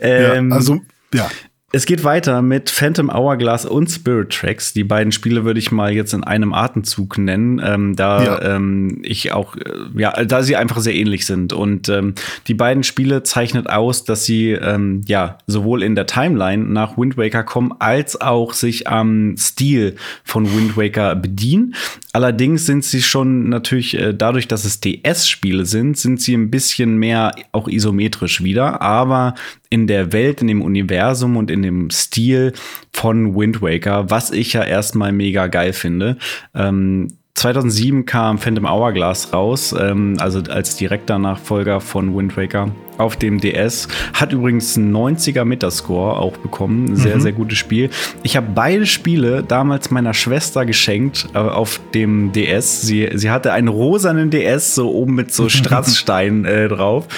Ähm, 0.00 0.50
ja, 0.50 0.56
also, 0.56 0.80
ja. 1.12 1.30
Es 1.72 1.86
geht 1.86 2.02
weiter 2.02 2.42
mit 2.42 2.68
Phantom 2.68 3.10
Hourglass 3.10 3.64
und 3.64 3.88
Spirit 3.88 4.30
Tracks. 4.30 4.72
Die 4.72 4.82
beiden 4.82 5.12
Spiele 5.12 5.44
würde 5.44 5.60
ich 5.60 5.70
mal 5.70 5.92
jetzt 5.92 6.12
in 6.12 6.24
einem 6.24 6.52
Atemzug 6.52 7.16
nennen, 7.16 7.62
ähm, 7.64 7.94
da 7.94 8.24
ja. 8.24 8.56
ähm, 8.56 8.98
ich 9.04 9.30
auch, 9.30 9.54
äh, 9.54 9.60
ja, 9.94 10.10
da 10.24 10.42
sie 10.42 10.56
einfach 10.56 10.80
sehr 10.80 10.96
ähnlich 10.96 11.26
sind. 11.26 11.52
Und 11.52 11.88
ähm, 11.88 12.14
die 12.48 12.54
beiden 12.54 12.82
Spiele 12.82 13.22
zeichnet 13.22 13.70
aus, 13.70 14.02
dass 14.02 14.24
sie 14.24 14.50
ähm, 14.50 15.02
ja 15.06 15.38
sowohl 15.46 15.84
in 15.84 15.94
der 15.94 16.06
Timeline 16.06 16.64
nach 16.64 16.98
Wind 16.98 17.16
Waker 17.16 17.44
kommen, 17.44 17.72
als 17.78 18.20
auch 18.20 18.52
sich 18.52 18.88
am 18.88 19.36
Stil 19.36 19.94
von 20.24 20.52
Wind 20.52 20.76
Waker 20.76 21.14
bedienen. 21.14 21.76
Allerdings 22.12 22.66
sind 22.66 22.82
sie 22.82 23.00
schon 23.00 23.48
natürlich 23.48 23.96
äh, 23.96 24.12
dadurch, 24.12 24.48
dass 24.48 24.64
es 24.64 24.80
DS-Spiele 24.80 25.64
sind, 25.66 25.96
sind 25.96 26.20
sie 26.20 26.34
ein 26.34 26.50
bisschen 26.50 26.96
mehr 26.96 27.32
auch 27.52 27.68
isometrisch 27.68 28.42
wieder, 28.42 28.82
aber 28.82 29.36
in 29.70 29.86
der 29.86 30.12
Welt, 30.12 30.42
in 30.42 30.48
dem 30.48 30.62
Universum 30.62 31.36
und 31.36 31.50
in 31.50 31.62
dem 31.62 31.90
Stil 31.90 32.52
von 32.92 33.36
Wind 33.36 33.62
Waker, 33.62 34.10
was 34.10 34.32
ich 34.32 34.52
ja 34.52 34.64
erstmal 34.64 35.12
mega 35.12 35.46
geil 35.46 35.72
finde. 35.72 36.18
Ähm, 36.54 37.08
2007 37.34 38.04
kam 38.04 38.38
Phantom 38.38 38.66
Hourglass 38.66 39.32
raus, 39.32 39.74
ähm, 39.78 40.16
also 40.18 40.42
als 40.50 40.76
direkter 40.76 41.18
Nachfolger 41.18 41.80
von 41.80 42.14
Wind 42.14 42.36
Waker 42.36 42.70
auf 43.00 43.16
dem 43.16 43.40
DS. 43.40 43.88
Hat 44.12 44.32
übrigens 44.32 44.76
einen 44.76 44.94
90er 44.94 45.44
Metascore 45.44 46.16
auch 46.16 46.36
bekommen. 46.36 46.94
Sehr, 46.96 47.16
mhm. 47.16 47.20
sehr 47.20 47.32
gutes 47.32 47.58
Spiel. 47.58 47.90
Ich 48.22 48.36
habe 48.36 48.48
beide 48.54 48.86
Spiele 48.86 49.42
damals 49.42 49.90
meiner 49.90 50.14
Schwester 50.14 50.66
geschenkt 50.66 51.28
äh, 51.34 51.38
auf 51.38 51.80
dem 51.94 52.32
DS. 52.32 52.82
Sie, 52.82 53.08
sie 53.14 53.30
hatte 53.30 53.52
einen 53.52 53.68
rosanen 53.68 54.30
DS, 54.30 54.74
so 54.74 54.92
oben 54.92 55.14
mit 55.14 55.32
so 55.32 55.48
Strassstein 55.48 56.44
äh, 56.44 56.68
drauf. 56.68 57.08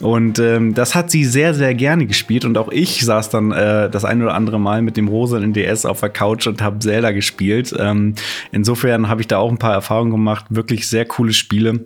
Und 0.00 0.38
ähm, 0.38 0.74
das 0.74 0.94
hat 0.94 1.10
sie 1.10 1.24
sehr, 1.24 1.54
sehr 1.54 1.74
gerne 1.74 2.06
gespielt. 2.06 2.44
Und 2.44 2.58
auch 2.58 2.70
ich 2.70 3.04
saß 3.04 3.30
dann 3.30 3.52
äh, 3.52 3.88
das 3.90 4.04
ein 4.04 4.22
oder 4.22 4.34
andere 4.34 4.60
Mal 4.60 4.82
mit 4.82 4.96
dem 4.96 5.08
rosanen 5.08 5.52
DS 5.52 5.86
auf 5.86 6.00
der 6.00 6.10
Couch 6.10 6.46
und 6.46 6.62
habe 6.62 6.78
Zelda 6.78 7.12
gespielt. 7.12 7.74
Ähm, 7.78 8.14
insofern 8.52 9.08
habe 9.08 9.22
ich 9.22 9.26
da 9.26 9.38
auch 9.38 9.50
ein 9.50 9.58
paar 9.58 9.74
Erfahrungen 9.74 10.10
gemacht. 10.10 10.46
Wirklich 10.50 10.86
sehr 10.88 11.06
coole 11.06 11.32
Spiele 11.32 11.84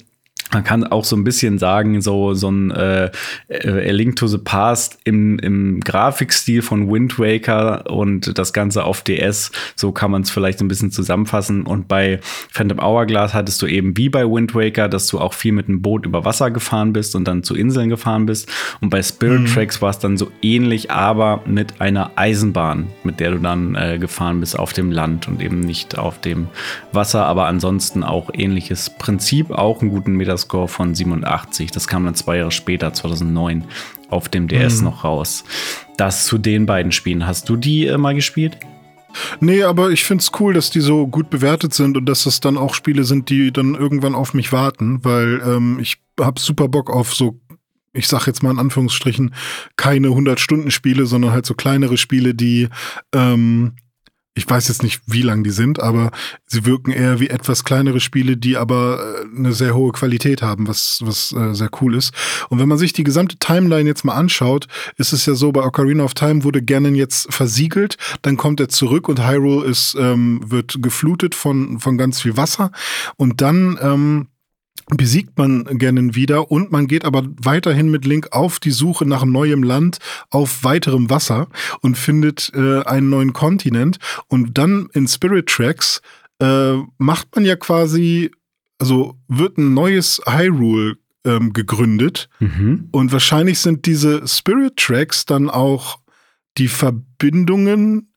man 0.52 0.62
kann 0.62 0.84
auch 0.84 1.04
so 1.04 1.16
ein 1.16 1.24
bisschen 1.24 1.58
sagen, 1.58 2.00
so, 2.00 2.34
so 2.34 2.50
ein 2.50 2.70
äh, 2.70 3.10
äh, 3.48 3.88
A 3.88 3.92
Link 3.92 4.16
to 4.16 4.26
the 4.26 4.38
Past 4.38 4.98
im, 5.04 5.38
im 5.38 5.80
Grafikstil 5.80 6.62
von 6.62 6.90
Wind 6.92 7.18
Waker 7.18 7.90
und 7.90 8.38
das 8.38 8.52
Ganze 8.52 8.84
auf 8.84 9.02
DS. 9.02 9.50
So 9.74 9.92
kann 9.92 10.10
man 10.10 10.22
es 10.22 10.30
vielleicht 10.30 10.60
ein 10.60 10.68
bisschen 10.68 10.90
zusammenfassen. 10.90 11.62
Und 11.64 11.88
bei 11.88 12.20
Phantom 12.50 12.78
Hourglass 12.78 13.34
hattest 13.34 13.62
du 13.62 13.66
eben 13.66 13.96
wie 13.96 14.08
bei 14.08 14.24
Wind 14.24 14.54
Waker, 14.54 14.88
dass 14.88 15.06
du 15.08 15.18
auch 15.18 15.32
viel 15.32 15.52
mit 15.52 15.68
einem 15.68 15.82
Boot 15.82 16.06
über 16.06 16.24
Wasser 16.24 16.50
gefahren 16.50 16.92
bist 16.92 17.16
und 17.16 17.26
dann 17.26 17.42
zu 17.42 17.54
Inseln 17.54 17.88
gefahren 17.88 18.26
bist. 18.26 18.48
Und 18.80 18.90
bei 18.90 19.02
Spirit 19.02 19.42
mhm. 19.42 19.46
Tracks 19.46 19.82
war 19.82 19.90
es 19.90 19.98
dann 19.98 20.16
so 20.16 20.30
ähnlich, 20.42 20.90
aber 20.90 21.42
mit 21.46 21.80
einer 21.80 22.12
Eisenbahn, 22.16 22.88
mit 23.02 23.18
der 23.18 23.32
du 23.32 23.38
dann 23.38 23.74
äh, 23.74 23.98
gefahren 23.98 24.40
bist 24.40 24.58
auf 24.58 24.72
dem 24.72 24.92
Land 24.92 25.26
und 25.26 25.42
eben 25.42 25.60
nicht 25.60 25.98
auf 25.98 26.20
dem 26.20 26.48
Wasser. 26.92 27.26
Aber 27.26 27.46
ansonsten 27.46 28.04
auch 28.04 28.30
ähnliches 28.32 28.90
Prinzip, 28.90 29.50
auch 29.50 29.80
einen 29.80 29.90
guten 29.90 30.12
Meter 30.12 30.33
Metascore 30.34 30.68
von 30.68 30.94
87. 30.94 31.70
Das 31.70 31.86
kam 31.86 32.04
dann 32.04 32.14
zwei 32.14 32.38
Jahre 32.38 32.50
später, 32.50 32.92
2009, 32.92 33.64
auf 34.10 34.28
dem 34.28 34.48
DS 34.48 34.78
mhm. 34.78 34.84
noch 34.84 35.04
raus. 35.04 35.44
Das 35.96 36.26
zu 36.26 36.38
den 36.38 36.66
beiden 36.66 36.92
Spielen. 36.92 37.26
Hast 37.26 37.48
du 37.48 37.56
die 37.56 37.86
äh, 37.86 37.96
mal 37.96 38.14
gespielt? 38.14 38.58
Nee, 39.38 39.62
aber 39.62 39.90
ich 39.90 40.02
finde 40.02 40.22
es 40.22 40.32
cool, 40.40 40.54
dass 40.54 40.70
die 40.70 40.80
so 40.80 41.06
gut 41.06 41.30
bewertet 41.30 41.72
sind 41.72 41.96
und 41.96 42.06
dass 42.06 42.24
das 42.24 42.40
dann 42.40 42.56
auch 42.56 42.74
Spiele 42.74 43.04
sind, 43.04 43.30
die 43.30 43.52
dann 43.52 43.76
irgendwann 43.76 44.16
auf 44.16 44.34
mich 44.34 44.50
warten, 44.50 45.04
weil 45.04 45.40
ähm, 45.46 45.78
ich 45.80 45.98
habe 46.20 46.40
super 46.40 46.66
Bock 46.68 46.90
auf 46.90 47.14
so 47.14 47.40
ich 47.96 48.08
sag 48.08 48.26
jetzt 48.26 48.42
mal 48.42 48.50
in 48.50 48.58
Anführungsstrichen, 48.58 49.32
keine 49.76 50.08
100-Stunden-Spiele, 50.08 51.06
sondern 51.06 51.30
halt 51.30 51.46
so 51.46 51.54
kleinere 51.54 51.96
Spiele, 51.96 52.34
die 52.34 52.68
ähm, 53.14 53.76
ich 54.34 54.48
weiß 54.48 54.66
jetzt 54.68 54.82
nicht, 54.82 55.00
wie 55.06 55.22
lang 55.22 55.44
die 55.44 55.50
sind, 55.50 55.80
aber 55.80 56.10
sie 56.46 56.66
wirken 56.66 56.90
eher 56.90 57.20
wie 57.20 57.30
etwas 57.30 57.62
kleinere 57.62 58.00
Spiele, 58.00 58.36
die 58.36 58.56
aber 58.56 58.98
äh, 58.98 59.38
eine 59.38 59.52
sehr 59.52 59.74
hohe 59.74 59.92
Qualität 59.92 60.42
haben, 60.42 60.66
was, 60.66 61.00
was 61.02 61.32
äh, 61.32 61.54
sehr 61.54 61.70
cool 61.80 61.94
ist. 61.94 62.12
Und 62.48 62.58
wenn 62.58 62.68
man 62.68 62.78
sich 62.78 62.92
die 62.92 63.04
gesamte 63.04 63.36
Timeline 63.36 63.88
jetzt 63.88 64.04
mal 64.04 64.14
anschaut, 64.14 64.66
ist 64.96 65.12
es 65.12 65.24
ja 65.26 65.34
so, 65.34 65.52
bei 65.52 65.62
Ocarina 65.62 66.02
of 66.02 66.14
Time 66.14 66.42
wurde 66.42 66.62
Ganon 66.62 66.96
jetzt 66.96 67.32
versiegelt, 67.32 67.96
dann 68.22 68.36
kommt 68.36 68.58
er 68.58 68.68
zurück 68.68 69.08
und 69.08 69.24
Hyrule 69.24 69.66
ist, 69.66 69.94
ähm, 69.98 70.40
wird 70.44 70.82
geflutet 70.82 71.36
von, 71.36 71.78
von 71.78 71.96
ganz 71.96 72.20
viel 72.20 72.36
Wasser 72.36 72.72
und 73.16 73.40
dann 73.40 73.78
ähm, 73.80 74.28
besiegt 74.88 75.38
man 75.38 75.64
gerne 75.78 76.14
wieder 76.14 76.50
und 76.50 76.70
man 76.70 76.86
geht 76.86 77.04
aber 77.04 77.24
weiterhin 77.42 77.90
mit 77.90 78.04
Link 78.04 78.28
auf 78.32 78.60
die 78.60 78.70
Suche 78.70 79.06
nach 79.06 79.24
neuem 79.24 79.62
Land 79.62 79.98
auf 80.30 80.62
weiterem 80.62 81.08
Wasser 81.08 81.48
und 81.80 81.96
findet 81.96 82.52
äh, 82.54 82.82
einen 82.82 83.08
neuen 83.08 83.32
Kontinent 83.32 83.98
und 84.28 84.58
dann 84.58 84.88
in 84.92 85.08
Spirit 85.08 85.46
Tracks 85.46 86.02
äh, 86.40 86.74
macht 86.98 87.34
man 87.34 87.44
ja 87.44 87.56
quasi, 87.56 88.30
also 88.78 89.16
wird 89.28 89.56
ein 89.56 89.72
neues 89.72 90.20
Hyrule 90.26 90.98
ähm, 91.24 91.52
gegründet 91.54 92.28
mhm. 92.38 92.88
und 92.92 93.10
wahrscheinlich 93.10 93.60
sind 93.60 93.86
diese 93.86 94.28
Spirit 94.28 94.76
Tracks 94.76 95.24
dann 95.24 95.48
auch 95.48 95.98
die 96.58 96.68
Verbindungen 96.68 98.12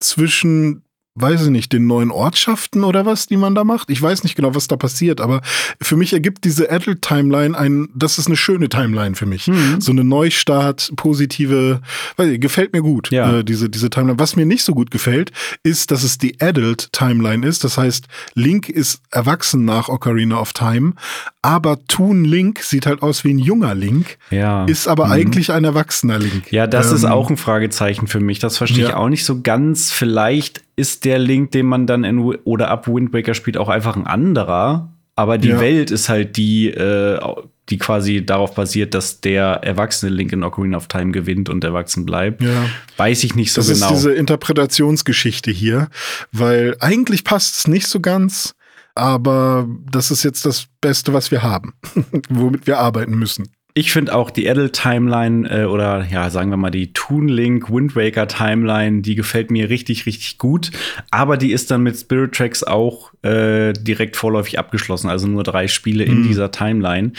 zwischen 0.00 0.84
weiß 1.20 1.44
ich 1.44 1.50
nicht, 1.50 1.72
den 1.72 1.86
neuen 1.86 2.10
Ortschaften 2.10 2.84
oder 2.84 3.06
was, 3.06 3.26
die 3.26 3.36
man 3.36 3.54
da 3.54 3.64
macht. 3.64 3.90
Ich 3.90 4.00
weiß 4.00 4.24
nicht 4.24 4.36
genau, 4.36 4.54
was 4.54 4.68
da 4.68 4.76
passiert, 4.76 5.20
aber 5.20 5.40
für 5.80 5.96
mich 5.96 6.12
ergibt 6.12 6.44
diese 6.44 6.70
Adult-Timeline 6.70 7.56
ein, 7.56 7.88
das 7.94 8.18
ist 8.18 8.26
eine 8.26 8.36
schöne 8.36 8.68
Timeline 8.68 9.14
für 9.14 9.26
mich. 9.26 9.46
Mhm. 9.48 9.80
So 9.80 9.92
eine 9.92 10.04
Neustart, 10.04 10.92
positive, 10.96 11.80
weiß 12.16 12.28
ich, 12.28 12.40
gefällt 12.40 12.72
mir 12.72 12.82
gut, 12.82 13.10
ja. 13.10 13.38
äh, 13.38 13.44
diese, 13.44 13.68
diese 13.68 13.90
Timeline. 13.90 14.18
Was 14.18 14.36
mir 14.36 14.46
nicht 14.46 14.64
so 14.64 14.74
gut 14.74 14.90
gefällt, 14.90 15.32
ist, 15.62 15.90
dass 15.90 16.02
es 16.02 16.18
die 16.18 16.40
Adult-Timeline 16.40 17.46
ist. 17.46 17.64
Das 17.64 17.78
heißt, 17.78 18.06
Link 18.34 18.68
ist 18.68 19.02
erwachsen 19.10 19.64
nach 19.64 19.88
Ocarina 19.88 20.40
of 20.40 20.52
Time, 20.52 20.94
aber 21.42 21.78
Toon 21.86 22.24
Link 22.24 22.60
sieht 22.60 22.86
halt 22.86 23.02
aus 23.02 23.24
wie 23.24 23.32
ein 23.32 23.38
junger 23.38 23.74
Link, 23.74 24.18
ja. 24.30 24.64
ist 24.64 24.88
aber 24.88 25.06
mhm. 25.06 25.12
eigentlich 25.12 25.52
ein 25.52 25.64
erwachsener 25.64 26.18
Link. 26.18 26.52
Ja, 26.52 26.66
das 26.66 26.90
ähm, 26.90 26.96
ist 26.96 27.04
auch 27.04 27.30
ein 27.30 27.36
Fragezeichen 27.36 28.06
für 28.06 28.20
mich. 28.20 28.38
Das 28.38 28.58
verstehe 28.58 28.84
ja. 28.84 28.88
ich 28.90 28.94
auch 28.94 29.08
nicht 29.08 29.24
so 29.24 29.40
ganz. 29.40 29.90
Vielleicht 29.90 30.62
ist 30.80 31.04
der 31.04 31.18
Link, 31.18 31.50
den 31.52 31.66
man 31.66 31.86
dann 31.86 32.04
in 32.04 32.18
oder 32.18 32.68
ab 32.68 32.88
Wind 32.88 33.12
Waker 33.12 33.34
spielt, 33.34 33.56
auch 33.56 33.68
einfach 33.68 33.96
ein 33.96 34.06
anderer. 34.06 34.92
Aber 35.14 35.38
die 35.38 35.48
ja. 35.48 35.60
Welt 35.60 35.90
ist 35.90 36.08
halt 36.08 36.36
die, 36.36 36.68
äh, 36.68 37.20
die 37.68 37.78
quasi 37.78 38.24
darauf 38.24 38.54
basiert, 38.54 38.94
dass 38.94 39.20
der 39.20 39.60
erwachsene 39.62 40.10
Link 40.10 40.32
in 40.32 40.42
Ocarina 40.42 40.76
of 40.76 40.88
Time 40.88 41.12
gewinnt 41.12 41.48
und 41.48 41.62
erwachsen 41.62 42.06
bleibt. 42.06 42.42
Ja. 42.42 42.66
Weiß 42.96 43.22
ich 43.24 43.34
nicht 43.34 43.52
so 43.52 43.60
das 43.60 43.68
genau. 43.68 43.90
Das 43.90 43.98
ist 43.98 44.04
diese 44.04 44.14
Interpretationsgeschichte 44.14 45.50
hier, 45.50 45.88
weil 46.32 46.76
eigentlich 46.80 47.24
passt 47.24 47.58
es 47.58 47.68
nicht 47.68 47.86
so 47.86 48.00
ganz 48.00 48.54
aber 48.94 49.68
das 49.90 50.10
ist 50.10 50.24
jetzt 50.24 50.44
das 50.44 50.66
Beste, 50.80 51.12
was 51.12 51.30
wir 51.30 51.42
haben, 51.42 51.74
womit 52.28 52.66
wir 52.66 52.78
arbeiten 52.78 53.18
müssen. 53.18 53.48
Ich 53.74 53.92
finde 53.92 54.14
auch 54.14 54.30
die 54.30 54.50
Adult 54.50 54.72
Timeline 54.72 55.48
äh, 55.48 55.64
oder 55.64 56.04
ja, 56.10 56.28
sagen 56.30 56.50
wir 56.50 56.56
mal 56.56 56.70
die 56.70 56.92
Toon 56.92 57.28
Link 57.28 57.70
Wind 57.70 57.94
Waker 57.94 58.26
Timeline, 58.26 59.02
die 59.02 59.14
gefällt 59.14 59.50
mir 59.50 59.70
richtig, 59.70 60.06
richtig 60.06 60.38
gut. 60.38 60.70
Aber 61.10 61.36
die 61.36 61.52
ist 61.52 61.70
dann 61.70 61.82
mit 61.82 61.96
Spirit 61.96 62.34
Tracks 62.34 62.64
auch 62.64 63.12
äh, 63.22 63.72
direkt 63.72 64.16
vorläufig 64.16 64.58
abgeschlossen. 64.58 65.08
Also 65.08 65.28
nur 65.28 65.44
drei 65.44 65.68
Spiele 65.68 66.04
mhm. 66.04 66.12
in 66.12 66.22
dieser 66.28 66.50
Timeline. 66.50 67.12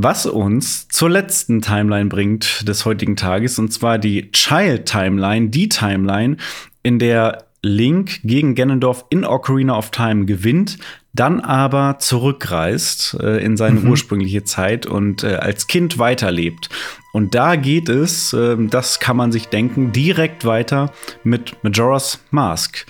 Was 0.00 0.26
uns 0.26 0.86
zur 0.86 1.10
letzten 1.10 1.60
Timeline 1.60 2.08
bringt 2.08 2.68
des 2.68 2.84
heutigen 2.84 3.16
Tages, 3.16 3.58
und 3.58 3.72
zwar 3.72 3.98
die 3.98 4.30
Child 4.30 4.86
Timeline, 4.86 5.48
die 5.48 5.68
Timeline, 5.68 6.36
in 6.84 7.00
der 7.00 7.47
Link 7.62 8.20
gegen 8.22 8.54
Ganondorf 8.54 9.04
in 9.10 9.24
Ocarina 9.24 9.76
of 9.76 9.90
Time 9.90 10.26
gewinnt, 10.26 10.78
dann 11.12 11.40
aber 11.40 11.98
zurückreist 11.98 13.16
äh, 13.20 13.44
in 13.44 13.56
seine 13.56 13.80
mhm. 13.80 13.90
ursprüngliche 13.90 14.44
Zeit 14.44 14.86
und 14.86 15.24
äh, 15.24 15.34
als 15.34 15.66
Kind 15.66 15.98
weiterlebt. 15.98 16.68
Und 17.12 17.34
da 17.34 17.56
geht 17.56 17.88
es, 17.88 18.32
äh, 18.32 18.56
das 18.58 19.00
kann 19.00 19.16
man 19.16 19.32
sich 19.32 19.48
denken, 19.48 19.92
direkt 19.92 20.44
weiter 20.44 20.92
mit 21.24 21.56
Majora's 21.64 22.20
Mask. 22.30 22.86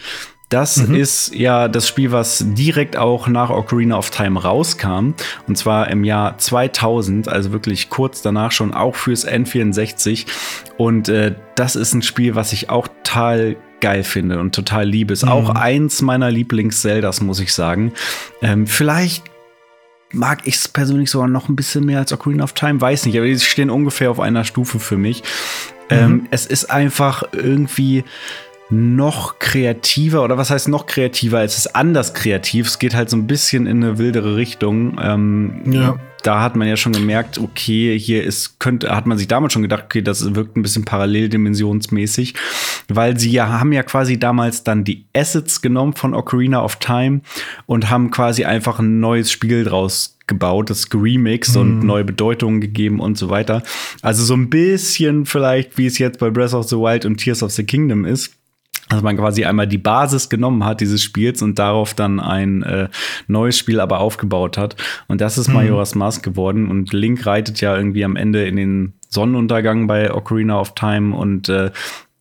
Das 0.50 0.78
mhm. 0.78 0.94
ist 0.94 1.34
ja 1.34 1.68
das 1.68 1.86
Spiel, 1.86 2.10
was 2.10 2.44
direkt 2.48 2.96
auch 2.96 3.28
nach 3.28 3.50
Ocarina 3.50 3.98
of 3.98 4.10
Time 4.10 4.40
rauskam. 4.40 5.12
Und 5.46 5.58
zwar 5.58 5.88
im 5.88 6.04
Jahr 6.04 6.38
2000, 6.38 7.28
also 7.28 7.52
wirklich 7.52 7.90
kurz 7.90 8.22
danach 8.22 8.52
schon 8.52 8.72
auch 8.72 8.94
fürs 8.94 9.26
N64. 9.26 10.26
Und 10.78 11.08
äh, 11.08 11.34
das 11.54 11.76
ist 11.76 11.92
ein 11.92 12.02
Spiel, 12.02 12.34
was 12.34 12.52
ich 12.52 12.70
auch 12.70 12.88
total 12.88 13.56
geil 13.80 14.04
finde 14.04 14.38
und 14.38 14.54
total 14.54 14.88
liebe. 14.88 15.12
Ist 15.12 15.24
mhm. 15.24 15.30
auch 15.30 15.50
eins 15.50 16.02
meiner 16.02 16.30
Lieblings-Zeldas, 16.30 17.20
muss 17.20 17.40
ich 17.40 17.52
sagen. 17.52 17.92
Ähm, 18.42 18.66
vielleicht 18.66 19.24
mag 20.12 20.40
ich 20.44 20.56
es 20.56 20.68
persönlich 20.68 21.10
sogar 21.10 21.28
noch 21.28 21.48
ein 21.48 21.56
bisschen 21.56 21.84
mehr 21.84 21.98
als 21.98 22.12
Ocarina 22.12 22.44
of 22.44 22.54
Time, 22.54 22.80
weiß 22.80 23.06
nicht, 23.06 23.16
aber 23.16 23.26
die 23.26 23.38
stehen 23.38 23.70
ungefähr 23.70 24.10
auf 24.10 24.20
einer 24.20 24.44
Stufe 24.44 24.78
für 24.80 24.96
mich. 24.96 25.22
Mhm. 25.90 25.96
Ähm, 25.96 26.26
es 26.30 26.46
ist 26.46 26.70
einfach 26.70 27.22
irgendwie 27.32 28.04
noch 28.70 29.38
kreativer 29.38 30.22
oder 30.22 30.36
was 30.36 30.50
heißt 30.50 30.68
noch 30.68 30.86
kreativer? 30.86 31.42
Es 31.42 31.56
ist 31.56 31.74
anders 31.74 32.12
kreativ. 32.12 32.66
Es 32.66 32.78
geht 32.78 32.94
halt 32.94 33.08
so 33.08 33.16
ein 33.16 33.26
bisschen 33.26 33.66
in 33.66 33.82
eine 33.82 33.98
wildere 33.98 34.36
Richtung. 34.36 34.98
Ähm, 35.02 35.62
ja. 35.64 35.98
Da 36.22 36.40
hat 36.42 36.56
man 36.56 36.68
ja 36.68 36.76
schon 36.76 36.92
gemerkt, 36.92 37.38
okay, 37.38 37.98
hier 37.98 38.24
ist, 38.24 38.58
könnte, 38.58 38.94
hat 38.94 39.06
man 39.06 39.18
sich 39.18 39.28
damals 39.28 39.52
schon 39.52 39.62
gedacht, 39.62 39.84
okay, 39.84 40.02
das 40.02 40.34
wirkt 40.34 40.56
ein 40.56 40.62
bisschen 40.62 40.84
paralleldimensionsmäßig, 40.84 42.34
weil 42.88 43.18
sie 43.18 43.30
ja 43.30 43.48
haben 43.60 43.72
ja 43.72 43.82
quasi 43.82 44.18
damals 44.18 44.64
dann 44.64 44.84
die 44.84 45.06
Assets 45.14 45.62
genommen 45.62 45.94
von 45.94 46.14
Ocarina 46.14 46.62
of 46.62 46.76
Time 46.76 47.20
und 47.66 47.90
haben 47.90 48.10
quasi 48.10 48.44
einfach 48.44 48.78
ein 48.78 49.00
neues 49.00 49.30
Spiel 49.30 49.64
draus 49.64 50.18
gebaut, 50.26 50.70
das 50.70 50.90
geremixed 50.90 51.56
mhm. 51.56 51.60
und 51.60 51.78
neue 51.84 52.04
Bedeutungen 52.04 52.60
gegeben 52.60 53.00
und 53.00 53.18
so 53.18 53.30
weiter. 53.30 53.62
Also 54.02 54.24
so 54.24 54.34
ein 54.34 54.50
bisschen 54.50 55.26
vielleicht, 55.26 55.78
wie 55.78 55.86
es 55.86 55.98
jetzt 55.98 56.18
bei 56.18 56.30
Breath 56.30 56.54
of 56.54 56.68
the 56.68 56.76
Wild 56.76 57.06
und 57.06 57.16
Tears 57.16 57.42
of 57.42 57.50
the 57.52 57.64
Kingdom 57.64 58.04
ist 58.04 58.37
dass 58.88 59.02
man 59.02 59.16
quasi 59.16 59.44
einmal 59.44 59.66
die 59.66 59.78
Basis 59.78 60.28
genommen 60.28 60.64
hat 60.64 60.80
dieses 60.80 61.02
Spiels 61.02 61.42
und 61.42 61.58
darauf 61.58 61.94
dann 61.94 62.20
ein 62.20 62.62
äh, 62.62 62.88
neues 63.26 63.58
Spiel 63.58 63.80
aber 63.80 64.00
aufgebaut 64.00 64.56
hat. 64.56 64.76
Und 65.08 65.20
das 65.20 65.38
ist 65.38 65.48
mhm. 65.48 65.54
Majora's 65.54 65.94
Mask 65.94 66.22
geworden. 66.22 66.68
Und 66.68 66.92
Link 66.92 67.26
reitet 67.26 67.60
ja 67.60 67.76
irgendwie 67.76 68.04
am 68.04 68.16
Ende 68.16 68.46
in 68.46 68.56
den 68.56 68.94
Sonnenuntergang 69.10 69.86
bei 69.86 70.12
Ocarina 70.12 70.60
of 70.60 70.74
Time 70.74 71.16
und 71.16 71.48
äh, 71.48 71.70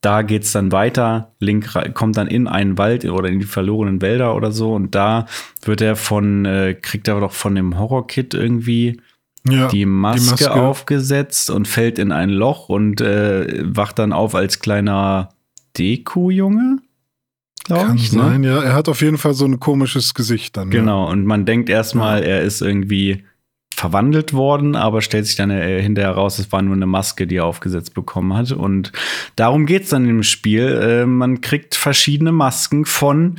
da 0.02 0.22
geht's 0.22 0.52
dann 0.52 0.72
weiter. 0.72 1.34
Link 1.40 1.74
kommt 1.94 2.18
dann 2.18 2.28
in 2.28 2.48
einen 2.48 2.78
Wald 2.78 3.04
oder 3.06 3.30
in 3.30 3.40
die 3.40 3.46
verlorenen 3.46 4.02
Wälder 4.02 4.36
oder 4.36 4.52
so 4.52 4.74
und 4.74 4.96
da 4.96 5.26
wird 5.64 5.82
er 5.82 5.96
von, 5.96 6.46
äh, 6.46 6.76
kriegt 6.76 7.08
er 7.08 7.20
doch 7.20 7.34
von 7.34 7.56
dem 7.56 7.78
Horror-Kit 7.78 8.34
irgendwie 8.34 9.02
ja, 9.50 9.68
die, 9.68 9.86
Maske 9.86 10.22
die, 10.22 10.30
Maske 10.30 10.54
aufgesetzt 10.54 11.50
und 11.50 11.68
fällt 11.68 12.00
in 12.00 12.12
ein 12.12 12.30
Loch 12.30 12.70
und 12.70 13.02
äh, 13.02 13.64
wacht 13.64 14.00
dann 14.00 14.14
auf 14.14 14.36
als 14.36 14.60
kleiner 14.60 15.30
Deku-Junge. 15.78 16.80
Kann 17.68 17.96
ich, 17.96 18.14
ne? 18.14 18.22
sein, 18.22 18.42
ne? 18.42 18.48
ja. 18.48 18.62
Er 18.62 18.74
hat 18.74 18.88
auf 18.88 19.02
jeden 19.02 19.18
Fall 19.18 19.34
so 19.34 19.46
ein 19.46 19.60
komisches 19.60 20.14
Gesicht 20.14 20.56
dann. 20.56 20.70
Genau, 20.70 21.06
ja. 21.06 21.12
und 21.12 21.26
man 21.26 21.46
denkt 21.46 21.70
erstmal, 21.70 22.24
er 22.24 22.42
ist 22.42 22.62
irgendwie 22.62 23.24
verwandelt 23.76 24.34
worden, 24.34 24.76
aber 24.76 25.02
stellt 25.02 25.28
sich 25.28 25.36
dann 25.36 25.52
äh, 25.52 25.82
hinterher 25.82 26.12
raus, 26.12 26.40
es 26.40 26.52
war 26.52 26.62
nur 26.64 26.76
eine 26.76 26.88
Maske, 26.88 27.28
die 27.28 27.36
er 27.36 27.46
aufgesetzt 27.46 27.94
bekommen 27.94 28.34
hat. 28.34 28.52
Und 28.52 28.92
darum 29.36 29.68
geht 29.68 29.84
es 29.84 29.90
dann 29.90 30.10
im 30.10 30.24
Spiel. 30.24 30.64
Äh, 30.82 31.06
man 31.06 31.42
kriegt 31.42 31.76
verschiedene 31.76 32.32
Masken 32.32 32.86
von 32.86 33.38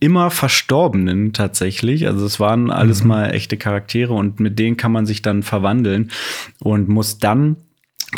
immer 0.00 0.30
Verstorbenen 0.30 1.32
tatsächlich. 1.32 2.06
Also 2.06 2.24
es 2.26 2.38
waren 2.38 2.70
alles 2.70 3.02
mhm. 3.02 3.08
mal 3.08 3.30
echte 3.34 3.56
Charaktere 3.56 4.12
und 4.12 4.40
mit 4.40 4.58
denen 4.58 4.76
kann 4.76 4.92
man 4.92 5.06
sich 5.06 5.22
dann 5.22 5.42
verwandeln 5.42 6.10
und 6.60 6.88
muss 6.88 7.18
dann 7.18 7.56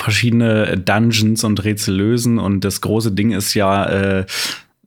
verschiedene 0.00 0.76
Dungeons 0.78 1.44
und 1.44 1.64
Rätsel 1.64 1.96
lösen. 1.96 2.38
Und 2.38 2.64
das 2.64 2.80
große 2.80 3.12
Ding 3.12 3.32
ist 3.32 3.54
ja, 3.54 3.84
äh, 3.86 4.26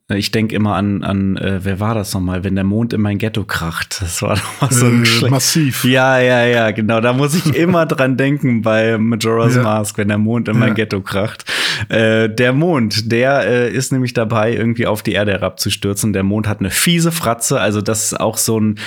ich 0.09 0.31
denke 0.31 0.55
immer 0.55 0.75
an, 0.75 1.03
an 1.03 1.37
äh, 1.37 1.59
wer 1.63 1.79
war 1.79 1.95
das 1.95 2.13
nochmal, 2.13 2.43
wenn 2.43 2.55
der 2.55 2.63
Mond 2.63 2.93
in 2.93 3.01
mein 3.01 3.17
Ghetto 3.17 3.43
kracht. 3.43 4.01
Das 4.01 4.21
war 4.21 4.35
doch 4.35 4.61
mal 4.61 4.71
so 4.71 4.85
ein 4.85 5.03
äh, 5.03 5.29
Massiv. 5.29 5.83
Ja, 5.85 6.19
ja, 6.19 6.45
ja, 6.45 6.71
genau. 6.71 7.01
Da 7.01 7.13
muss 7.13 7.33
ich 7.33 7.55
immer 7.55 7.85
dran 7.85 8.17
denken 8.17 8.61
bei 8.61 8.97
Majora's 8.97 9.55
ja. 9.55 9.63
Mask, 9.63 9.97
wenn 9.97 10.09
der 10.09 10.17
Mond 10.17 10.47
in 10.47 10.55
ja. 10.55 10.59
mein 10.59 10.75
Ghetto 10.75 11.01
kracht. 11.01 11.45
Äh, 11.89 12.29
der 12.29 12.53
Mond, 12.53 13.11
der 13.11 13.45
äh, 13.45 13.71
ist 13.71 13.91
nämlich 13.91 14.13
dabei, 14.13 14.53
irgendwie 14.53 14.87
auf 14.87 15.01
die 15.01 15.13
Erde 15.13 15.31
herabzustürzen. 15.31 16.13
Der 16.13 16.23
Mond 16.23 16.47
hat 16.47 16.59
eine 16.59 16.71
fiese 16.71 17.11
Fratze, 17.11 17.59
also 17.59 17.81
das 17.81 18.05
ist 18.05 18.19
auch 18.19 18.37
so 18.37 18.59
ein 18.59 18.79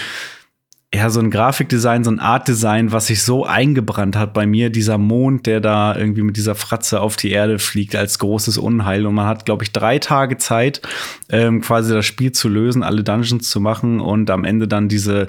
ja, 0.94 1.10
so 1.10 1.18
ein 1.18 1.30
Grafikdesign, 1.30 2.04
so 2.04 2.10
ein 2.12 2.20
Artdesign, 2.20 2.92
was 2.92 3.08
sich 3.08 3.24
so 3.24 3.44
eingebrannt 3.44 4.16
hat 4.16 4.32
bei 4.32 4.46
mir, 4.46 4.70
dieser 4.70 4.96
Mond, 4.96 5.46
der 5.46 5.60
da 5.60 5.96
irgendwie 5.96 6.22
mit 6.22 6.36
dieser 6.36 6.54
Fratze 6.54 7.00
auf 7.00 7.16
die 7.16 7.32
Erde 7.32 7.58
fliegt 7.58 7.96
als 7.96 8.20
großes 8.20 8.58
Unheil. 8.58 9.04
Und 9.04 9.14
man 9.14 9.26
hat, 9.26 9.44
glaube 9.44 9.64
ich, 9.64 9.72
drei 9.72 9.98
Tage 9.98 10.38
Zeit, 10.38 10.82
ähm, 11.30 11.62
quasi 11.62 11.92
das 11.92 12.06
Spiel 12.06 12.30
zu 12.30 12.48
lösen, 12.48 12.84
alle 12.84 13.02
Dungeons 13.02 13.50
zu 13.50 13.60
machen 13.60 13.98
und 13.98 14.30
am 14.30 14.44
Ende 14.44 14.68
dann 14.68 14.88
diese 14.88 15.28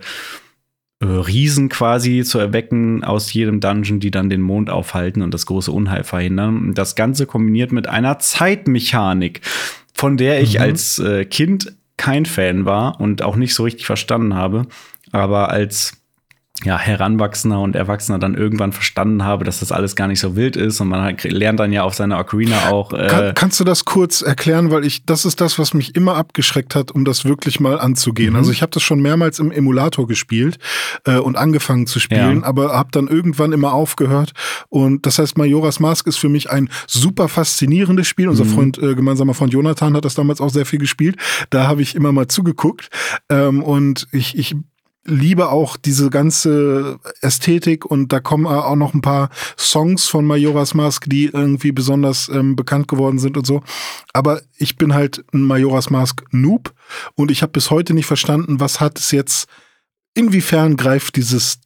äh, 1.02 1.06
Riesen 1.06 1.70
quasi 1.70 2.24
zu 2.24 2.38
erwecken 2.38 3.04
aus 3.04 3.34
jedem 3.34 3.60
Dungeon, 3.60 4.00
die 4.00 4.12
dann 4.12 4.30
den 4.30 4.42
Mond 4.42 4.70
aufhalten 4.70 5.24
und 5.24 5.34
das 5.34 5.48
große 5.48 5.72
Unheil 5.72 6.04
verhindern. 6.04 6.76
Das 6.76 6.96
Ganze 6.96 7.26
kombiniert 7.26 7.72
mit 7.72 7.88
einer 7.88 8.20
Zeitmechanik, 8.20 9.42
von 9.96 10.18
der 10.18 10.42
ich 10.42 10.56
mhm. 10.56 10.62
als 10.62 11.00
äh, 11.00 11.26
Kind 11.26 11.76
kein 11.98 12.28
Fan 12.28 12.66
war 12.66 13.02
und 13.02 13.24
auch 13.24 13.36
nicht 13.36 13.56
so 13.56 13.64
richtig 13.64 13.88
verstanden 13.88 14.36
habe 14.36 14.68
aber 15.12 15.50
als 15.50 15.94
ja, 16.64 16.80
Heranwachsender 16.80 17.60
und 17.60 17.76
Erwachsener 17.76 18.18
dann 18.18 18.34
irgendwann 18.34 18.72
verstanden 18.72 19.26
habe, 19.26 19.44
dass 19.44 19.60
das 19.60 19.74
alles 19.74 19.98
gar 19.98 20.08
nicht 20.08 20.22
so 20.22 20.38
wild 20.38 20.56
ist 20.56 20.80
und 20.80 20.88
man 20.88 21.18
lernt 21.24 21.60
dann 21.60 21.74
ja 21.74 21.84
auf 21.84 21.96
seiner 21.96 22.18
Ocarina 22.18 22.70
auch. 22.70 22.94
Äh 22.94 23.08
Kann, 23.08 23.36
kannst 23.36 23.60
du 23.60 23.66
das 23.66 23.84
kurz 23.84 24.22
erklären, 24.22 24.72
weil 24.72 24.86
ich 24.86 25.06
das 25.06 25.26
ist 25.26 25.42
das, 25.42 25.60
was 25.60 25.74
mich 25.74 25.96
immer 25.96 26.16
abgeschreckt 26.16 26.74
hat, 26.74 26.92
um 26.92 27.04
das 27.04 27.26
wirklich 27.26 27.60
mal 27.60 27.78
anzugehen. 27.78 28.32
Mhm. 28.32 28.38
Also 28.38 28.52
ich 28.52 28.62
habe 28.62 28.72
das 28.72 28.84
schon 28.84 29.02
mehrmals 29.02 29.40
im 29.40 29.52
Emulator 29.52 30.08
gespielt 30.08 30.58
äh, 31.04 31.18
und 31.18 31.36
angefangen 31.36 31.88
zu 31.88 32.00
spielen, 32.00 32.42
ja. 32.42 32.48
aber 32.48 32.72
habe 32.72 32.90
dann 32.92 33.10
irgendwann 33.10 33.52
immer 33.52 33.74
aufgehört 33.74 34.32
und 34.70 35.06
das 35.06 35.20
heißt, 35.20 35.38
Majora's 35.38 35.82
Mask 35.82 36.08
ist 36.08 36.18
für 36.18 36.30
mich 36.30 36.50
ein 36.50 36.70
super 36.88 37.28
faszinierendes 37.28 38.08
Spiel. 38.08 38.30
Unser 38.30 38.46
mhm. 38.46 38.50
Freund 38.50 38.78
äh, 38.78 38.96
gemeinsamer 38.96 39.34
Freund 39.34 39.52
Jonathan 39.52 39.94
hat 39.98 40.06
das 40.06 40.16
damals 40.16 40.40
auch 40.40 40.50
sehr 40.50 40.66
viel 40.66 40.80
gespielt. 40.80 41.18
Da 41.50 41.68
habe 41.68 41.82
ich 41.82 41.96
immer 41.96 42.14
mal 42.14 42.30
zugeguckt 42.30 42.90
ähm, 43.30 43.62
und 43.62 44.08
ich 44.14 44.38
ich 44.38 44.56
liebe 45.06 45.50
auch 45.50 45.78
diese 45.78 46.10
ganze 46.10 47.00
Ästhetik 47.22 47.86
und 47.86 48.12
da 48.12 48.20
kommen 48.20 48.48
auch 48.48 48.76
noch 48.76 48.94
ein 48.94 49.02
paar 49.02 49.30
Songs 49.58 50.08
von 50.08 50.26
Majora's 50.26 50.74
Mask, 50.74 51.06
die 51.08 51.26
irgendwie 51.26 51.72
besonders 51.72 52.28
ähm, 52.30 52.56
bekannt 52.56 52.88
geworden 52.88 53.20
sind 53.20 53.38
und 53.38 53.46
so. 53.46 53.62
Aber 54.14 54.42
ich 54.58 54.78
bin 54.78 54.94
halt 54.94 55.24
ein 55.34 55.42
Majora's 55.42 55.92
Mask 55.92 56.24
Noob 56.32 56.74
und 57.16 57.30
ich 57.30 57.44
habe 57.44 57.52
bis 57.52 57.70
heute 57.70 57.94
nicht 57.94 58.08
verstanden, 58.08 58.60
was 58.60 58.80
hat 58.80 59.00
es 59.00 59.12
jetzt, 59.12 59.48
inwiefern 60.16 60.76
greift 60.76 61.16
dieses, 61.16 61.60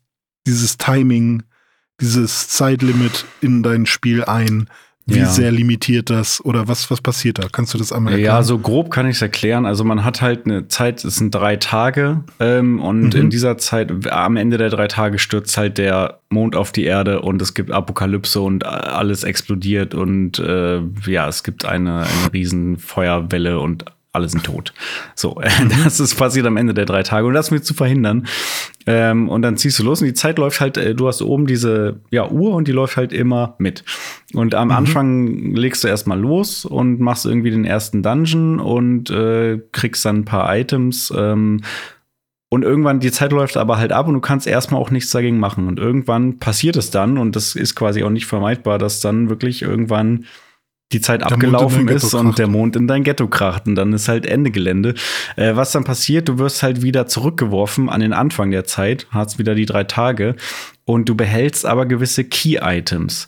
dieses 0.45 0.77
Timing, 0.77 1.43
dieses 2.01 2.49
Zeitlimit 2.49 3.25
in 3.41 3.63
dein 3.63 3.85
Spiel 3.85 4.25
ein? 4.25 4.69
Wie 5.09 5.19
ja. 5.19 5.25
sehr 5.25 5.51
limitiert 5.51 6.09
das 6.09 6.43
oder 6.43 6.67
was, 6.67 6.89
was 6.91 7.01
passiert 7.01 7.39
da? 7.39 7.47
Kannst 7.51 7.73
du 7.73 7.77
das 7.77 7.91
einmal 7.91 8.13
erklären? 8.13 8.35
Ja, 8.35 8.43
so 8.43 8.57
grob 8.57 8.91
kann 8.91 9.07
ich 9.07 9.17
es 9.17 9.21
erklären. 9.21 9.65
Also 9.65 9.83
man 9.83 10.03
hat 10.03 10.21
halt 10.21 10.45
eine 10.45 10.67
Zeit, 10.67 11.03
es 11.03 11.15
sind 11.15 11.33
drei 11.33 11.55
Tage 11.55 12.23
ähm, 12.39 12.79
und 12.79 13.13
mhm. 13.13 13.21
in 13.21 13.29
dieser 13.29 13.57
Zeit, 13.57 14.07
am 14.11 14.37
Ende 14.37 14.57
der 14.57 14.69
drei 14.69 14.87
Tage 14.87 15.19
stürzt 15.19 15.57
halt 15.57 15.77
der 15.77 16.19
Mond 16.29 16.55
auf 16.55 16.71
die 16.71 16.83
Erde 16.83 17.21
und 17.21 17.41
es 17.41 17.53
gibt 17.53 17.71
Apokalypse 17.71 18.39
und 18.39 18.65
alles 18.65 19.23
explodiert 19.23 19.95
und 19.95 20.39
äh, 20.39 20.81
ja, 21.07 21.27
es 21.27 21.43
gibt 21.43 21.65
eine, 21.65 22.01
eine 22.01 22.33
riesen 22.33 22.77
Feuerwelle 22.77 23.59
und 23.59 23.85
alle 24.11 24.27
sind 24.27 24.43
tot. 24.45 24.73
So, 25.15 25.39
das 25.83 25.99
ist 25.99 26.15
passiert 26.15 26.45
am 26.45 26.57
Ende 26.57 26.73
der 26.73 26.85
drei 26.85 27.03
Tage 27.03 27.27
und 27.27 27.33
das 27.33 27.51
mir 27.51 27.61
zu 27.61 27.73
verhindern. 27.73 28.27
Ähm, 28.85 29.29
und 29.29 29.41
dann 29.41 29.57
ziehst 29.57 29.77
du 29.79 29.83
los 29.83 30.01
und 30.01 30.07
die 30.07 30.13
Zeit 30.13 30.37
läuft 30.37 30.61
halt, 30.61 30.77
äh, 30.77 30.95
du 30.95 31.07
hast 31.07 31.21
oben 31.21 31.45
diese 31.45 31.99
ja, 32.11 32.29
Uhr 32.29 32.53
und 32.55 32.67
die 32.67 32.71
läuft 32.71 32.97
halt 32.97 33.13
immer 33.13 33.55
mit. 33.59 33.83
Und 34.33 34.55
am 34.55 34.69
mhm. 34.69 34.73
Anfang 34.73 35.55
legst 35.55 35.83
du 35.83 35.87
erstmal 35.87 36.19
los 36.19 36.65
und 36.65 36.99
machst 36.99 37.25
irgendwie 37.25 37.51
den 37.51 37.65
ersten 37.65 38.03
Dungeon 38.03 38.59
und 38.59 39.09
äh, 39.09 39.59
kriegst 39.71 40.05
dann 40.05 40.17
ein 40.17 40.25
paar 40.25 40.55
Items. 40.55 41.13
Ähm, 41.15 41.61
und 42.51 42.63
irgendwann, 42.63 42.99
die 42.99 43.11
Zeit 43.11 43.31
läuft 43.31 43.57
aber 43.57 43.77
halt 43.77 43.91
ab 43.91 44.07
und 44.07 44.15
du 44.15 44.21
kannst 44.21 44.47
erstmal 44.47 44.81
auch 44.81 44.89
nichts 44.89 45.11
dagegen 45.11 45.39
machen. 45.39 45.67
Und 45.67 45.77
irgendwann 45.77 46.39
passiert 46.39 46.77
es 46.77 46.89
dann, 46.89 47.19
und 47.19 47.35
das 47.35 47.55
ist 47.55 47.75
quasi 47.75 48.03
auch 48.03 48.09
nicht 48.09 48.25
vermeidbar, 48.25 48.79
dass 48.79 49.01
dann 49.01 49.29
wirklich 49.29 49.61
irgendwann 49.61 50.25
die 50.91 51.01
Zeit 51.01 51.21
der 51.21 51.31
abgelaufen 51.31 51.87
ist 51.87 52.13
und 52.15 52.39
der 52.39 52.47
Mond 52.47 52.75
in 52.75 52.87
dein 52.87 53.03
Ghetto 53.03 53.27
kracht 53.27 53.67
und 53.67 53.75
dann 53.75 53.93
ist 53.93 54.07
halt 54.07 54.25
Ende 54.25 54.49
Gelände. 54.49 54.95
Äh, 55.35 55.55
was 55.55 55.71
dann 55.71 55.83
passiert, 55.83 56.27
du 56.27 56.39
wirst 56.39 56.63
halt 56.63 56.81
wieder 56.81 57.05
zurückgeworfen 57.05 57.89
an 57.89 58.01
den 58.01 58.13
Anfang 58.13 58.49
der 58.49 58.65
Zeit, 58.65 59.05
hast 59.11 59.37
wieder 59.37 59.53
die 59.53 59.67
drei 59.67 59.83
Tage 59.83 60.35
und 60.85 61.07
du 61.07 61.13
behältst 61.13 61.67
aber 61.67 61.85
gewisse 61.85 62.23
Key-Items, 62.23 63.27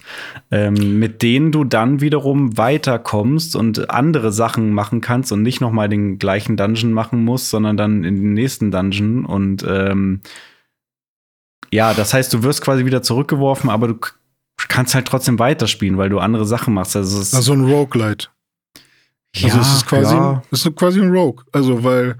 ähm, 0.49 0.97
mit 0.97 1.21
denen 1.21 1.51
du 1.51 1.63
dann 1.63 2.01
wiederum 2.01 2.57
weiterkommst 2.57 3.55
und 3.55 3.91
andere 3.91 4.31
Sachen 4.31 4.73
machen 4.73 5.01
kannst 5.01 5.31
und 5.31 5.43
nicht 5.43 5.61
noch 5.61 5.71
mal 5.71 5.87
den 5.87 6.17
gleichen 6.17 6.57
Dungeon 6.57 6.93
machen 6.93 7.23
musst, 7.23 7.51
sondern 7.51 7.77
dann 7.77 8.03
in 8.03 8.15
den 8.15 8.33
nächsten 8.33 8.71
Dungeon 8.71 9.23
und 9.25 9.63
ähm, 9.67 10.21
ja, 11.73 11.93
das 11.93 12.13
heißt, 12.13 12.33
du 12.33 12.43
wirst 12.43 12.61
quasi 12.61 12.85
wieder 12.85 13.01
zurückgeworfen, 13.01 13.69
aber 13.69 13.87
du 13.87 13.95
kannst 14.67 14.95
halt 14.95 15.07
trotzdem 15.07 15.39
weiterspielen, 15.39 15.97
weil 15.97 16.09
du 16.09 16.19
andere 16.19 16.45
Sachen 16.45 16.73
machst. 16.73 16.95
Also, 16.95 17.19
es 17.19 17.33
also 17.33 17.53
ein 17.53 17.63
Roguelite. 17.63 18.27
Ja, 19.35 19.45
also 19.47 19.59
es 19.61 19.73
ist 19.75 19.87
quasi, 19.87 20.15
ja. 20.15 20.43
es 20.51 20.65
ist 20.65 20.75
quasi 20.75 21.01
ein 21.01 21.11
Rogue. 21.11 21.43
Also, 21.51 21.83
weil 21.83 22.15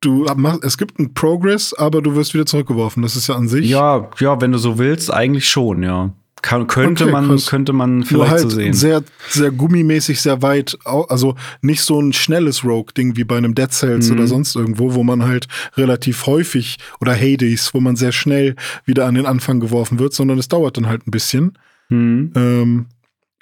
du 0.00 0.24
machst, 0.36 0.62
es 0.64 0.78
gibt 0.78 0.98
einen 0.98 1.14
Progress, 1.14 1.74
aber 1.74 2.02
du 2.02 2.14
wirst 2.14 2.34
wieder 2.34 2.46
zurückgeworfen. 2.46 3.02
Das 3.02 3.16
ist 3.16 3.26
ja 3.26 3.34
an 3.34 3.48
sich. 3.48 3.68
Ja, 3.68 4.08
ja, 4.20 4.40
wenn 4.40 4.52
du 4.52 4.58
so 4.58 4.78
willst, 4.78 5.12
eigentlich 5.12 5.48
schon, 5.48 5.82
ja. 5.82 6.12
Kann, 6.42 6.66
könnte, 6.66 7.04
okay, 7.04 7.12
man, 7.12 7.38
könnte 7.38 7.72
man 7.72 8.02
vielleicht 8.02 8.30
halt 8.30 8.42
so 8.42 8.50
sehen. 8.50 8.74
Sehr, 8.74 9.02
sehr 9.30 9.50
gummimäßig, 9.50 10.20
sehr 10.20 10.42
weit, 10.42 10.76
also 10.84 11.36
nicht 11.62 11.80
so 11.80 11.98
ein 11.98 12.12
schnelles 12.12 12.64
Rogue-Ding 12.64 13.16
wie 13.16 13.24
bei 13.24 13.38
einem 13.38 13.54
Dead 13.54 13.72
Cells 13.72 14.10
mhm. 14.10 14.16
oder 14.16 14.26
sonst 14.26 14.54
irgendwo, 14.54 14.92
wo 14.92 15.02
man 15.02 15.24
halt 15.24 15.48
relativ 15.78 16.26
häufig 16.26 16.76
oder 17.00 17.14
Hades, 17.14 17.72
wo 17.72 17.80
man 17.80 17.96
sehr 17.96 18.12
schnell 18.12 18.56
wieder 18.84 19.06
an 19.06 19.14
den 19.14 19.24
Anfang 19.24 19.58
geworfen 19.58 19.98
wird, 19.98 20.12
sondern 20.12 20.38
es 20.38 20.48
dauert 20.48 20.76
dann 20.76 20.86
halt 20.86 21.06
ein 21.06 21.10
bisschen. 21.10 21.56
Mhm. 21.88 22.32
Ähm, 22.34 22.86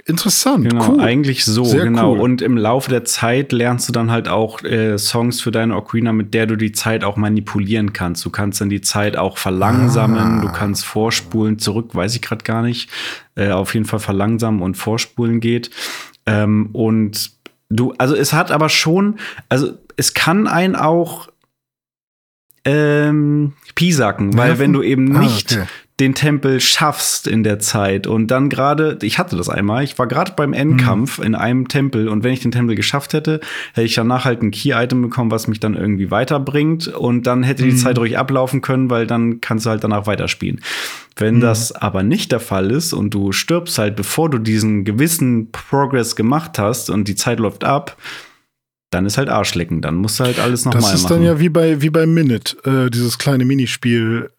Interessant, 0.04 0.68
Genau, 0.68 0.94
cool. 0.94 1.00
eigentlich 1.00 1.44
so, 1.44 1.62
Sehr 1.62 1.84
genau. 1.84 2.14
cool. 2.14 2.18
Und 2.20 2.42
im 2.42 2.56
Laufe 2.56 2.90
der 2.90 3.04
Zeit 3.04 3.52
lernst 3.52 3.88
du 3.88 3.92
dann 3.92 4.10
halt 4.10 4.26
auch 4.28 4.64
äh, 4.64 4.98
Songs 4.98 5.40
für 5.40 5.52
deine 5.52 5.76
Ocarina, 5.76 6.12
mit 6.12 6.34
der 6.34 6.46
du 6.46 6.56
die 6.56 6.72
Zeit 6.72 7.04
auch 7.04 7.16
manipulieren 7.16 7.92
kannst. 7.92 8.24
Du 8.24 8.30
kannst 8.30 8.60
dann 8.60 8.68
die 8.68 8.80
Zeit 8.80 9.16
auch 9.16 9.38
verlangsamen, 9.38 10.18
Ah. 10.40 10.40
du 10.42 10.48
kannst 10.50 10.84
vorspulen, 10.84 11.60
zurück, 11.60 11.94
weiß 11.94 12.16
ich 12.16 12.20
gerade 12.22 12.42
gar 12.42 12.62
nicht. 12.62 12.90
Äh, 13.36 13.50
auf 13.52 13.74
jeden 13.74 13.86
Fall 13.86 14.00
verlangsamen 14.00 14.60
und 14.60 14.76
vorspulen 14.76 15.38
geht. 15.38 15.70
Ähm, 16.26 16.70
und 16.72 17.30
du, 17.68 17.94
also 17.98 18.16
es 18.16 18.32
hat 18.32 18.50
aber 18.50 18.70
schon, 18.70 19.20
also 19.48 19.70
es 19.96 20.14
kann 20.14 20.48
einen 20.48 20.74
auch 20.74 21.28
ähm, 22.64 23.52
piesacken, 23.74 24.36
weil 24.36 24.48
Nerven? 24.48 24.60
wenn 24.60 24.72
du 24.72 24.82
eben 24.82 25.16
Ah, 25.16 25.20
nicht 25.20 25.52
okay. 25.52 25.64
Den 26.02 26.14
Tempel 26.14 26.60
schaffst 26.60 27.26
in 27.28 27.44
der 27.44 27.58
Zeit 27.60 28.06
und 28.06 28.26
dann 28.26 28.48
gerade, 28.48 28.98
ich 29.02 29.18
hatte 29.18 29.36
das 29.36 29.48
einmal, 29.48 29.84
ich 29.84 29.98
war 29.98 30.06
gerade 30.08 30.32
beim 30.36 30.52
Endkampf 30.52 31.18
Mhm. 31.18 31.24
in 31.24 31.34
einem 31.34 31.68
Tempel 31.68 32.08
und 32.08 32.24
wenn 32.24 32.32
ich 32.32 32.40
den 32.40 32.50
Tempel 32.50 32.74
geschafft 32.76 33.12
hätte, 33.12 33.40
hätte 33.72 33.86
ich 33.86 33.94
danach 33.94 34.24
halt 34.24 34.42
ein 34.42 34.50
Key-Item 34.50 35.00
bekommen, 35.02 35.30
was 35.30 35.46
mich 35.46 35.60
dann 35.60 35.74
irgendwie 35.74 36.10
weiterbringt 36.10 36.88
und 36.88 37.26
dann 37.26 37.42
hätte 37.44 37.62
die 37.62 37.70
Mhm. 37.72 37.76
Zeit 37.76 37.98
ruhig 37.98 38.18
ablaufen 38.18 38.60
können, 38.60 38.90
weil 38.90 39.06
dann 39.06 39.40
kannst 39.40 39.64
du 39.66 39.70
halt 39.70 39.84
danach 39.84 40.06
weiterspielen. 40.06 40.60
Wenn 41.16 41.36
Mhm. 41.36 41.40
das 41.40 41.72
aber 41.72 42.02
nicht 42.02 42.32
der 42.32 42.40
Fall 42.40 42.70
ist 42.70 42.92
und 42.92 43.14
du 43.14 43.32
stirbst 43.32 43.78
halt, 43.78 43.94
bevor 43.96 44.28
du 44.28 44.38
diesen 44.38 44.84
gewissen 44.84 45.50
Progress 45.52 46.16
gemacht 46.16 46.58
hast 46.58 46.90
und 46.90 47.06
die 47.06 47.14
Zeit 47.14 47.38
läuft 47.38 47.64
ab, 47.64 47.96
dann 48.90 49.06
ist 49.06 49.18
halt 49.18 49.28
Arschlecken. 49.28 49.80
Dann 49.80 49.94
musst 49.94 50.18
du 50.20 50.24
halt 50.24 50.38
alles 50.38 50.64
nochmal 50.64 50.82
Das 50.82 50.90
machen. 50.90 50.96
ist 51.02 51.10
dann 51.10 51.22
ja 51.22 51.38
wie 51.40 51.48
bei, 51.48 51.80
wie 51.80 51.90
bei 51.90 52.06
Minute, 52.06 52.56
äh, 52.64 52.90
dieses 52.90 53.18
kleine 53.18 53.44
Minispiel, 53.44 54.30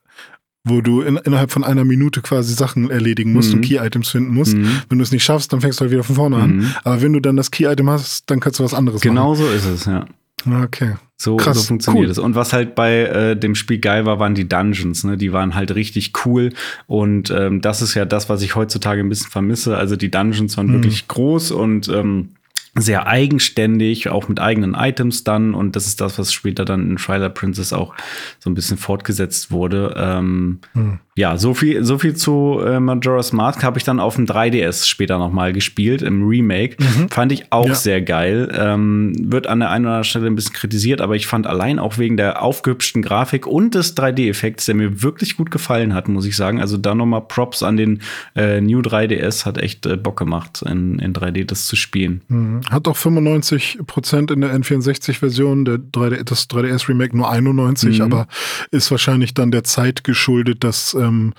wo 0.66 0.82
du 0.82 1.02
in, 1.02 1.18
innerhalb 1.18 1.52
von 1.52 1.64
einer 1.64 1.84
Minute 1.84 2.22
quasi 2.22 2.54
Sachen 2.54 2.90
erledigen 2.90 3.34
musst 3.34 3.50
Mhm. 3.50 3.56
und 3.56 3.62
Key-Items 3.66 4.10
finden 4.10 4.34
musst. 4.34 4.56
Mhm. 4.56 4.68
Wenn 4.90 4.98
du 4.98 5.04
es 5.04 5.12
nicht 5.12 5.24
schaffst, 5.24 5.52
dann 5.52 5.60
fängst 5.62 5.80
du 5.80 5.82
halt 5.84 5.92
wieder 5.92 6.04
von 6.04 6.16
vorne 6.16 6.38
an. 6.38 6.56
Mhm. 6.58 6.72
Aber 6.84 7.02
wenn 7.02 7.12
du 7.14 7.20
dann 7.20 7.36
das 7.36 7.52
Key-Item 7.52 7.90
hast, 7.90 8.30
dann 8.32 8.40
kannst 8.40 8.60
du 8.60 8.64
was 8.64 8.74
anderes 8.74 9.02
Genau 9.02 9.36
so 9.36 9.46
ist 9.48 9.66
es, 9.66 9.86
ja. 9.86 10.06
machen. 10.46 10.64
Okay. 10.66 10.94
So, 11.18 11.38
Krass, 11.38 11.58
so 11.58 11.64
funktioniert 11.64 12.06
cool. 12.06 12.12
es. 12.12 12.18
Und 12.20 12.36
was 12.36 12.52
halt 12.54 12.76
bei 12.76 13.02
äh, 13.04 13.36
dem 13.38 13.56
Spiel 13.56 13.80
geil 13.80 14.06
war, 14.06 14.20
waren 14.20 14.36
die 14.36 14.48
Dungeons. 14.48 15.04
Ne? 15.06 15.16
Die 15.18 15.32
waren 15.32 15.56
halt 15.56 15.74
richtig 15.76 16.12
cool. 16.26 16.52
Und 16.86 17.30
ähm, 17.32 17.62
das 17.62 17.82
ist 17.82 17.94
ja 17.94 18.04
das, 18.04 18.28
was 18.30 18.42
ich 18.42 18.56
heutzutage 18.56 19.00
ein 19.02 19.08
bisschen 19.10 19.30
vermisse. 19.32 19.78
Also 19.78 19.96
die 19.96 20.12
Dungeons 20.12 20.58
waren 20.58 20.68
Mhm. 20.68 20.74
wirklich 20.74 21.08
groß 21.08 21.52
und 21.52 21.88
ähm, 21.90 22.30
sehr 22.76 23.08
eigenständig, 23.08 24.10
auch 24.10 24.28
mit 24.28 24.40
eigenen 24.40 24.74
Items 24.74 25.24
dann. 25.24 25.54
Und 25.54 25.76
das 25.76 25.86
ist 25.86 26.02
das, 26.02 26.18
was 26.18 26.34
später 26.34 26.66
dann 26.66 26.90
in 26.90 26.96
Twilight 26.98 27.36
Princess 27.36 27.72
auch 27.72 27.94
so 28.40 28.50
ein 28.50 28.56
bisschen 28.56 28.78
fortgesetzt 28.78 29.52
wurde. 29.52 29.94
Ähm, 29.98 30.60
Hm. 30.74 31.00
Ja, 31.16 31.38
so 31.38 31.54
viel, 31.54 31.84
so 31.84 31.98
viel 32.00 32.16
zu 32.16 32.60
äh, 32.66 32.80
Majora's 32.80 33.34
Mask 33.34 33.64
habe 33.64 33.78
ich 33.78 33.84
dann 33.84 34.00
auf 34.00 34.16
dem 34.16 34.26
3DS 34.26 34.88
später 34.88 35.20
noch 35.20 35.32
mal 35.32 35.54
gespielt 35.54 36.02
im 36.02 36.28
Remake. 36.28 36.78
Fand 37.12 37.32
ich 37.32 37.52
auch 37.52 37.68
Ja. 37.68 37.76
sehr 37.76 38.02
geil. 38.02 38.52
Ähm, 38.58 39.14
wird 39.20 39.46
an 39.48 39.60
der 39.60 39.70
einen 39.70 39.86
oder 39.86 39.92
anderen 39.92 40.04
Stelle 40.06 40.26
ein 40.28 40.36
bisschen 40.36 40.54
kritisiert, 40.54 41.02
aber 41.02 41.16
ich 41.16 41.28
fand 41.28 41.46
allein 41.46 41.78
auch 41.78 41.98
wegen 42.00 42.18
der 42.18 42.42
aufgehübschten 42.42 43.02
Grafik 43.04 43.46
und 43.46 43.76
des 43.76 43.96
3D-Effekts, 43.96 44.66
der 44.66 44.76
mir 44.76 45.04
wirklich 45.04 45.38
gut 45.38 45.52
gefallen 45.52 45.94
hat, 45.94 46.08
muss 46.08 46.26
ich 46.26 46.36
sagen. 46.36 46.60
Also 46.60 46.78
da 46.78 46.96
noch 46.96 47.06
mal 47.06 47.22
Props 47.22 47.62
an 47.64 47.78
den 47.78 48.02
äh, 48.36 48.60
New 48.60 48.80
3DS, 48.80 49.46
hat 49.46 49.58
echt 49.60 49.86
äh, 49.86 49.98
Bock 49.98 50.18
gemacht, 50.18 50.64
in, 50.68 50.98
in 51.00 51.14
3D 51.14 51.46
das 51.46 51.68
zu 51.68 51.76
spielen. 51.76 52.22
Mhm. 52.28 52.62
Hat 52.72 52.88
auch 52.88 52.98
95% 52.98 54.32
in 54.34 54.42
der 54.42 54.56
N64-Version, 54.60 55.66
der 55.66 55.76
3D, 55.78 56.24
das 56.24 56.50
3DS-Remake 56.50 57.16
nur 57.16 57.30
91, 57.30 58.00
Mhm. 58.00 58.02
aber 58.06 58.28
ist 58.72 58.92
wahrscheinlich 58.92 59.34
dann 59.34 59.52
der 59.52 59.64
Zeit 59.64 60.04
geschuldet, 60.04 60.64
dass 60.64 60.94
ähm, 61.04 61.34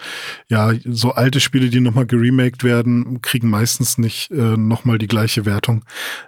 ja 0.49 0.73
so 0.85 1.13
alte 1.13 1.41
Spiele, 1.41 1.71
die 1.71 1.81
nochmal 1.81 2.07
geremaked 2.07 2.65
werden, 2.65 3.21
kriegen 3.23 3.51
meistens 3.51 3.99
nicht 3.99 4.31
äh, 4.31 4.57
nochmal 4.57 4.99
die 4.99 5.09
gleiche 5.09 5.47
Wertung. 5.47 5.85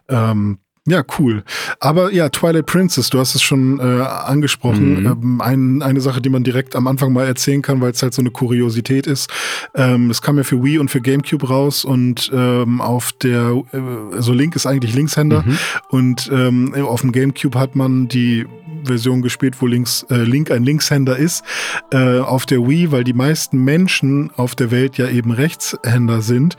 Ähm, 0.08 0.58
ja, 0.86 1.02
cool. 1.18 1.42
Aber 1.80 2.12
ja, 2.12 2.28
Twilight 2.28 2.66
Princess, 2.66 3.10
du 3.10 3.18
hast 3.18 3.34
es 3.34 3.42
schon 3.42 3.80
äh, 3.80 3.82
angesprochen. 3.82 5.00
Mhm. 5.00 5.06
Ähm, 5.06 5.40
ein, 5.40 5.82
eine 5.82 6.00
Sache, 6.00 6.20
die 6.22 6.28
man 6.28 6.44
direkt 6.44 6.76
am 6.76 6.86
Anfang 6.86 7.12
mal 7.12 7.26
erzählen 7.26 7.62
kann, 7.62 7.80
weil 7.80 7.90
es 7.92 8.02
halt 8.02 8.14
so 8.14 8.22
eine 8.22 8.30
Kuriosität 8.30 9.06
ist. 9.06 9.30
Ähm, 9.74 10.10
es 10.10 10.22
kam 10.22 10.36
ja 10.38 10.44
für 10.44 10.62
Wii 10.62 10.78
und 10.78 10.90
für 10.90 11.00
GameCube 11.00 11.48
raus 11.48 11.84
und 11.84 12.30
ähm, 12.32 12.80
auf 12.80 13.12
der, 13.12 13.62
äh, 13.72 14.14
also 14.14 14.32
Link 14.32 14.54
ist 14.56 14.66
eigentlich 14.66 14.94
Linkshänder 14.94 15.42
Mhm. 15.46 15.58
und 15.90 16.30
ähm, 16.32 16.74
auf 16.84 17.00
dem 17.00 17.12
GameCube 17.12 17.58
hat 17.58 17.74
man 17.76 18.08
die 18.08 18.46
Version 18.84 19.22
gespielt, 19.22 19.56
wo 19.60 19.66
links, 19.66 20.04
äh, 20.10 20.22
Link 20.22 20.50
ein 20.50 20.62
Linkshänder 20.62 21.16
ist. 21.16 21.44
Äh, 21.92 22.20
auf 22.20 22.46
der 22.46 22.66
Wii, 22.66 22.92
weil 22.92 23.04
die 23.04 23.12
meisten 23.12 23.58
Menschen 23.64 24.30
auf 24.36 24.54
der 24.54 24.70
Welt 24.70 24.96
ja 24.98 25.08
eben 25.08 25.32
Rechtshänder 25.32 26.22
sind 26.22 26.56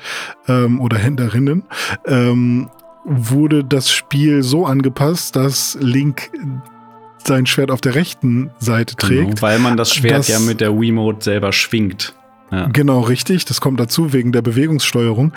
ähm, 0.48 0.82
oder 0.82 0.98
Händerinnen, 0.98 1.64
ähm, 2.06 2.70
wurde 3.08 3.64
das 3.64 3.90
Spiel 3.90 4.44
so 4.44 4.66
angepasst, 4.66 5.36
dass 5.36 5.78
Link 5.80 6.30
sein 7.24 7.46
Schwert 7.46 7.72
auf 7.72 7.82
der 7.82 7.96
rechten 7.96 8.52
Seite 8.60 8.96
trägt. 8.96 9.30
Genau, 9.30 9.42
weil 9.42 9.60
man 9.60 9.78
das 9.78 9.94
Schwert 9.94 10.20
Das- 10.20 10.28
ja 10.28 10.40
mit 10.40 10.62
der 10.62 10.80
Wiimote 10.80 11.24
selber 11.24 11.52
schwingt. 11.54 12.14
Ja. 12.52 12.68
Genau, 12.68 13.02
richtig. 13.02 13.46
Das 13.46 13.60
kommt 13.60 13.80
dazu 13.80 14.14
wegen 14.14 14.32
der 14.32 14.42
Bewegungssteuerung. 14.42 15.34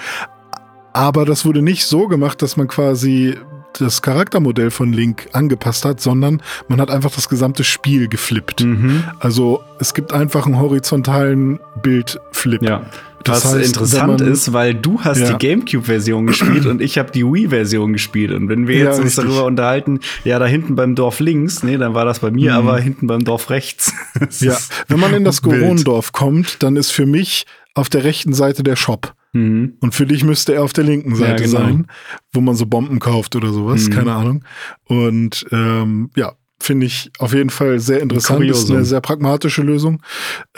Aber 0.93 1.25
das 1.25 1.45
wurde 1.45 1.63
nicht 1.63 1.85
so 1.85 2.07
gemacht, 2.09 2.43
dass 2.43 2.57
man 2.57 2.69
quasi 2.69 3.37
das 3.79 4.03
Charaktermodell 4.03 4.71
von 4.71 4.93
Link 4.93 5.29
angepasst 5.33 5.85
hat, 5.85 6.01
sondern 6.01 6.43
man 6.69 6.81
hat 6.81 6.91
einfach 6.91 7.11
das 7.11 7.29
gesamte 7.29 7.65
Spiel 7.65 8.09
geflippt. 8.09 8.63
Mhm. 8.65 9.05
Also 9.21 9.63
es 9.79 9.95
gibt 9.95 10.13
einfach 10.13 10.47
einen 10.47 10.59
horizontalen 10.59 11.61
Bildflip. 11.83 12.63
Ja. 12.63 12.83
Das 13.23 13.45
Was 13.45 13.55
heißt, 13.55 13.67
interessant 13.77 14.21
ist, 14.23 14.55
weil 14.55 14.73
du 14.75 15.01
hast 15.03 15.19
Ja. 15.21 15.33
die 15.35 15.47
GameCube-Version 15.47 16.27
gespielt 16.27 16.65
und 16.65 16.81
ich 16.81 16.97
habe 16.97 17.11
die 17.13 17.23
Wii-Version 17.23 17.93
gespielt. 17.93 18.33
Und 18.33 18.49
wenn 18.49 18.67
wir 18.67 18.79
Ja, 18.79 18.85
jetzt 18.87 18.97
uns 18.97 19.09
richtig. 19.09 19.25
darüber 19.27 19.45
unterhalten, 19.45 20.01
ja, 20.25 20.39
da 20.39 20.47
hinten 20.47 20.75
beim 20.75 20.95
Dorf 20.95 21.21
links, 21.21 21.63
nee, 21.63 21.77
dann 21.77 21.93
war 21.93 22.07
das 22.07 22.21
bei 22.21 22.31
mir, 22.31 22.53
Mhm. 22.53 22.57
aber 22.59 22.79
hinten 22.81 23.07
beim 23.07 23.23
Dorf 23.23 23.51
rechts. 23.51 23.93
Ja, 24.41 24.57
wenn 24.89 25.01
man 25.01 25.13
in 25.13 25.25
das 25.25 25.45
wild. 25.45 25.61
Goronendorf 25.61 26.13
kommt, 26.13 26.63
dann 26.63 26.77
ist 26.77 26.91
für 26.93 27.05
mich 27.05 27.45
auf 27.75 27.91
der 27.91 28.05
rechten 28.05 28.33
Seite 28.33 28.63
der 28.63 28.77
Shop. 28.77 29.13
Mhm. 29.33 29.75
Und 29.81 29.95
für 29.95 30.07
dich 30.07 30.25
müsste 30.25 30.55
er 30.55 30.65
auf 30.65 30.73
der 30.73 30.85
linken 30.85 31.15
Seite 31.15 31.45
genau. 31.45 31.59
sein, 31.59 31.87
wo 32.33 32.41
man 32.41 32.57
so 32.57 32.67
Bomben 32.67 32.99
kauft 32.99 33.37
oder 33.37 33.53
sowas, 33.53 33.89
Mhm. 33.89 33.93
keine 33.93 34.13
Ahnung. 34.13 34.45
Und 34.85 35.47
ähm, 35.53 36.11
ja, 36.17 36.33
finde 36.59 36.87
ich 36.87 37.11
auf 37.19 37.33
jeden 37.33 37.51
Fall 37.51 37.79
sehr 37.81 38.01
interessant. 38.01 38.45
Ist 38.45 38.71
eine 38.71 38.85
sehr 38.85 39.01
pragmatische 39.01 39.63
Lösung. 39.63 40.03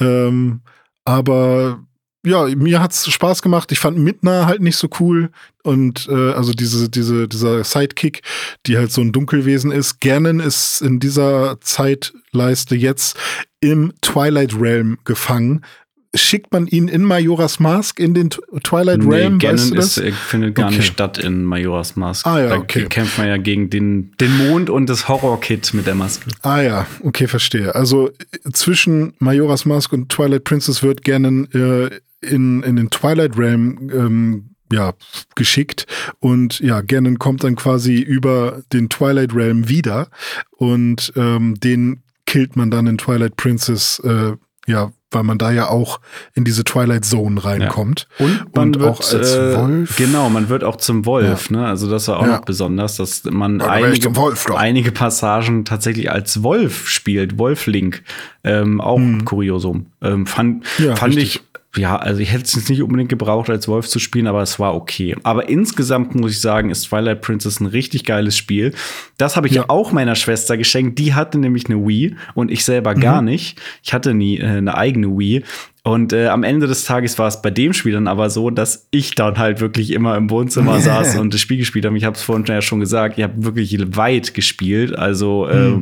Ähm, 0.01 0.63
aber 1.05 1.85
ja, 2.25 2.47
mir 2.55 2.81
hat's 2.81 3.11
Spaß 3.11 3.43
gemacht. 3.43 3.73
Ich 3.73 3.81
fand 3.81 3.99
Midna 3.99 4.47
halt 4.47 4.61
nicht 4.63 4.77
so 4.77 4.89
cool. 5.01 5.31
Und 5.65 6.09
äh, 6.09 6.33
also 6.33 6.53
diese, 6.53 6.89
diese, 6.89 7.27
dieser 7.29 7.65
Sidekick, 7.65 8.23
die 8.67 8.79
halt 8.79 8.93
so 8.93 9.01
ein 9.01 9.13
Dunkelwesen 9.13 9.73
ist. 9.73 10.01
Gernen 10.01 10.39
ist 10.41 10.83
in 10.83 11.01
dieser 11.01 11.61
Zeitleiste 11.61 12.77
jetzt 12.77 13.17
im 13.61 13.93
Twilight 14.03 14.55
Realm 14.59 14.99
gefangen. 15.05 15.65
Schickt 16.15 16.53
man 16.53 16.67
ihn 16.67 16.89
in 16.89 17.05
Majora's 17.05 17.59
Mask 17.59 17.99
in 17.99 18.13
den 18.13 18.29
Tw- 18.29 18.63
Twilight 18.63 18.99
Nee, 19.03 19.15
Realm? 19.15 19.39
Ganon 19.39 19.57
weißt 19.59 19.71
du 19.71 19.75
das? 19.77 19.97
ist, 19.97 20.05
äh, 20.05 20.13
findet 20.13 20.55
gar 20.55 20.67
Okay. 20.67 20.77
nicht 20.77 20.87
statt 20.93 21.17
in 21.17 21.43
Majora's 21.45 21.97
Mask. 21.97 22.27
Ah, 22.27 22.39
ja, 22.41 22.49
da 22.51 22.57
okay. 22.59 22.85
kämpft 22.85 23.17
man 23.17 23.29
ja 23.29 23.39
gegen 23.39 23.71
den, 23.71 24.13
den 24.21 24.37
Mond 24.37 24.69
und 24.69 24.91
das 24.91 25.09
Horror-Kit 25.09 25.73
mit 25.73 25.87
der 25.87 25.95
Maske. 25.95 26.29
Ah 26.43 26.61
ja, 26.61 26.87
okay, 27.03 27.27
verstehe. 27.27 27.75
Also 27.75 28.09
äh, 28.11 28.51
zwischen 28.53 29.15
Majora's 29.21 29.65
Mask 29.65 29.91
und 29.95 30.11
Twilight 30.11 30.45
Princess 30.45 30.83
wird 30.83 31.03
gerne 31.03 31.49
äh, 31.55 32.27
in, 32.27 32.63
in 32.63 32.77
den 32.77 32.91
Twilight 32.91 33.39
Realm 33.39 33.91
ähm, 33.93 34.51
ja, 34.71 34.93
geschickt 35.35 35.87
und 36.21 36.61
ja, 36.61 36.81
Ganon 36.83 37.19
kommt 37.19 37.43
dann 37.45 37.57
quasi 37.57 37.97
über 38.01 38.63
den 38.73 38.89
Twilight 38.89 39.35
Realm 39.35 39.69
wieder 39.69 40.09
und 40.57 41.13
ähm, 41.17 41.55
den 41.61 42.03
killt 42.27 42.57
man 42.57 42.71
dann 42.71 42.87
in 42.87 42.97
Twilight 42.99 43.37
Princess, 43.37 43.99
äh, 44.05 44.33
ja, 44.67 44.93
weil 45.11 45.25
man 45.25 45.39
da 45.39 45.51
ja 45.51 45.69
auch 45.69 46.01
in 46.35 46.45
diese 46.45 46.65
Twilight 46.65 47.05
Zone 47.05 47.45
reinkommt. 47.45 48.07
Und 48.19 48.55
man 48.55 48.69
Und 48.69 48.81
wird 48.81 48.91
auch 48.91 49.01
als 49.13 49.35
äh, 49.35 49.57
Wolf? 49.57 49.97
Genau, 49.97 50.31
man 50.31 50.49
wird 50.49 50.65
auch 50.65 50.77
zum 50.77 51.05
Wolf. 51.05 51.51
Ne? 51.51 51.67
Also 51.67 51.91
das 51.91 52.09
war 52.09 52.19
auch 52.21 52.27
Ja. 52.27 52.37
noch 52.37 52.45
besonders, 52.45 52.97
dass 52.97 53.25
man 53.25 53.61
Ja, 53.61 53.67
einige, 53.69 54.15
Wolf 54.17 54.51
einige 54.55 54.93
Passagen 54.93 55.65
tatsächlich 55.65 56.11
als 56.11 56.43
Wolf 56.43 56.89
spielt, 56.89 57.39
Wolf-Link. 57.39 58.03
Ähm, 58.45 58.81
auch 58.81 59.01
Kuriosum. 59.25 59.87
Ähm, 60.01 60.27
fand 60.27 60.65
Hm. 60.79 60.85
Ja, 60.87 60.97
fand 60.97 61.17
richtig. 61.17 61.37
ich 61.37 61.52
ja, 61.77 61.97
also 61.97 62.21
ich 62.21 62.31
hätte 62.33 62.45
es 62.45 62.55
jetzt 62.55 62.69
nicht 62.69 62.83
unbedingt 62.83 63.09
gebraucht, 63.09 63.49
als 63.49 63.67
Wolf 63.67 63.89
zu 63.89 63.99
spielen, 63.99 64.27
aber 64.27 64.43
es 64.43 64.59
war 64.59 64.75
okay. 64.75 65.17
Aber 65.23 65.49
insgesamt 65.49 66.15
muss 66.15 66.33
ich 66.33 66.41
sagen, 66.43 66.69
ist 66.69 66.83
Twilight 66.89 67.23
Princess 67.23 67.61
ein 67.61 67.67
richtig 67.67 68.05
geiles 68.05 68.37
Spiel. 68.37 68.75
Das 69.17 69.37
habe 69.37 69.47
ich 69.47 69.55
Ja. 69.55 69.65
auch 69.69 69.91
meiner 69.91 70.15
Schwester 70.15 70.59
geschenkt. 70.59 70.99
Die 70.99 71.15
hatte 71.15 71.39
nämlich 71.39 71.67
eine 71.71 71.77
Wii 71.87 72.15
und 72.35 72.51
ich 72.51 72.65
selber 72.67 72.95
Mhm. 72.95 73.01
gar 73.01 73.23
nicht. 73.23 73.59
Ich 73.83 73.95
hatte 73.95 74.13
nie 74.13 74.39
äh, 74.39 74.45
eine 74.47 74.77
eigene 74.77 75.09
Wii. 75.19 75.45
Und 75.83 76.13
äh, 76.13 76.29
am 76.29 76.43
Ende 76.45 76.67
des 76.67 76.85
Tages 76.85 77.19
war 77.19 77.27
es 77.27 77.41
bei 77.43 77.51
dem 77.51 77.73
Spiel 77.73 77.93
dann 77.95 78.07
aber 78.07 78.29
so, 78.31 78.51
dass 78.51 78.87
ich 78.91 79.15
dann 79.15 79.39
halt 79.39 79.61
wirklich 79.61 79.93
immer 79.93 80.17
im 80.17 80.29
Wohnzimmer 80.31 80.79
saß 80.81 81.17
und 81.17 81.33
das 81.33 81.41
Spiel 81.41 81.57
gespielt 81.57 81.87
habe. 81.87 81.97
Ich 81.97 82.05
habe 82.05 82.17
es 82.17 82.23
vorhin 82.23 82.45
ja 82.47 82.61
schon 82.61 82.81
gesagt, 82.81 83.17
ich 83.17 83.25
habe 83.25 83.43
wirklich 83.45 83.79
weit 83.97 84.35
gespielt. 84.35 84.95
Also 84.97 85.49
äh, 85.49 85.81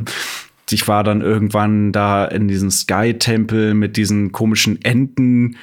ich 0.71 0.87
war 0.87 1.03
dann 1.03 1.19
irgendwann 1.21 1.91
da 1.91 2.23
in 2.25 2.47
diesem 2.47 2.71
Sky-Tempel 2.71 3.73
mit 3.73 3.97
diesen 3.97 4.31
komischen 4.31 4.81
Enten. 4.83 5.57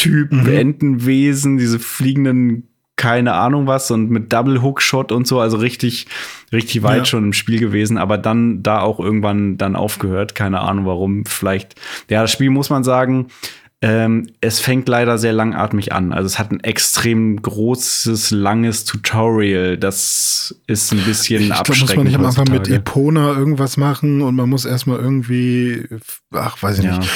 Typen, 0.00 0.46
Entenwesen, 0.46 1.58
diese 1.58 1.78
fliegenden 1.78 2.66
keine 3.00 3.32
Ahnung 3.32 3.66
was 3.66 3.90
und 3.90 4.10
mit 4.10 4.30
Double 4.30 4.60
Hook 4.60 4.82
Shot 4.82 5.10
und 5.10 5.26
so, 5.26 5.40
also 5.40 5.56
richtig, 5.56 6.06
richtig 6.52 6.82
weit 6.82 6.98
ja. 6.98 7.04
schon 7.06 7.24
im 7.24 7.32
Spiel 7.32 7.58
gewesen, 7.58 7.96
aber 7.96 8.18
dann 8.18 8.62
da 8.62 8.80
auch 8.82 9.00
irgendwann 9.00 9.56
dann 9.56 9.74
aufgehört. 9.74 10.34
Keine 10.34 10.60
Ahnung 10.60 10.84
warum. 10.84 11.24
Vielleicht, 11.24 11.80
ja, 12.10 12.20
das 12.20 12.30
Spiel 12.30 12.50
muss 12.50 12.68
man 12.68 12.84
sagen, 12.84 13.28
ähm, 13.82 14.26
es 14.42 14.60
fängt 14.60 14.88
leider 14.88 15.16
sehr 15.16 15.32
langatmig 15.32 15.94
an. 15.94 16.12
Also 16.12 16.26
es 16.26 16.38
hat 16.38 16.50
ein 16.50 16.60
extrem 16.60 17.40
großes, 17.40 18.30
langes 18.30 18.84
Tutorial. 18.84 19.78
Das 19.78 20.54
ist 20.66 20.92
ein 20.92 21.02
bisschen 21.04 21.44
ich 21.44 21.52
abschreckend. 21.52 21.80
Da 21.80 21.94
muss 21.94 21.96
man 21.96 22.06
nicht 22.06 22.16
am 22.16 22.26
Anfang 22.26 22.50
mit 22.50 22.68
Epona 22.68 23.32
irgendwas 23.32 23.78
machen 23.78 24.20
und 24.20 24.34
man 24.34 24.50
muss 24.50 24.66
erstmal 24.66 24.98
irgendwie, 24.98 25.86
ach, 26.30 26.62
weiß 26.62 26.80
ich 26.80 26.84
ja. 26.84 26.98
nicht. 26.98 27.10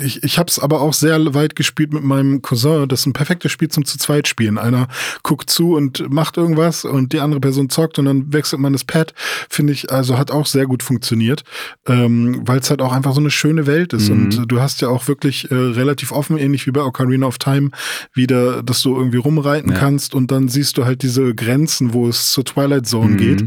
Ich, 0.00 0.22
ich 0.22 0.38
habe 0.38 0.50
es 0.50 0.58
aber 0.58 0.82
auch 0.82 0.92
sehr 0.92 1.34
weit 1.34 1.56
gespielt 1.56 1.94
mit 1.94 2.04
meinem 2.04 2.42
Cousin. 2.42 2.88
Das 2.88 3.00
ist 3.00 3.06
ein 3.06 3.14
perfektes 3.14 3.50
Spiel 3.50 3.68
zum 3.68 3.86
zu 3.86 3.96
zweit 3.96 4.28
spielen. 4.28 4.58
Einer 4.58 4.88
guckt 5.22 5.48
zu 5.48 5.76
und 5.76 6.10
macht 6.12 6.36
irgendwas 6.36 6.84
und 6.84 7.14
die 7.14 7.20
andere 7.20 7.40
Person 7.40 7.70
zockt 7.70 7.98
und 7.98 8.04
dann 8.04 8.34
wechselt 8.34 8.60
man 8.60 8.74
das 8.74 8.84
Pad. 8.84 9.14
Finde 9.48 9.72
ich, 9.72 9.90
also 9.90 10.18
hat 10.18 10.30
auch 10.30 10.44
sehr 10.44 10.66
gut 10.66 10.82
funktioniert, 10.82 11.42
ähm, 11.86 12.42
weil 12.44 12.58
es 12.58 12.68
halt 12.68 12.82
auch 12.82 12.92
einfach 12.92 13.14
so 13.14 13.20
eine 13.20 13.30
schöne 13.30 13.66
Welt 13.66 13.94
ist. 13.94 14.10
Mhm. 14.10 14.24
Und 14.24 14.52
du 14.52 14.60
hast 14.60 14.82
ja 14.82 14.88
auch 14.88 15.08
wirklich 15.08 15.50
äh, 15.50 15.74
relativ 15.86 16.12
offen, 16.12 16.36
ähnlich 16.36 16.66
wie 16.66 16.72
bei 16.72 16.82
Ocarina 16.82 17.26
of 17.26 17.38
Time, 17.38 17.70
wieder, 18.12 18.62
dass 18.62 18.82
du 18.82 18.96
irgendwie 18.96 19.18
rumreiten 19.18 19.72
ja. 19.72 19.78
kannst 19.78 20.14
und 20.14 20.30
dann 20.30 20.48
siehst 20.48 20.76
du 20.78 20.84
halt 20.84 21.02
diese 21.02 21.34
Grenzen, 21.34 21.92
wo 21.92 22.08
es 22.08 22.30
zur 22.32 22.44
Twilight 22.44 22.86
Zone 22.86 23.12
mhm. 23.12 23.16
geht. 23.16 23.44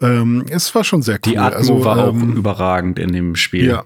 Ähm, 0.00 0.44
es 0.50 0.74
war 0.74 0.84
schon 0.84 1.02
sehr 1.02 1.16
cool. 1.26 1.32
Die 1.32 1.38
Atmo 1.38 1.58
also, 1.58 1.84
war 1.84 2.08
ähm, 2.08 2.32
auch 2.32 2.36
überragend 2.36 2.98
in 2.98 3.12
dem 3.12 3.36
Spiel. 3.36 3.66
Ja. 3.66 3.84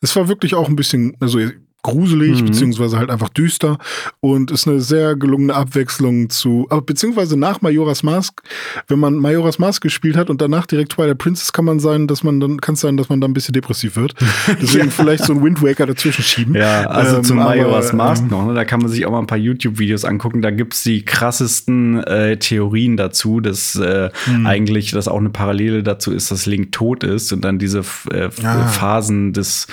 Es 0.00 0.16
war 0.16 0.26
wirklich 0.26 0.54
auch 0.54 0.68
ein 0.68 0.76
bisschen, 0.76 1.16
also 1.20 1.38
gruselig, 1.82 2.40
mhm. 2.40 2.46
beziehungsweise 2.46 2.96
halt 2.96 3.10
einfach 3.10 3.28
düster 3.28 3.78
und 4.20 4.50
ist 4.50 4.68
eine 4.68 4.80
sehr 4.80 5.16
gelungene 5.16 5.54
Abwechslung 5.54 6.30
zu, 6.30 6.66
aber 6.70 6.82
beziehungsweise 6.82 7.36
nach 7.36 7.60
Majora's 7.60 8.04
Mask, 8.04 8.40
wenn 8.86 9.00
man 9.00 9.16
Majora's 9.16 9.58
Mask 9.58 9.82
gespielt 9.82 10.16
hat 10.16 10.30
und 10.30 10.40
danach 10.40 10.66
direkt 10.66 10.92
Twilight 10.92 11.18
Princess 11.18 11.52
kann 11.52 11.64
man 11.64 11.80
sein, 11.80 12.06
dass 12.06 12.22
man 12.22 12.38
dann, 12.38 12.60
kann 12.60 12.74
es 12.74 12.80
sein, 12.80 12.96
dass 12.96 13.08
man 13.08 13.20
dann 13.20 13.32
ein 13.32 13.34
bisschen 13.34 13.52
depressiv 13.52 13.96
wird. 13.96 14.14
Deswegen 14.62 14.86
ja. 14.86 14.90
vielleicht 14.90 15.24
so 15.24 15.32
ein 15.32 15.42
Wind 15.42 15.60
Waker 15.60 15.86
dazwischen 15.86 16.22
schieben. 16.22 16.54
Ja, 16.54 16.86
also 16.86 17.16
ähm, 17.16 17.24
zu 17.24 17.34
Majora's 17.34 17.88
aber, 17.88 17.96
Mask 17.96 18.22
ähm, 18.22 18.28
noch, 18.28 18.46
ne? 18.46 18.54
da 18.54 18.64
kann 18.64 18.80
man 18.80 18.88
sich 18.88 19.04
auch 19.04 19.10
mal 19.10 19.18
ein 19.18 19.26
paar 19.26 19.38
YouTube-Videos 19.38 20.04
angucken, 20.04 20.40
da 20.40 20.50
gibt's 20.50 20.84
die 20.84 21.04
krassesten 21.04 22.02
äh, 22.04 22.36
Theorien 22.36 22.96
dazu, 22.96 23.40
dass 23.40 23.74
äh, 23.74 24.10
mhm. 24.26 24.46
eigentlich 24.46 24.92
das 24.92 25.08
auch 25.08 25.18
eine 25.18 25.30
Parallele 25.30 25.82
dazu 25.82 26.12
ist, 26.12 26.30
dass 26.30 26.46
Link 26.46 26.70
tot 26.70 27.02
ist 27.02 27.32
und 27.32 27.44
dann 27.44 27.58
diese 27.58 27.80
äh, 28.12 28.28
ah. 28.44 28.68
Phasen 28.68 29.32
des 29.32 29.66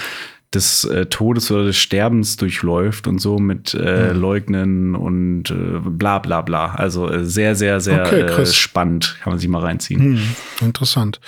des 0.53 0.84
äh, 0.84 1.05
Todes 1.05 1.51
oder 1.51 1.65
des 1.65 1.77
Sterbens 1.77 2.38
durchläuft 2.38 3.07
und 3.07 3.19
so 3.19 3.38
mit 3.38 3.76
äh, 3.76 4.13
mhm. 4.13 4.19
Leugnen 4.19 4.95
und 4.95 5.51
äh, 5.51 5.80
bla 5.80 6.19
bla 6.19 6.41
bla. 6.41 6.73
Also 6.73 7.07
äh, 7.09 7.23
sehr, 7.23 7.55
sehr, 7.55 7.80
sehr 7.80 8.05
okay, 8.05 8.21
äh, 8.21 8.45
spannend. 8.45 9.17
Kann 9.21 9.34
man 9.34 9.39
sich 9.39 9.47
mal 9.47 9.61
reinziehen. 9.61 10.13
Mhm. 10.13 10.35
Interessant. 10.61 11.19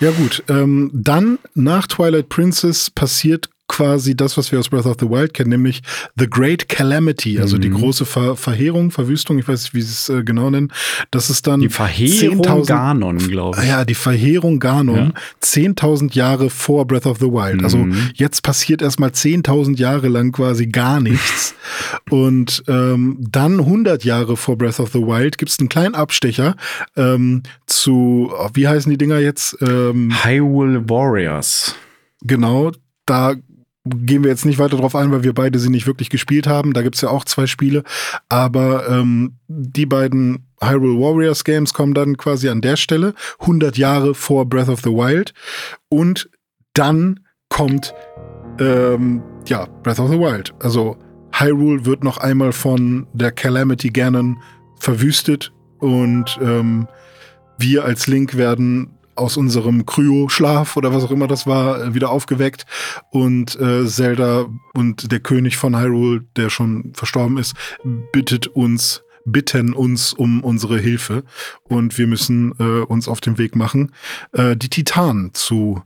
Ja, 0.00 0.10
gut. 0.10 0.42
Ähm, 0.48 0.90
dann 0.92 1.38
nach 1.54 1.86
Twilight 1.86 2.28
Princess 2.28 2.90
passiert 2.90 3.48
quasi 3.66 4.16
das, 4.16 4.36
was 4.36 4.52
wir 4.52 4.58
aus 4.58 4.68
Breath 4.68 4.86
of 4.86 4.96
the 5.00 5.08
Wild 5.08 5.34
kennen, 5.34 5.50
nämlich 5.50 5.82
The 6.16 6.28
Great 6.28 6.68
Calamity, 6.68 7.40
also 7.40 7.56
mhm. 7.56 7.60
die 7.62 7.70
große 7.70 8.04
Ver 8.04 8.36
Verheerung, 8.36 8.90
Verwüstung, 8.90 9.38
ich 9.38 9.48
weiß 9.48 9.62
nicht, 9.62 9.74
wie 9.74 9.82
sie 9.82 9.92
es 9.92 10.08
äh, 10.08 10.22
genau 10.22 10.50
nennen. 10.50 10.72
Das 11.10 11.30
ist 11.30 11.46
dann 11.46 11.60
die 11.60 11.68
Verheerung 11.68 12.64
Ganon, 12.64 13.18
glaube 13.18 13.58
ich. 13.62 13.68
Ja, 13.68 13.84
die 13.84 13.94
Verheerung 13.94 14.58
Ganon, 14.58 15.12
ja. 15.14 15.20
10.000 15.42 16.14
Jahre 16.14 16.50
vor 16.50 16.86
Breath 16.86 17.06
of 17.06 17.18
the 17.18 17.26
Wild. 17.26 17.62
Also 17.62 17.78
mhm. 17.78 17.84
Also 17.92 18.10
jetzt 18.14 18.42
passiert 18.42 18.82
erstmal 18.82 19.10
10.000 19.10 19.76
Jahre 19.76 20.08
lang 20.08 20.32
quasi 20.32 20.66
gar 20.66 21.00
nichts. 21.00 21.54
Und 22.10 22.62
ähm, 22.68 23.18
dann 23.20 23.60
100 23.60 24.04
Jahre 24.04 24.36
vor 24.36 24.56
Breath 24.56 24.80
of 24.80 24.92
the 24.92 25.00
Wild 25.00 25.38
gibt 25.38 25.50
es 25.50 25.58
einen 25.58 25.68
kleinen 25.68 25.94
Abstecher 25.94 26.56
ähm, 26.96 27.42
zu, 27.66 28.32
wie 28.52 28.68
heißen 28.68 28.90
die 28.90 28.98
Dinger 28.98 29.18
jetzt? 29.18 29.56
Ähm, 29.60 30.12
Hyrule 30.22 30.88
Warriors. 30.88 31.74
Genau, 32.22 32.72
da 33.06 33.34
gehen 33.84 34.24
wir 34.24 34.30
jetzt 34.30 34.46
nicht 34.46 34.58
weiter 34.58 34.76
drauf 34.76 34.96
ein, 34.96 35.12
weil 35.12 35.24
wir 35.24 35.34
beide 35.34 35.58
sie 35.58 35.68
nicht 35.68 35.86
wirklich 35.86 36.08
gespielt 36.08 36.46
haben. 36.46 36.72
Da 36.72 36.82
gibt's 36.82 37.02
ja 37.02 37.10
auch 37.10 37.24
zwei 37.24 37.46
Spiele. 37.46 37.84
Aber 38.28 38.88
ähm, 38.88 39.36
die 39.48 39.86
beiden 39.86 40.46
Hyrule 40.60 40.98
Warriors 40.98 41.44
Games 41.44 41.74
kommen 41.74 41.94
dann 41.94 42.16
quasi 42.16 42.48
an 42.48 42.62
der 42.62 42.76
Stelle, 42.76 43.14
100 43.40 43.76
Jahre 43.76 44.14
vor 44.14 44.46
Breath 44.46 44.68
of 44.68 44.80
the 44.80 44.90
Wild. 44.90 45.34
Und 45.90 46.30
dann 46.72 47.20
kommt 47.50 47.94
ähm, 48.58 49.22
ja 49.46 49.66
Breath 49.82 50.00
of 50.00 50.10
the 50.10 50.18
Wild. 50.18 50.54
Also 50.60 50.96
Hyrule 51.32 51.84
wird 51.84 52.04
noch 52.04 52.18
einmal 52.18 52.52
von 52.52 53.06
der 53.12 53.32
Calamity 53.32 53.90
Ganon 53.90 54.38
verwüstet 54.78 55.52
und 55.78 56.38
ähm, 56.40 56.86
wir 57.58 57.84
als 57.84 58.06
Link 58.06 58.36
werden 58.36 58.93
aus 59.16 59.36
unserem 59.36 59.86
Kryo-Schlaf 59.86 60.76
oder 60.76 60.92
was 60.92 61.04
auch 61.04 61.10
immer 61.10 61.26
das 61.26 61.46
war, 61.46 61.82
äh, 61.82 61.94
wieder 61.94 62.10
aufgeweckt 62.10 62.66
und 63.10 63.58
äh, 63.60 63.86
Zelda 63.86 64.46
und 64.74 65.10
der 65.10 65.20
König 65.20 65.56
von 65.56 65.78
Hyrule, 65.78 66.24
der 66.36 66.50
schon 66.50 66.92
verstorben 66.94 67.38
ist, 67.38 67.54
bittet 68.12 68.46
uns, 68.48 69.02
bitten 69.24 69.72
uns 69.72 70.12
um 70.12 70.42
unsere 70.42 70.78
Hilfe 70.78 71.24
und 71.62 71.98
wir 71.98 72.06
müssen 72.06 72.54
äh, 72.58 72.84
uns 72.84 73.08
auf 73.08 73.20
den 73.20 73.38
Weg 73.38 73.56
machen, 73.56 73.92
äh, 74.32 74.56
die 74.56 74.68
Titanen 74.68 75.34
zu 75.34 75.82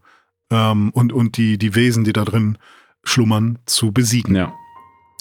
ähm, 0.50 0.90
und, 0.90 1.12
und 1.12 1.36
die, 1.36 1.58
die 1.58 1.74
Wesen, 1.74 2.04
die 2.04 2.12
da 2.12 2.24
drin 2.24 2.58
schlummern, 3.04 3.58
zu 3.66 3.92
besiegen. 3.92 4.34
Ja. 4.34 4.52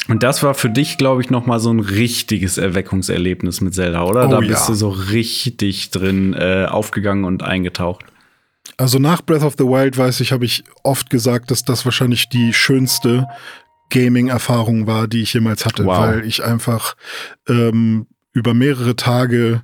Und 0.08 0.24
das 0.24 0.42
war 0.44 0.54
für 0.54 0.70
dich, 0.70 0.98
glaube 0.98 1.22
ich, 1.22 1.30
noch 1.30 1.46
mal 1.46 1.60
so 1.60 1.72
ein 1.72 1.80
richtiges 1.80 2.58
Erweckungserlebnis 2.58 3.62
mit 3.62 3.74
Zelda, 3.74 4.04
oder? 4.04 4.28
Oh, 4.28 4.32
da 4.32 4.40
bist 4.40 4.52
ja. 4.52 4.68
du 4.68 4.74
so 4.74 4.90
richtig 4.90 5.92
drin 5.92 6.34
äh, 6.34 6.66
aufgegangen 6.70 7.26
und 7.26 7.44
eingetaucht. 7.44 8.06
Also 8.78 9.00
nach 9.00 9.22
Breath 9.22 9.44
of 9.44 9.56
the 9.58 9.66
Wild, 9.66 9.98
weiß 9.98 10.20
ich, 10.22 10.32
habe 10.32 10.46
ich 10.46 10.64
oft 10.84 11.10
gesagt, 11.10 11.52
dass 11.52 11.64
das 11.64 11.84
wahrscheinlich 11.86 12.30
die 12.30 12.54
schönste 12.54 13.28
Gaming-Erfahrung 13.90 14.88
war, 14.88 15.08
die 15.08 15.22
ich 15.22 15.34
jemals 15.34 15.66
hatte, 15.66 15.86
wow. 15.86 16.00
weil 16.00 16.26
ich 16.26 16.44
einfach 16.44 16.96
ähm, 17.48 18.08
über 18.34 18.54
mehrere 18.54 18.96
Tage 18.96 19.64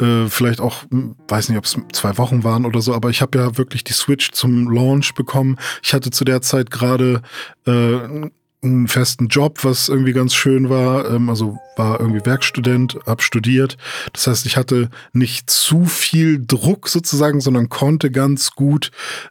äh, 0.00 0.26
vielleicht 0.28 0.60
auch, 0.60 0.84
hm, 0.90 1.16
weiß 1.28 1.48
nicht, 1.48 1.58
ob 1.58 1.64
es 1.64 1.76
zwei 1.92 2.16
Wochen 2.18 2.44
waren 2.44 2.64
oder 2.64 2.80
so, 2.80 2.94
aber 2.94 3.10
ich 3.10 3.20
habe 3.20 3.38
ja 3.38 3.58
wirklich 3.58 3.84
die 3.84 3.92
Switch 3.92 4.32
zum 4.32 4.70
Launch 4.70 5.14
bekommen. 5.14 5.58
Ich 5.82 5.92
hatte 5.92 6.10
zu 6.10 6.24
der 6.24 6.40
Zeit 6.40 6.70
gerade 6.70 7.22
äh, 7.66 8.30
einen 8.62 8.86
festen 8.86 9.26
Job, 9.26 9.64
was 9.64 9.88
irgendwie 9.88 10.12
ganz 10.12 10.34
schön 10.34 10.70
war. 10.70 11.10
Ähm, 11.10 11.28
also 11.28 11.58
war 11.76 12.00
irgendwie 12.00 12.24
Werkstudent, 12.24 12.98
hab 13.06 13.22
studiert. 13.22 13.76
Das 14.12 14.26
heißt, 14.26 14.46
ich 14.46 14.56
hatte 14.56 14.90
nicht 15.12 15.50
zu 15.50 15.84
viel 15.84 16.44
Druck 16.44 16.88
sozusagen, 16.88 17.40
sondern 17.40 17.68
konnte 17.68 18.10
ganz 18.10 18.52
gut 18.52 18.90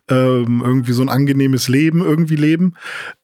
ähm, 0.10 0.62
irgendwie 0.66 0.94
so 0.94 1.02
ein 1.02 1.10
angenehmes 1.10 1.68
Leben 1.68 2.02
irgendwie 2.02 2.36
leben. 2.36 2.74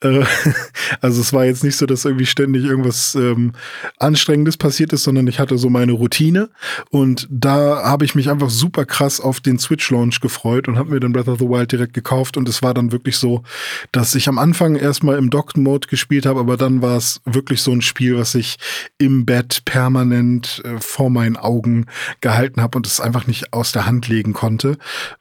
Äh, 0.02 0.24
also 1.02 1.22
es 1.22 1.34
war 1.34 1.46
jetzt 1.46 1.64
nicht 1.64 1.78
so, 1.78 1.86
dass 1.86 2.06
irgendwie 2.06 2.26
ständig 2.26 2.64
irgendwas 2.64 3.16
ähm, 3.16 3.54
Anstrengendes 3.98 4.58
passiert 4.58 4.94
ist, 4.94 5.04
sondern 5.04 5.28
ich 5.28 5.40
hatte 5.40 5.58
so 5.58 5.70
meine 5.70 5.94
Routine 5.94 6.50
und 6.90 7.28
da 7.30 7.84
habe 7.84 8.06
ich 8.06 8.16
mich 8.16 8.30
einfach 8.30 8.50
super 8.50 8.86
krass 8.86 9.20
auf 9.20 9.40
den 9.40 9.60
Switch-Launch 9.60 10.22
gefreut 10.22 10.68
und 10.68 10.78
habe 10.78 10.92
mir 10.92 11.00
dann 11.00 11.14
Breath 11.14 11.28
of 11.28 11.40
the 11.40 11.50
Wild 11.50 11.72
direkt 11.72 11.94
gekauft 11.94 12.38
und 12.38 12.48
es 12.48 12.62
war 12.62 12.74
dann 12.74 12.92
wirklich 12.92 13.18
so, 13.18 13.44
dass 13.92 14.16
ich 14.16 14.28
am 14.30 14.38
Anfang 14.38 14.76
erstmal 14.76 15.18
im 15.18 15.30
Docked-Mode 15.30 15.88
gespielt 15.98 16.28
habe, 16.28 16.40
aber 16.40 16.58
dann 16.58 16.82
war 16.84 16.96
es 16.96 17.22
wirklich 17.26 17.62
so 17.64 17.72
ein 17.72 17.82
Spiel, 17.82 18.18
was 18.18 18.36
ich 18.36 18.58
im 19.00 19.26
Bett 19.26 19.64
permanent 19.66 20.62
äh, 20.64 20.80
vor 20.80 21.10
meinen 21.10 21.38
Augen 21.38 21.88
gehalten 22.22 22.62
habe 22.62 22.78
und 22.78 22.86
es 22.86 23.00
einfach 23.00 23.26
nicht 23.26 23.52
aus 23.52 23.72
der 23.72 23.88
Hand 23.88 24.08
legen 24.08 24.34
konnte, 24.34 24.78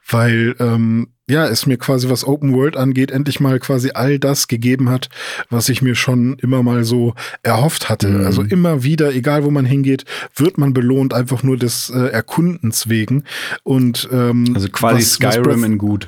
weil 0.07 0.55
ähm, 0.59 1.07
ja, 1.29 1.45
es 1.45 1.65
mir 1.65 1.77
quasi, 1.77 2.09
was 2.09 2.25
Open 2.25 2.53
World 2.53 2.77
angeht, 2.77 3.11
endlich 3.11 3.39
mal 3.39 3.59
quasi 3.59 3.91
all 3.93 4.17
das 4.17 4.47
gegeben 4.47 4.89
hat, 4.89 5.09
was 5.49 5.67
ich 5.67 5.81
mir 5.81 5.95
schon 5.95 6.37
immer 6.39 6.63
mal 6.63 6.85
so 6.85 7.15
erhofft 7.43 7.89
hatte. 7.89 8.07
Mhm. 8.07 8.25
Also 8.25 8.43
immer 8.43 8.83
wieder, 8.83 9.13
egal 9.13 9.43
wo 9.43 9.51
man 9.51 9.65
hingeht, 9.65 10.05
wird 10.35 10.57
man 10.57 10.73
belohnt, 10.73 11.13
einfach 11.13 11.43
nur 11.43 11.57
des 11.57 11.89
äh, 11.89 12.07
Erkundens 12.07 12.87
wegen. 12.87 13.25
Und 13.63 14.07
ähm, 14.11 14.53
also 14.55 14.69
quasi 14.69 14.99
was, 14.99 15.13
Skyrim 15.13 15.61
was 15.61 15.69
in 15.69 15.77
gut. 15.77 16.07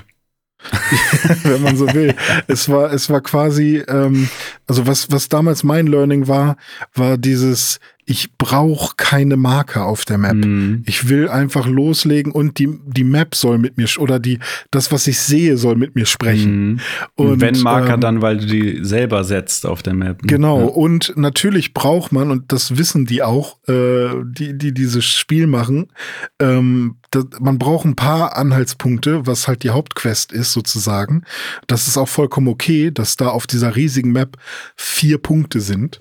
wenn 1.43 1.61
man 1.61 1.77
so 1.77 1.91
will. 1.93 2.15
Es 2.47 2.69
war, 2.69 2.91
es 2.91 3.09
war 3.09 3.21
quasi, 3.21 3.77
ähm, 3.87 4.29
also 4.67 4.85
was, 4.87 5.11
was 5.11 5.29
damals 5.29 5.63
mein 5.63 5.87
Learning 5.87 6.27
war, 6.27 6.57
war 6.93 7.17
dieses, 7.17 7.79
ich 8.09 8.35
brauche 8.39 8.95
keine 8.97 9.37
Marker 9.37 9.85
auf 9.85 10.03
der 10.03 10.17
Map. 10.17 10.33
Mhm. 10.33 10.81
Ich 10.87 11.09
will 11.09 11.29
einfach 11.29 11.67
loslegen 11.67 12.31
und 12.31 12.57
die, 12.57 12.67
die 12.87 13.03
Map 13.03 13.35
soll 13.35 13.59
mit 13.59 13.77
mir 13.77 13.87
oder 13.99 14.17
die, 14.17 14.39
das, 14.71 14.91
was 14.91 15.05
ich 15.05 15.19
sehe, 15.19 15.57
soll 15.57 15.75
mit 15.75 15.93
mir 15.93 16.07
sprechen. 16.07 16.71
Mhm. 16.71 16.79
Und, 17.13 17.41
wenn 17.41 17.61
Marker, 17.61 17.93
ähm, 17.93 18.01
dann, 18.01 18.21
weil 18.23 18.37
du 18.37 18.47
die 18.47 18.79
selber 18.83 19.23
setzt 19.23 19.67
auf 19.67 19.83
der 19.83 19.93
Map. 19.93 20.23
Ne? 20.23 20.27
Genau. 20.27 20.59
Ja. 20.59 20.65
Und 20.65 21.13
natürlich 21.17 21.75
braucht 21.75 22.11
man, 22.11 22.31
und 22.31 22.51
das 22.51 22.79
wissen 22.79 23.05
die 23.05 23.21
auch, 23.21 23.59
äh, 23.67 24.09
die, 24.23 24.57
die 24.57 24.73
dieses 24.73 25.05
Spiel 25.05 25.45
machen, 25.45 25.91
ähm, 26.39 26.95
das, 27.11 27.25
man 27.39 27.59
braucht 27.59 27.85
ein 27.85 27.95
paar 27.95 28.37
Anhaltspunkte, 28.37 29.25
was 29.25 29.47
halt 29.47 29.63
die 29.63 29.71
Hauptquest 29.71 30.31
ist, 30.31 30.53
sozusagen. 30.53 31.23
Das 31.67 31.87
ist 31.87 31.97
auch 31.97 32.07
vollkommen 32.07 32.47
okay, 32.47 32.91
dass 32.91 33.17
da 33.17 33.29
auf 33.29 33.47
dieser 33.47 33.75
riesigen 33.75 34.11
Map 34.11 34.37
vier 34.75 35.17
Punkte 35.17 35.59
sind. 35.59 35.99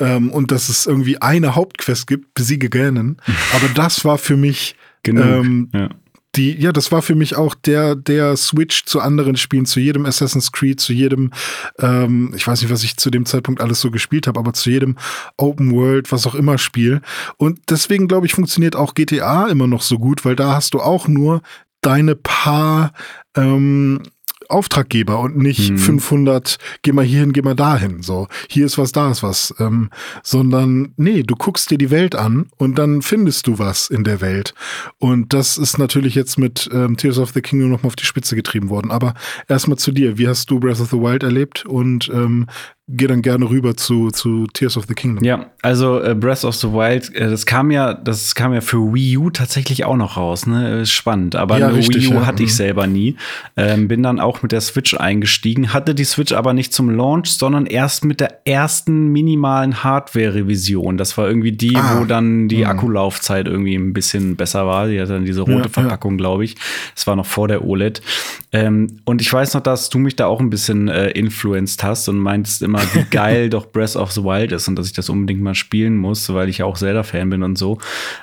Ähm, 0.00 0.30
und 0.30 0.50
dass 0.50 0.68
es 0.68 0.86
irgendwie 0.86 1.20
eine 1.20 1.47
eine 1.48 1.56
Hauptquest 1.56 2.06
gibt, 2.06 2.34
besiege 2.34 2.68
Ganon. 2.68 3.16
Aber 3.54 3.68
das 3.74 4.04
war 4.04 4.18
für 4.18 4.36
mich 4.36 4.76
Genug. 5.02 5.24
ähm, 5.24 5.70
ja. 5.72 5.88
die, 6.36 6.60
ja, 6.60 6.72
das 6.72 6.92
war 6.92 7.02
für 7.02 7.14
mich 7.14 7.36
auch 7.36 7.54
der, 7.54 7.94
der 7.94 8.36
Switch 8.36 8.84
zu 8.84 9.00
anderen 9.00 9.36
Spielen, 9.36 9.66
zu 9.66 9.80
jedem 9.80 10.06
Assassin's 10.06 10.52
Creed, 10.52 10.80
zu 10.80 10.92
jedem, 10.92 11.32
ähm, 11.78 12.32
ich 12.36 12.46
weiß 12.46 12.60
nicht, 12.60 12.70
was 12.70 12.84
ich 12.84 12.96
zu 12.96 13.10
dem 13.10 13.26
Zeitpunkt 13.26 13.60
alles 13.60 13.80
so 13.80 13.90
gespielt 13.90 14.26
habe, 14.26 14.38
aber 14.38 14.52
zu 14.52 14.70
jedem 14.70 14.96
Open 15.36 15.72
World, 15.72 16.12
was 16.12 16.26
auch 16.26 16.34
immer 16.34 16.58
Spiel. 16.58 17.00
Und 17.36 17.60
deswegen 17.70 18.08
glaube 18.08 18.26
ich, 18.26 18.34
funktioniert 18.34 18.76
auch 18.76 18.94
GTA 18.94 19.48
immer 19.48 19.66
noch 19.66 19.82
so 19.82 19.98
gut, 19.98 20.24
weil 20.24 20.36
da 20.36 20.54
hast 20.54 20.74
du 20.74 20.80
auch 20.80 21.08
nur 21.08 21.42
deine 21.80 22.16
paar 22.16 22.92
ähm, 23.36 24.02
Auftraggeber 24.48 25.20
und 25.20 25.36
nicht 25.36 25.70
Mhm. 25.70 25.78
500, 25.78 26.58
geh 26.82 26.92
mal 26.92 27.04
hierhin, 27.04 27.32
geh 27.32 27.42
mal 27.42 27.54
dahin. 27.54 28.02
So, 28.02 28.28
hier 28.48 28.66
ist 28.66 28.78
was, 28.78 28.92
da 28.92 29.10
ist 29.10 29.22
was. 29.22 29.54
Ähm, 29.58 29.90
sondern, 30.22 30.92
nee, 30.96 31.22
du 31.22 31.34
guckst 31.36 31.70
dir 31.70 31.78
die 31.78 31.90
Welt 31.90 32.14
an 32.14 32.46
und 32.56 32.78
dann 32.78 33.02
findest 33.02 33.46
du 33.46 33.58
was 33.58 33.88
in 33.90 34.04
der 34.04 34.20
Welt. 34.20 34.54
Und 34.98 35.32
das 35.32 35.58
ist 35.58 35.78
natürlich 35.78 36.14
jetzt 36.14 36.38
mit 36.38 36.68
ähm, 36.72 36.96
Tears 36.96 37.18
of 37.18 37.32
the 37.32 37.40
Kingdom 37.42 37.70
nochmal 37.70 37.88
auf 37.88 37.96
die 37.96 38.06
Spitze 38.06 38.36
getrieben 38.36 38.68
worden. 38.70 38.90
Aber 38.90 39.14
erstmal 39.48 39.78
zu 39.78 39.92
dir. 39.92 40.18
Wie 40.18 40.28
hast 40.28 40.50
du 40.50 40.58
Breath 40.60 40.80
of 40.80 40.90
the 40.90 40.98
Wild 40.98 41.22
erlebt? 41.22 41.64
Und 41.66 42.08
ähm, 42.12 42.46
geh 42.88 43.06
dann 43.06 43.22
gerne 43.22 43.48
rüber 43.50 43.76
zu, 43.76 44.10
zu 44.10 44.46
Tears 44.52 44.76
of 44.76 44.86
the 44.88 44.94
Kingdom. 44.94 45.22
Ja, 45.24 45.46
also 45.62 46.00
äh, 46.00 46.14
Breath 46.14 46.44
of 46.44 46.54
the 46.56 46.68
Wild, 46.68 47.14
äh, 47.14 47.28
das 47.28 47.44
kam 47.46 47.70
ja, 47.70 47.92
das 47.94 48.34
kam 48.34 48.54
ja 48.54 48.60
für 48.62 48.94
Wii 48.94 49.16
U 49.18 49.30
tatsächlich 49.30 49.84
auch 49.84 49.96
noch 49.96 50.16
raus, 50.16 50.46
ne? 50.46 50.86
Spannend. 50.86 51.36
Aber 51.36 51.58
Ja, 51.58 51.68
eine 51.68 51.76
richtig, 51.76 52.08
Wii 52.08 52.16
U 52.16 52.20
ja. 52.20 52.26
hatte 52.26 52.42
ich 52.42 52.50
Mhm. 52.50 52.54
selber 52.54 52.86
nie. 52.86 53.16
Ähm, 53.56 53.88
bin 53.88 54.02
dann 54.02 54.18
auch 54.20 54.42
mit 54.42 54.52
der 54.52 54.60
Switch 54.62 54.94
eingestiegen, 54.94 55.72
hatte 55.74 55.94
die 55.94 56.04
Switch 56.04 56.32
aber 56.32 56.54
nicht 56.54 56.72
zum 56.72 56.90
Launch, 56.90 57.28
sondern 57.32 57.66
erst 57.66 58.04
mit 58.04 58.20
der 58.20 58.46
ersten 58.46 59.08
minimalen 59.08 59.84
Hardware-Revision. 59.84 60.96
Das 60.96 61.16
war 61.18 61.28
irgendwie 61.28 61.52
die, 61.52 61.76
Ah. 61.76 61.98
wo 62.00 62.04
dann 62.04 62.48
die 62.48 62.58
Mhm. 62.64 62.70
Akkulaufzeit 62.70 63.46
irgendwie 63.46 63.74
ein 63.74 63.92
bisschen 63.92 64.36
besser 64.36 64.66
war. 64.66 64.88
Die 64.88 65.00
hat 65.00 65.10
dann 65.10 65.24
diese 65.24 65.42
rote 65.42 65.62
ja. 65.64 65.68
Verpackung, 65.68 66.16
glaube 66.16 66.44
ich. 66.44 66.56
Das 66.94 67.06
war 67.06 67.16
noch 67.16 67.26
vor 67.26 67.48
der 67.48 67.64
OLED. 67.64 68.00
Ähm, 68.52 68.98
und 69.04 69.20
ich 69.20 69.32
weiß 69.32 69.54
noch, 69.54 69.62
dass 69.62 69.90
du 69.90 69.98
mich 69.98 70.16
da 70.16 70.26
auch 70.26 70.40
ein 70.40 70.50
bisschen 70.50 70.88
äh, 70.88 71.10
influenced 71.10 71.82
hast 71.82 72.08
und 72.08 72.18
meintest 72.18 72.62
immer, 72.62 72.77
wie 72.92 73.04
geil 73.10 73.50
doch 73.50 73.66
Breath 73.66 73.96
of 73.96 74.12
the 74.12 74.22
Wild 74.22 74.52
ist 74.52 74.68
und 74.68 74.76
dass 74.76 74.86
ich 74.86 74.92
das 74.92 75.08
unbedingt 75.08 75.40
mal 75.40 75.54
spielen 75.54 75.96
muss, 75.96 76.32
weil 76.32 76.48
ich 76.48 76.58
ja 76.58 76.66
auch 76.66 76.76
Zelda-Fan 76.76 77.30
bin 77.30 77.42
und 77.42 77.56
so. 77.56 77.78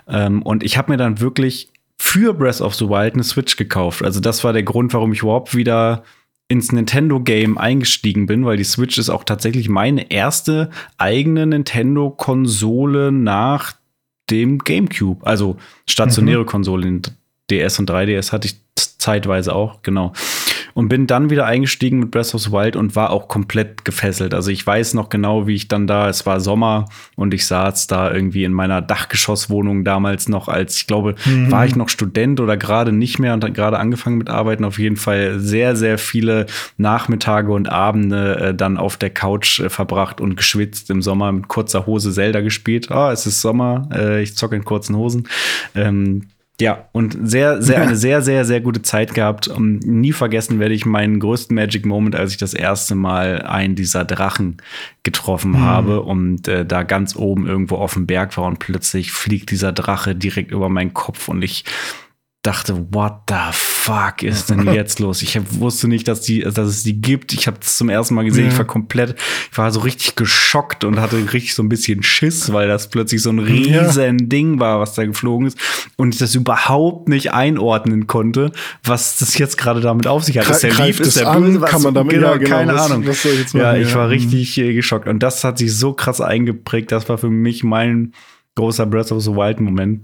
Ähm, 0.08 0.42
und 0.42 0.64
ich 0.64 0.78
habe 0.78 0.92
mir 0.92 0.98
dann 0.98 1.20
wirklich 1.20 1.70
für 1.98 2.34
Breath 2.34 2.62
of 2.62 2.76
the 2.76 2.90
Wild 2.90 3.14
eine 3.14 3.24
Switch 3.24 3.56
gekauft. 3.56 4.04
Also 4.04 4.20
das 4.20 4.44
war 4.44 4.54
der 4.54 4.64
Grund, 4.64 4.94
warum 4.94 5.14
ich 5.14 5.22
überhaupt 5.22 5.56
wieder 5.56 6.04
ins 6.48 6.72
Nintendo-Game 6.72 7.58
eingestiegen 7.58 8.28
bin, 8.28 8.46
weil 8.46 8.58
die 8.58 8.64
Switch 8.64 8.98
ist 8.98 9.10
auch 9.10 9.24
tatsächlich 9.24 9.68
meine 9.70 10.12
erste 10.12 10.70
eigene 10.98 11.48
Nintendo-Konsole 11.48 13.12
nach 13.12 13.74
dem 14.30 14.60
GameCube. 14.60 15.26
Also 15.26 15.58
stationäre 15.88 16.46
Konsole. 16.46 16.84
Den 16.84 17.02
DS 17.50 17.80
und 17.80 17.90
3DS 17.90 18.32
hatte 18.32 18.48
ich 18.48 18.56
zeitweise 18.76 19.56
auch, 19.56 19.82
genau. 19.82 20.14
Und 20.78 20.90
bin 20.90 21.08
dann 21.08 21.30
wieder 21.30 21.46
eingestiegen 21.46 22.00
mit 22.00 22.12
Breath 22.12 22.36
of 22.36 22.42
the 22.42 22.52
Wild 22.52 22.76
und 22.76 22.98
war 22.98 23.12
auch 23.12 23.30
komplett 23.30 23.86
gefesselt. 23.86 24.34
Also 24.34 24.52
ich 24.52 24.68
weiß 24.68 24.94
noch 24.94 25.08
genau, 25.08 25.48
wie 25.48 25.56
ich 25.56 25.70
dann 25.70 25.88
da, 25.88 26.10
es 26.10 26.26
war 26.26 26.42
Sommer 26.42 26.90
und 27.16 27.34
ich 27.34 27.46
saß 27.46 27.88
da 27.88 28.12
irgendwie 28.12 28.44
in 28.44 28.52
meiner 28.52 28.82
Dachgeschosswohnung 28.82 29.86
damals 29.86 30.28
noch 30.28 30.50
als, 30.50 30.76
ich 30.76 30.86
glaube, 30.86 31.16
war 31.50 31.66
ich 31.66 31.78
noch 31.78 31.88
Student 31.88 32.42
oder 32.42 32.58
gerade 32.58 32.92
nicht 32.92 33.20
mehr 33.20 33.34
und 33.34 33.46
hat 33.46 33.54
gerade 33.54 33.80
angefangen 33.80 34.18
mit 34.18 34.30
Arbeiten. 34.30 34.66
Auf 34.66 34.78
jeden 34.78 34.98
Fall 34.98 35.40
sehr, 35.40 35.78
sehr 35.78 35.98
viele 35.98 36.46
Nachmittage 36.76 37.54
und 37.54 37.70
Abende 37.70 38.36
äh, 38.38 38.54
dann 38.54 38.76
auf 38.76 38.98
der 38.98 39.12
Couch 39.12 39.62
äh, 39.62 39.70
verbracht 39.70 40.20
und 40.20 40.36
geschwitzt 40.36 40.90
im 40.90 41.02
Sommer 41.02 41.32
mit 41.32 41.48
kurzer 41.48 41.86
Hose 41.86 42.12
Zelda 42.12 42.42
gespielt. 42.42 42.92
Ah, 42.92 43.14
es 43.14 43.26
ist 43.26 43.40
Sommer, 43.40 43.88
äh, 43.94 44.22
ich 44.22 44.36
zocke 44.36 44.58
in 44.58 44.66
kurzen 44.66 44.98
Hosen. 44.98 45.30
Ähm, 45.74 46.24
ja, 46.60 46.88
und 46.94 47.18
sehr, 47.24 47.62
sehr, 47.62 47.82
eine 47.82 47.96
sehr, 47.98 48.22
sehr, 48.22 48.46
sehr 48.46 48.62
gute 48.62 48.82
Zeit 48.82 49.14
gehabt. 49.14 49.48
Um, 49.48 49.80
nie 49.80 50.14
vergessen 50.14 50.60
werde 50.60 50.74
ich 50.74 50.86
meinen 50.86 51.20
größten 51.20 51.56
Magic 51.56 51.86
Moment, 51.86 52.16
als 52.16 52.32
ich 52.32 52.38
das 52.38 52.54
erste 52.54 52.96
Mal 52.96 53.42
einen 53.42 53.76
dieser 53.76 54.06
Drachen 54.06 54.58
getroffen 55.04 55.60
habe 55.60 56.02
und 56.02 56.48
äh, 56.48 56.66
da 56.66 56.84
ganz 56.84 57.16
oben 57.16 57.46
irgendwo 57.46 57.76
auf 57.76 57.94
dem 57.94 58.08
Berg 58.08 58.36
war 58.38 58.46
und 58.46 58.60
plötzlich 58.60 59.12
fliegt 59.12 59.52
dieser 59.52 59.72
Drache 59.72 60.16
direkt 60.16 60.52
über 60.52 60.70
meinen 60.70 60.94
Kopf 60.94 61.28
und 61.28 61.44
ich 61.44 61.66
dachte, 62.46 62.88
what 62.92 63.14
the 63.30 63.36
fuck 63.52 64.24
ist 64.24 64.50
denn 64.50 64.66
jetzt 64.74 65.00
los? 65.00 65.22
Ich 65.22 65.36
hab, 65.38 65.44
wusste 65.60 65.88
nicht, 65.88 66.08
dass, 66.08 66.22
die, 66.22 66.40
dass 66.42 66.58
es 66.68 66.84
die 66.84 67.00
gibt. 67.02 67.34
Ich 67.34 67.48
habe 67.48 67.58
es 67.62 67.78
zum 67.78 67.90
ersten 67.90 68.16
Mal 68.16 68.26
gesehen. 68.26 68.46
Ja. 68.46 68.52
Ich 68.52 68.58
war 68.58 68.66
komplett, 68.66 69.16
ich 69.52 69.58
war 69.58 69.72
so 69.72 69.80
richtig 69.82 70.16
geschockt 70.16 70.84
und 70.84 71.00
hatte 71.00 71.18
richtig 71.34 71.56
so 71.56 71.64
ein 71.64 71.70
bisschen 71.70 72.04
Schiss, 72.04 72.52
weil 72.54 72.68
das 72.68 72.90
plötzlich 72.90 73.22
so 73.22 73.32
ein 73.32 73.40
Ja. 73.40 73.82
riesen 73.84 74.30
Ding 74.30 74.60
war, 74.60 74.80
was 74.80 74.94
da 74.94 75.06
geflogen 75.06 75.48
ist 75.48 75.58
und 75.98 76.14
ich 76.14 76.20
das 76.20 76.36
überhaupt 76.36 77.10
nicht 77.10 77.34
einordnen 77.34 78.08
konnte, 78.08 78.52
was 78.84 79.18
das 79.20 79.38
jetzt 79.38 79.58
gerade 79.58 79.82
damit 79.82 80.08
auf 80.08 80.24
sich 80.24 80.38
hat. 80.38 80.46
Gre- 80.46 80.52
Ist 80.52 80.64
der 80.64 80.74
lieb, 80.86 81.00
ist 81.00 81.18
der 81.18 81.28
an? 81.30 81.62
Was, 81.62 81.70
Kann 81.72 81.82
man 81.84 81.94
damit- 81.94 82.14
genau, 82.14 82.32
ja, 82.32 82.38
genau, 82.38 82.50
keine 82.56 82.74
was- 82.74 82.92
Ahnung. 82.92 83.08
was 83.08 83.24
jetzt 83.24 83.54
ja, 83.54 83.72
machen? 83.72 83.82
ich 83.82 83.90
Ja, 83.90 83.96
war 83.96 84.10
richtig 84.10 84.58
äh, 84.58 84.74
geschockt 84.74 85.08
und 85.08 85.20
das 85.24 85.44
hat 85.44 85.58
sich 85.58 85.76
so 85.76 85.94
krass 85.94 86.22
eingeprägt. 86.22 86.92
Das 86.92 87.08
war 87.10 87.18
für 87.18 87.30
mich 87.30 87.64
mein 87.64 88.14
großer 88.56 88.86
Breath 88.86 89.12
of 89.12 89.22
the 89.24 89.32
Wild 89.32 89.60
Moment. 89.60 90.02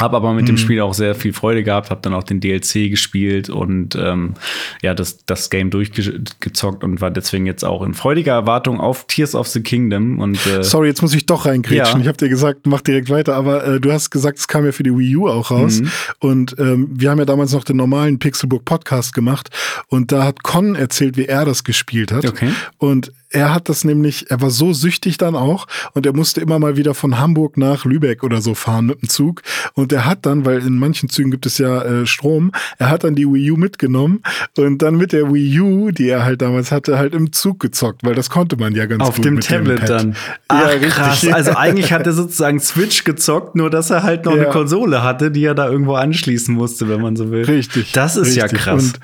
Hab 0.00 0.14
aber 0.14 0.32
mit 0.32 0.48
dem 0.48 0.56
Spiel 0.56 0.80
auch 0.80 0.94
sehr 0.94 1.14
viel 1.14 1.32
Freude 1.32 1.62
gehabt, 1.62 1.90
hab 1.90 2.02
dann 2.02 2.14
auch 2.14 2.22
den 2.22 2.40
DLC 2.40 2.90
gespielt 2.90 3.50
und 3.50 3.96
ähm, 3.96 4.34
ja, 4.82 4.94
das, 4.94 5.24
das 5.26 5.50
Game 5.50 5.70
durchgezockt 5.70 6.82
und 6.84 7.00
war 7.00 7.10
deswegen 7.10 7.46
jetzt 7.46 7.64
auch 7.64 7.82
in 7.82 7.94
freudiger 7.94 8.32
Erwartung 8.32 8.80
auf 8.80 9.06
Tears 9.06 9.34
of 9.34 9.46
the 9.48 9.62
Kingdom. 9.62 10.18
Und 10.18 10.44
äh, 10.46 10.62
Sorry, 10.62 10.88
jetzt 10.88 11.02
muss 11.02 11.14
ich 11.14 11.26
doch 11.26 11.46
reingrätschen. 11.46 11.98
Ja. 11.98 12.00
Ich 12.00 12.08
habe 12.08 12.16
dir 12.16 12.28
gesagt, 12.28 12.66
mach 12.66 12.80
direkt 12.80 13.10
weiter, 13.10 13.34
aber 13.36 13.66
äh, 13.66 13.80
du 13.80 13.92
hast 13.92 14.10
gesagt, 14.10 14.38
es 14.38 14.48
kam 14.48 14.64
ja 14.64 14.72
für 14.72 14.82
die 14.82 14.96
Wii 14.96 15.16
U 15.16 15.28
auch 15.28 15.50
raus. 15.50 15.80
Mhm. 15.80 15.90
Und 16.18 16.56
ähm, 16.58 16.88
wir 16.92 17.10
haben 17.10 17.18
ja 17.18 17.24
damals 17.24 17.52
noch 17.52 17.64
den 17.64 17.76
normalen 17.76 18.18
Pixelbook 18.18 18.64
Podcast 18.64 19.14
gemacht 19.14 19.50
und 19.88 20.12
da 20.12 20.24
hat 20.24 20.42
Con 20.42 20.74
erzählt, 20.74 21.16
wie 21.16 21.26
er 21.26 21.44
das 21.44 21.64
gespielt 21.64 22.12
hat. 22.12 22.24
Okay. 22.24 22.50
Und 22.78 23.12
er 23.30 23.54
hat 23.54 23.68
das 23.68 23.84
nämlich, 23.84 24.30
er 24.30 24.40
war 24.40 24.50
so 24.50 24.72
süchtig 24.72 25.16
dann 25.18 25.34
auch 25.36 25.66
und 25.94 26.04
er 26.06 26.12
musste 26.14 26.40
immer 26.40 26.58
mal 26.58 26.76
wieder 26.76 26.94
von 26.94 27.18
Hamburg 27.18 27.56
nach 27.56 27.84
Lübeck 27.84 28.22
oder 28.24 28.40
so 28.42 28.54
fahren 28.54 28.86
mit 28.86 29.02
dem 29.02 29.08
Zug. 29.08 29.42
Und 29.74 29.92
er 29.92 30.04
hat 30.04 30.26
dann, 30.26 30.44
weil 30.44 30.58
in 30.66 30.78
manchen 30.78 31.08
Zügen 31.08 31.30
gibt 31.30 31.46
es 31.46 31.58
ja 31.58 31.82
äh, 31.82 32.06
Strom, 32.06 32.50
er 32.78 32.90
hat 32.90 33.04
dann 33.04 33.14
die 33.14 33.26
Wii 33.26 33.52
U 33.52 33.56
mitgenommen 33.56 34.22
und 34.56 34.82
dann 34.82 34.96
mit 34.96 35.12
der 35.12 35.32
Wii 35.32 35.60
U, 35.60 35.90
die 35.90 36.08
er 36.08 36.24
halt 36.24 36.42
damals 36.42 36.72
hatte, 36.72 36.98
halt 36.98 37.14
im 37.14 37.32
Zug 37.32 37.60
gezockt, 37.60 38.02
weil 38.04 38.14
das 38.14 38.30
konnte 38.30 38.56
man 38.56 38.74
ja 38.74 38.86
ganz 38.86 39.02
auf 39.02 39.16
gut 39.16 39.24
dem 39.24 39.34
mit 39.34 39.46
Tablet 39.46 39.80
Pad. 39.80 39.88
dann. 39.90 40.08
Ja, 40.10 40.16
Ach, 40.48 40.68
richtig. 40.68 40.90
krass. 40.90 41.26
Also 41.32 41.52
eigentlich 41.56 41.92
hat 41.92 42.06
er 42.06 42.12
sozusagen 42.12 42.60
Switch 42.60 43.04
gezockt, 43.04 43.54
nur 43.54 43.70
dass 43.70 43.90
er 43.90 44.02
halt 44.02 44.24
noch 44.24 44.34
Ja. 44.34 44.42
eine 44.42 44.50
Konsole 44.50 45.02
hatte, 45.02 45.30
die 45.30 45.44
er 45.44 45.54
da 45.54 45.68
irgendwo 45.68 45.94
anschließen 45.94 46.54
musste, 46.54 46.88
wenn 46.88 47.00
man 47.00 47.16
so 47.16 47.30
will. 47.30 47.44
Richtig. 47.44 47.92
Das 47.92 48.16
ist 48.16 48.34
ja 48.34 48.44
richtig. 48.44 48.60
krass. 48.60 48.84
Und 48.84 49.00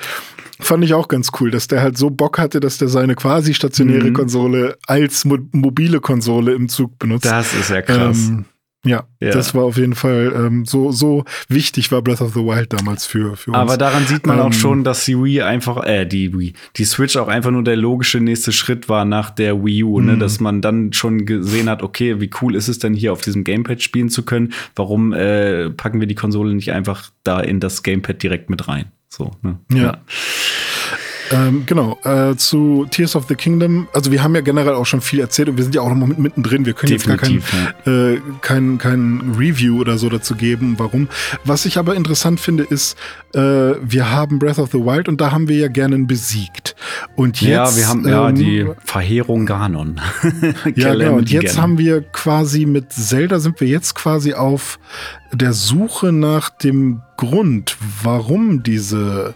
fand 0.61 0.85
ich 0.85 0.95
auch 0.95 1.09
ganz 1.09 1.31
cool, 1.41 1.51
dass 1.51 1.67
der 1.69 1.83
halt 1.83 1.97
so 1.99 2.11
Bock 2.11 2.39
hatte, 2.39 2.61
dass 2.61 2.79
der 2.79 2.89
seine 2.89 3.15
quasi 3.15 3.55
stationäre 3.55 4.09
Mhm. 4.11 4.15
Konsole 4.15 4.77
als 4.87 5.25
mo 5.25 5.39
mobile 5.53 6.01
Konsole 6.01 6.53
im 6.55 6.69
Zug 6.69 6.99
benutzt. 6.99 7.25
das 7.27 7.55
ist 7.55 7.71
ja 7.71 7.83
krass. 7.83 8.29
Ähm, 8.29 8.45
ja, 8.85 9.03
Ja. 9.21 9.33
das 9.33 9.53
war 9.53 9.65
auf 9.65 9.79
jeden 9.79 9.97
Fall 9.97 10.33
ähm, 10.37 10.65
so, 10.65 10.93
so 10.93 11.25
wichtig 11.49 11.91
war 11.91 12.03
Breath 12.03 12.21
of 12.21 12.35
the 12.35 12.41
Wild 12.41 12.73
damals 12.73 13.05
für, 13.05 13.37
für 13.37 13.51
uns. 13.51 13.59
Aber 13.59 13.77
daran 13.77 14.07
sieht 14.07 14.27
man 14.29 14.39
Ähm, 14.39 14.45
auch 14.45 14.53
schon, 14.53 14.85
dass 14.85 15.05
die 15.05 15.17
Wii 15.21 15.43
einfach, 15.43 15.85
äh, 15.85 16.07
die 16.07 16.33
Wii, 16.39 16.53
die 16.77 16.85
Switch 16.85 17.17
auch 17.17 17.27
einfach 17.27 17.51
nur 17.51 17.65
der 17.65 17.75
logische 17.77 18.21
nächste 18.21 18.53
Schritt 18.53 18.89
war 18.89 19.05
nach 19.05 19.31
der 19.31 19.65
Wii 19.65 19.83
U, 19.83 19.99
Mhm. 19.99 20.07
ne? 20.07 20.19
dass 20.19 20.39
man 20.39 20.63
dann 20.63 20.93
schon 20.93 21.27
gesehen 21.27 21.69
hat, 21.69 21.83
okay, 21.83 22.21
wie 22.21 22.31
cool 22.41 22.55
ist 22.55 22.69
es 22.69 22.79
denn 22.79 22.95
hier 22.95 23.13
auf 23.13 23.23
diesem 23.23 23.43
Gamepad 23.43 23.83
spielen 23.83 24.09
zu 24.09 24.25
können? 24.25 24.53
Warum 24.77 25.13
äh, 25.13 25.69
packen 25.71 25.99
wir 25.99 26.07
die 26.07 26.15
Konsole 26.15 26.55
nicht 26.55 26.71
einfach 26.71 27.11
da 27.25 27.41
in 27.41 27.59
das 27.59 27.83
Gamepad 27.83 28.23
direkt 28.23 28.51
mit 28.51 28.69
rein? 28.69 28.93
So, 29.17 29.31
ne? 29.41 29.59
Ja. 29.71 29.99
Ähm, 31.33 31.65
genau, 31.67 31.99
äh, 32.05 32.37
zu 32.37 32.87
Tears 32.91 33.17
of 33.17 33.27
the 33.29 33.35
Kingdom. 33.35 33.89
Also 33.93 34.13
wir 34.13 34.23
haben 34.23 34.35
ja 34.35 34.41
generell 34.41 34.75
auch 34.75 34.87
schon 34.87 35.01
viel 35.01 35.21
erzählt 35.21 35.49
und 35.49 35.57
wir 35.57 35.65
sind 35.65 35.75
ja 35.75 35.81
auch 35.81 35.93
noch 35.93 36.07
mit, 36.07 36.19
mittendrin. 36.19 36.67
Wir 36.67 36.73
können 36.73 36.93
Definitiv, 36.93 37.35
jetzt 37.35 37.53
gar 37.53 37.73
kein, 37.85 38.15
äh, 38.15 38.21
kein, 38.41 38.79
kein 38.79 39.35
Review 39.39 39.81
oder 39.81 39.99
so 39.99 40.09
dazu 40.09 40.35
geben, 40.35 40.75
warum. 40.79 41.09
Was 41.45 41.67
ich 41.67 41.79
aber 41.79 41.95
interessant 41.95 42.41
finde, 42.41 42.65
ist, 42.65 42.97
äh, 43.35 43.41
wir 43.41 44.11
haben 44.11 44.39
Breath 44.39 44.59
of 44.59 44.71
the 44.71 44.79
Wild 44.79 45.09
und 45.09 45.21
da 45.21 45.33
haben 45.33 45.49
wir 45.49 45.57
ja 45.57 45.69
gerne 45.69 45.99
besiegt. 45.99 46.77
Und 47.15 47.41
jetzt, 47.41 47.51
ja, 47.51 47.77
wir 47.77 47.89
haben 47.89 48.09
ja 48.09 48.29
ähm, 48.29 48.35
die 48.35 48.67
Verheerung 48.85 49.47
Ganon. 49.47 50.01
Ja, 50.75 50.95
genau. 50.95 51.15
Und 51.17 51.31
jetzt 51.31 51.55
Ganon. 51.55 51.63
haben 51.63 51.79
wir 51.79 52.03
quasi 52.03 52.67
mit 52.67 52.93
Zelda 52.93 53.39
sind 53.39 53.61
wir 53.61 53.69
jetzt 53.69 53.95
quasi 53.95 54.35
auf 54.35 54.79
der 55.33 55.53
Suche 55.53 56.13
nach 56.13 56.51
dem 56.51 57.03
Grund, 57.17 57.77
warum 58.03 58.63
diese, 58.63 59.35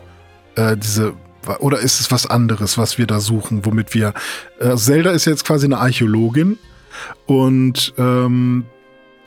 äh, 0.57 0.77
diese, 0.77 1.15
oder 1.59 1.79
ist 1.79 2.01
es 2.01 2.11
was 2.11 2.27
anderes, 2.27 2.79
was 2.79 2.99
wir 2.99 3.07
da 3.07 3.21
suchen, 3.21 3.65
womit 3.65 3.95
wir, 3.95 4.15
äh, 4.59 4.77
Zelda 4.77 5.11
ist 5.11 5.25
jetzt 5.25 5.45
quasi 5.45 5.67
eine 5.67 5.79
Archäologin 5.79 6.59
und 7.27 7.95
ähm, 7.99 8.67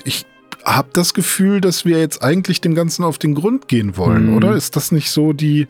ich 0.03 0.25
habe 0.65 0.89
das 0.93 1.13
Gefühl, 1.13 1.61
dass 1.61 1.85
wir 1.85 1.99
jetzt 1.99 2.23
eigentlich 2.23 2.61
dem 2.61 2.75
Ganzen 2.75 3.03
auf 3.03 3.17
den 3.17 3.35
Grund 3.35 3.67
gehen 3.67 3.97
wollen, 3.97 4.27
mhm. 4.27 4.37
oder? 4.37 4.55
Ist 4.55 4.75
das 4.75 4.91
nicht 4.91 5.09
so 5.09 5.33
die, 5.33 5.67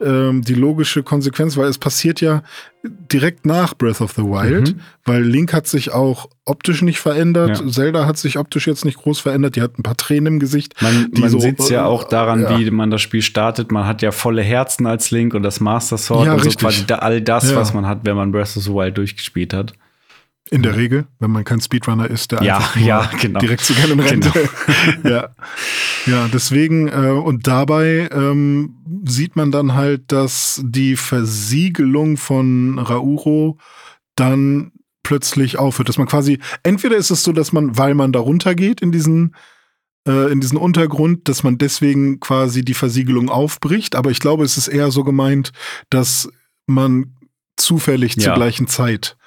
ähm, 0.00 0.42
die 0.42 0.54
logische 0.54 1.02
Konsequenz? 1.02 1.56
Weil 1.56 1.68
es 1.68 1.78
passiert 1.78 2.20
ja 2.20 2.42
direkt 2.84 3.46
nach 3.46 3.74
Breath 3.74 4.00
of 4.00 4.12
the 4.12 4.22
Wild, 4.22 4.76
mhm. 4.76 4.80
weil 5.04 5.22
Link 5.22 5.52
hat 5.52 5.66
sich 5.66 5.92
auch 5.92 6.28
optisch 6.44 6.82
nicht 6.82 7.00
verändert, 7.00 7.60
ja. 7.60 7.68
Zelda 7.68 8.06
hat 8.06 8.16
sich 8.16 8.38
optisch 8.38 8.66
jetzt 8.66 8.84
nicht 8.84 8.98
groß 8.98 9.20
verändert, 9.20 9.56
die 9.56 9.62
hat 9.62 9.78
ein 9.78 9.82
paar 9.82 9.96
Tränen 9.96 10.34
im 10.34 10.38
Gesicht. 10.38 10.80
Man, 10.80 11.10
man 11.18 11.30
so, 11.30 11.40
sieht 11.40 11.58
es 11.58 11.68
ja 11.68 11.84
auch 11.84 12.04
daran, 12.04 12.42
ja. 12.42 12.58
wie 12.58 12.70
man 12.70 12.90
das 12.90 13.02
Spiel 13.02 13.22
startet. 13.22 13.72
Man 13.72 13.86
hat 13.86 14.02
ja 14.02 14.12
volle 14.12 14.42
Herzen 14.42 14.86
als 14.86 15.10
Link 15.10 15.34
und 15.34 15.42
das 15.42 15.60
Master 15.60 15.98
Sword 15.98 16.26
ja, 16.26 16.34
und 16.34 16.44
so 16.44 16.50
quasi 16.50 16.84
all 16.92 17.20
das, 17.20 17.54
was 17.54 17.74
man 17.74 17.86
hat, 17.86 18.00
wenn 18.04 18.16
man 18.16 18.30
Breath 18.30 18.56
of 18.56 18.62
the 18.62 18.70
Wild 18.70 18.96
durchgespielt 18.96 19.52
hat. 19.52 19.74
In 20.50 20.62
der 20.62 20.76
Regel, 20.76 21.06
wenn 21.18 21.30
man 21.30 21.44
kein 21.44 21.60
Speedrunner 21.60 22.08
ist, 22.10 22.32
der 22.32 22.42
ja, 22.42 22.56
einfach 22.56 22.76
ja, 22.76 23.10
genau. 23.20 23.40
direkt 23.40 23.62
zu 23.62 23.74
gerne 23.74 24.02
rennt. 24.02 24.32
Genau. 24.32 24.48
ja. 25.14 25.28
ja, 26.06 26.28
deswegen, 26.32 26.88
äh, 26.88 27.10
und 27.10 27.46
dabei 27.46 28.08
ähm, 28.12 29.02
sieht 29.04 29.36
man 29.36 29.50
dann 29.50 29.74
halt, 29.74 30.10
dass 30.10 30.62
die 30.64 30.96
Versiegelung 30.96 32.16
von 32.16 32.78
Rauro 32.78 33.58
dann 34.16 34.72
plötzlich 35.02 35.58
aufhört. 35.58 35.88
Dass 35.88 35.98
man 35.98 36.06
quasi, 36.06 36.38
entweder 36.62 36.96
ist 36.96 37.10
es 37.10 37.24
so, 37.24 37.32
dass 37.32 37.52
man, 37.52 37.76
weil 37.76 37.94
man 37.94 38.12
da 38.12 38.20
runtergeht 38.20 38.80
in 38.80 38.90
diesen 38.90 39.34
äh, 40.06 40.32
in 40.32 40.40
diesen 40.40 40.56
Untergrund, 40.56 41.28
dass 41.28 41.42
man 41.42 41.58
deswegen 41.58 42.18
quasi 42.20 42.64
die 42.64 42.74
Versiegelung 42.74 43.28
aufbricht. 43.28 43.94
Aber 43.94 44.10
ich 44.10 44.20
glaube, 44.20 44.44
es 44.44 44.56
ist 44.56 44.68
eher 44.68 44.90
so 44.90 45.04
gemeint, 45.04 45.52
dass 45.90 46.28
man 46.66 47.14
zufällig 47.56 48.16
ja. 48.16 48.22
zur 48.22 48.34
gleichen 48.34 48.66
Zeit 48.66 49.17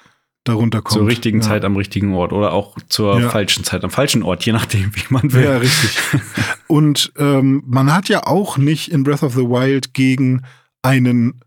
darunter 0.44 0.82
kommt. 0.82 0.98
Zur 0.98 1.06
richtigen 1.06 1.40
ja. 1.40 1.48
Zeit 1.48 1.64
am 1.64 1.76
richtigen 1.76 2.14
Ort 2.14 2.32
oder 2.32 2.52
auch 2.52 2.76
zur 2.88 3.20
ja. 3.20 3.28
falschen 3.28 3.64
Zeit 3.64 3.84
am 3.84 3.90
falschen 3.90 4.22
Ort, 4.22 4.44
je 4.44 4.52
nachdem, 4.52 4.94
wie 4.94 5.04
man 5.10 5.32
will. 5.32 5.44
Ja, 5.44 5.56
richtig. 5.58 5.98
Und 6.66 7.12
ähm, 7.16 7.62
man 7.66 7.92
hat 7.92 8.08
ja 8.08 8.26
auch 8.26 8.58
nicht 8.58 8.90
in 8.90 9.04
Breath 9.04 9.22
of 9.22 9.34
the 9.34 9.42
Wild 9.42 9.94
gegen 9.94 10.42
einen 10.82 11.40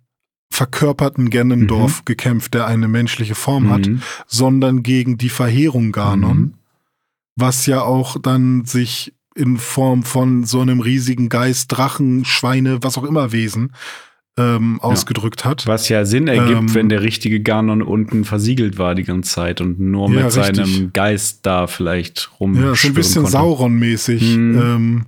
verkörperten 0.49 1.29
Ganondorf 1.29 1.99
mhm. 1.99 2.05
gekämpft, 2.05 2.53
der 2.53 2.67
eine 2.67 2.87
menschliche 2.87 3.35
Form 3.35 3.65
mhm. 3.65 3.71
hat, 3.71 3.89
sondern 4.27 4.83
gegen 4.83 5.17
die 5.17 5.29
Verheerung 5.29 5.91
Ganon, 5.91 6.37
mhm. 6.37 6.53
was 7.35 7.65
ja 7.65 7.81
auch 7.81 8.17
dann 8.21 8.63
sich 8.63 9.13
in 9.35 9.57
Form 9.57 10.03
von 10.03 10.45
so 10.45 10.61
einem 10.61 10.79
riesigen 10.79 11.27
Geist, 11.27 11.73
Drachen, 11.73 12.23
Schweine, 12.23 12.81
was 12.83 12.97
auch 12.97 13.03
immer 13.03 13.33
Wesen 13.33 13.73
ähm, 14.37 14.79
ausgedrückt 14.81 15.41
ja. 15.43 15.51
hat. 15.51 15.67
Was 15.67 15.89
ja 15.89 16.05
Sinn 16.05 16.27
ergibt, 16.27 16.59
ähm, 16.59 16.73
wenn 16.73 16.89
der 16.89 17.01
richtige 17.01 17.41
Ganon 17.41 17.81
unten 17.81 18.25
versiegelt 18.25 18.77
war 18.77 18.95
die 18.95 19.03
ganze 19.03 19.31
Zeit 19.31 19.61
und 19.61 19.79
nur 19.79 20.09
ja, 20.09 20.25
mit 20.25 20.37
richtig. 20.37 20.55
seinem 20.55 20.93
Geist 20.93 21.45
da 21.45 21.67
vielleicht 21.67 22.31
rum. 22.39 22.55
Ja, 22.61 22.75
schon 22.75 22.91
ein 22.91 22.95
bisschen 22.95 23.25
Sauron-mäßig. 23.25 24.37
Mhm. 24.37 24.57
Ähm, 24.57 25.05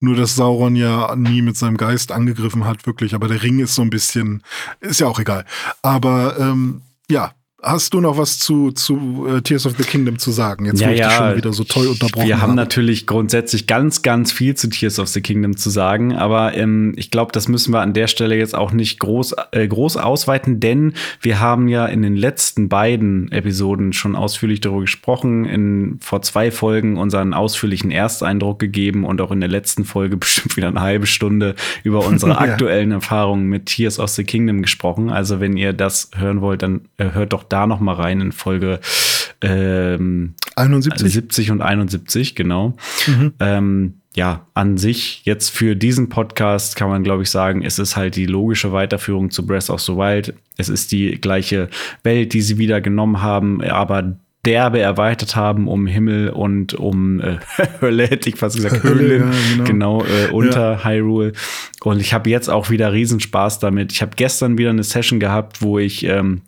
nur, 0.00 0.16
dass 0.16 0.34
Sauron 0.34 0.74
ja 0.74 1.14
nie 1.14 1.42
mit 1.42 1.56
seinem 1.56 1.76
Geist 1.76 2.10
angegriffen 2.10 2.64
hat, 2.64 2.86
wirklich. 2.86 3.14
Aber 3.14 3.28
der 3.28 3.42
Ring 3.42 3.60
ist 3.60 3.76
so 3.76 3.82
ein 3.82 3.90
bisschen, 3.90 4.42
ist 4.80 4.98
ja 4.98 5.06
auch 5.06 5.20
egal. 5.20 5.44
Aber 5.82 6.36
ähm, 6.40 6.82
ja, 7.08 7.34
Hast 7.64 7.94
du 7.94 8.00
noch 8.00 8.18
was 8.18 8.40
zu, 8.40 8.72
zu 8.72 9.24
uh, 9.24 9.40
Tears 9.40 9.66
of 9.66 9.74
the 9.78 9.84
Kingdom 9.84 10.18
zu 10.18 10.32
sagen? 10.32 10.66
Jetzt 10.66 10.80
ja, 10.80 10.90
ich 10.90 10.98
ja, 10.98 11.06
dich 11.06 11.16
schon 11.16 11.36
wieder 11.36 11.52
so 11.52 11.62
toll 11.62 11.86
unterbrochen 11.86 12.26
Wir 12.26 12.40
haben 12.40 12.50
habe. 12.50 12.56
natürlich 12.56 13.06
grundsätzlich 13.06 13.68
ganz, 13.68 14.02
ganz 14.02 14.32
viel 14.32 14.56
zu 14.56 14.68
Tears 14.68 14.98
of 14.98 15.06
the 15.06 15.20
Kingdom 15.20 15.56
zu 15.56 15.70
sagen, 15.70 16.12
aber 16.16 16.56
ähm, 16.56 16.92
ich 16.96 17.12
glaube, 17.12 17.30
das 17.30 17.46
müssen 17.46 17.72
wir 17.72 17.80
an 17.80 17.92
der 17.92 18.08
Stelle 18.08 18.36
jetzt 18.36 18.56
auch 18.56 18.72
nicht 18.72 18.98
groß, 18.98 19.36
äh, 19.52 19.68
groß 19.68 19.96
ausweiten, 19.96 20.58
denn 20.58 20.94
wir 21.20 21.38
haben 21.38 21.68
ja 21.68 21.86
in 21.86 22.02
den 22.02 22.16
letzten 22.16 22.68
beiden 22.68 23.30
Episoden 23.30 23.92
schon 23.92 24.16
ausführlich 24.16 24.60
darüber 24.60 24.80
gesprochen, 24.80 25.44
in 25.44 25.98
vor 26.00 26.20
zwei 26.22 26.50
Folgen 26.50 26.98
unseren 26.98 27.32
ausführlichen 27.32 27.92
Ersteindruck 27.92 28.58
gegeben 28.58 29.04
und 29.04 29.20
auch 29.20 29.30
in 29.30 29.38
der 29.38 29.48
letzten 29.48 29.84
Folge 29.84 30.16
bestimmt 30.22 30.56
wieder 30.56 30.66
eine 30.66 30.80
halbe 30.80 31.06
Stunde 31.06 31.54
über 31.84 32.04
unsere 32.04 32.38
aktuellen 32.38 32.90
ja. 32.90 32.96
Erfahrungen 32.96 33.46
mit 33.46 33.66
Tears 33.66 34.00
of 34.00 34.10
the 34.10 34.24
Kingdom 34.24 34.62
gesprochen. 34.62 35.10
Also 35.10 35.38
wenn 35.38 35.56
ihr 35.56 35.72
das 35.72 36.10
hören 36.16 36.40
wollt, 36.40 36.62
dann 36.62 36.88
äh, 36.96 37.12
hört 37.12 37.32
doch 37.32 37.51
da 37.52 37.66
noch 37.66 37.80
mal 37.80 37.94
rein 37.94 38.20
in 38.20 38.32
Folge 38.32 38.80
ähm, 39.42 40.34
71? 40.56 41.12
70 41.12 41.50
und 41.50 41.62
71, 41.62 42.34
genau. 42.34 42.76
Mhm. 43.06 43.32
Ähm, 43.40 43.94
ja, 44.14 44.46
an 44.52 44.76
sich 44.76 45.22
jetzt 45.24 45.50
für 45.50 45.74
diesen 45.74 46.08
Podcast 46.08 46.76
kann 46.76 46.88
man, 46.88 47.02
glaube 47.02 47.22
ich, 47.22 47.30
sagen, 47.30 47.62
es 47.62 47.78
ist 47.78 47.96
halt 47.96 48.16
die 48.16 48.26
logische 48.26 48.72
Weiterführung 48.72 49.30
zu 49.30 49.46
Breath 49.46 49.70
of 49.70 49.80
the 49.80 49.92
Wild. 49.92 50.34
Es 50.58 50.68
ist 50.68 50.92
die 50.92 51.12
gleiche 51.20 51.68
Welt, 52.02 52.34
die 52.34 52.42
sie 52.42 52.58
wieder 52.58 52.80
genommen 52.82 53.22
haben, 53.22 53.62
aber 53.62 54.16
derbe 54.44 54.80
erweitert 54.80 55.36
haben 55.36 55.68
um 55.68 55.86
Himmel 55.86 56.30
und 56.30 56.74
um 56.74 57.20
äh, 57.20 57.38
Hölle, 57.80 58.06
hätte 58.06 58.28
ich 58.28 58.36
fast 58.36 58.56
gesagt, 58.56 58.82
Höhlen, 58.82 59.32
ja, 59.32 59.64
genau, 59.64 59.98
genau 59.98 60.04
äh, 60.04 60.30
unter 60.30 60.72
ja. 60.72 60.84
Hyrule. 60.84 61.32
Und 61.82 62.00
ich 62.00 62.12
habe 62.12 62.28
jetzt 62.28 62.50
auch 62.50 62.68
wieder 62.68 62.92
Riesenspaß 62.92 63.60
damit. 63.60 63.92
Ich 63.92 64.02
habe 64.02 64.12
gestern 64.16 64.58
wieder 64.58 64.70
eine 64.70 64.82
Session 64.82 65.20
gehabt, 65.20 65.62
wo 65.62 65.78
ich 65.78 66.04
ähm, 66.04 66.42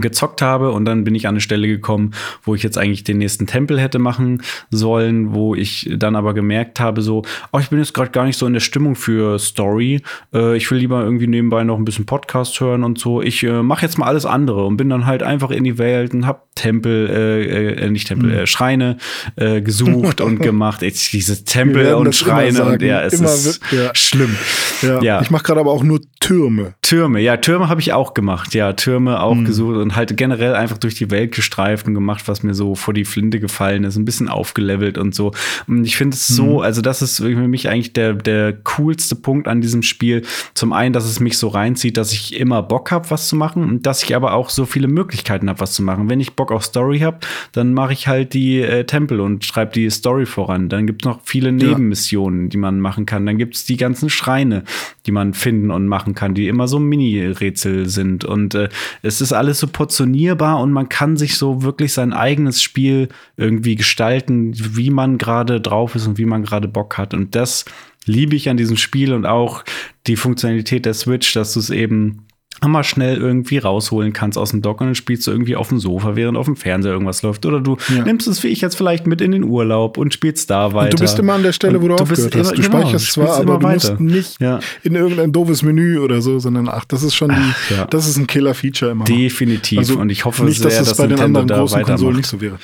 gezockt 0.00 0.42
habe 0.42 0.70
und 0.72 0.84
dann 0.84 1.04
bin 1.04 1.14
ich 1.14 1.26
an 1.26 1.34
eine 1.34 1.40
Stelle 1.40 1.68
gekommen, 1.68 2.12
wo 2.42 2.54
ich 2.54 2.62
jetzt 2.62 2.78
eigentlich 2.78 3.04
den 3.04 3.18
nächsten 3.18 3.46
Tempel 3.46 3.80
hätte 3.80 3.98
machen 3.98 4.42
sollen, 4.70 5.34
wo 5.34 5.54
ich 5.54 5.90
dann 5.96 6.16
aber 6.16 6.34
gemerkt 6.34 6.80
habe, 6.80 7.02
so, 7.02 7.22
oh, 7.52 7.58
ich 7.58 7.70
bin 7.70 7.78
jetzt 7.78 7.94
gerade 7.94 8.10
gar 8.10 8.24
nicht 8.24 8.38
so 8.38 8.46
in 8.46 8.52
der 8.52 8.60
Stimmung 8.60 8.94
für 8.94 9.38
Story. 9.38 10.02
Äh, 10.32 10.56
ich 10.56 10.70
will 10.70 10.78
lieber 10.78 11.02
irgendwie 11.02 11.26
nebenbei 11.26 11.64
noch 11.64 11.78
ein 11.78 11.84
bisschen 11.84 12.06
Podcast 12.06 12.58
hören 12.60 12.84
und 12.84 12.98
so. 12.98 13.22
Ich 13.22 13.42
äh, 13.42 13.62
mache 13.62 13.82
jetzt 13.82 13.98
mal 13.98 14.06
alles 14.06 14.26
andere 14.26 14.64
und 14.64 14.76
bin 14.76 14.88
dann 14.88 15.06
halt 15.06 15.22
einfach 15.22 15.50
in 15.50 15.64
die 15.64 15.78
Welt 15.78 16.14
und 16.14 16.26
hab 16.26 16.54
Tempel, 16.54 17.08
äh, 17.10 17.84
äh 17.84 17.90
nicht 17.90 18.08
Tempel, 18.08 18.30
mhm. 18.30 18.38
äh, 18.38 18.46
Schreine 18.46 18.96
äh, 19.36 19.60
gesucht 19.60 20.20
und 20.20 20.38
gemacht. 20.40 20.82
Jetzt 20.82 21.12
diese 21.12 21.44
Tempel 21.44 21.94
und 21.94 22.14
Schreine 22.14 22.64
und 22.64 22.82
ja, 22.82 23.02
es 23.02 23.14
immer 23.14 23.32
ist 23.32 23.60
ja. 23.72 23.90
schlimm. 23.94 24.36
Ja. 24.82 25.02
ja. 25.02 25.20
Ich 25.20 25.30
mache 25.30 25.42
gerade 25.44 25.60
aber 25.60 25.72
auch 25.72 25.82
nur 25.82 26.00
Türme. 26.20 26.74
Türme, 26.82 27.20
ja, 27.20 27.36
Türme 27.36 27.68
habe 27.68 27.80
ich 27.80 27.92
auch 27.92 28.14
gemacht. 28.14 28.54
Ja, 28.54 28.72
Türme 28.72 29.20
auch 29.20 29.34
mhm. 29.34 29.44
gesucht 29.44 29.76
und 29.84 29.96
halt 29.96 30.16
generell 30.16 30.54
einfach 30.54 30.78
durch 30.78 30.94
die 30.94 31.10
Welt 31.10 31.32
gestreift 31.32 31.86
und 31.86 31.94
gemacht, 31.94 32.26
was 32.26 32.42
mir 32.42 32.54
so 32.54 32.74
vor 32.74 32.94
die 32.94 33.04
Flinte 33.04 33.38
gefallen 33.38 33.84
ist, 33.84 33.96
ein 33.96 34.06
bisschen 34.06 34.30
aufgelevelt 34.30 34.96
und 34.96 35.14
so. 35.14 35.32
Und 35.68 35.84
ich 35.84 35.96
finde 35.96 36.14
es 36.14 36.26
so, 36.26 36.44
mhm. 36.44 36.58
also 36.60 36.80
das 36.80 37.02
ist 37.02 37.18
für 37.18 37.48
mich 37.48 37.68
eigentlich 37.68 37.92
der, 37.92 38.14
der 38.14 38.54
coolste 38.54 39.14
Punkt 39.14 39.46
an 39.46 39.60
diesem 39.60 39.82
Spiel. 39.82 40.22
Zum 40.54 40.72
einen, 40.72 40.94
dass 40.94 41.04
es 41.04 41.20
mich 41.20 41.36
so 41.36 41.48
reinzieht, 41.48 41.98
dass 41.98 42.12
ich 42.12 42.40
immer 42.40 42.62
Bock 42.62 42.90
habe, 42.90 43.10
was 43.10 43.28
zu 43.28 43.36
machen 43.36 43.62
und 43.62 43.84
dass 43.84 44.02
ich 44.02 44.16
aber 44.16 44.32
auch 44.32 44.48
so 44.48 44.64
viele 44.64 44.88
Möglichkeiten 44.88 45.50
habe, 45.50 45.60
was 45.60 45.74
zu 45.74 45.82
machen. 45.82 46.08
Wenn 46.08 46.18
ich 46.18 46.32
Bock 46.32 46.50
auf 46.50 46.64
Story 46.64 47.00
habe, 47.00 47.18
dann 47.52 47.74
mache 47.74 47.92
ich 47.92 48.08
halt 48.08 48.32
die 48.32 48.60
äh, 48.62 48.84
Tempel 48.84 49.20
und 49.20 49.44
schreibe 49.44 49.72
die 49.72 49.90
Story 49.90 50.24
voran. 50.24 50.70
Dann 50.70 50.86
gibt 50.86 51.04
es 51.04 51.06
noch 51.06 51.20
viele 51.24 51.52
Nebenmissionen, 51.52 52.44
ja. 52.44 52.48
die 52.48 52.56
man 52.56 52.80
machen 52.80 53.04
kann. 53.04 53.26
Dann 53.26 53.36
gibt 53.36 53.54
es 53.54 53.64
die 53.64 53.76
ganzen 53.76 54.08
Schreine, 54.08 54.64
die 55.04 55.12
man 55.12 55.34
finden 55.34 55.70
und 55.70 55.86
machen 55.88 56.14
kann, 56.14 56.32
die 56.32 56.48
immer 56.48 56.68
so 56.68 56.78
Mini-Rätsel 56.78 57.86
sind. 57.86 58.24
Und 58.24 58.54
äh, 58.54 58.70
es 59.02 59.20
ist 59.20 59.34
alles 59.34 59.58
so 59.58 59.66
portionierbar 59.74 60.60
und 60.60 60.72
man 60.72 60.88
kann 60.88 61.18
sich 61.18 61.36
so 61.36 61.62
wirklich 61.62 61.92
sein 61.92 62.14
eigenes 62.14 62.62
Spiel 62.62 63.08
irgendwie 63.36 63.74
gestalten, 63.74 64.52
wie 64.54 64.88
man 64.88 65.18
gerade 65.18 65.60
drauf 65.60 65.94
ist 65.94 66.06
und 66.06 66.16
wie 66.16 66.24
man 66.24 66.44
gerade 66.44 66.68
Bock 66.68 66.96
hat. 66.96 67.12
Und 67.12 67.34
das 67.34 67.66
liebe 68.06 68.36
ich 68.36 68.48
an 68.48 68.56
diesem 68.56 68.78
Spiel 68.78 69.12
und 69.12 69.26
auch 69.26 69.64
die 70.06 70.16
Funktionalität 70.16 70.86
der 70.86 70.94
Switch, 70.94 71.34
dass 71.34 71.52
du 71.52 71.60
es 71.60 71.68
eben 71.68 72.24
mal 72.66 72.84
schnell 72.84 73.16
irgendwie 73.16 73.58
rausholen 73.58 74.12
kannst 74.12 74.38
aus 74.38 74.50
dem 74.50 74.62
Dock 74.62 74.80
und 74.80 74.88
dann 74.88 74.94
spielst 74.94 75.26
du 75.26 75.30
irgendwie 75.30 75.56
auf 75.56 75.68
dem 75.68 75.78
Sofa, 75.78 76.16
während 76.16 76.38
auf 76.38 76.46
dem 76.46 76.56
Fernseher 76.56 76.92
irgendwas 76.92 77.22
läuft. 77.22 77.46
Oder 77.46 77.60
du 77.60 77.76
ja. 77.94 78.04
nimmst 78.04 78.26
es 78.26 78.42
wie 78.42 78.48
ich 78.48 78.60
jetzt 78.60 78.76
vielleicht 78.76 79.06
mit 79.06 79.20
in 79.20 79.32
den 79.32 79.44
Urlaub 79.44 79.98
und 79.98 80.12
spielst 80.14 80.50
da 80.50 80.72
weiter. 80.72 80.92
Und 80.92 81.00
du 81.00 81.04
bist 81.04 81.18
immer 81.18 81.34
an 81.34 81.42
der 81.42 81.52
Stelle, 81.52 81.80
wo 81.82 81.88
du, 81.88 81.96
du 81.96 82.02
aufgehört 82.02 82.34
hast. 82.36 82.50
Du 82.52 82.62
genau, 82.62 82.80
speicherst 82.80 83.12
zwar, 83.12 83.36
aber 83.38 83.58
du 83.58 83.68
musst 83.68 84.00
nicht 84.00 84.40
ja. 84.40 84.60
in 84.82 84.94
irgendein 84.94 85.32
doofes 85.32 85.62
Menü 85.62 85.98
oder 85.98 86.22
so, 86.22 86.38
sondern 86.38 86.68
ach, 86.68 86.84
das 86.84 87.02
ist 87.02 87.14
schon 87.14 87.30
die, 87.30 87.36
ach, 87.36 87.70
ja. 87.70 87.84
das 87.86 88.08
ist 88.08 88.16
ein 88.16 88.26
Killer-Feature 88.26 88.92
immer. 88.92 89.04
Definitiv. 89.04 89.78
Also 89.78 89.98
und 89.98 90.10
ich 90.10 90.24
hoffe 90.24 90.44
nicht, 90.44 90.60
sehr, 90.60 90.70
dass 90.70 90.88
das 90.88 90.96
bei 90.96 91.06
den 91.06 91.20
anderen 91.20 91.48
großen 91.48 91.82
Konsolen 91.82 92.16
nicht 92.16 92.28
so 92.28 92.40
wäre. 92.40 92.58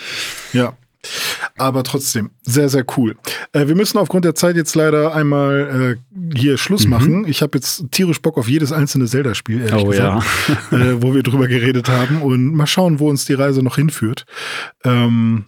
Ja. 0.53 0.75
Aber 1.61 1.85
trotzdem, 1.85 2.31
sehr, 2.43 2.70
sehr 2.70 2.85
cool. 2.97 3.16
Äh, 3.53 3.69
wir 3.69 3.74
müssen 3.74 3.99
aufgrund 3.99 4.24
der 4.24 4.35
Zeit 4.35 4.57
jetzt 4.57 4.74
leider 4.74 5.15
einmal 5.15 5.99
äh, 6.15 6.37
hier 6.37 6.57
Schluss 6.57 6.85
mhm. 6.85 6.91
machen. 6.91 7.24
Ich 7.28 7.43
habe 7.43 7.59
jetzt 7.59 7.85
tierisch 7.91 8.23
Bock 8.23 8.39
auf 8.39 8.49
jedes 8.49 8.73
einzelne 8.73 9.07
Zelda-Spiel, 9.07 9.61
ehrlich 9.61 9.85
oh, 9.85 9.91
gesagt, 9.91 10.24
ja. 10.70 10.78
äh, 10.78 11.03
wo 11.03 11.15
wir 11.15 11.23
drüber 11.23 11.49
geredet 11.49 11.91
haben. 11.91 12.23
Und 12.23 12.55
mal 12.55 12.66
schauen, 12.66 12.99
wo 12.99 13.11
uns 13.11 13.27
die 13.27 13.35
Reise 13.35 13.62
noch 13.62 13.77
hinführt. 13.77 14.24
Ähm, 14.85 15.45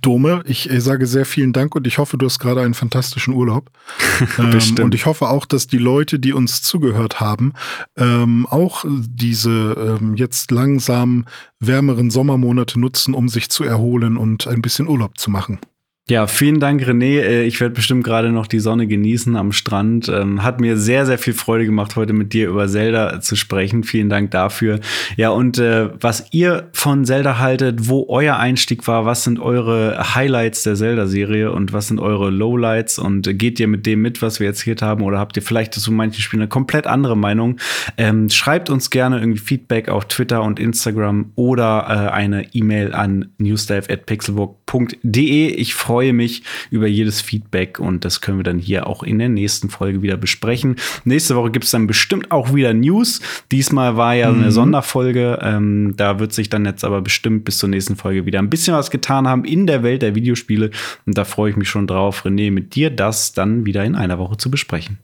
Dome, 0.00 0.42
ich 0.46 0.70
sage 0.78 1.06
sehr 1.06 1.26
vielen 1.26 1.52
Dank 1.52 1.74
und 1.74 1.86
ich 1.86 1.98
hoffe, 1.98 2.16
du 2.16 2.24
hast 2.24 2.38
gerade 2.38 2.62
einen 2.62 2.72
fantastischen 2.72 3.34
Urlaub. 3.34 3.70
ähm, 4.38 4.82
und 4.82 4.94
ich 4.94 5.04
hoffe 5.04 5.28
auch, 5.28 5.44
dass 5.44 5.66
die 5.66 5.78
Leute, 5.78 6.18
die 6.18 6.32
uns 6.32 6.62
zugehört 6.62 7.20
haben, 7.20 7.52
ähm, 7.96 8.46
auch 8.46 8.86
diese 8.88 9.98
ähm, 10.00 10.14
jetzt 10.14 10.50
langsam 10.50 11.26
wärmeren 11.60 12.10
Sommermonate 12.10 12.80
nutzen, 12.80 13.12
um 13.12 13.28
sich 13.28 13.50
zu 13.50 13.62
erholen 13.64 14.16
und 14.16 14.46
ein 14.46 14.62
bisschen 14.62 14.88
Urlaub 14.88 15.18
zu 15.18 15.30
machen. 15.30 15.58
Ja, 16.10 16.26
vielen 16.26 16.60
Dank, 16.60 16.82
René. 16.82 17.20
Äh, 17.20 17.44
ich 17.44 17.58
werde 17.62 17.74
bestimmt 17.74 18.04
gerade 18.04 18.30
noch 18.30 18.46
die 18.46 18.58
Sonne 18.58 18.86
genießen 18.86 19.36
am 19.36 19.52
Strand. 19.52 20.06
Ähm, 20.10 20.42
hat 20.42 20.60
mir 20.60 20.76
sehr, 20.76 21.06
sehr 21.06 21.16
viel 21.16 21.32
Freude 21.32 21.64
gemacht, 21.64 21.96
heute 21.96 22.12
mit 22.12 22.34
dir 22.34 22.50
über 22.50 22.68
Zelda 22.68 23.22
zu 23.22 23.36
sprechen. 23.36 23.84
Vielen 23.84 24.10
Dank 24.10 24.30
dafür. 24.30 24.80
Ja, 25.16 25.30
und 25.30 25.56
äh, 25.56 25.88
was 25.98 26.26
ihr 26.30 26.68
von 26.74 27.06
Zelda 27.06 27.38
haltet, 27.38 27.88
wo 27.88 28.04
euer 28.10 28.36
Einstieg 28.36 28.86
war, 28.86 29.06
was 29.06 29.24
sind 29.24 29.40
eure 29.40 30.14
Highlights 30.14 30.64
der 30.64 30.74
Zelda-Serie 30.74 31.50
und 31.50 31.72
was 31.72 31.88
sind 31.88 31.98
eure 31.98 32.28
Lowlights 32.28 32.98
und 32.98 33.38
geht 33.38 33.58
ihr 33.58 33.68
mit 33.68 33.86
dem 33.86 34.02
mit, 34.02 34.20
was 34.20 34.40
wir 34.40 34.48
erzählt 34.48 34.82
haben 34.82 35.02
oder 35.02 35.18
habt 35.18 35.38
ihr 35.38 35.42
vielleicht 35.42 35.72
zu 35.72 35.90
manchen 35.90 36.20
Spielen 36.20 36.42
eine 36.42 36.50
komplett 36.50 36.86
andere 36.86 37.16
Meinung? 37.16 37.56
Ähm, 37.96 38.28
schreibt 38.28 38.68
uns 38.68 38.90
gerne 38.90 39.20
irgendwie 39.20 39.40
Feedback 39.40 39.88
auf 39.88 40.04
Twitter 40.04 40.42
und 40.42 40.60
Instagram 40.60 41.32
oder 41.34 41.86
äh, 41.88 42.12
eine 42.12 42.54
E-Mail 42.54 42.92
an 42.92 43.32
newsdive.pixelbook.de. 43.38 45.46
Ich 45.46 45.72
freue 45.72 45.93
freue 45.94 46.12
mich 46.12 46.42
über 46.72 46.88
jedes 46.88 47.20
Feedback 47.20 47.78
und 47.78 48.04
das 48.04 48.20
können 48.20 48.40
wir 48.40 48.42
dann 48.42 48.58
hier 48.58 48.88
auch 48.88 49.04
in 49.04 49.20
der 49.20 49.28
nächsten 49.28 49.70
Folge 49.70 50.02
wieder 50.02 50.16
besprechen. 50.16 50.74
Nächste 51.04 51.36
Woche 51.36 51.52
gibt 51.52 51.66
es 51.66 51.70
dann 51.70 51.86
bestimmt 51.86 52.32
auch 52.32 52.52
wieder 52.52 52.74
News. 52.74 53.20
Diesmal 53.52 53.96
war 53.96 54.16
ja 54.16 54.32
mhm. 54.32 54.42
eine 54.42 54.50
Sonderfolge. 54.50 55.38
Ähm, 55.40 55.94
da 55.96 56.18
wird 56.18 56.32
sich 56.32 56.50
dann 56.50 56.64
jetzt 56.64 56.84
aber 56.84 57.00
bestimmt 57.00 57.44
bis 57.44 57.58
zur 57.58 57.68
nächsten 57.68 57.94
Folge 57.94 58.26
wieder 58.26 58.40
ein 58.40 58.50
bisschen 58.50 58.74
was 58.74 58.90
getan 58.90 59.28
haben 59.28 59.44
in 59.44 59.68
der 59.68 59.84
Welt 59.84 60.02
der 60.02 60.16
Videospiele. 60.16 60.72
Und 61.06 61.16
da 61.16 61.24
freue 61.24 61.50
ich 61.50 61.56
mich 61.56 61.68
schon 61.68 61.86
drauf, 61.86 62.24
René, 62.24 62.50
mit 62.50 62.74
dir 62.74 62.90
das 62.90 63.32
dann 63.32 63.64
wieder 63.64 63.84
in 63.84 63.94
einer 63.94 64.18
Woche 64.18 64.36
zu 64.36 64.50
besprechen. 64.50 64.98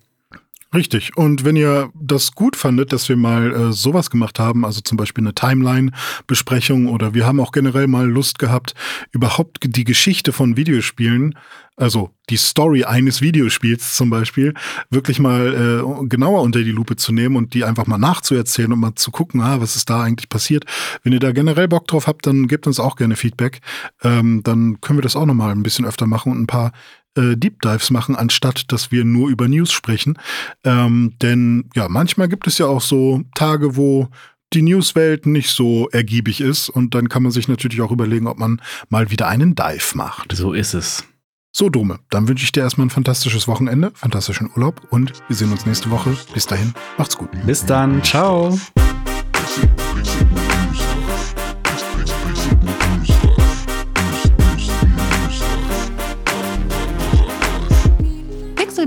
Richtig. 0.73 1.17
Und 1.17 1.45
wenn 1.45 1.57
ihr 1.57 1.91
das 1.95 2.31
gut 2.33 2.55
fandet, 2.55 2.93
dass 2.93 3.09
wir 3.09 3.17
mal 3.17 3.53
äh, 3.53 3.73
sowas 3.73 4.09
gemacht 4.09 4.39
haben, 4.39 4.65
also 4.65 4.81
zum 4.81 4.97
Beispiel 4.97 5.25
eine 5.25 5.35
Timeline-Besprechung 5.35 6.87
oder 6.87 7.13
wir 7.13 7.27
haben 7.27 7.41
auch 7.41 7.51
generell 7.51 7.89
mal 7.89 8.09
Lust 8.09 8.39
gehabt, 8.39 8.75
überhaupt 9.11 9.59
die 9.65 9.83
Geschichte 9.83 10.33
von 10.33 10.57
Videospielen, 10.57 11.35
also 11.77 12.11
die 12.29 12.37
Story 12.37 12.85
eines 12.85 13.21
Videospiels 13.21 13.97
zum 13.97 14.11
Beispiel, 14.11 14.55
wirklich 14.91 15.19
mal 15.19 15.55
äh, 15.83 16.07
genauer 16.07 16.43
unter 16.43 16.63
die 16.63 16.71
Lupe 16.71 16.95
zu 16.95 17.13
nehmen 17.13 17.35
und 17.35 17.55
die 17.55 17.65
einfach 17.65 17.89
mal 17.89 17.99
nachzuerzählen 17.99 18.73
und 18.73 18.79
mal 18.79 18.95
zu 18.95 19.11
gucken, 19.11 19.41
ah, 19.41 19.61
was 19.61 19.75
ist 19.75 19.91
da 19.91 20.05
eigentlich 20.05 20.29
passiert. 20.29 20.67
Wenn 21.03 21.13
ihr 21.13 21.21
da 21.21 21.33
generell 21.33 21.67
Bock 21.67 21.89
drauf 21.89 22.07
habt, 22.07 22.29
dann 22.29 22.47
gebt 22.47 22.69
uns 22.69 22.79
auch 22.79 22.95
gerne 22.95 23.17
Feedback. 23.17 23.61
Ähm, 24.05 24.43
dann 24.45 24.81
können 24.81 24.99
wir 24.99 25.03
das 25.03 25.17
auch 25.17 25.27
noch 25.27 25.35
mal 25.35 25.51
ein 25.51 25.65
bisschen 25.65 25.85
öfter 25.85 26.07
machen 26.07 26.31
und 26.31 26.43
ein 26.43 26.47
paar 26.47 26.71
äh, 27.17 27.37
Deep 27.37 27.61
Dives 27.63 27.91
machen, 27.91 28.17
anstatt 28.17 28.73
dass 28.73 28.91
wir 28.91 29.05
nur 29.05 29.29
über 29.29 29.49
News 29.49 29.73
sprechen. 29.73 30.19
Ähm, 30.65 31.15
denn 31.23 31.71
ja, 31.75 31.89
manchmal 31.89 32.29
gibt 32.29 32.47
es 32.47 32.59
ja 32.59 32.67
auch 32.67 32.83
so 32.83 33.23
Tage, 33.35 33.77
wo 33.77 34.09
die 34.53 34.63
Newswelt 34.63 35.27
nicht 35.27 35.51
so 35.51 35.89
ergiebig 35.91 36.41
ist 36.41 36.69
und 36.69 36.95
dann 36.95 37.09
kann 37.09 37.23
man 37.23 37.33
sich 37.33 37.49
natürlich 37.49 37.81
auch 37.81 37.93
überlegen, 37.93 38.27
ob 38.27 38.39
man 38.39 38.61
mal 38.89 39.11
wieder 39.11 39.29
einen 39.29 39.55
Dive 39.55 39.97
macht. 39.97 40.35
So 40.35 40.53
ist 40.53 40.75
es. 40.75 41.05
So, 41.53 41.69
Dome, 41.69 41.99
dann 42.11 42.29
wünsche 42.29 42.45
ich 42.45 42.53
dir 42.53 42.61
erstmal 42.61 42.87
ein 42.87 42.91
fantastisches 42.91 43.49
Wochenende, 43.49 43.91
fantastischen 43.95 44.51
Urlaub 44.55 44.87
und 44.91 45.13
wir 45.27 45.35
sehen 45.35 45.51
uns 45.51 45.67
nächste 45.67 45.91
Woche. 45.91 46.17
Bis 46.33 46.47
dahin, 46.47 46.75
macht's 46.97 47.17
gut. 47.17 47.31
Bis 47.45 47.65
dann, 47.65 48.03
ciao. 48.05 48.59